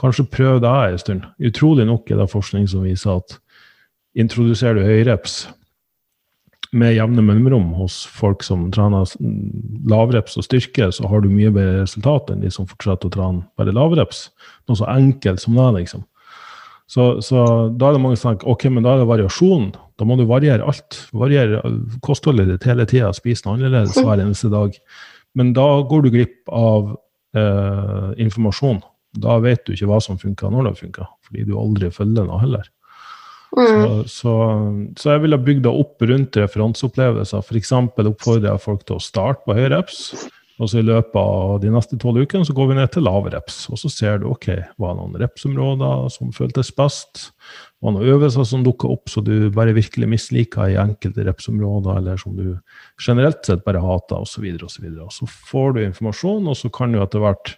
Kanskje 0.00 0.28
prøv 0.28 0.60
det 0.64 0.74
en 0.74 1.00
stund. 1.00 1.26
Utrolig 1.40 1.88
nok 1.88 2.12
er 2.12 2.20
det 2.20 2.30
forskning 2.34 2.68
som 2.68 2.84
viser 2.84 3.16
at 3.16 3.38
introduserer 4.18 4.82
du 4.82 4.84
høyreps 4.84 5.44
med 6.74 6.96
jevne 6.96 7.22
mellomrom 7.22 7.70
hos 7.78 8.00
folk 8.10 8.42
som 8.42 8.66
trener 8.74 9.06
lavreps 9.90 10.34
og 10.40 10.46
styrke, 10.46 10.88
så 10.92 11.06
har 11.08 11.22
du 11.22 11.30
mye 11.30 11.52
bedre 11.54 11.84
resultat 11.84 12.32
enn 12.32 12.42
de 12.42 12.50
som 12.52 12.66
fortsetter 12.66 13.08
å 13.08 13.14
trene 13.14 13.44
bare 13.58 13.74
lavreps. 13.74 14.26
Noe 14.66 14.80
så 14.80 14.88
enkelt 14.90 15.42
som 15.42 15.54
det, 15.58 15.68
liksom. 15.78 16.02
Så, 16.90 17.04
så, 17.24 17.40
da 17.72 17.88
er 17.88 17.96
det 17.96 18.02
mange 18.04 18.18
som 18.20 18.32
tenker 18.32 18.50
ok, 18.52 18.66
men 18.72 18.84
da 18.84 18.94
er 18.94 19.02
det 19.02 19.08
variasjon. 19.08 19.70
Da 19.98 20.06
må 20.08 20.18
du 20.20 20.26
variere 20.28 20.66
alt. 20.68 20.98
Variere 21.16 21.62
kostholdet 22.04 22.50
ditt 22.50 22.66
hele 22.68 22.86
tida, 22.90 23.12
spise 23.16 23.46
noe 23.46 23.56
annerledes 23.56 23.96
hver 24.02 24.20
eneste 24.20 24.50
dag. 24.52 24.76
Men 25.38 25.54
da 25.56 25.66
går 25.88 26.04
du 26.04 26.12
glipp 26.14 26.52
av 26.52 26.92
eh, 27.38 28.10
informasjon. 28.22 28.82
Da 29.24 29.38
vet 29.42 29.64
du 29.64 29.74
ikke 29.74 29.88
hva 29.90 30.00
som 30.02 30.18
funker 30.20 30.52
når 30.52 30.68
det 30.68 30.78
funker, 30.82 31.10
fordi 31.26 31.46
du 31.48 31.54
aldri 31.58 31.90
følger 31.94 32.28
noe 32.28 32.42
heller. 32.42 32.68
Mm. 33.54 33.66
Så, 33.66 33.90
så, 34.10 34.36
så, 34.98 35.10
jeg 35.14 35.22
ville 35.24 35.38
bygd 35.46 35.64
det 35.66 35.72
opp 35.72 36.02
rundt 36.10 36.38
referanseopplevelser. 36.40 37.44
F.eks. 37.44 37.74
oppfordrer 37.78 38.50
jeg 38.50 38.64
folk 38.64 38.82
til 38.86 38.98
å 38.98 39.02
starte 39.02 39.46
på 39.46 39.56
høy 39.56 39.68
reps. 39.70 40.08
Og 40.62 40.70
så 40.70 40.78
I 40.78 40.86
løpet 40.86 41.16
av 41.18 41.56
de 41.64 41.70
neste 41.74 41.96
tolv 41.98 42.22
ukene 42.22 42.46
så 42.46 42.54
går 42.54 42.68
vi 42.70 42.76
ned 42.78 42.92
til 42.94 43.02
lave 43.02 43.32
reps. 43.34 43.64
Og 43.74 43.80
så 43.80 43.90
ser 43.90 44.20
du 44.22 44.28
ok, 44.30 44.46
var 44.78 44.94
det 44.94 45.00
noen 45.00 45.16
repsområder 45.24 46.04
som 46.14 46.30
føltes 46.36 46.70
best. 46.78 47.24
Var 47.82 47.90
det 47.90 47.98
noen 47.98 48.12
øvelser 48.14 48.46
som 48.46 48.62
dukka 48.66 48.92
opp 48.94 49.10
så 49.10 49.24
du 49.26 49.50
bare 49.54 49.74
virkelig 49.74 50.12
misliker 50.12 50.70
i 50.70 50.78
enkelte 50.78 51.26
repsområder, 51.26 51.98
eller 51.98 52.22
som 52.22 52.38
du 52.38 52.54
generelt 53.02 53.42
sett 53.42 53.66
bare 53.66 53.82
hater, 53.82 54.22
osv. 54.22 54.46
Så, 54.46 54.68
og 54.68 54.70
så, 54.70 54.86
videre. 54.86 55.10
så 55.10 55.28
får 55.50 55.74
du 55.74 55.84
informasjon, 55.88 56.46
og 56.46 56.58
så 56.60 56.70
kan 56.74 56.94
du 56.94 57.02
etter 57.02 57.24
hvert 57.24 57.56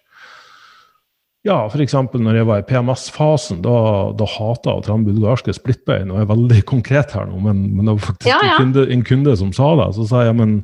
ja, 1.46 1.60
f.eks. 1.70 1.94
når 1.94 2.40
jeg 2.40 2.46
var 2.48 2.58
i 2.58 2.64
PMS-fasen, 2.66 3.60
da, 3.62 3.76
da 4.18 4.26
hata 4.26 4.72
jeg 4.72 4.80
å 4.80 4.82
trene 4.82 5.06
bulgarske 5.06 5.54
splittbein. 5.54 6.10
Og 6.10 6.18
jeg 6.18 6.26
er 6.26 6.32
veldig 6.32 6.62
konkret 6.66 7.14
her 7.14 7.28
nå, 7.28 7.38
men, 7.44 7.60
men 7.76 7.86
det 7.86 7.94
var 7.94 8.06
faktisk 8.08 8.30
ja, 8.32 8.40
ja. 8.42 8.56
En, 8.56 8.64
kunde, 8.64 8.86
en, 8.90 9.04
kunde, 9.06 9.36
som 9.38 9.52
sa 9.54 9.68
det. 9.78 9.86
Så 9.94 10.08
sa 10.10 10.24
jeg 10.26 10.34
men 10.40 10.56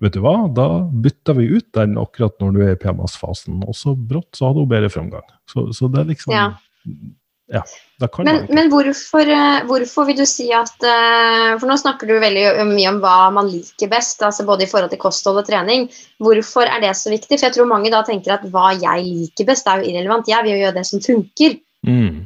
vet 0.00 0.16
du 0.16 0.20
hva, 0.24 0.34
da 0.56 0.66
bytta 1.04 1.36
vi 1.38 1.50
ut 1.52 1.68
den 1.76 1.98
akkurat 2.00 2.36
når 2.42 2.56
du 2.56 2.60
er 2.64 2.74
i 2.74 2.80
PMS-fasen. 2.80 3.62
Og 3.68 3.76
så 3.76 3.94
brått 3.94 4.38
så 4.38 4.50
hadde 4.50 4.64
hun 4.64 4.70
bedre 4.70 4.92
framgang. 4.92 5.26
Så, 5.50 5.68
så 5.76 5.90
det 5.92 6.04
er 6.04 6.12
liksom 6.14 6.36
ja. 6.36 6.50
Ja, 7.50 7.64
men, 8.22 8.44
men 8.54 8.68
hvorfor, 8.70 9.26
eh, 9.26 9.64
hvorfor, 9.66 10.06
vil 10.06 10.20
du 10.20 10.26
si 10.28 10.46
at 10.54 10.84
eh, 10.86 11.56
For 11.58 11.66
nå 11.66 11.74
snakker 11.80 12.06
du 12.06 12.14
veldig 12.22 12.44
mye 12.68 12.92
om 12.92 13.00
hva 13.02 13.16
man 13.34 13.50
liker 13.50 13.90
best, 13.90 14.22
altså 14.22 14.46
både 14.46 14.68
i 14.68 14.70
forhold 14.70 14.92
til 14.92 15.00
kosthold 15.02 15.40
og 15.42 15.48
trening. 15.48 15.88
Hvorfor 16.22 16.70
er 16.70 16.78
det 16.84 16.94
så 16.94 17.10
viktig? 17.10 17.34
For 17.34 17.48
jeg 17.48 17.56
tror 17.56 17.70
mange 17.72 17.90
da 17.90 18.04
tenker 18.06 18.36
at 18.36 18.46
hva 18.54 18.70
jeg 18.78 19.02
liker 19.08 19.48
best, 19.50 19.66
er 19.66 19.82
jo 19.82 19.90
irrelevant. 19.90 20.30
Jeg 20.30 20.46
vil 20.46 20.54
jo 20.54 20.62
gjøre 20.62 20.76
det 20.78 20.86
som 20.92 21.02
funker. 21.02 21.58
Mm. 21.90 22.22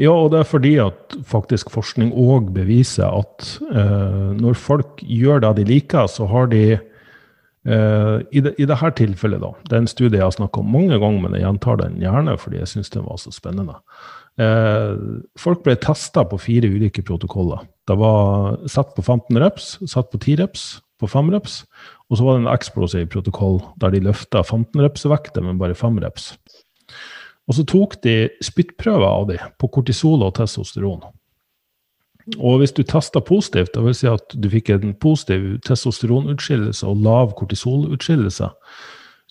Ja, 0.00 0.12
og 0.14 0.30
det 0.32 0.40
er 0.40 0.48
fordi 0.48 0.72
at 0.80 1.16
faktisk 1.28 1.72
forskning 1.72 2.14
òg 2.16 2.48
beviser 2.54 3.12
at 3.12 3.50
eh, 3.68 4.30
når 4.38 4.56
folk 4.56 5.02
gjør 5.04 5.42
det 5.44 5.56
de 5.60 5.66
liker, 5.68 6.08
så 6.08 6.24
har 6.30 6.48
de 6.48 6.62
uh, 7.68 8.16
i, 8.32 8.40
det, 8.40 8.54
I 8.56 8.66
dette 8.66 8.90
tilfellet, 9.02 9.42
da, 9.42 9.52
det 9.68 9.76
er 9.76 9.84
en 9.84 9.90
studie 9.90 10.16
jeg 10.16 10.24
har 10.24 10.34
snakka 10.34 10.62
om 10.62 10.72
mange 10.72 10.96
ganger, 10.96 11.20
men 11.26 11.36
jeg 11.36 11.44
gjentar 11.44 11.78
den 11.82 12.00
gjerne 12.00 12.38
fordi 12.40 12.62
jeg 12.62 12.72
syns 12.72 12.92
den 12.94 13.04
var 13.04 13.20
så 13.20 13.34
spennende. 13.34 13.76
Eh, 14.40 14.92
folk 15.36 15.60
ble 15.64 15.74
testa 15.76 16.24
på 16.24 16.38
fire 16.40 16.70
ulike 16.72 17.04
protokoller. 17.04 17.66
Det 17.88 17.96
var 18.00 18.62
satt 18.70 18.94
på 18.96 19.04
15 19.04 19.40
reps, 19.42 19.74
satt 19.90 20.08
på 20.12 20.20
10 20.22 20.38
reps, 20.40 20.64
på 21.02 21.10
5 21.10 21.32
reps, 21.34 21.62
og 22.08 22.18
så 22.18 22.24
var 22.24 22.38
det 22.38 22.44
en 22.44 22.52
eksplosiv 22.54 23.08
protokoll 23.12 23.60
der 23.82 23.92
de 23.92 24.04
løfta 24.06 24.44
15 24.44 24.80
reps-vekter, 24.80 25.44
men 25.44 25.60
bare 25.60 25.76
5 25.76 25.98
reps. 26.04 26.32
Og 27.50 27.58
så 27.58 27.64
tok 27.66 27.98
de 28.04 28.30
spyttprøver 28.44 29.08
av 29.08 29.26
dem 29.32 29.52
på 29.58 29.70
kortisol 29.74 30.22
og 30.22 30.36
testosteron. 30.38 31.02
Og 32.38 32.60
hvis 32.60 32.74
du 32.76 32.84
testa 32.86 33.20
positivt, 33.24 33.74
dvs. 33.74 33.98
Si 33.98 34.08
at 34.10 34.34
du 34.38 34.48
fikk 34.52 34.70
en 34.70 34.94
positiv 35.02 35.56
testosteronutskillelse 35.66 36.86
og 36.86 37.02
lav 37.02 37.32
kortisolutskillelse, 37.38 38.50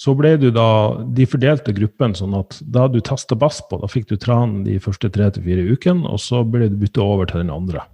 så 0.02 0.16
ble 0.18 0.34
du 0.42 0.50
da, 0.52 0.98
De 1.14 1.28
fordelte 1.30 1.76
gruppen 1.78 2.16
sånn 2.18 2.34
at 2.36 2.58
da 2.62 2.88
du 2.90 3.00
testa 3.06 3.38
bass 3.38 3.62
på, 3.70 3.80
da 3.80 3.90
fikk 3.92 4.10
du 4.10 4.18
tranen 4.18 4.66
de 4.66 4.80
første 4.82 5.12
tre 5.14 5.30
til 5.32 5.46
fire 5.46 5.66
ukene, 5.72 6.08
og 6.10 6.20
så 6.20 6.44
ble 6.44 6.72
du 6.72 6.80
bytta 6.82 7.06
over 7.06 7.30
til 7.30 7.44
den 7.44 7.54
andre. 7.54 7.86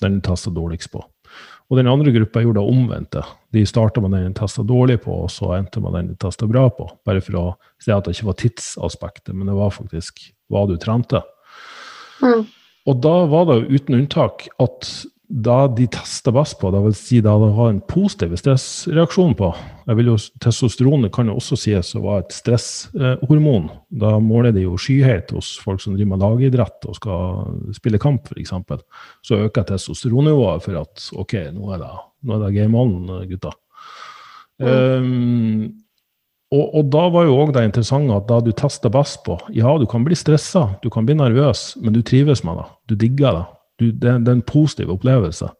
Den 0.00 0.20
du 0.20 0.28
testa 0.28 0.52
dårligst 0.54 0.92
på. 0.94 1.02
Og 1.68 1.76
den 1.76 1.88
andre 1.90 2.12
gruppa 2.14 2.40
gjorde 2.40 2.62
det 2.62 2.72
omvendte. 2.72 3.22
De 3.52 3.64
starta 3.68 4.00
med 4.00 4.14
den 4.16 4.30
de 4.30 4.38
testa 4.40 4.62
dårlig 4.64 5.02
på, 5.04 5.12
og 5.26 5.32
så 5.32 5.52
endte 5.58 5.82
med 5.84 5.92
den 5.98 6.12
de 6.12 6.16
testa 6.20 6.48
bra 6.48 6.64
på. 6.72 6.86
Bare 7.04 7.20
for 7.24 7.36
å 7.36 7.46
si 7.82 7.92
at 7.92 8.06
det 8.06 8.16
ikke 8.16 8.30
var 8.30 8.38
tidsaspektet, 8.40 9.34
men 9.36 9.50
det 9.50 9.56
var 9.58 9.74
faktisk 9.74 10.30
hva 10.48 10.64
du 10.68 10.78
trente. 10.80 11.20
Mm. 12.24 12.46
Og 12.88 13.02
da 13.04 13.14
var 13.28 13.50
det 13.50 13.66
uten 13.68 13.98
unntak 14.00 14.48
at 14.64 14.88
da 15.28 15.66
de 15.68 15.84
tester 15.92 16.32
best 16.32 16.56
på, 16.60 16.70
det 16.72 16.80
vil 16.86 16.94
si 16.96 17.20
da 17.24 17.34
det 17.40 17.50
har 17.56 17.72
en 17.72 17.82
positiv 17.84 18.32
stressreaksjon 18.40 19.34
på 19.36 19.52
jeg 19.88 19.96
vil 19.96 20.10
jo, 20.10 20.16
Testosteronet 20.44 21.12
kan 21.14 21.30
jo 21.30 21.38
også 21.38 21.56
sies 21.56 21.94
å 21.96 22.02
være 22.04 22.26
et 22.26 22.34
stresshormon. 22.36 23.70
Da 23.88 24.18
måler 24.20 24.52
de 24.52 24.66
jo 24.66 24.76
skyhet 24.80 25.32
hos 25.32 25.54
folk 25.62 25.80
som 25.80 25.94
driver 25.96 26.10
med 26.12 26.24
lagidrett 26.24 26.84
og 26.84 26.98
skal 26.98 27.72
spille 27.76 28.00
kamp, 28.02 28.28
f.eks. 28.28 28.52
Så 29.24 29.40
øker 29.46 29.64
testosteronnivået 29.70 30.66
for 30.66 30.82
at 30.82 31.08
OK, 31.16 31.38
nå 31.56 31.72
er 31.72 31.80
det, 31.80 31.90
nå 32.20 32.36
er 32.36 32.44
det 32.44 32.54
game 32.58 32.84
on, 32.84 32.98
gutta. 33.30 33.54
Mm. 34.60 34.68
Um, 34.68 35.62
og, 36.52 36.64
og, 36.66 36.84
da 36.92 37.06
var 37.14 37.28
jo 37.28 37.36
òg 37.40 37.54
det 37.56 37.64
interessante 37.68 38.16
at 38.16 38.28
da 38.28 38.42
du 38.44 38.50
tester 38.56 38.90
bass 38.92 39.14
på 39.24 39.36
Ja, 39.54 39.76
du 39.78 39.84
kan 39.88 40.04
bli 40.04 40.16
stressa, 40.18 40.66
du 40.82 40.88
kan 40.92 41.08
bli 41.08 41.16
nervøs, 41.16 41.70
men 41.80 41.96
du 41.96 42.02
trives 42.04 42.44
med 42.44 42.60
det. 42.60 42.68
Du 42.90 42.98
digger 43.06 43.40
det. 43.40 43.46
Du, 43.78 43.90
det, 43.90 44.02
det, 44.02 44.28
er 44.28 44.36
en 44.38 44.46
positiv 44.46 44.90
opplevelse. 44.90 45.50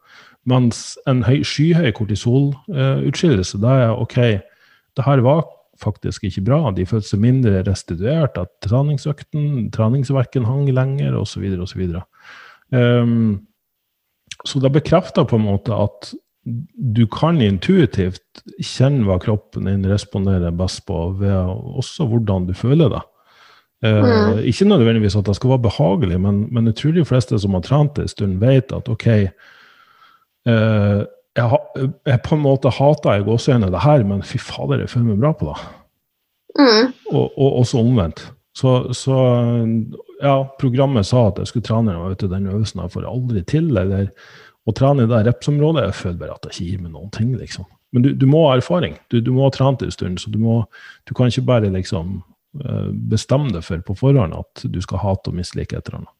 Mens 0.48 0.96
en 1.08 1.22
høy, 1.26 1.42
skyhøy 1.46 1.92
kortisolutskillelse, 1.96 3.58
uh, 3.58 3.62
da 3.62 3.74
er 3.84 3.94
OK, 3.94 4.18
det 4.96 5.06
her 5.06 5.22
var 5.22 5.44
faktisk 5.82 6.24
ikke 6.26 6.46
bra. 6.48 6.60
De 6.74 6.86
følte 6.88 7.12
seg 7.12 7.22
mindre 7.22 7.62
restituert, 7.66 8.38
at 8.40 8.50
treningsøkten, 8.66 9.68
treningsverken 9.74 10.48
hang 10.48 10.70
lenger, 10.74 11.18
osv., 11.20 11.44
osv. 11.62 11.84
Um, 12.74 13.44
så 14.46 14.62
det 14.62 14.72
bekrefter 14.74 15.26
på 15.28 15.38
en 15.38 15.46
måte 15.46 15.76
at 15.76 16.12
du 16.96 17.04
kan 17.12 17.40
intuitivt 17.44 18.42
kjenne 18.64 19.04
hva 19.08 19.18
kroppen 19.20 19.68
din 19.68 19.86
responderer 19.88 20.54
best 20.56 20.84
på, 20.88 21.10
ved 21.20 21.34
også 21.78 22.06
hvordan 22.08 22.48
du 22.48 22.54
føler 22.56 22.92
det. 22.94 23.02
Eh, 23.85 24.05
mm. 24.05 24.39
Ikke 24.51 24.66
nødvendigvis 24.66 25.16
at 25.16 25.26
det 25.29 25.37
skal 25.39 25.51
være 25.55 25.66
behagelig, 25.68 26.20
men, 26.20 26.47
men, 26.55 26.66
jeg 26.66 26.76
tror 26.81 26.97
de 26.97 27.05
fleste 27.07 27.39
som 27.39 27.55
har 27.55 27.62
trent 27.66 27.95
det 27.97 28.03
en 28.09 28.14
stund, 28.14 28.41
vet 28.43 28.72
at 28.74 28.89
OK 28.91 29.07
eh, 29.07 29.29
jeg, 31.39 31.61
jeg, 32.09 32.18
på 32.24 32.35
en 32.35 32.43
måte 32.43 32.72
hater 32.74 33.20
jeg 33.20 33.29
gåseøynene 33.29 33.70
det 33.70 33.85
her, 33.85 34.03
men 34.09 34.24
fy 34.26 34.41
fader, 34.43 34.83
jeg 34.83 34.91
føler 34.91 35.12
meg 35.12 35.22
bra 35.22 35.33
på 35.39 35.53
det. 35.53 35.59
Mm. 36.59 36.91
Og, 37.12 37.39
og, 37.39 37.49
også 37.61 37.79
omvendt. 37.79 38.24
Så, 38.59 38.93
så, 38.97 39.16
ja, 40.24 40.35
programmet 40.59 41.07
sa 41.07 41.29
at 41.29 41.39
jeg 41.39 41.53
skulle 41.53 41.68
trene 41.68 41.95
vet 41.95 42.24
du, 42.24 42.26
den 42.33 42.49
øvelsen 42.51 42.83
jeg 42.83 42.91
får 42.97 43.07
aldri 43.07 43.45
til. 43.47 43.70
eller 43.76 44.09
å 44.68 44.74
trene 44.76 45.07
i 45.07 45.09
det 45.09 45.22
repsområdet 45.29 45.87
Jeg 45.87 45.97
føler 45.97 46.18
bare 46.20 46.35
at 46.35 46.43
det 46.45 46.51
ikke 46.53 46.66
gir 46.72 46.81
meg 46.83 46.93
noen 46.93 47.12
ting, 47.14 47.31
liksom. 47.39 47.68
Men 47.95 48.05
du, 48.05 48.11
du 48.18 48.26
må 48.29 48.43
ha 48.49 48.57
erfaring. 48.59 48.99
Du, 49.09 49.20
du, 49.24 49.31
må 49.33 49.47
ha 49.47 49.53
trent 49.55 49.85
en 49.85 49.95
stund, 49.95 50.18
så 50.20 50.33
du, 50.33 50.41
må, 50.43 50.61
du 51.09 51.14
kan 51.16 51.31
ikke 51.31 51.47
bare 51.49 51.70
liksom 51.72 52.18
bestemme 53.11 53.52
deg 53.54 53.64
for 53.66 53.82
på 53.86 53.96
forhånd 53.98 54.34
at 54.36 54.64
du 54.66 54.80
skal 54.84 55.02
hate 55.04 55.30
og 55.30 55.38
mislike 55.38 55.76
et 55.76 55.88
eller 55.88 56.02
annet. 56.02 56.14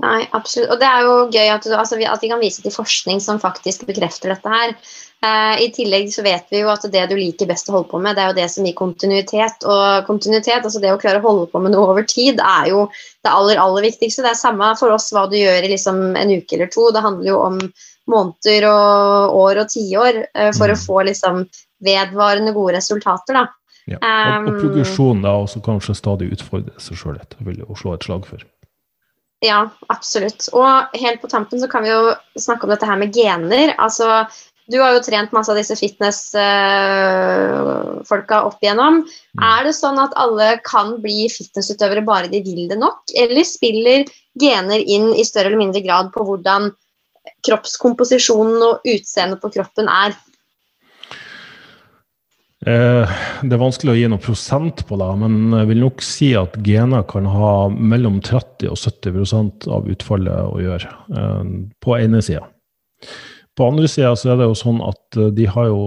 Nei, 0.00 0.22
absolutt. 0.32 0.70
Og 0.72 0.78
det 0.80 0.88
er 0.88 1.04
jo 1.04 1.16
gøy 1.28 1.48
at, 1.52 1.66
du, 1.68 1.72
altså, 1.76 1.98
at, 2.00 2.22
de 2.22 2.28
kan 2.30 2.40
vise 2.40 2.62
til 2.64 2.72
forskning 2.72 3.18
som 3.20 3.40
faktisk 3.42 3.84
bekrefter 3.84 4.32
dette 4.32 4.52
her. 4.52 4.72
Eh, 5.22 5.64
I 5.66 5.68
tillegg 5.76 6.08
så 6.14 6.24
vet 6.24 6.48
vi 6.50 6.62
jo 6.62 6.70
at 6.72 6.86
det 6.94 7.02
du 7.10 7.14
liker 7.18 7.50
best 7.50 7.68
å 7.68 7.74
holde 7.76 7.90
på 7.90 8.00
med, 8.00 8.16
det 8.16 8.24
er 8.24 8.32
jo 8.32 8.38
det 8.40 8.48
som 8.54 8.64
gir 8.64 8.76
kontinuitet. 8.78 9.66
Og 9.68 10.08
kontinuitet, 10.08 10.64
altså 10.64 10.80
det 10.80 10.94
å 10.94 11.00
klare 11.02 11.20
å 11.20 11.26
holde 11.26 11.50
på 11.52 11.60
med 11.60 11.76
noe 11.76 11.92
over 11.92 12.08
tid, 12.08 12.40
er 12.40 12.70
jo 12.72 12.86
det 12.96 13.34
aller, 13.34 13.60
aller 13.60 13.84
viktigste. 13.90 14.24
Det 14.24 14.32
er 14.32 14.40
samme 14.40 14.72
for 14.80 14.96
oss 14.96 15.12
hva 15.12 15.26
du 15.28 15.36
gjør 15.36 15.68
i 15.68 15.74
liksom 15.74 16.00
en 16.16 16.36
uke 16.38 16.56
eller 16.56 16.72
to. 16.72 16.88
Det 16.94 17.04
handler 17.04 17.28
jo 17.28 17.42
om 17.44 17.60
måneder 18.10 18.66
og 18.72 19.36
år 19.44 19.60
og 19.62 19.74
tiår 19.76 20.22
eh, 20.24 20.54
for 20.56 20.72
mm. 20.72 20.74
å 20.74 20.82
få 20.86 21.02
liksom 21.10 21.44
vedvarende 21.84 22.56
gode 22.56 22.78
resultater, 22.80 23.42
da. 23.42 23.50
Ja. 23.90 23.98
Og, 23.98 24.46
og 24.46 24.52
progresjon 24.60 25.24
da 25.24 25.30
også 25.42 25.58
kanskje 25.64 25.94
stadig 25.98 26.26
utfordre 26.34 26.74
seg 26.82 26.94
sjøl 27.00 27.16
litt, 27.18 27.32
vil 27.42 27.58
jeg 27.62 27.78
slå 27.80 27.90
et 27.96 28.04
slag 28.06 28.22
for. 28.28 28.40
Ja, 29.42 29.60
absolutt. 29.90 30.46
Og 30.54 30.70
helt 31.02 31.18
på 31.22 31.28
tampen 31.30 31.58
så 31.58 31.68
kan 31.70 31.82
vi 31.82 31.90
jo 31.90 32.14
snakke 32.38 32.64
om 32.66 32.70
dette 32.70 32.86
her 32.86 32.98
med 33.00 33.14
gener. 33.16 33.74
Altså, 33.82 34.06
du 34.70 34.76
har 34.78 34.92
jo 34.94 35.02
trent 35.02 35.32
masse 35.34 35.50
av 35.50 35.58
disse 35.58 35.74
fitness-folka 35.80 38.36
opp 38.46 38.62
igjennom. 38.62 38.94
Mm. 39.02 39.42
Er 39.48 39.60
det 39.66 39.74
sånn 39.74 39.98
at 39.98 40.14
alle 40.20 40.62
kan 40.62 41.02
bli 41.02 41.26
fitnessutøvere 41.32 42.02
bare 42.06 42.28
de 42.30 42.38
vil 42.46 42.68
det 42.70 42.78
nok, 42.78 43.02
eller 43.18 43.44
spiller 43.48 44.06
gener 44.38 44.78
inn 44.78 45.10
i 45.10 45.24
større 45.26 45.46
eller 45.50 45.58
mindre 45.64 45.82
grad 45.84 46.12
på 46.14 46.24
hvordan 46.28 46.70
kroppskomposisjonen 47.46 48.62
og 48.62 48.80
utseendet 48.94 49.40
på 49.42 49.50
kroppen 49.58 49.86
er? 49.90 50.14
Eh, 52.62 53.12
det 53.42 53.56
er 53.56 53.58
vanskelig 53.58 53.90
å 53.90 53.98
gi 53.98 54.08
noe 54.10 54.22
prosent 54.22 54.84
på 54.86 54.96
det, 55.00 55.10
men 55.18 55.54
jeg 55.56 55.68
vil 55.72 55.80
nok 55.82 56.02
si 56.06 56.30
at 56.38 56.54
gener 56.62 57.02
kan 57.10 57.26
ha 57.26 57.52
mellom 57.74 58.20
30 58.22 58.70
og 58.70 58.78
70 58.78 59.66
av 59.74 59.88
utfallet 59.90 60.46
å 60.46 60.60
gjøre, 60.62 60.92
eh, 61.10 61.48
på 61.82 61.96
ene 61.98 62.22
sida. 62.22 62.46
På 63.58 63.66
andre 63.68 63.88
sida 63.90 64.14
så 64.16 64.30
er 64.32 64.38
det 64.38 64.46
jo 64.46 64.54
sånn 64.54 64.78
at 64.86 65.18
eh, 65.18 65.32
de 65.34 65.48
har 65.50 65.66
jo 65.72 65.80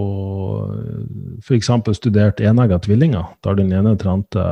f.eks. 1.40 1.72
studert 1.96 2.44
enegga 2.44 2.82
tvillinger, 2.84 3.24
der 3.42 3.56
den 3.56 3.72
ene 3.72 3.96
trente 3.96 4.44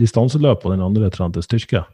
distanseløp 0.00 0.64
og 0.64 0.72
den 0.72 0.86
andre 0.86 1.12
trente 1.12 1.44
styrke, 1.44 1.84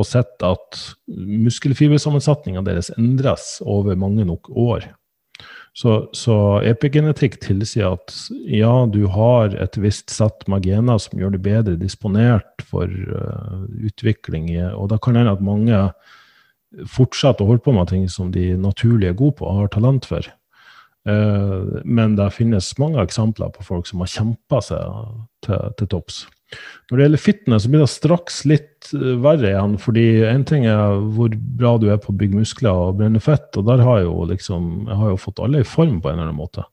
og 0.00 0.08
sett 0.08 0.40
at 0.40 0.80
muskelfibersammensetninga 1.06 2.64
deres 2.64 2.88
endres 2.96 3.58
over 3.60 3.98
mange 4.00 4.24
nok 4.24 4.48
år. 4.56 4.88
Så, 5.76 6.10
så, 6.16 6.34
epigenetikk 6.66 7.36
tilsier 7.44 7.94
at 7.94 8.14
ja, 8.50 8.72
du 8.90 9.04
har 9.14 9.54
et 9.54 9.76
visst 9.78 10.10
sett 10.10 10.42
med 10.50 10.66
gener 10.66 10.98
som 10.98 11.20
gjør 11.20 11.36
det 11.36 11.42
bedre 11.44 11.76
disponert 11.78 12.64
for 12.66 12.90
uh, 12.90 13.62
utvikling, 13.78 14.50
og 14.74 14.90
da 14.90 14.98
kan 14.98 15.20
hende 15.20 15.36
at 15.36 15.44
mange 15.44 15.78
fortsetter 16.90 17.44
å 17.44 17.52
holde 17.52 17.64
på 17.64 17.74
med 17.74 17.90
ting 17.90 18.04
som 18.10 18.34
de 18.34 18.52
naturlig 18.58 19.10
er 19.10 19.18
gode 19.18 19.38
på 19.38 19.46
og 19.46 19.62
har 19.62 19.72
talent 19.74 20.10
for. 20.10 20.26
Uh, 21.08 21.80
men 21.86 22.18
det 22.18 22.32
finnes 22.34 22.74
mange 22.82 23.00
eksempler 23.02 23.54
på 23.54 23.64
folk 23.70 23.88
som 23.88 24.02
har 24.02 24.10
kjempa 24.10 24.60
seg 24.66 25.00
til, 25.46 25.70
til 25.78 25.94
topps. 25.94 26.24
Når 26.90 26.96
det 26.96 27.04
gjelder 27.04 27.22
fitness, 27.22 27.62
så 27.64 27.70
blir 27.70 27.82
det 27.84 27.90
straks 27.92 28.40
litt 28.50 28.90
eh, 28.96 29.16
verre 29.22 29.52
igjen. 29.52 29.76
fordi 29.78 30.06
én 30.26 30.44
ting 30.48 30.66
er 30.66 30.98
hvor 31.14 31.34
bra 31.60 31.76
du 31.78 31.88
er 31.92 32.00
på 32.02 32.10
å 32.12 32.18
bygge 32.18 32.40
muskler 32.40 32.70
og 32.74 32.98
brenne 32.98 33.22
fett, 33.22 33.50
og 33.56 33.68
der 33.68 33.84
har 33.86 34.00
jeg 34.00 34.08
jo 34.08 34.24
liksom, 34.32 34.70
jeg 34.88 35.00
har 35.02 35.12
jo 35.12 35.20
fått 35.26 35.42
alle 35.44 35.62
i 35.62 35.68
form 35.68 36.00
på 36.00 36.10
en 36.10 36.18
eller 36.18 36.30
annen 36.30 36.40
måte. 36.40 36.66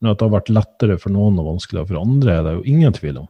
Men 0.00 0.12
at 0.12 0.20
det 0.20 0.28
har 0.28 0.36
vært 0.38 0.54
lettere 0.54 0.96
for 1.02 1.12
noen 1.12 1.40
og 1.42 1.52
vanskeligere 1.52 1.90
for 1.90 2.00
andre, 2.00 2.38
er 2.38 2.46
det 2.46 2.56
jo 2.56 2.64
ingen 2.70 2.96
tvil 2.96 3.20
om. 3.24 3.28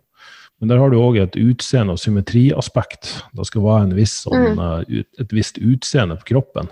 Men 0.59 0.73
der 0.73 0.81
har 0.83 0.91
du 0.91 0.99
òg 0.99 1.21
et 1.23 1.39
utseende- 1.39 1.95
og 1.95 2.01
symmetriaspekt. 2.03 3.13
Det 3.35 3.47
skal 3.47 3.63
være 3.63 3.99
viss, 3.99 4.21
sånn, 4.27 4.59
mm. 4.59 4.65
Eh, 4.65 5.05
et 5.23 5.35
visst 5.35 5.59
utseende 5.59 6.19
på 6.21 6.35
kroppen. 6.35 6.71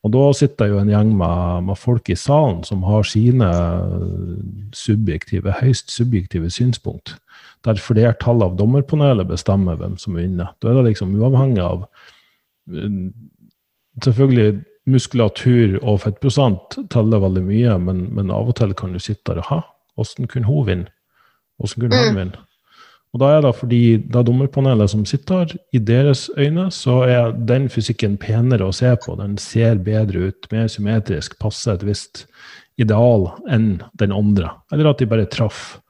Og 0.00 0.14
da 0.14 0.22
sitter 0.32 0.70
jo 0.70 0.78
en 0.80 0.88
gjeng 0.88 1.10
med, 1.12 1.66
med, 1.68 1.76
folk 1.76 2.08
i 2.08 2.16
salen 2.16 2.62
som 2.64 2.84
har 2.88 3.04
sine 3.04 3.48
subjektive, 4.72 5.52
høyst 5.60 5.92
subjektive 5.92 6.48
synspunkt 6.52 7.18
der 7.66 7.80
flertallet 7.80 8.50
av 8.50 8.56
dommerpanelet 8.58 9.28
bestemmer 9.28 9.78
hvem 9.80 9.96
som 10.00 10.16
vinner. 10.16 10.54
Da 10.60 10.70
er 10.70 10.80
det 10.80 10.92
liksom 10.92 11.14
uavhengig 11.18 11.62
av 11.64 11.86
eh, 12.72 12.96
Selvfølgelig 14.00 14.60
muskulatur 14.88 15.74
og 15.82 15.98
fettprosent 16.04 16.76
teller 16.94 17.20
veldig 17.20 17.42
mye, 17.44 17.74
men, 17.82 18.04
men, 18.14 18.30
av 18.32 18.48
og 18.48 18.54
til 18.56 18.70
kan 18.78 18.94
du 18.94 19.00
sitte 19.02 19.32
der 19.32 19.42
og 19.42 19.48
ha 19.50 19.58
Hvordan 19.98 20.30
kunne 20.30 20.48
hun 20.48 20.68
vinne? 20.68 20.92
Hvordan 21.58 21.82
kunne 21.82 21.98
han 21.98 22.14
mm. 22.14 22.20
vinne? 22.20 22.44
Og 23.10 23.20
da 23.20 23.32
er 23.34 23.42
det 23.42 23.50
fordi 23.58 23.82
det 24.14 24.22
dommerpanelet 24.28 24.92
som 24.92 25.02
sitter 25.08 25.42
her, 25.42 25.54
i 25.74 25.80
deres 25.82 26.28
øyne 26.38 26.68
så 26.72 27.00
er 27.10 27.34
den 27.34 27.66
fysikken 27.68 28.14
penere 28.22 28.68
å 28.70 28.74
se 28.74 28.92
på. 29.02 29.16
Den 29.18 29.34
ser 29.42 29.82
bedre 29.82 30.30
ut, 30.30 30.46
mer 30.54 30.70
symmetrisk, 30.70 31.34
passer 31.42 31.74
et 31.74 31.84
visst 31.88 32.24
ideal 32.80 33.26
enn 33.50 33.80
den 33.98 34.14
andre. 34.14 34.54
Eller 34.72 34.92
at 34.92 35.02
de 35.02 35.10
bare 35.10 35.26
traff 35.28 35.80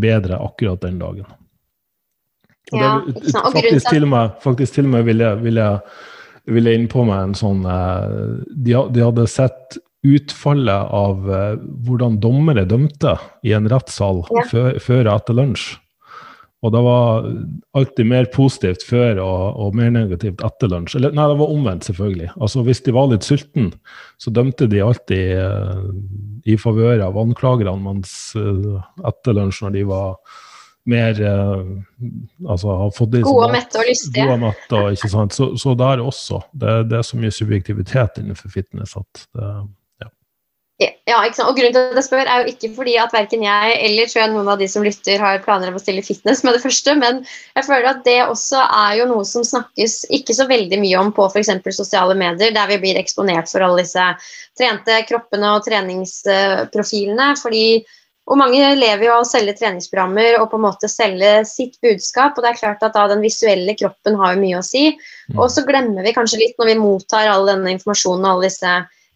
bedre 0.00 0.38
akkurat 0.42 0.82
den 0.82 0.98
dagen. 1.02 1.26
Og 2.72 2.80
ja, 2.80 2.92
det, 3.06 3.32
faktisk, 3.52 3.90
til 3.90 4.06
og 4.06 4.12
med, 4.14 4.36
faktisk 4.42 4.78
til 4.78 4.88
og 4.88 4.94
med 4.96 5.08
ville 5.08 5.26
jeg, 5.28 5.40
vil 5.44 5.60
jeg, 5.60 5.96
vil 6.54 6.68
jeg 6.68 6.80
inn 6.80 6.86
på 6.92 7.04
meg 7.06 7.28
en 7.28 7.36
sånn 7.38 7.64
eh, 7.68 8.14
de, 8.50 8.76
de, 8.94 9.04
hadde 9.04 9.26
sett 9.30 9.78
utfallet 10.04 10.90
av 10.92 11.28
uh, 11.30 11.54
hvordan 11.86 12.18
dommere 12.20 12.66
dømte 12.68 13.14
i 13.40 13.54
en 13.56 13.68
rettssal 13.72 14.20
ja. 14.28 14.42
før, 14.50 14.74
før, 14.76 15.08
etter 15.14 15.38
lunsj. 15.38 15.70
Og 16.64 16.72
det 16.72 16.80
var 16.80 17.26
alltid 17.76 18.08
mer 18.08 18.28
positivt 18.32 18.86
før 18.88 19.18
og, 19.20 19.58
og, 19.60 19.74
mer 19.76 19.90
negativt 19.92 20.40
etter 20.46 20.70
lunsj. 20.72 20.96
Eller, 20.96 21.12
nei, 21.12 21.26
det 21.28 21.36
var 21.42 21.52
omvendt, 21.52 21.84
selvfølgelig. 21.90 22.30
Altså, 22.38 22.64
Hvis 22.64 22.80
de 22.86 22.94
var 22.96 23.10
litt 23.10 23.26
sultne, 23.26 23.68
så 24.22 24.32
dømte 24.32 24.68
de 24.72 24.80
alltid 24.80 25.34
uh, 25.36 25.84
i 26.48 26.56
favør 26.60 27.04
av 27.04 27.20
anklagerne, 27.20 27.76
mens 27.84 28.16
uh, 28.40 28.80
etter 29.04 29.36
lunsj, 29.36 29.60
når 29.66 29.76
de 29.76 29.84
var 29.92 30.16
mer 30.88 31.20
uh, 31.20 31.60
altså 32.48 32.80
har 32.80 32.96
fått 32.96 33.18
i 33.18 33.22
Gode 33.24 33.46
og 33.50 33.54
mette 33.54 33.80
og 33.80 33.88
lystige. 33.88 34.24
Gode 34.24 34.38
og 34.38 34.44
mette, 34.46 34.82
ikke 34.96 35.12
sant? 35.12 35.36
Så, 35.36 35.52
så 35.60 35.76
der 35.80 36.00
også. 36.04 36.40
Det, 36.52 36.78
det, 36.88 37.00
er 37.00 37.08
så 37.08 37.20
mye 37.20 37.32
subjektivitet 37.42 38.20
innenfor 38.24 38.52
fitness 38.56 38.96
at 39.00 39.26
det, 39.36 39.52
ja, 41.08 41.18
og 41.20 41.56
Grunnen 41.56 41.74
til 41.74 41.80
at 41.80 41.98
jeg 41.98 42.06
spør, 42.06 42.28
er 42.28 42.42
jo 42.42 42.52
ikke 42.52 42.70
fordi 42.76 42.94
at 43.00 43.12
verken 43.14 43.44
jeg 43.44 43.74
eller 43.86 44.10
tror 44.10 44.20
jeg 44.22 44.32
noen 44.34 44.50
av 44.52 44.60
de 44.60 44.68
som 44.70 44.84
lytter, 44.86 45.18
har 45.22 45.42
planer 45.44 45.70
om 45.70 45.78
å 45.78 45.82
stille 45.82 46.04
fitness 46.04 46.44
med 46.46 46.56
det 46.56 46.62
første, 46.64 46.94
men 47.00 47.20
jeg 47.54 47.66
føler 47.66 47.90
at 47.90 48.04
det 48.06 48.18
også 48.24 48.62
er 48.64 49.00
jo 49.00 49.08
noe 49.10 49.26
som 49.28 49.46
snakkes 49.46 49.98
ikke 50.18 50.36
så 50.36 50.48
veldig 50.50 50.80
mye 50.82 51.02
om 51.02 51.12
på 51.16 51.26
f.eks. 51.30 51.52
sosiale 51.76 52.16
medier, 52.18 52.54
der 52.54 52.70
vi 52.72 52.80
blir 52.86 53.00
eksponert 53.00 53.50
for 53.52 53.66
alle 53.66 53.84
disse 53.84 54.06
trente 54.58 55.02
kroppene 55.08 55.56
og 55.56 55.66
treningsprofilene. 55.68 57.34
fordi 57.42 57.66
og 58.24 58.38
mange 58.40 58.70
lever 58.78 59.04
jo 59.04 59.12
av 59.18 59.22
å 59.26 59.28
selge 59.28 59.52
treningsprogrammer 59.58 60.38
og 60.38 60.48
på 60.48 60.56
en 60.56 60.64
måte 60.64 60.88
selge 60.88 61.42
sitt 61.48 61.76
budskap. 61.84 62.32
og 62.36 62.44
det 62.44 62.54
er 62.54 62.60
klart 62.60 62.82
at 62.82 62.94
da 62.96 63.06
Den 63.08 63.20
visuelle 63.20 63.74
kroppen 63.76 64.16
har 64.16 64.32
jo 64.32 64.40
mye 64.40 64.60
å 64.60 64.64
si. 64.64 64.96
Mm. 65.28 65.38
Og 65.38 65.50
så 65.52 65.64
glemmer 65.68 66.02
vi 66.02 66.14
kanskje 66.16 66.40
litt 66.40 66.56
når 66.58 66.72
vi 66.72 66.80
mottar 66.80 67.28
all 67.28 67.44
denne 67.46 67.74
informasjonen 67.76 68.24
og 68.24 68.30
alle 68.30 68.48
disse 68.48 68.72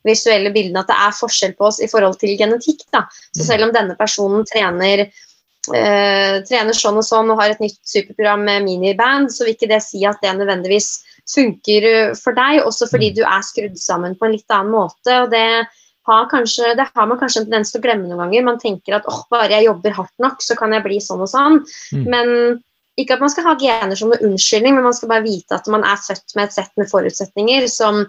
visuelle 0.06 0.52
bildene 0.54 0.82
at 0.84 0.90
det 0.90 0.98
er 1.06 1.16
forskjell 1.16 1.56
på 1.58 1.68
oss 1.70 1.80
i 1.82 1.88
forhold 1.90 2.18
til 2.20 2.36
genetikk. 2.38 2.84
Da. 2.94 3.06
Så 3.36 3.46
selv 3.48 3.68
om 3.68 3.74
denne 3.74 3.96
personen 3.98 4.46
trener 4.48 5.06
eh, 5.06 6.36
trener 6.48 6.76
sånn 6.76 7.00
og 7.00 7.06
sånn 7.06 7.32
og 7.32 7.40
har 7.42 7.54
et 7.54 7.62
nytt 7.62 7.80
superprogram 7.82 8.46
med 8.46 8.66
miniband, 8.66 9.32
så 9.34 9.46
vil 9.46 9.56
ikke 9.56 9.70
det 9.72 9.82
si 9.84 10.04
at 10.08 10.22
det 10.22 10.36
nødvendigvis 10.38 10.92
funker 11.28 11.88
eh, 11.90 12.14
for 12.18 12.36
deg, 12.38 12.62
også 12.64 12.88
fordi 12.92 13.12
mm. 13.12 13.18
du 13.18 13.26
er 13.26 13.44
skrudd 13.46 13.76
sammen 13.80 14.16
på 14.18 14.28
en 14.28 14.36
litt 14.36 14.54
annen 14.54 14.74
måte. 14.74 15.18
og 15.24 15.34
det 15.34 15.44
har, 16.08 16.24
kanskje, 16.30 16.72
det 16.78 16.86
har 16.94 17.08
man 17.08 17.18
kanskje 17.20 17.42
en 17.42 17.50
tendens 17.50 17.72
til 17.72 17.82
å 17.82 17.84
glemme 17.84 18.08
noen 18.08 18.22
ganger. 18.22 18.46
Man 18.46 18.62
tenker 18.62 18.96
at 18.96 19.08
oh, 19.10 19.26
bare 19.32 19.52
jeg 19.52 19.66
jobber 19.66 19.96
hardt 19.98 20.24
nok, 20.24 20.40
så 20.40 20.56
kan 20.56 20.72
jeg 20.72 20.86
bli 20.86 21.02
sånn 21.04 21.20
og 21.20 21.28
sånn. 21.28 21.60
Mm. 21.92 22.06
Men 22.14 22.30
ikke 22.98 23.18
at 23.18 23.22
man 23.22 23.32
skal 23.32 23.46
ha 23.46 23.58
gener 23.60 23.98
som 23.98 24.10
noen 24.10 24.30
unnskyldning, 24.30 24.74
men 24.74 24.86
man 24.88 24.96
skal 24.96 25.12
bare 25.12 25.26
vite 25.26 25.58
at 25.58 25.68
man 25.70 25.84
er 25.86 26.00
født 26.00 26.34
med 26.34 26.48
et 26.48 26.56
sett 26.56 26.72
med 26.80 26.88
forutsetninger 26.90 27.68
som 27.70 28.06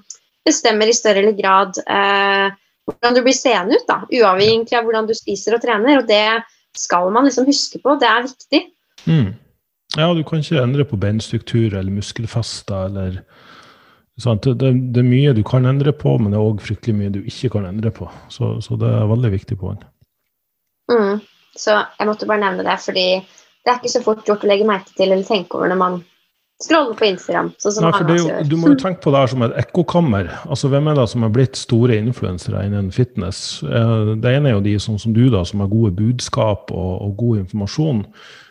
bestemmer 0.47 0.89
i 0.89 0.95
større 0.95 1.23
eller 1.23 1.35
grad 1.37 1.79
eh, 1.83 2.55
hvordan 2.89 3.17
du 3.17 3.21
blir 3.25 3.37
seende 3.37 3.77
ut, 3.77 3.85
da, 3.89 4.01
uavhengig 4.07 4.73
av 4.77 4.87
hvordan 4.87 5.09
du 5.09 5.13
spiser 5.17 5.57
og 5.57 5.63
trener. 5.63 6.01
og 6.01 6.07
Det 6.09 6.23
skal 6.77 7.11
man 7.13 7.27
liksom 7.27 7.47
huske 7.49 7.81
på, 7.83 7.97
det 8.01 8.09
er 8.09 8.25
viktig. 8.25 8.63
Mm. 9.05 9.29
Ja, 9.97 10.11
du 10.13 10.23
kan 10.23 10.43
ikke 10.43 10.61
endre 10.61 10.85
på 10.85 10.99
beinstruktur 11.01 11.73
eller 11.73 11.91
muskelfester 11.91 12.89
eller 12.89 13.21
det, 14.19 14.53
det, 14.59 14.69
det, 14.93 14.99
er 14.99 15.07
mye 15.07 15.33
du 15.33 15.43
kan 15.47 15.65
endre 15.65 15.93
på, 15.95 16.17
men 16.19 16.33
det 16.33 16.37
er 16.37 16.43
òg 16.43 16.61
fryktelig 16.61 16.95
mye 16.97 17.13
du 17.13 17.21
ikke 17.23 17.53
kan 17.55 17.69
endre 17.69 17.91
på. 17.95 18.09
Så, 18.27 18.57
så 18.61 18.75
det 18.79 18.89
er 18.91 19.07
veldig 19.07 19.31
viktig 19.31 19.57
poeng. 19.61 19.79
Mm. 20.91 21.21
Så 21.55 21.77
jeg 21.77 22.07
måtte 22.09 22.27
bare 22.27 22.43
nevne 22.43 22.65
det, 22.67 22.75
fordi 22.83 23.07
det 23.23 23.71
er 23.71 23.79
ikke 23.79 23.93
så 23.93 24.03
fort 24.03 24.27
gjort 24.27 24.43
å 24.43 24.49
legge 24.49 24.67
merke 24.67 24.91
til 24.95 25.07
eller 25.07 25.25
tenke 25.27 25.57
over 25.57 25.71
når 25.71 25.79
man 25.79 25.97
scrolle 26.63 26.95
på 26.99 27.07
Instagram. 27.07 27.51
Sånn 27.61 27.85
Nei, 27.85 28.17
jo, 28.17 28.27
du 28.47 28.55
må 28.59 28.73
jo 28.73 28.79
tenke 28.79 29.01
på 29.03 29.13
det 29.13 29.21
her 29.23 29.31
som 29.31 29.45
et 29.45 29.55
ekkokammer. 29.61 30.29
Altså, 30.49 30.71
Hvem 30.71 30.89
er 30.91 30.99
det 30.99 31.07
som 31.11 31.23
har 31.25 31.33
blitt 31.35 31.59
store 31.59 31.97
influensere 31.99 32.65
innen 32.67 32.91
fitness? 32.95 33.61
Eh, 33.63 34.13
det 34.19 34.35
ene 34.35 34.51
er 34.51 34.57
jo 34.57 34.65
de 34.67 34.75
sånn 34.81 34.99
som 35.01 35.15
du, 35.15 35.25
da, 35.31 35.45
som 35.47 35.63
har 35.63 35.71
gode 35.71 35.93
budskap 35.97 36.73
og, 36.75 36.93
og, 37.05 37.15
god 37.19 37.45
informasjon. 37.45 38.03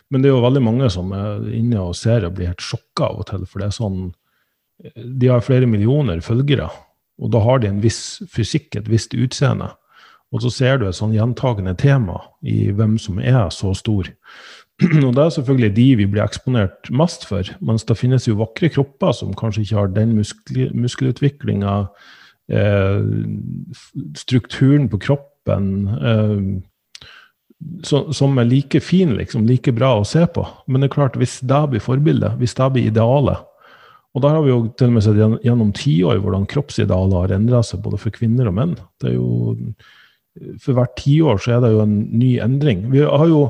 Men 0.09 0.23
det 0.23 0.31
er 0.31 0.35
jo 0.35 0.45
veldig 0.45 0.65
mange 0.65 0.89
som 0.93 1.13
er 1.13 1.43
inne 1.53 1.83
og 1.85 1.97
ser 1.97 2.25
og 2.25 2.37
blir 2.37 2.49
helt 2.49 2.65
sjokka 2.65 3.11
av 3.11 3.21
og 3.21 3.29
til. 3.29 3.45
For 3.45 3.61
det 3.61 3.69
er 3.69 3.77
sånn 3.77 3.99
De 4.95 5.27
har 5.27 5.43
flere 5.43 5.67
millioner 5.67 6.21
følgere, 6.23 6.69
og 7.19 7.33
da 7.33 7.41
har 7.43 7.59
de 7.59 7.67
en 7.67 7.81
viss 7.83 8.21
fysikk, 8.31 8.77
et 8.79 8.87
visst 8.89 9.13
utseende. 9.13 9.73
Og 10.31 10.43
så 10.45 10.51
ser 10.53 10.77
du 10.77 10.85
et 10.87 10.97
sånn 10.97 11.15
gjentagende 11.15 11.73
tema 11.77 12.19
i 12.45 12.69
hvem 12.71 12.97
som 13.01 13.17
er 13.19 13.49
så 13.53 13.73
stor. 13.77 14.07
Og 15.07 15.11
det 15.15 15.23
er 15.23 15.33
selvfølgelig 15.35 15.75
de 15.75 15.87
vi 15.99 16.07
blir 16.07 16.23
eksponert 16.23 16.89
mest 16.95 17.25
for. 17.27 17.47
Mens 17.65 17.83
det 17.87 17.97
finnes 17.99 18.27
jo 18.27 18.37
vakre 18.39 18.71
kropper 18.71 19.11
som 19.15 19.35
kanskje 19.37 19.65
ikke 19.65 19.79
har 19.81 19.91
den 19.95 20.15
muskel, 20.15 20.69
muskelutviklinga, 20.77 21.75
eh, 22.51 23.01
strukturen 24.17 24.87
på 24.91 25.01
kroppen 25.03 25.69
eh, 25.99 26.41
så, 27.83 28.05
som 28.15 28.37
er 28.39 28.47
like 28.47 28.79
fin, 28.79 29.13
liksom, 29.17 29.45
like 29.47 29.71
bra 29.75 29.91
å 29.99 30.07
se 30.07 30.23
på. 30.31 30.45
Men 30.67 30.81
det 30.81 30.89
er 30.89 30.95
klart, 30.95 31.19
hvis 31.19 31.39
det 31.43 31.61
blir 31.73 31.83
forbildet, 31.83 32.37
hvis 32.39 32.55
det 32.55 32.71
blir 32.75 32.87
idealet 32.87 33.45
Og 34.15 34.23
der 34.23 34.33
har 34.33 34.41
vi 34.41 34.49
jo 34.49 34.61
til 34.73 34.89
og 34.89 34.93
med 34.95 35.03
sett 35.05 35.19
gjennom 35.45 35.71
tiår 35.75 36.17
hvordan 36.23 36.47
kroppsidealet 36.49 37.17
har 37.19 37.33
endra 37.35 37.59
seg 37.61 37.83
både 37.83 37.99
for 38.01 38.15
kvinner 38.15 38.47
og 38.49 38.55
menn. 38.57 38.71
Det 38.97 39.11
er 39.11 39.19
jo, 39.19 39.53
for 40.63 40.73
hvert 40.79 40.95
tiår 40.97 41.37
så 41.37 41.57
er 41.57 41.61
det 41.61 41.69
jo 41.75 41.83
en 41.83 41.99
ny 42.17 42.31
endring. 42.41 42.87
Vi 42.89 43.03
har 43.05 43.27
jo 43.29 43.43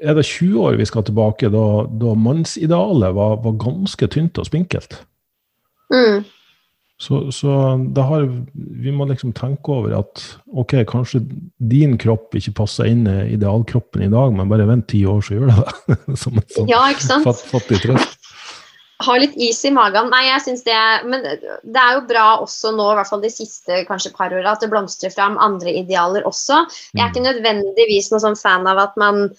er 0.00 0.16
det 0.16 0.26
20 0.26 0.58
år 0.64 0.76
vi 0.80 0.88
skal 0.88 1.06
tilbake, 1.06 1.50
da, 1.52 1.64
da 2.02 2.16
mannsidealet 2.18 3.16
var, 3.16 3.40
var, 3.44 3.56
ganske 3.60 4.08
tynt 4.12 4.40
og 4.40 4.48
spinkelt. 4.48 5.00
Mm. 5.92 6.22
Så, 7.00 7.22
så 7.32 7.48
har, 7.96 8.26
vi 8.52 8.92
må 8.92 9.06
liksom 9.08 9.32
tenke 9.32 9.72
over 9.72 9.94
at 10.02 10.20
ok, 10.52 10.74
kanskje 10.88 11.22
din 11.70 11.96
kropp 12.00 12.36
ikke 12.36 12.52
passer 12.58 12.90
inn 12.90 13.06
i 13.08 13.32
idealkroppen 13.38 14.04
i 14.04 14.10
dag, 14.12 14.34
men 14.36 14.52
bare 14.52 14.68
vent 14.68 14.90
ti 14.92 15.00
år, 15.08 15.22
så 15.24 15.38
gjør 15.38 15.48
det 15.48 15.62
det. 15.62 15.96
Som 16.22 16.36
en 16.36 16.48
sånn 16.52 16.68
ja, 16.68 16.82
fattig 17.48 17.80
trøst. 17.86 18.19
Ha 19.00 19.14
litt 19.16 19.36
is 19.40 19.60
i 19.64 19.72
magen. 19.72 20.10
Nei, 20.12 20.26
jeg 20.26 20.42
synes 20.44 20.64
det 20.66 20.80
Men 21.08 21.22
det 21.24 21.80
er 21.80 21.94
jo 21.96 22.02
bra 22.08 22.26
også 22.42 22.74
nå, 22.76 22.90
i 22.92 22.98
hvert 22.98 23.08
fall 23.08 23.22
de 23.22 23.32
siste 23.32 23.84
kanskje 23.88 24.12
par 24.16 24.34
åra, 24.34 24.52
at 24.52 24.64
det 24.64 24.70
blomstrer 24.72 25.14
fram 25.14 25.38
andre 25.40 25.72
idealer 25.82 26.26
også. 26.28 26.66
Jeg 26.92 27.00
er 27.00 27.08
mm. 27.08 27.14
ikke 27.14 27.28
nødvendigvis 27.28 28.10
noen 28.12 28.26
sånn 28.26 28.40
fan 28.40 28.68
av 28.68 28.82
at 28.82 29.00
man 29.00 29.30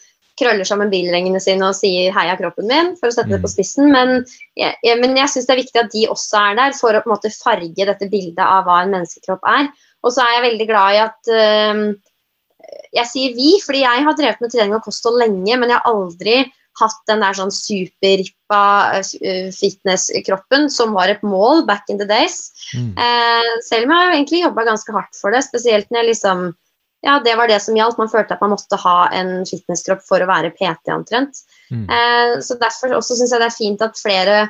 krøller 0.41 0.65
sammen 0.65 0.89
bilringene 0.89 1.41
sine 1.43 1.67
og 1.67 1.77
sier 1.77 2.13
'heia 2.15 2.37
kroppen 2.39 2.65
min', 2.69 2.95
for 2.97 3.11
å 3.11 3.13
sette 3.13 3.29
det 3.29 3.41
på 3.43 3.49
mm. 3.49 3.53
spissen. 3.53 3.91
Men 3.93 4.13
jeg, 4.57 4.73
jeg, 4.85 4.99
men 5.01 5.17
jeg 5.19 5.29
syns 5.33 5.49
det 5.49 5.55
er 5.55 5.61
viktig 5.61 5.81
at 5.83 5.91
de 5.93 6.07
også 6.09 6.39
er 6.41 6.55
der, 6.57 6.77
for 6.77 6.95
å 6.95 7.03
på 7.03 7.11
en 7.11 7.15
måte 7.15 7.33
farge 7.35 7.89
dette 7.91 8.09
bildet 8.09 8.45
av 8.45 8.65
hva 8.65 8.81
en 8.81 8.95
menneskekropp 8.95 9.45
er. 9.51 9.69
Og 10.01 10.15
så 10.15 10.23
er 10.25 10.37
jeg 10.37 10.47
veldig 10.47 10.67
glad 10.71 10.95
i 10.95 11.03
at 11.03 11.35
øh, 11.41 11.83
Jeg 12.91 13.07
sier 13.07 13.35
vi, 13.35 13.53
fordi 13.63 13.81
jeg 13.83 14.03
har 14.05 14.15
drevet 14.15 14.41
med 14.43 14.51
trening 14.51 14.73
og 14.75 14.83
kosthold 14.85 15.17
lenge, 15.19 15.55
men 15.59 15.69
jeg 15.71 15.79
har 15.79 15.91
aldri 15.91 16.35
hatt 16.79 17.01
den 17.09 17.23
der 17.23 17.35
sånn 17.37 17.51
superrippa 17.53 18.63
uh, 19.01 19.49
fitnesskroppen 19.55 20.69
som 20.71 20.95
var 20.95 21.11
et 21.11 21.23
mål 21.25 21.65
back 21.67 21.91
in 21.91 21.99
the 21.99 22.07
days. 22.07 22.51
Mm. 22.77 22.93
Eh, 22.95 23.51
selv 23.67 23.87
om 23.89 23.95
jeg 23.95 24.15
egentlig 24.15 24.43
jobba 24.45 24.67
ganske 24.69 24.95
hardt 24.95 25.19
for 25.19 25.35
det, 25.35 25.43
spesielt 25.47 25.91
når 25.91 26.03
jeg 26.03 26.11
liksom 26.13 26.51
ja, 27.01 27.15
det 27.25 27.33
var 27.35 27.49
det 27.49 27.57
som 27.63 27.73
gjaldt. 27.73 27.97
Man 27.97 28.11
følte 28.11 28.35
at 28.35 28.41
man 28.43 28.53
måtte 28.53 28.77
ha 28.77 29.09
en 29.17 29.41
fitnesskropp 29.49 30.03
for 30.05 30.21
å 30.21 30.29
være 30.29 30.51
PT 30.53 30.91
omtrent. 30.93 31.39
Mm. 31.73 31.87
Eh, 31.89 32.33
så 32.45 32.57
derfor 32.61 32.93
også 32.93 33.17
syns 33.17 33.33
jeg 33.33 33.41
det 33.41 33.47
er 33.47 33.55
fint 33.55 33.85
at 33.85 33.97
flere 33.97 34.41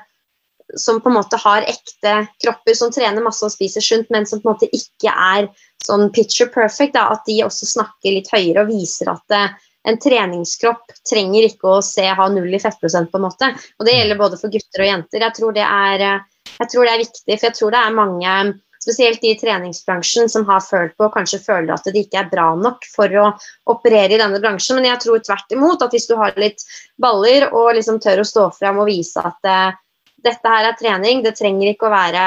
som 0.80 1.01
på 1.01 1.09
en 1.09 1.17
måte 1.17 1.39
har 1.41 1.65
ekte 1.67 2.13
kropper, 2.43 2.76
som 2.78 2.91
trener 2.93 3.24
masse 3.24 3.43
og 3.45 3.53
spiser 3.53 3.84
sunt, 3.84 4.11
men 4.11 4.28
som 4.28 4.39
på 4.39 4.49
en 4.49 4.55
måte 4.55 4.69
ikke 4.76 5.11
er 5.11 5.49
sånn 5.84 6.09
picture 6.15 6.51
perfect, 6.51 6.95
da, 6.95 7.09
at 7.15 7.26
de 7.28 7.41
også 7.45 7.67
snakker 7.67 8.15
litt 8.15 8.30
høyere 8.32 8.65
og 8.65 8.72
viser 8.72 9.11
at 9.11 9.24
det, 9.32 9.43
eh, 9.47 9.67
en 9.88 10.00
treningskropp 10.02 10.94
trenger 11.10 11.48
ikke 11.48 11.78
å 11.78 11.84
se 11.86 12.06
ha 12.06 12.28
null 12.30 12.54
i 12.54 12.62
fettprosent, 12.62 13.12
på 13.12 13.18
en 13.20 13.28
måte. 13.28 13.54
Og 13.80 13.88
det 13.88 13.96
gjelder 13.98 14.20
både 14.20 14.38
for 14.42 14.54
gutter 14.54 14.84
og 14.84 14.92
jenter. 14.92 15.26
Jeg 15.26 15.38
tror 15.38 15.56
det 15.56 15.66
er, 15.66 16.04
eh, 16.08 16.68
tror 16.68 16.86
det 16.86 16.94
er 16.94 17.06
viktig, 17.06 17.40
for 17.40 17.48
jeg 17.50 17.58
tror 17.58 17.72
det 17.72 17.82
er 17.82 17.98
mange 17.98 18.36
spesielt 18.82 19.24
i 19.24 19.36
treningsbransjen, 19.38 20.30
som 20.30 20.46
har 20.48 20.62
følt 20.66 20.96
på 20.98 21.06
og 21.06 21.14
kanskje 21.14 21.42
føler 21.44 21.74
at 21.74 21.86
det 21.86 22.02
ikke 22.02 22.24
er 22.24 22.32
bra 22.32 22.48
nok 22.58 22.86
for 22.90 23.14
å 23.14 23.28
operere 23.70 24.16
i 24.16 24.22
denne 24.22 24.42
bransjen. 24.42 24.80
Men 24.80 24.90
jeg 24.90 25.04
tror 25.04 25.22
tvert 25.22 25.54
imot 25.54 25.86
at 25.86 25.94
hvis 25.94 26.10
du 26.10 26.16
har 26.18 26.34
litt 26.42 26.66
baller 27.02 27.50
og 27.52 27.76
liksom 27.78 28.00
tør 28.02 28.24
å 28.24 28.28
stå 28.28 28.48
fram 28.58 28.82
og 28.82 28.90
vise 28.90 29.22
at 29.22 29.50
uh, 29.50 29.78
dette 30.26 30.56
her 30.56 30.72
er 30.72 30.80
trening, 30.80 31.22
det 31.22 31.36
trenger 31.38 31.74
ikke 31.74 31.90
å 31.90 31.94
være 31.94 32.26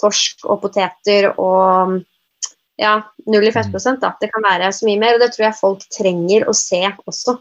torsk 0.00 0.44
og 0.44 0.60
poteter 0.66 1.30
og 1.32 1.96
ja, 2.80 2.96
null 3.30 3.48
i 3.48 3.52
fettprosent. 3.54 4.02
Da. 4.02 4.14
Det 4.20 4.30
kan 4.32 4.44
være 4.44 4.72
så 4.74 4.88
mye 4.88 5.00
mer, 5.00 5.16
og 5.16 5.24
det 5.24 5.32
tror 5.34 5.48
jeg 5.48 5.60
folk 5.60 5.86
trenger 5.94 6.48
å 6.48 6.54
se 6.56 6.82
også. 7.06 7.38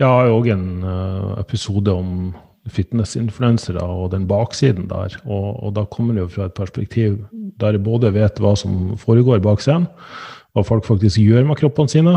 Jeg 0.00 0.08
har 0.08 0.32
òg 0.32 0.48
en 0.54 0.66
uh, 0.82 1.34
episode 1.42 1.92
om 1.94 2.32
fitnessinfluensere 2.72 3.82
og 3.82 4.12
den 4.12 4.24
baksiden 4.30 4.88
der. 4.90 5.16
Og, 5.26 5.48
og, 5.58 5.70
da 5.76 5.84
kommer 5.90 6.16
det 6.16 6.24
jo 6.24 6.32
fra 6.36 6.48
et 6.48 6.56
perspektiv 6.58 7.18
der 7.60 7.76
jeg 7.76 7.84
både 7.84 8.12
vet 8.14 8.38
hva 8.42 8.54
som 8.58 8.94
foregår 8.98 9.42
bak 9.44 9.62
scenen, 9.62 9.88
hva 10.54 10.64
folk 10.66 10.86
faktisk 10.86 11.20
gjør 11.20 11.46
med 11.48 11.58
kroppene 11.60 11.90
sine, 11.90 12.16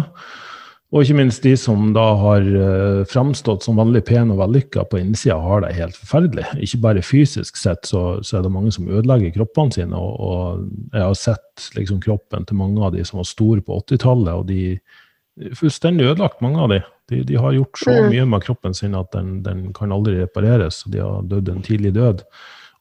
og 0.96 1.04
ikke 1.04 1.18
minst 1.18 1.44
de 1.44 1.52
som 1.60 1.90
da 1.92 2.04
har 2.22 2.46
uh, 2.48 3.02
framstått 3.12 3.66
som 3.66 3.76
vanlig 3.76 4.06
pene 4.08 4.32
og 4.32 4.40
vellykka 4.40 4.86
på 4.88 5.02
innsida, 5.02 5.36
har 5.44 5.66
det 5.66 5.74
helt 5.76 5.98
forferdelig. 6.00 6.46
Ikke 6.64 6.80
bare 6.86 7.04
fysisk 7.04 7.60
sett, 7.60 7.84
så, 7.90 8.22
så 8.24 8.38
er 8.38 8.46
det 8.46 8.54
mange 8.54 8.72
som 8.72 8.88
ødelegger 8.88 9.34
kroppene 9.36 9.76
sine. 9.76 10.00
Og, 10.00 10.16
og 10.24 10.96
jeg 10.96 11.04
har 11.04 11.18
sett 11.20 11.68
liksom, 11.76 12.00
kroppen 12.06 12.48
til 12.48 12.62
mange 12.62 12.80
av 12.80 12.96
de 12.96 13.04
som 13.04 13.20
var 13.20 13.28
store 13.28 13.66
på 13.66 13.82
80-tallet, 13.84 14.32
og 14.40 14.48
de 14.48 15.52
fullstendig 15.60 16.08
ødelagt, 16.14 16.40
mange 16.46 16.64
av 16.64 16.72
de. 16.72 16.80
De, 17.12 17.22
de 17.28 17.44
har 17.44 17.60
gjort 17.60 17.84
så 17.84 17.92
mm. 17.92 18.12
mye 18.16 18.32
med 18.32 18.48
kroppen 18.48 18.80
sin 18.80 18.96
at 18.96 19.12
den, 19.12 19.42
den 19.44 19.68
kan 19.76 19.92
aldri 19.92 20.16
repareres, 20.22 20.86
og 20.88 20.96
de 20.96 21.04
har 21.04 21.28
dødd 21.28 21.52
en 21.52 21.66
tidlig 21.68 21.92
død. 22.00 22.24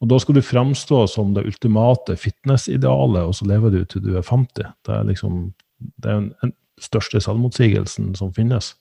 Og 0.05 0.15
da 0.15 0.23
skal 0.23 0.39
du 0.39 0.45
framstå 0.45 1.03
som 1.11 1.35
det 1.35 1.49
ultimate 1.51 2.15
fitnessidealet, 2.15 3.27
og 3.27 3.35
så 3.35 3.51
lever 3.51 3.75
du 3.75 3.83
til 3.83 4.07
du 4.07 4.15
er 4.15 4.23
50. 4.23 4.71
Det 4.87 5.01
er 5.03 5.09
liksom 5.11 5.49
det 5.99 6.11
er 6.11 6.29
den 6.31 6.55
største 6.83 7.23
selvmotsigelsen 7.23 8.15
som 8.19 8.33
finnes. 8.35 8.75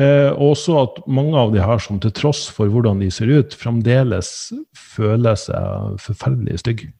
Eh, 0.00 0.32
også 0.32 0.78
at 0.80 1.00
mange 1.04 1.36
av 1.36 1.52
de 1.52 1.60
her 1.60 1.80
som 1.82 2.00
til 2.00 2.14
tross 2.16 2.46
for 2.48 2.72
hvordan 2.72 3.02
de 3.02 3.10
ser 3.12 3.28
ut, 3.28 3.56
fremdeles 3.58 4.52
føler 4.72 5.36
seg 5.36 5.98
forferdelig 6.00 6.62
stygge. 6.64 6.92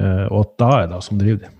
Eh, 0.00 0.26
og 0.30 0.46
at 0.46 0.54
det 0.58 0.70
er 0.78 0.88
det 0.94 1.02
som 1.06 1.20
driver 1.20 1.44
dem. 1.44 1.58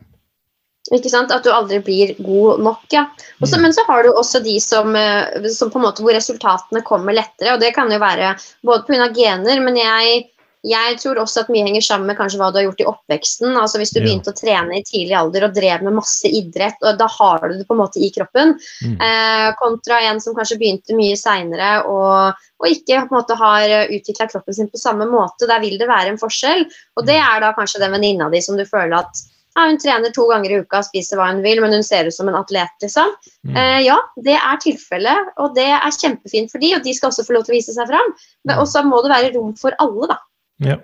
Ikke 0.90 1.12
sant? 1.12 1.30
At 1.30 1.44
du 1.46 1.52
aldri 1.54 1.78
blir 1.84 2.16
god 2.18 2.62
nok. 2.64 2.82
ja. 2.90 3.06
Også, 3.38 3.56
mm. 3.56 3.62
Men 3.62 3.74
så 3.76 3.84
har 3.86 4.02
du 4.02 4.10
også 4.10 4.40
de 4.42 4.56
som, 4.60 4.96
eh, 4.98 5.46
som, 5.54 5.70
på 5.70 5.78
en 5.78 5.86
måte 5.86 6.02
hvor 6.02 6.16
resultatene 6.16 6.82
kommer 6.82 7.14
lettere. 7.14 7.54
og 7.54 7.60
Det 7.62 7.70
kan 7.76 7.92
jo 7.92 8.00
være 8.02 8.34
både 8.66 8.82
pga. 8.88 9.08
gener, 9.14 9.62
men 9.62 9.78
jeg, 9.78 10.24
jeg, 10.62 10.98
tror 11.02 11.18
også 11.18 11.42
at 11.42 11.50
mye 11.50 11.64
henger 11.66 11.82
sammen 11.82 12.06
med 12.06 12.16
kanskje 12.18 12.38
hva 12.38 12.52
du 12.52 12.60
har 12.60 12.66
gjort 12.68 12.82
i 12.84 12.86
oppveksten. 12.86 13.56
altså 13.58 13.80
Hvis 13.80 13.90
du 13.94 13.98
ja. 13.98 14.04
begynte 14.06 14.30
å 14.30 14.38
trene 14.38 14.78
i 14.78 14.84
tidlig 14.86 15.16
alder 15.18 15.48
og 15.48 15.56
drev 15.56 15.82
med 15.82 15.96
masse 15.96 16.30
idrett, 16.30 16.78
og 16.86 17.00
da 17.00 17.08
har 17.10 17.48
du 17.48 17.56
det 17.58 17.66
på 17.66 17.74
en 17.74 17.82
måte 17.82 17.98
i 17.98 18.12
kroppen, 18.14 18.54
mm. 18.86 18.94
eh, 19.08 19.48
kontra 19.58 19.98
en 20.06 20.22
som 20.22 20.36
kanskje 20.38 20.60
begynte 20.62 20.96
mye 20.98 21.18
seinere 21.18 21.74
og, 21.90 22.38
og, 22.62 22.70
ikke 22.70 23.02
på 23.02 23.10
en 23.10 23.18
måte 23.18 23.38
har 23.40 23.76
utvikla 23.90 24.30
kroppen 24.30 24.58
sin 24.58 24.70
på 24.70 24.80
samme 24.80 25.08
måte. 25.10 25.50
Der 25.50 25.62
vil 25.64 25.78
det 25.82 25.90
være 25.90 26.14
en 26.14 26.22
forskjell. 26.22 26.68
Og 26.94 27.06
det 27.08 27.18
mm. 27.18 27.26
er 27.26 27.44
da 27.46 27.54
kanskje 27.58 27.82
den 27.82 27.96
venninna 27.98 28.30
di 28.30 28.42
som 28.44 28.58
du 28.58 28.66
føler 28.68 29.00
at 29.02 29.26
ja, 29.52 29.66
hun 29.66 29.78
trener 29.82 30.12
to 30.14 30.24
ganger 30.30 30.52
i 30.52 30.58
uka, 30.62 30.80
spiser 30.86 31.18
hva 31.20 31.28
hun 31.28 31.42
vil, 31.44 31.60
men 31.60 31.74
hun 31.76 31.84
ser 31.84 32.08
ut 32.08 32.16
som 32.16 32.30
en 32.30 32.38
atlet, 32.38 32.72
liksom. 32.80 33.10
Mm. 33.44 33.56
Eh, 33.60 33.78
ja, 33.84 33.98
det 34.24 34.38
er 34.38 34.60
tilfellet, 34.62 35.32
og 35.42 35.56
det 35.58 35.68
er 35.76 35.96
kjempefint 35.98 36.54
for 36.54 36.62
de, 36.62 36.70
og 36.78 36.86
de 36.86 36.94
skal 36.96 37.10
også 37.10 37.26
få 37.26 37.36
lov 37.36 37.44
til 37.44 37.52
å 37.52 37.58
vise 37.58 37.74
seg 37.76 37.90
fram. 37.90 38.14
Men 38.46 38.56
mm. 38.56 38.62
også 38.62 38.84
må 38.88 39.02
det 39.04 39.12
være 39.12 39.32
rom 39.36 39.52
for 39.60 39.76
alle, 39.82 40.14
da. 40.14 40.22
Ja. 40.64 40.78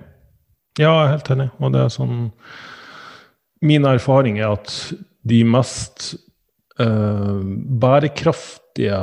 ja, 0.79 0.91
jeg 0.91 1.05
er 1.05 1.12
helt 1.16 1.31
enig. 1.35 1.49
Og 1.59 1.74
det 1.74 1.85
er 1.85 1.93
sånn 1.95 2.18
Min 3.64 3.89
erfaring 3.91 4.39
er 4.39 4.53
at 4.55 4.70
de 5.26 5.41
mest 5.43 6.12
uh, 6.79 7.41
bærekraftige 7.83 9.01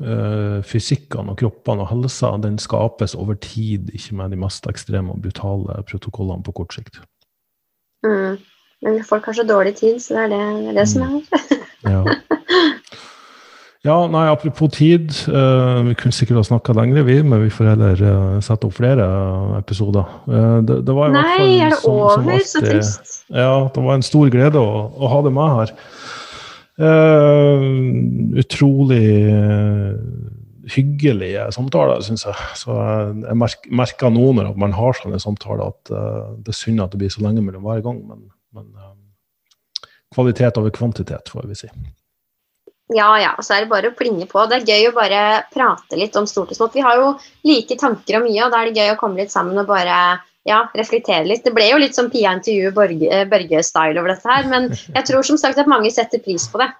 uh, 0.00 0.62
fysikkene 0.64 1.34
og 1.34 1.42
kroppene 1.42 1.84
og 1.84 1.90
helsa, 1.90 2.30
den 2.40 2.56
skapes 2.62 3.12
over 3.18 3.36
tid, 3.44 3.90
ikke 3.92 4.16
med 4.16 4.32
de 4.32 4.40
mest 4.40 4.64
ekstreme 4.70 5.12
og 5.12 5.20
brutale 5.26 5.82
protokollene 5.90 6.46
på 6.46 6.56
kort 6.56 6.78
sikt. 6.78 7.02
Mm. 8.06 8.40
Men 8.86 9.04
folk 9.04 9.28
har 9.28 9.36
så 9.36 9.44
dårlig 9.44 9.76
tid, 9.76 10.00
så 10.00 10.14
det 10.14 10.24
er 10.24 10.32
det, 10.32 10.42
det, 10.62 10.72
er 10.72 10.80
det 10.80 10.88
som 10.88 11.04
mm. 11.04 11.20
er. 11.20 11.62
ja. 11.92 12.36
ja, 13.86 13.94
nei, 14.10 14.24
apropos 14.26 14.72
tid. 14.74 15.12
Uh, 15.30 15.84
vi 15.86 15.94
kunne 15.98 16.14
sikkert 16.14 16.40
ha 16.40 16.44
snakka 16.48 16.74
lenger, 16.74 17.04
vi, 17.06 17.20
men 17.22 17.44
vi 17.44 17.50
får 17.54 17.68
heller 17.72 18.00
uh, 18.02 18.38
sette 18.42 18.66
opp 18.66 18.74
flere 18.74 19.04
episoder. 19.60 20.08
Uh, 20.26 20.58
det, 20.66 20.80
det 20.88 20.96
nei, 21.14 21.22
fall, 21.22 21.52
er 21.52 21.70
det 21.70 21.78
som, 21.78 21.92
over? 21.94 22.16
Som 22.16 22.32
alltid, 22.34 22.48
så 22.50 22.62
trist. 22.64 23.12
Ja, 23.30 23.52
det 23.74 23.84
var 23.84 23.94
en 23.94 24.06
stor 24.06 24.32
glede 24.34 24.62
å, 24.62 24.80
å 24.98 25.12
ha 25.12 25.20
det 25.26 25.32
med 25.36 25.60
her. 25.60 25.76
utrolig 28.38 29.06
hyggelige 30.68 31.46
samtaler, 31.54 32.02
syns 32.06 32.26
jeg. 32.26 32.48
Så 32.60 32.74
jeg 32.74 33.38
merker 33.38 34.12
noen 34.14 34.42
når 34.42 34.58
man 34.58 34.74
har 34.76 34.98
sånne 34.98 35.22
samtaler, 35.22 35.70
at 35.70 35.94
det 36.42 36.52
er 36.54 36.58
synd 36.58 36.82
at 36.84 36.92
det 36.94 37.00
blir 37.02 37.14
så 37.14 37.22
lenge 37.24 37.46
mellom 37.46 37.66
hver 37.66 37.82
gang. 37.86 38.02
men 38.10 38.26
men 38.58 38.70
kvalitet 40.14 40.56
over 40.56 40.72
kvantitet, 40.72 41.28
får 41.28 41.46
vi 41.46 41.56
si. 41.58 41.68
Ja, 42.94 43.08
ja. 43.20 43.34
Og 43.36 43.44
Så 43.44 43.54
er 43.54 43.64
det 43.64 43.72
bare 43.72 43.90
å 43.90 43.96
plinge 43.96 44.26
på. 44.30 44.44
Det 44.48 44.60
er 44.60 44.70
gøy 44.70 44.88
å 44.88 44.96
bare 44.96 45.22
prate 45.52 45.98
litt 46.00 46.16
om 46.16 46.26
stort 46.28 46.54
og 46.54 46.56
smått. 46.58 46.76
Vi 46.78 46.84
har 46.84 46.96
jo 47.00 47.12
like 47.48 47.76
tanker 47.80 48.18
og 48.18 48.26
mye, 48.28 48.40
og 48.46 48.54
da 48.54 48.62
er 48.62 48.70
det 48.70 48.80
gøy 48.80 48.94
å 48.94 48.98
komme 49.00 49.20
litt 49.20 49.34
sammen 49.34 49.60
og 49.60 49.68
bare 49.68 49.98
ja, 50.48 50.62
reflektere 50.78 51.26
litt. 51.28 51.44
Det 51.44 51.52
ble 51.56 51.68
jo 51.68 51.80
litt 51.82 51.96
som 51.98 52.08
Pia 52.12 52.32
intervjuer 52.36 52.72
Børge-style 53.28 54.00
over 54.00 54.14
dette 54.14 54.32
her, 54.32 54.48
men 54.48 54.70
jeg 54.72 55.04
tror 55.10 55.26
som 55.26 55.40
sagt 55.40 55.60
at 55.60 55.68
mange 55.68 55.92
setter 55.92 56.22
pris 56.24 56.48
på 56.48 56.62
det. 56.62 56.70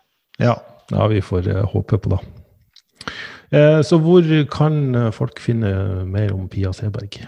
Ja, 0.41 0.57
ja 0.95 1.09
vi 1.13 1.21
får 1.25 1.51
uh, 1.53 1.65
håpe 1.69 2.01
på 2.01 2.15
det. 2.15 2.23
Eh, 3.49 3.81
så 3.85 3.97
hvor 4.05 4.25
kan 4.53 4.97
folk 5.17 5.41
finne 5.41 6.05
mer 6.09 6.33
om 6.37 6.49
Pia 6.53 6.73
Seberg? 6.77 7.21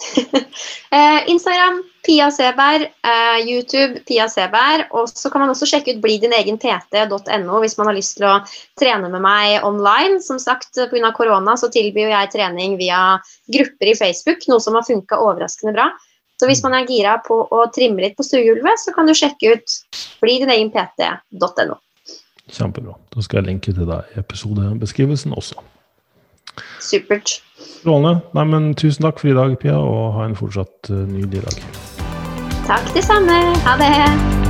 Eh, 0.90 1.30
Instagram 1.30 1.84
Pia 2.02 2.30
Seberg, 2.34 2.82
eh, 2.82 3.38
YouTube 3.46 4.00
Pia 4.08 4.24
Seberg. 4.28 4.88
Og 4.90 5.06
så 5.08 5.30
kan 5.30 5.44
man 5.44 5.52
også 5.52 5.68
sjekke 5.70 5.94
ut 5.94 6.00
blidinegent.no 6.02 7.60
hvis 7.62 7.76
man 7.78 7.86
har 7.86 7.94
lyst 7.94 8.16
til 8.18 8.26
å 8.26 8.40
trene 8.80 9.06
med 9.12 9.22
meg 9.22 9.62
online. 9.66 10.18
Som 10.24 10.40
sagt, 10.42 10.74
pga. 10.74 11.12
korona 11.14 11.54
så 11.54 11.70
tilbyr 11.70 12.10
jeg 12.10 12.32
trening 12.34 12.74
via 12.80 13.20
grupper 13.54 13.92
i 13.92 13.94
Facebook, 13.94 14.42
noe 14.50 14.58
som 14.58 14.74
har 14.74 14.88
funka 14.88 15.20
overraskende 15.22 15.76
bra. 15.78 15.90
Så 16.42 16.48
hvis 16.50 16.64
man 16.64 16.74
er 16.74 16.90
gira 16.90 17.18
på 17.22 17.36
å 17.52 17.64
trimme 17.70 18.02
litt 18.02 18.18
på 18.18 18.26
stuegulvet, 18.26 18.82
så 18.82 18.94
kan 18.96 19.06
du 19.06 19.14
sjekke 19.14 19.54
ut 19.54 19.80
blidinegent.no. 20.24 21.76
Kjempebra. 22.50 22.96
Da 23.14 23.22
skal 23.22 23.44
jeg 23.44 23.52
linke 23.52 23.76
til 23.76 23.86
deg 23.86 24.16
i 24.16 24.24
episodebeskrivelsen 24.24 25.38
også. 25.38 25.60
Supert. 26.80 27.40
Strålende. 27.60 28.20
Nei, 28.36 28.46
men 28.52 28.70
tusen 28.74 29.06
takk 29.06 29.20
for 29.22 29.32
i 29.32 29.36
dag, 29.36 29.56
Pia, 29.60 29.78
og 29.78 30.14
ha 30.18 30.28
en 30.28 30.38
fortsatt 30.38 30.92
uh, 30.92 31.04
nydelig 31.08 31.44
dag. 31.46 31.66
Takk, 32.68 32.94
det 32.96 33.04
samme. 33.06 33.42
Ha 33.66 33.76
det. 33.80 34.49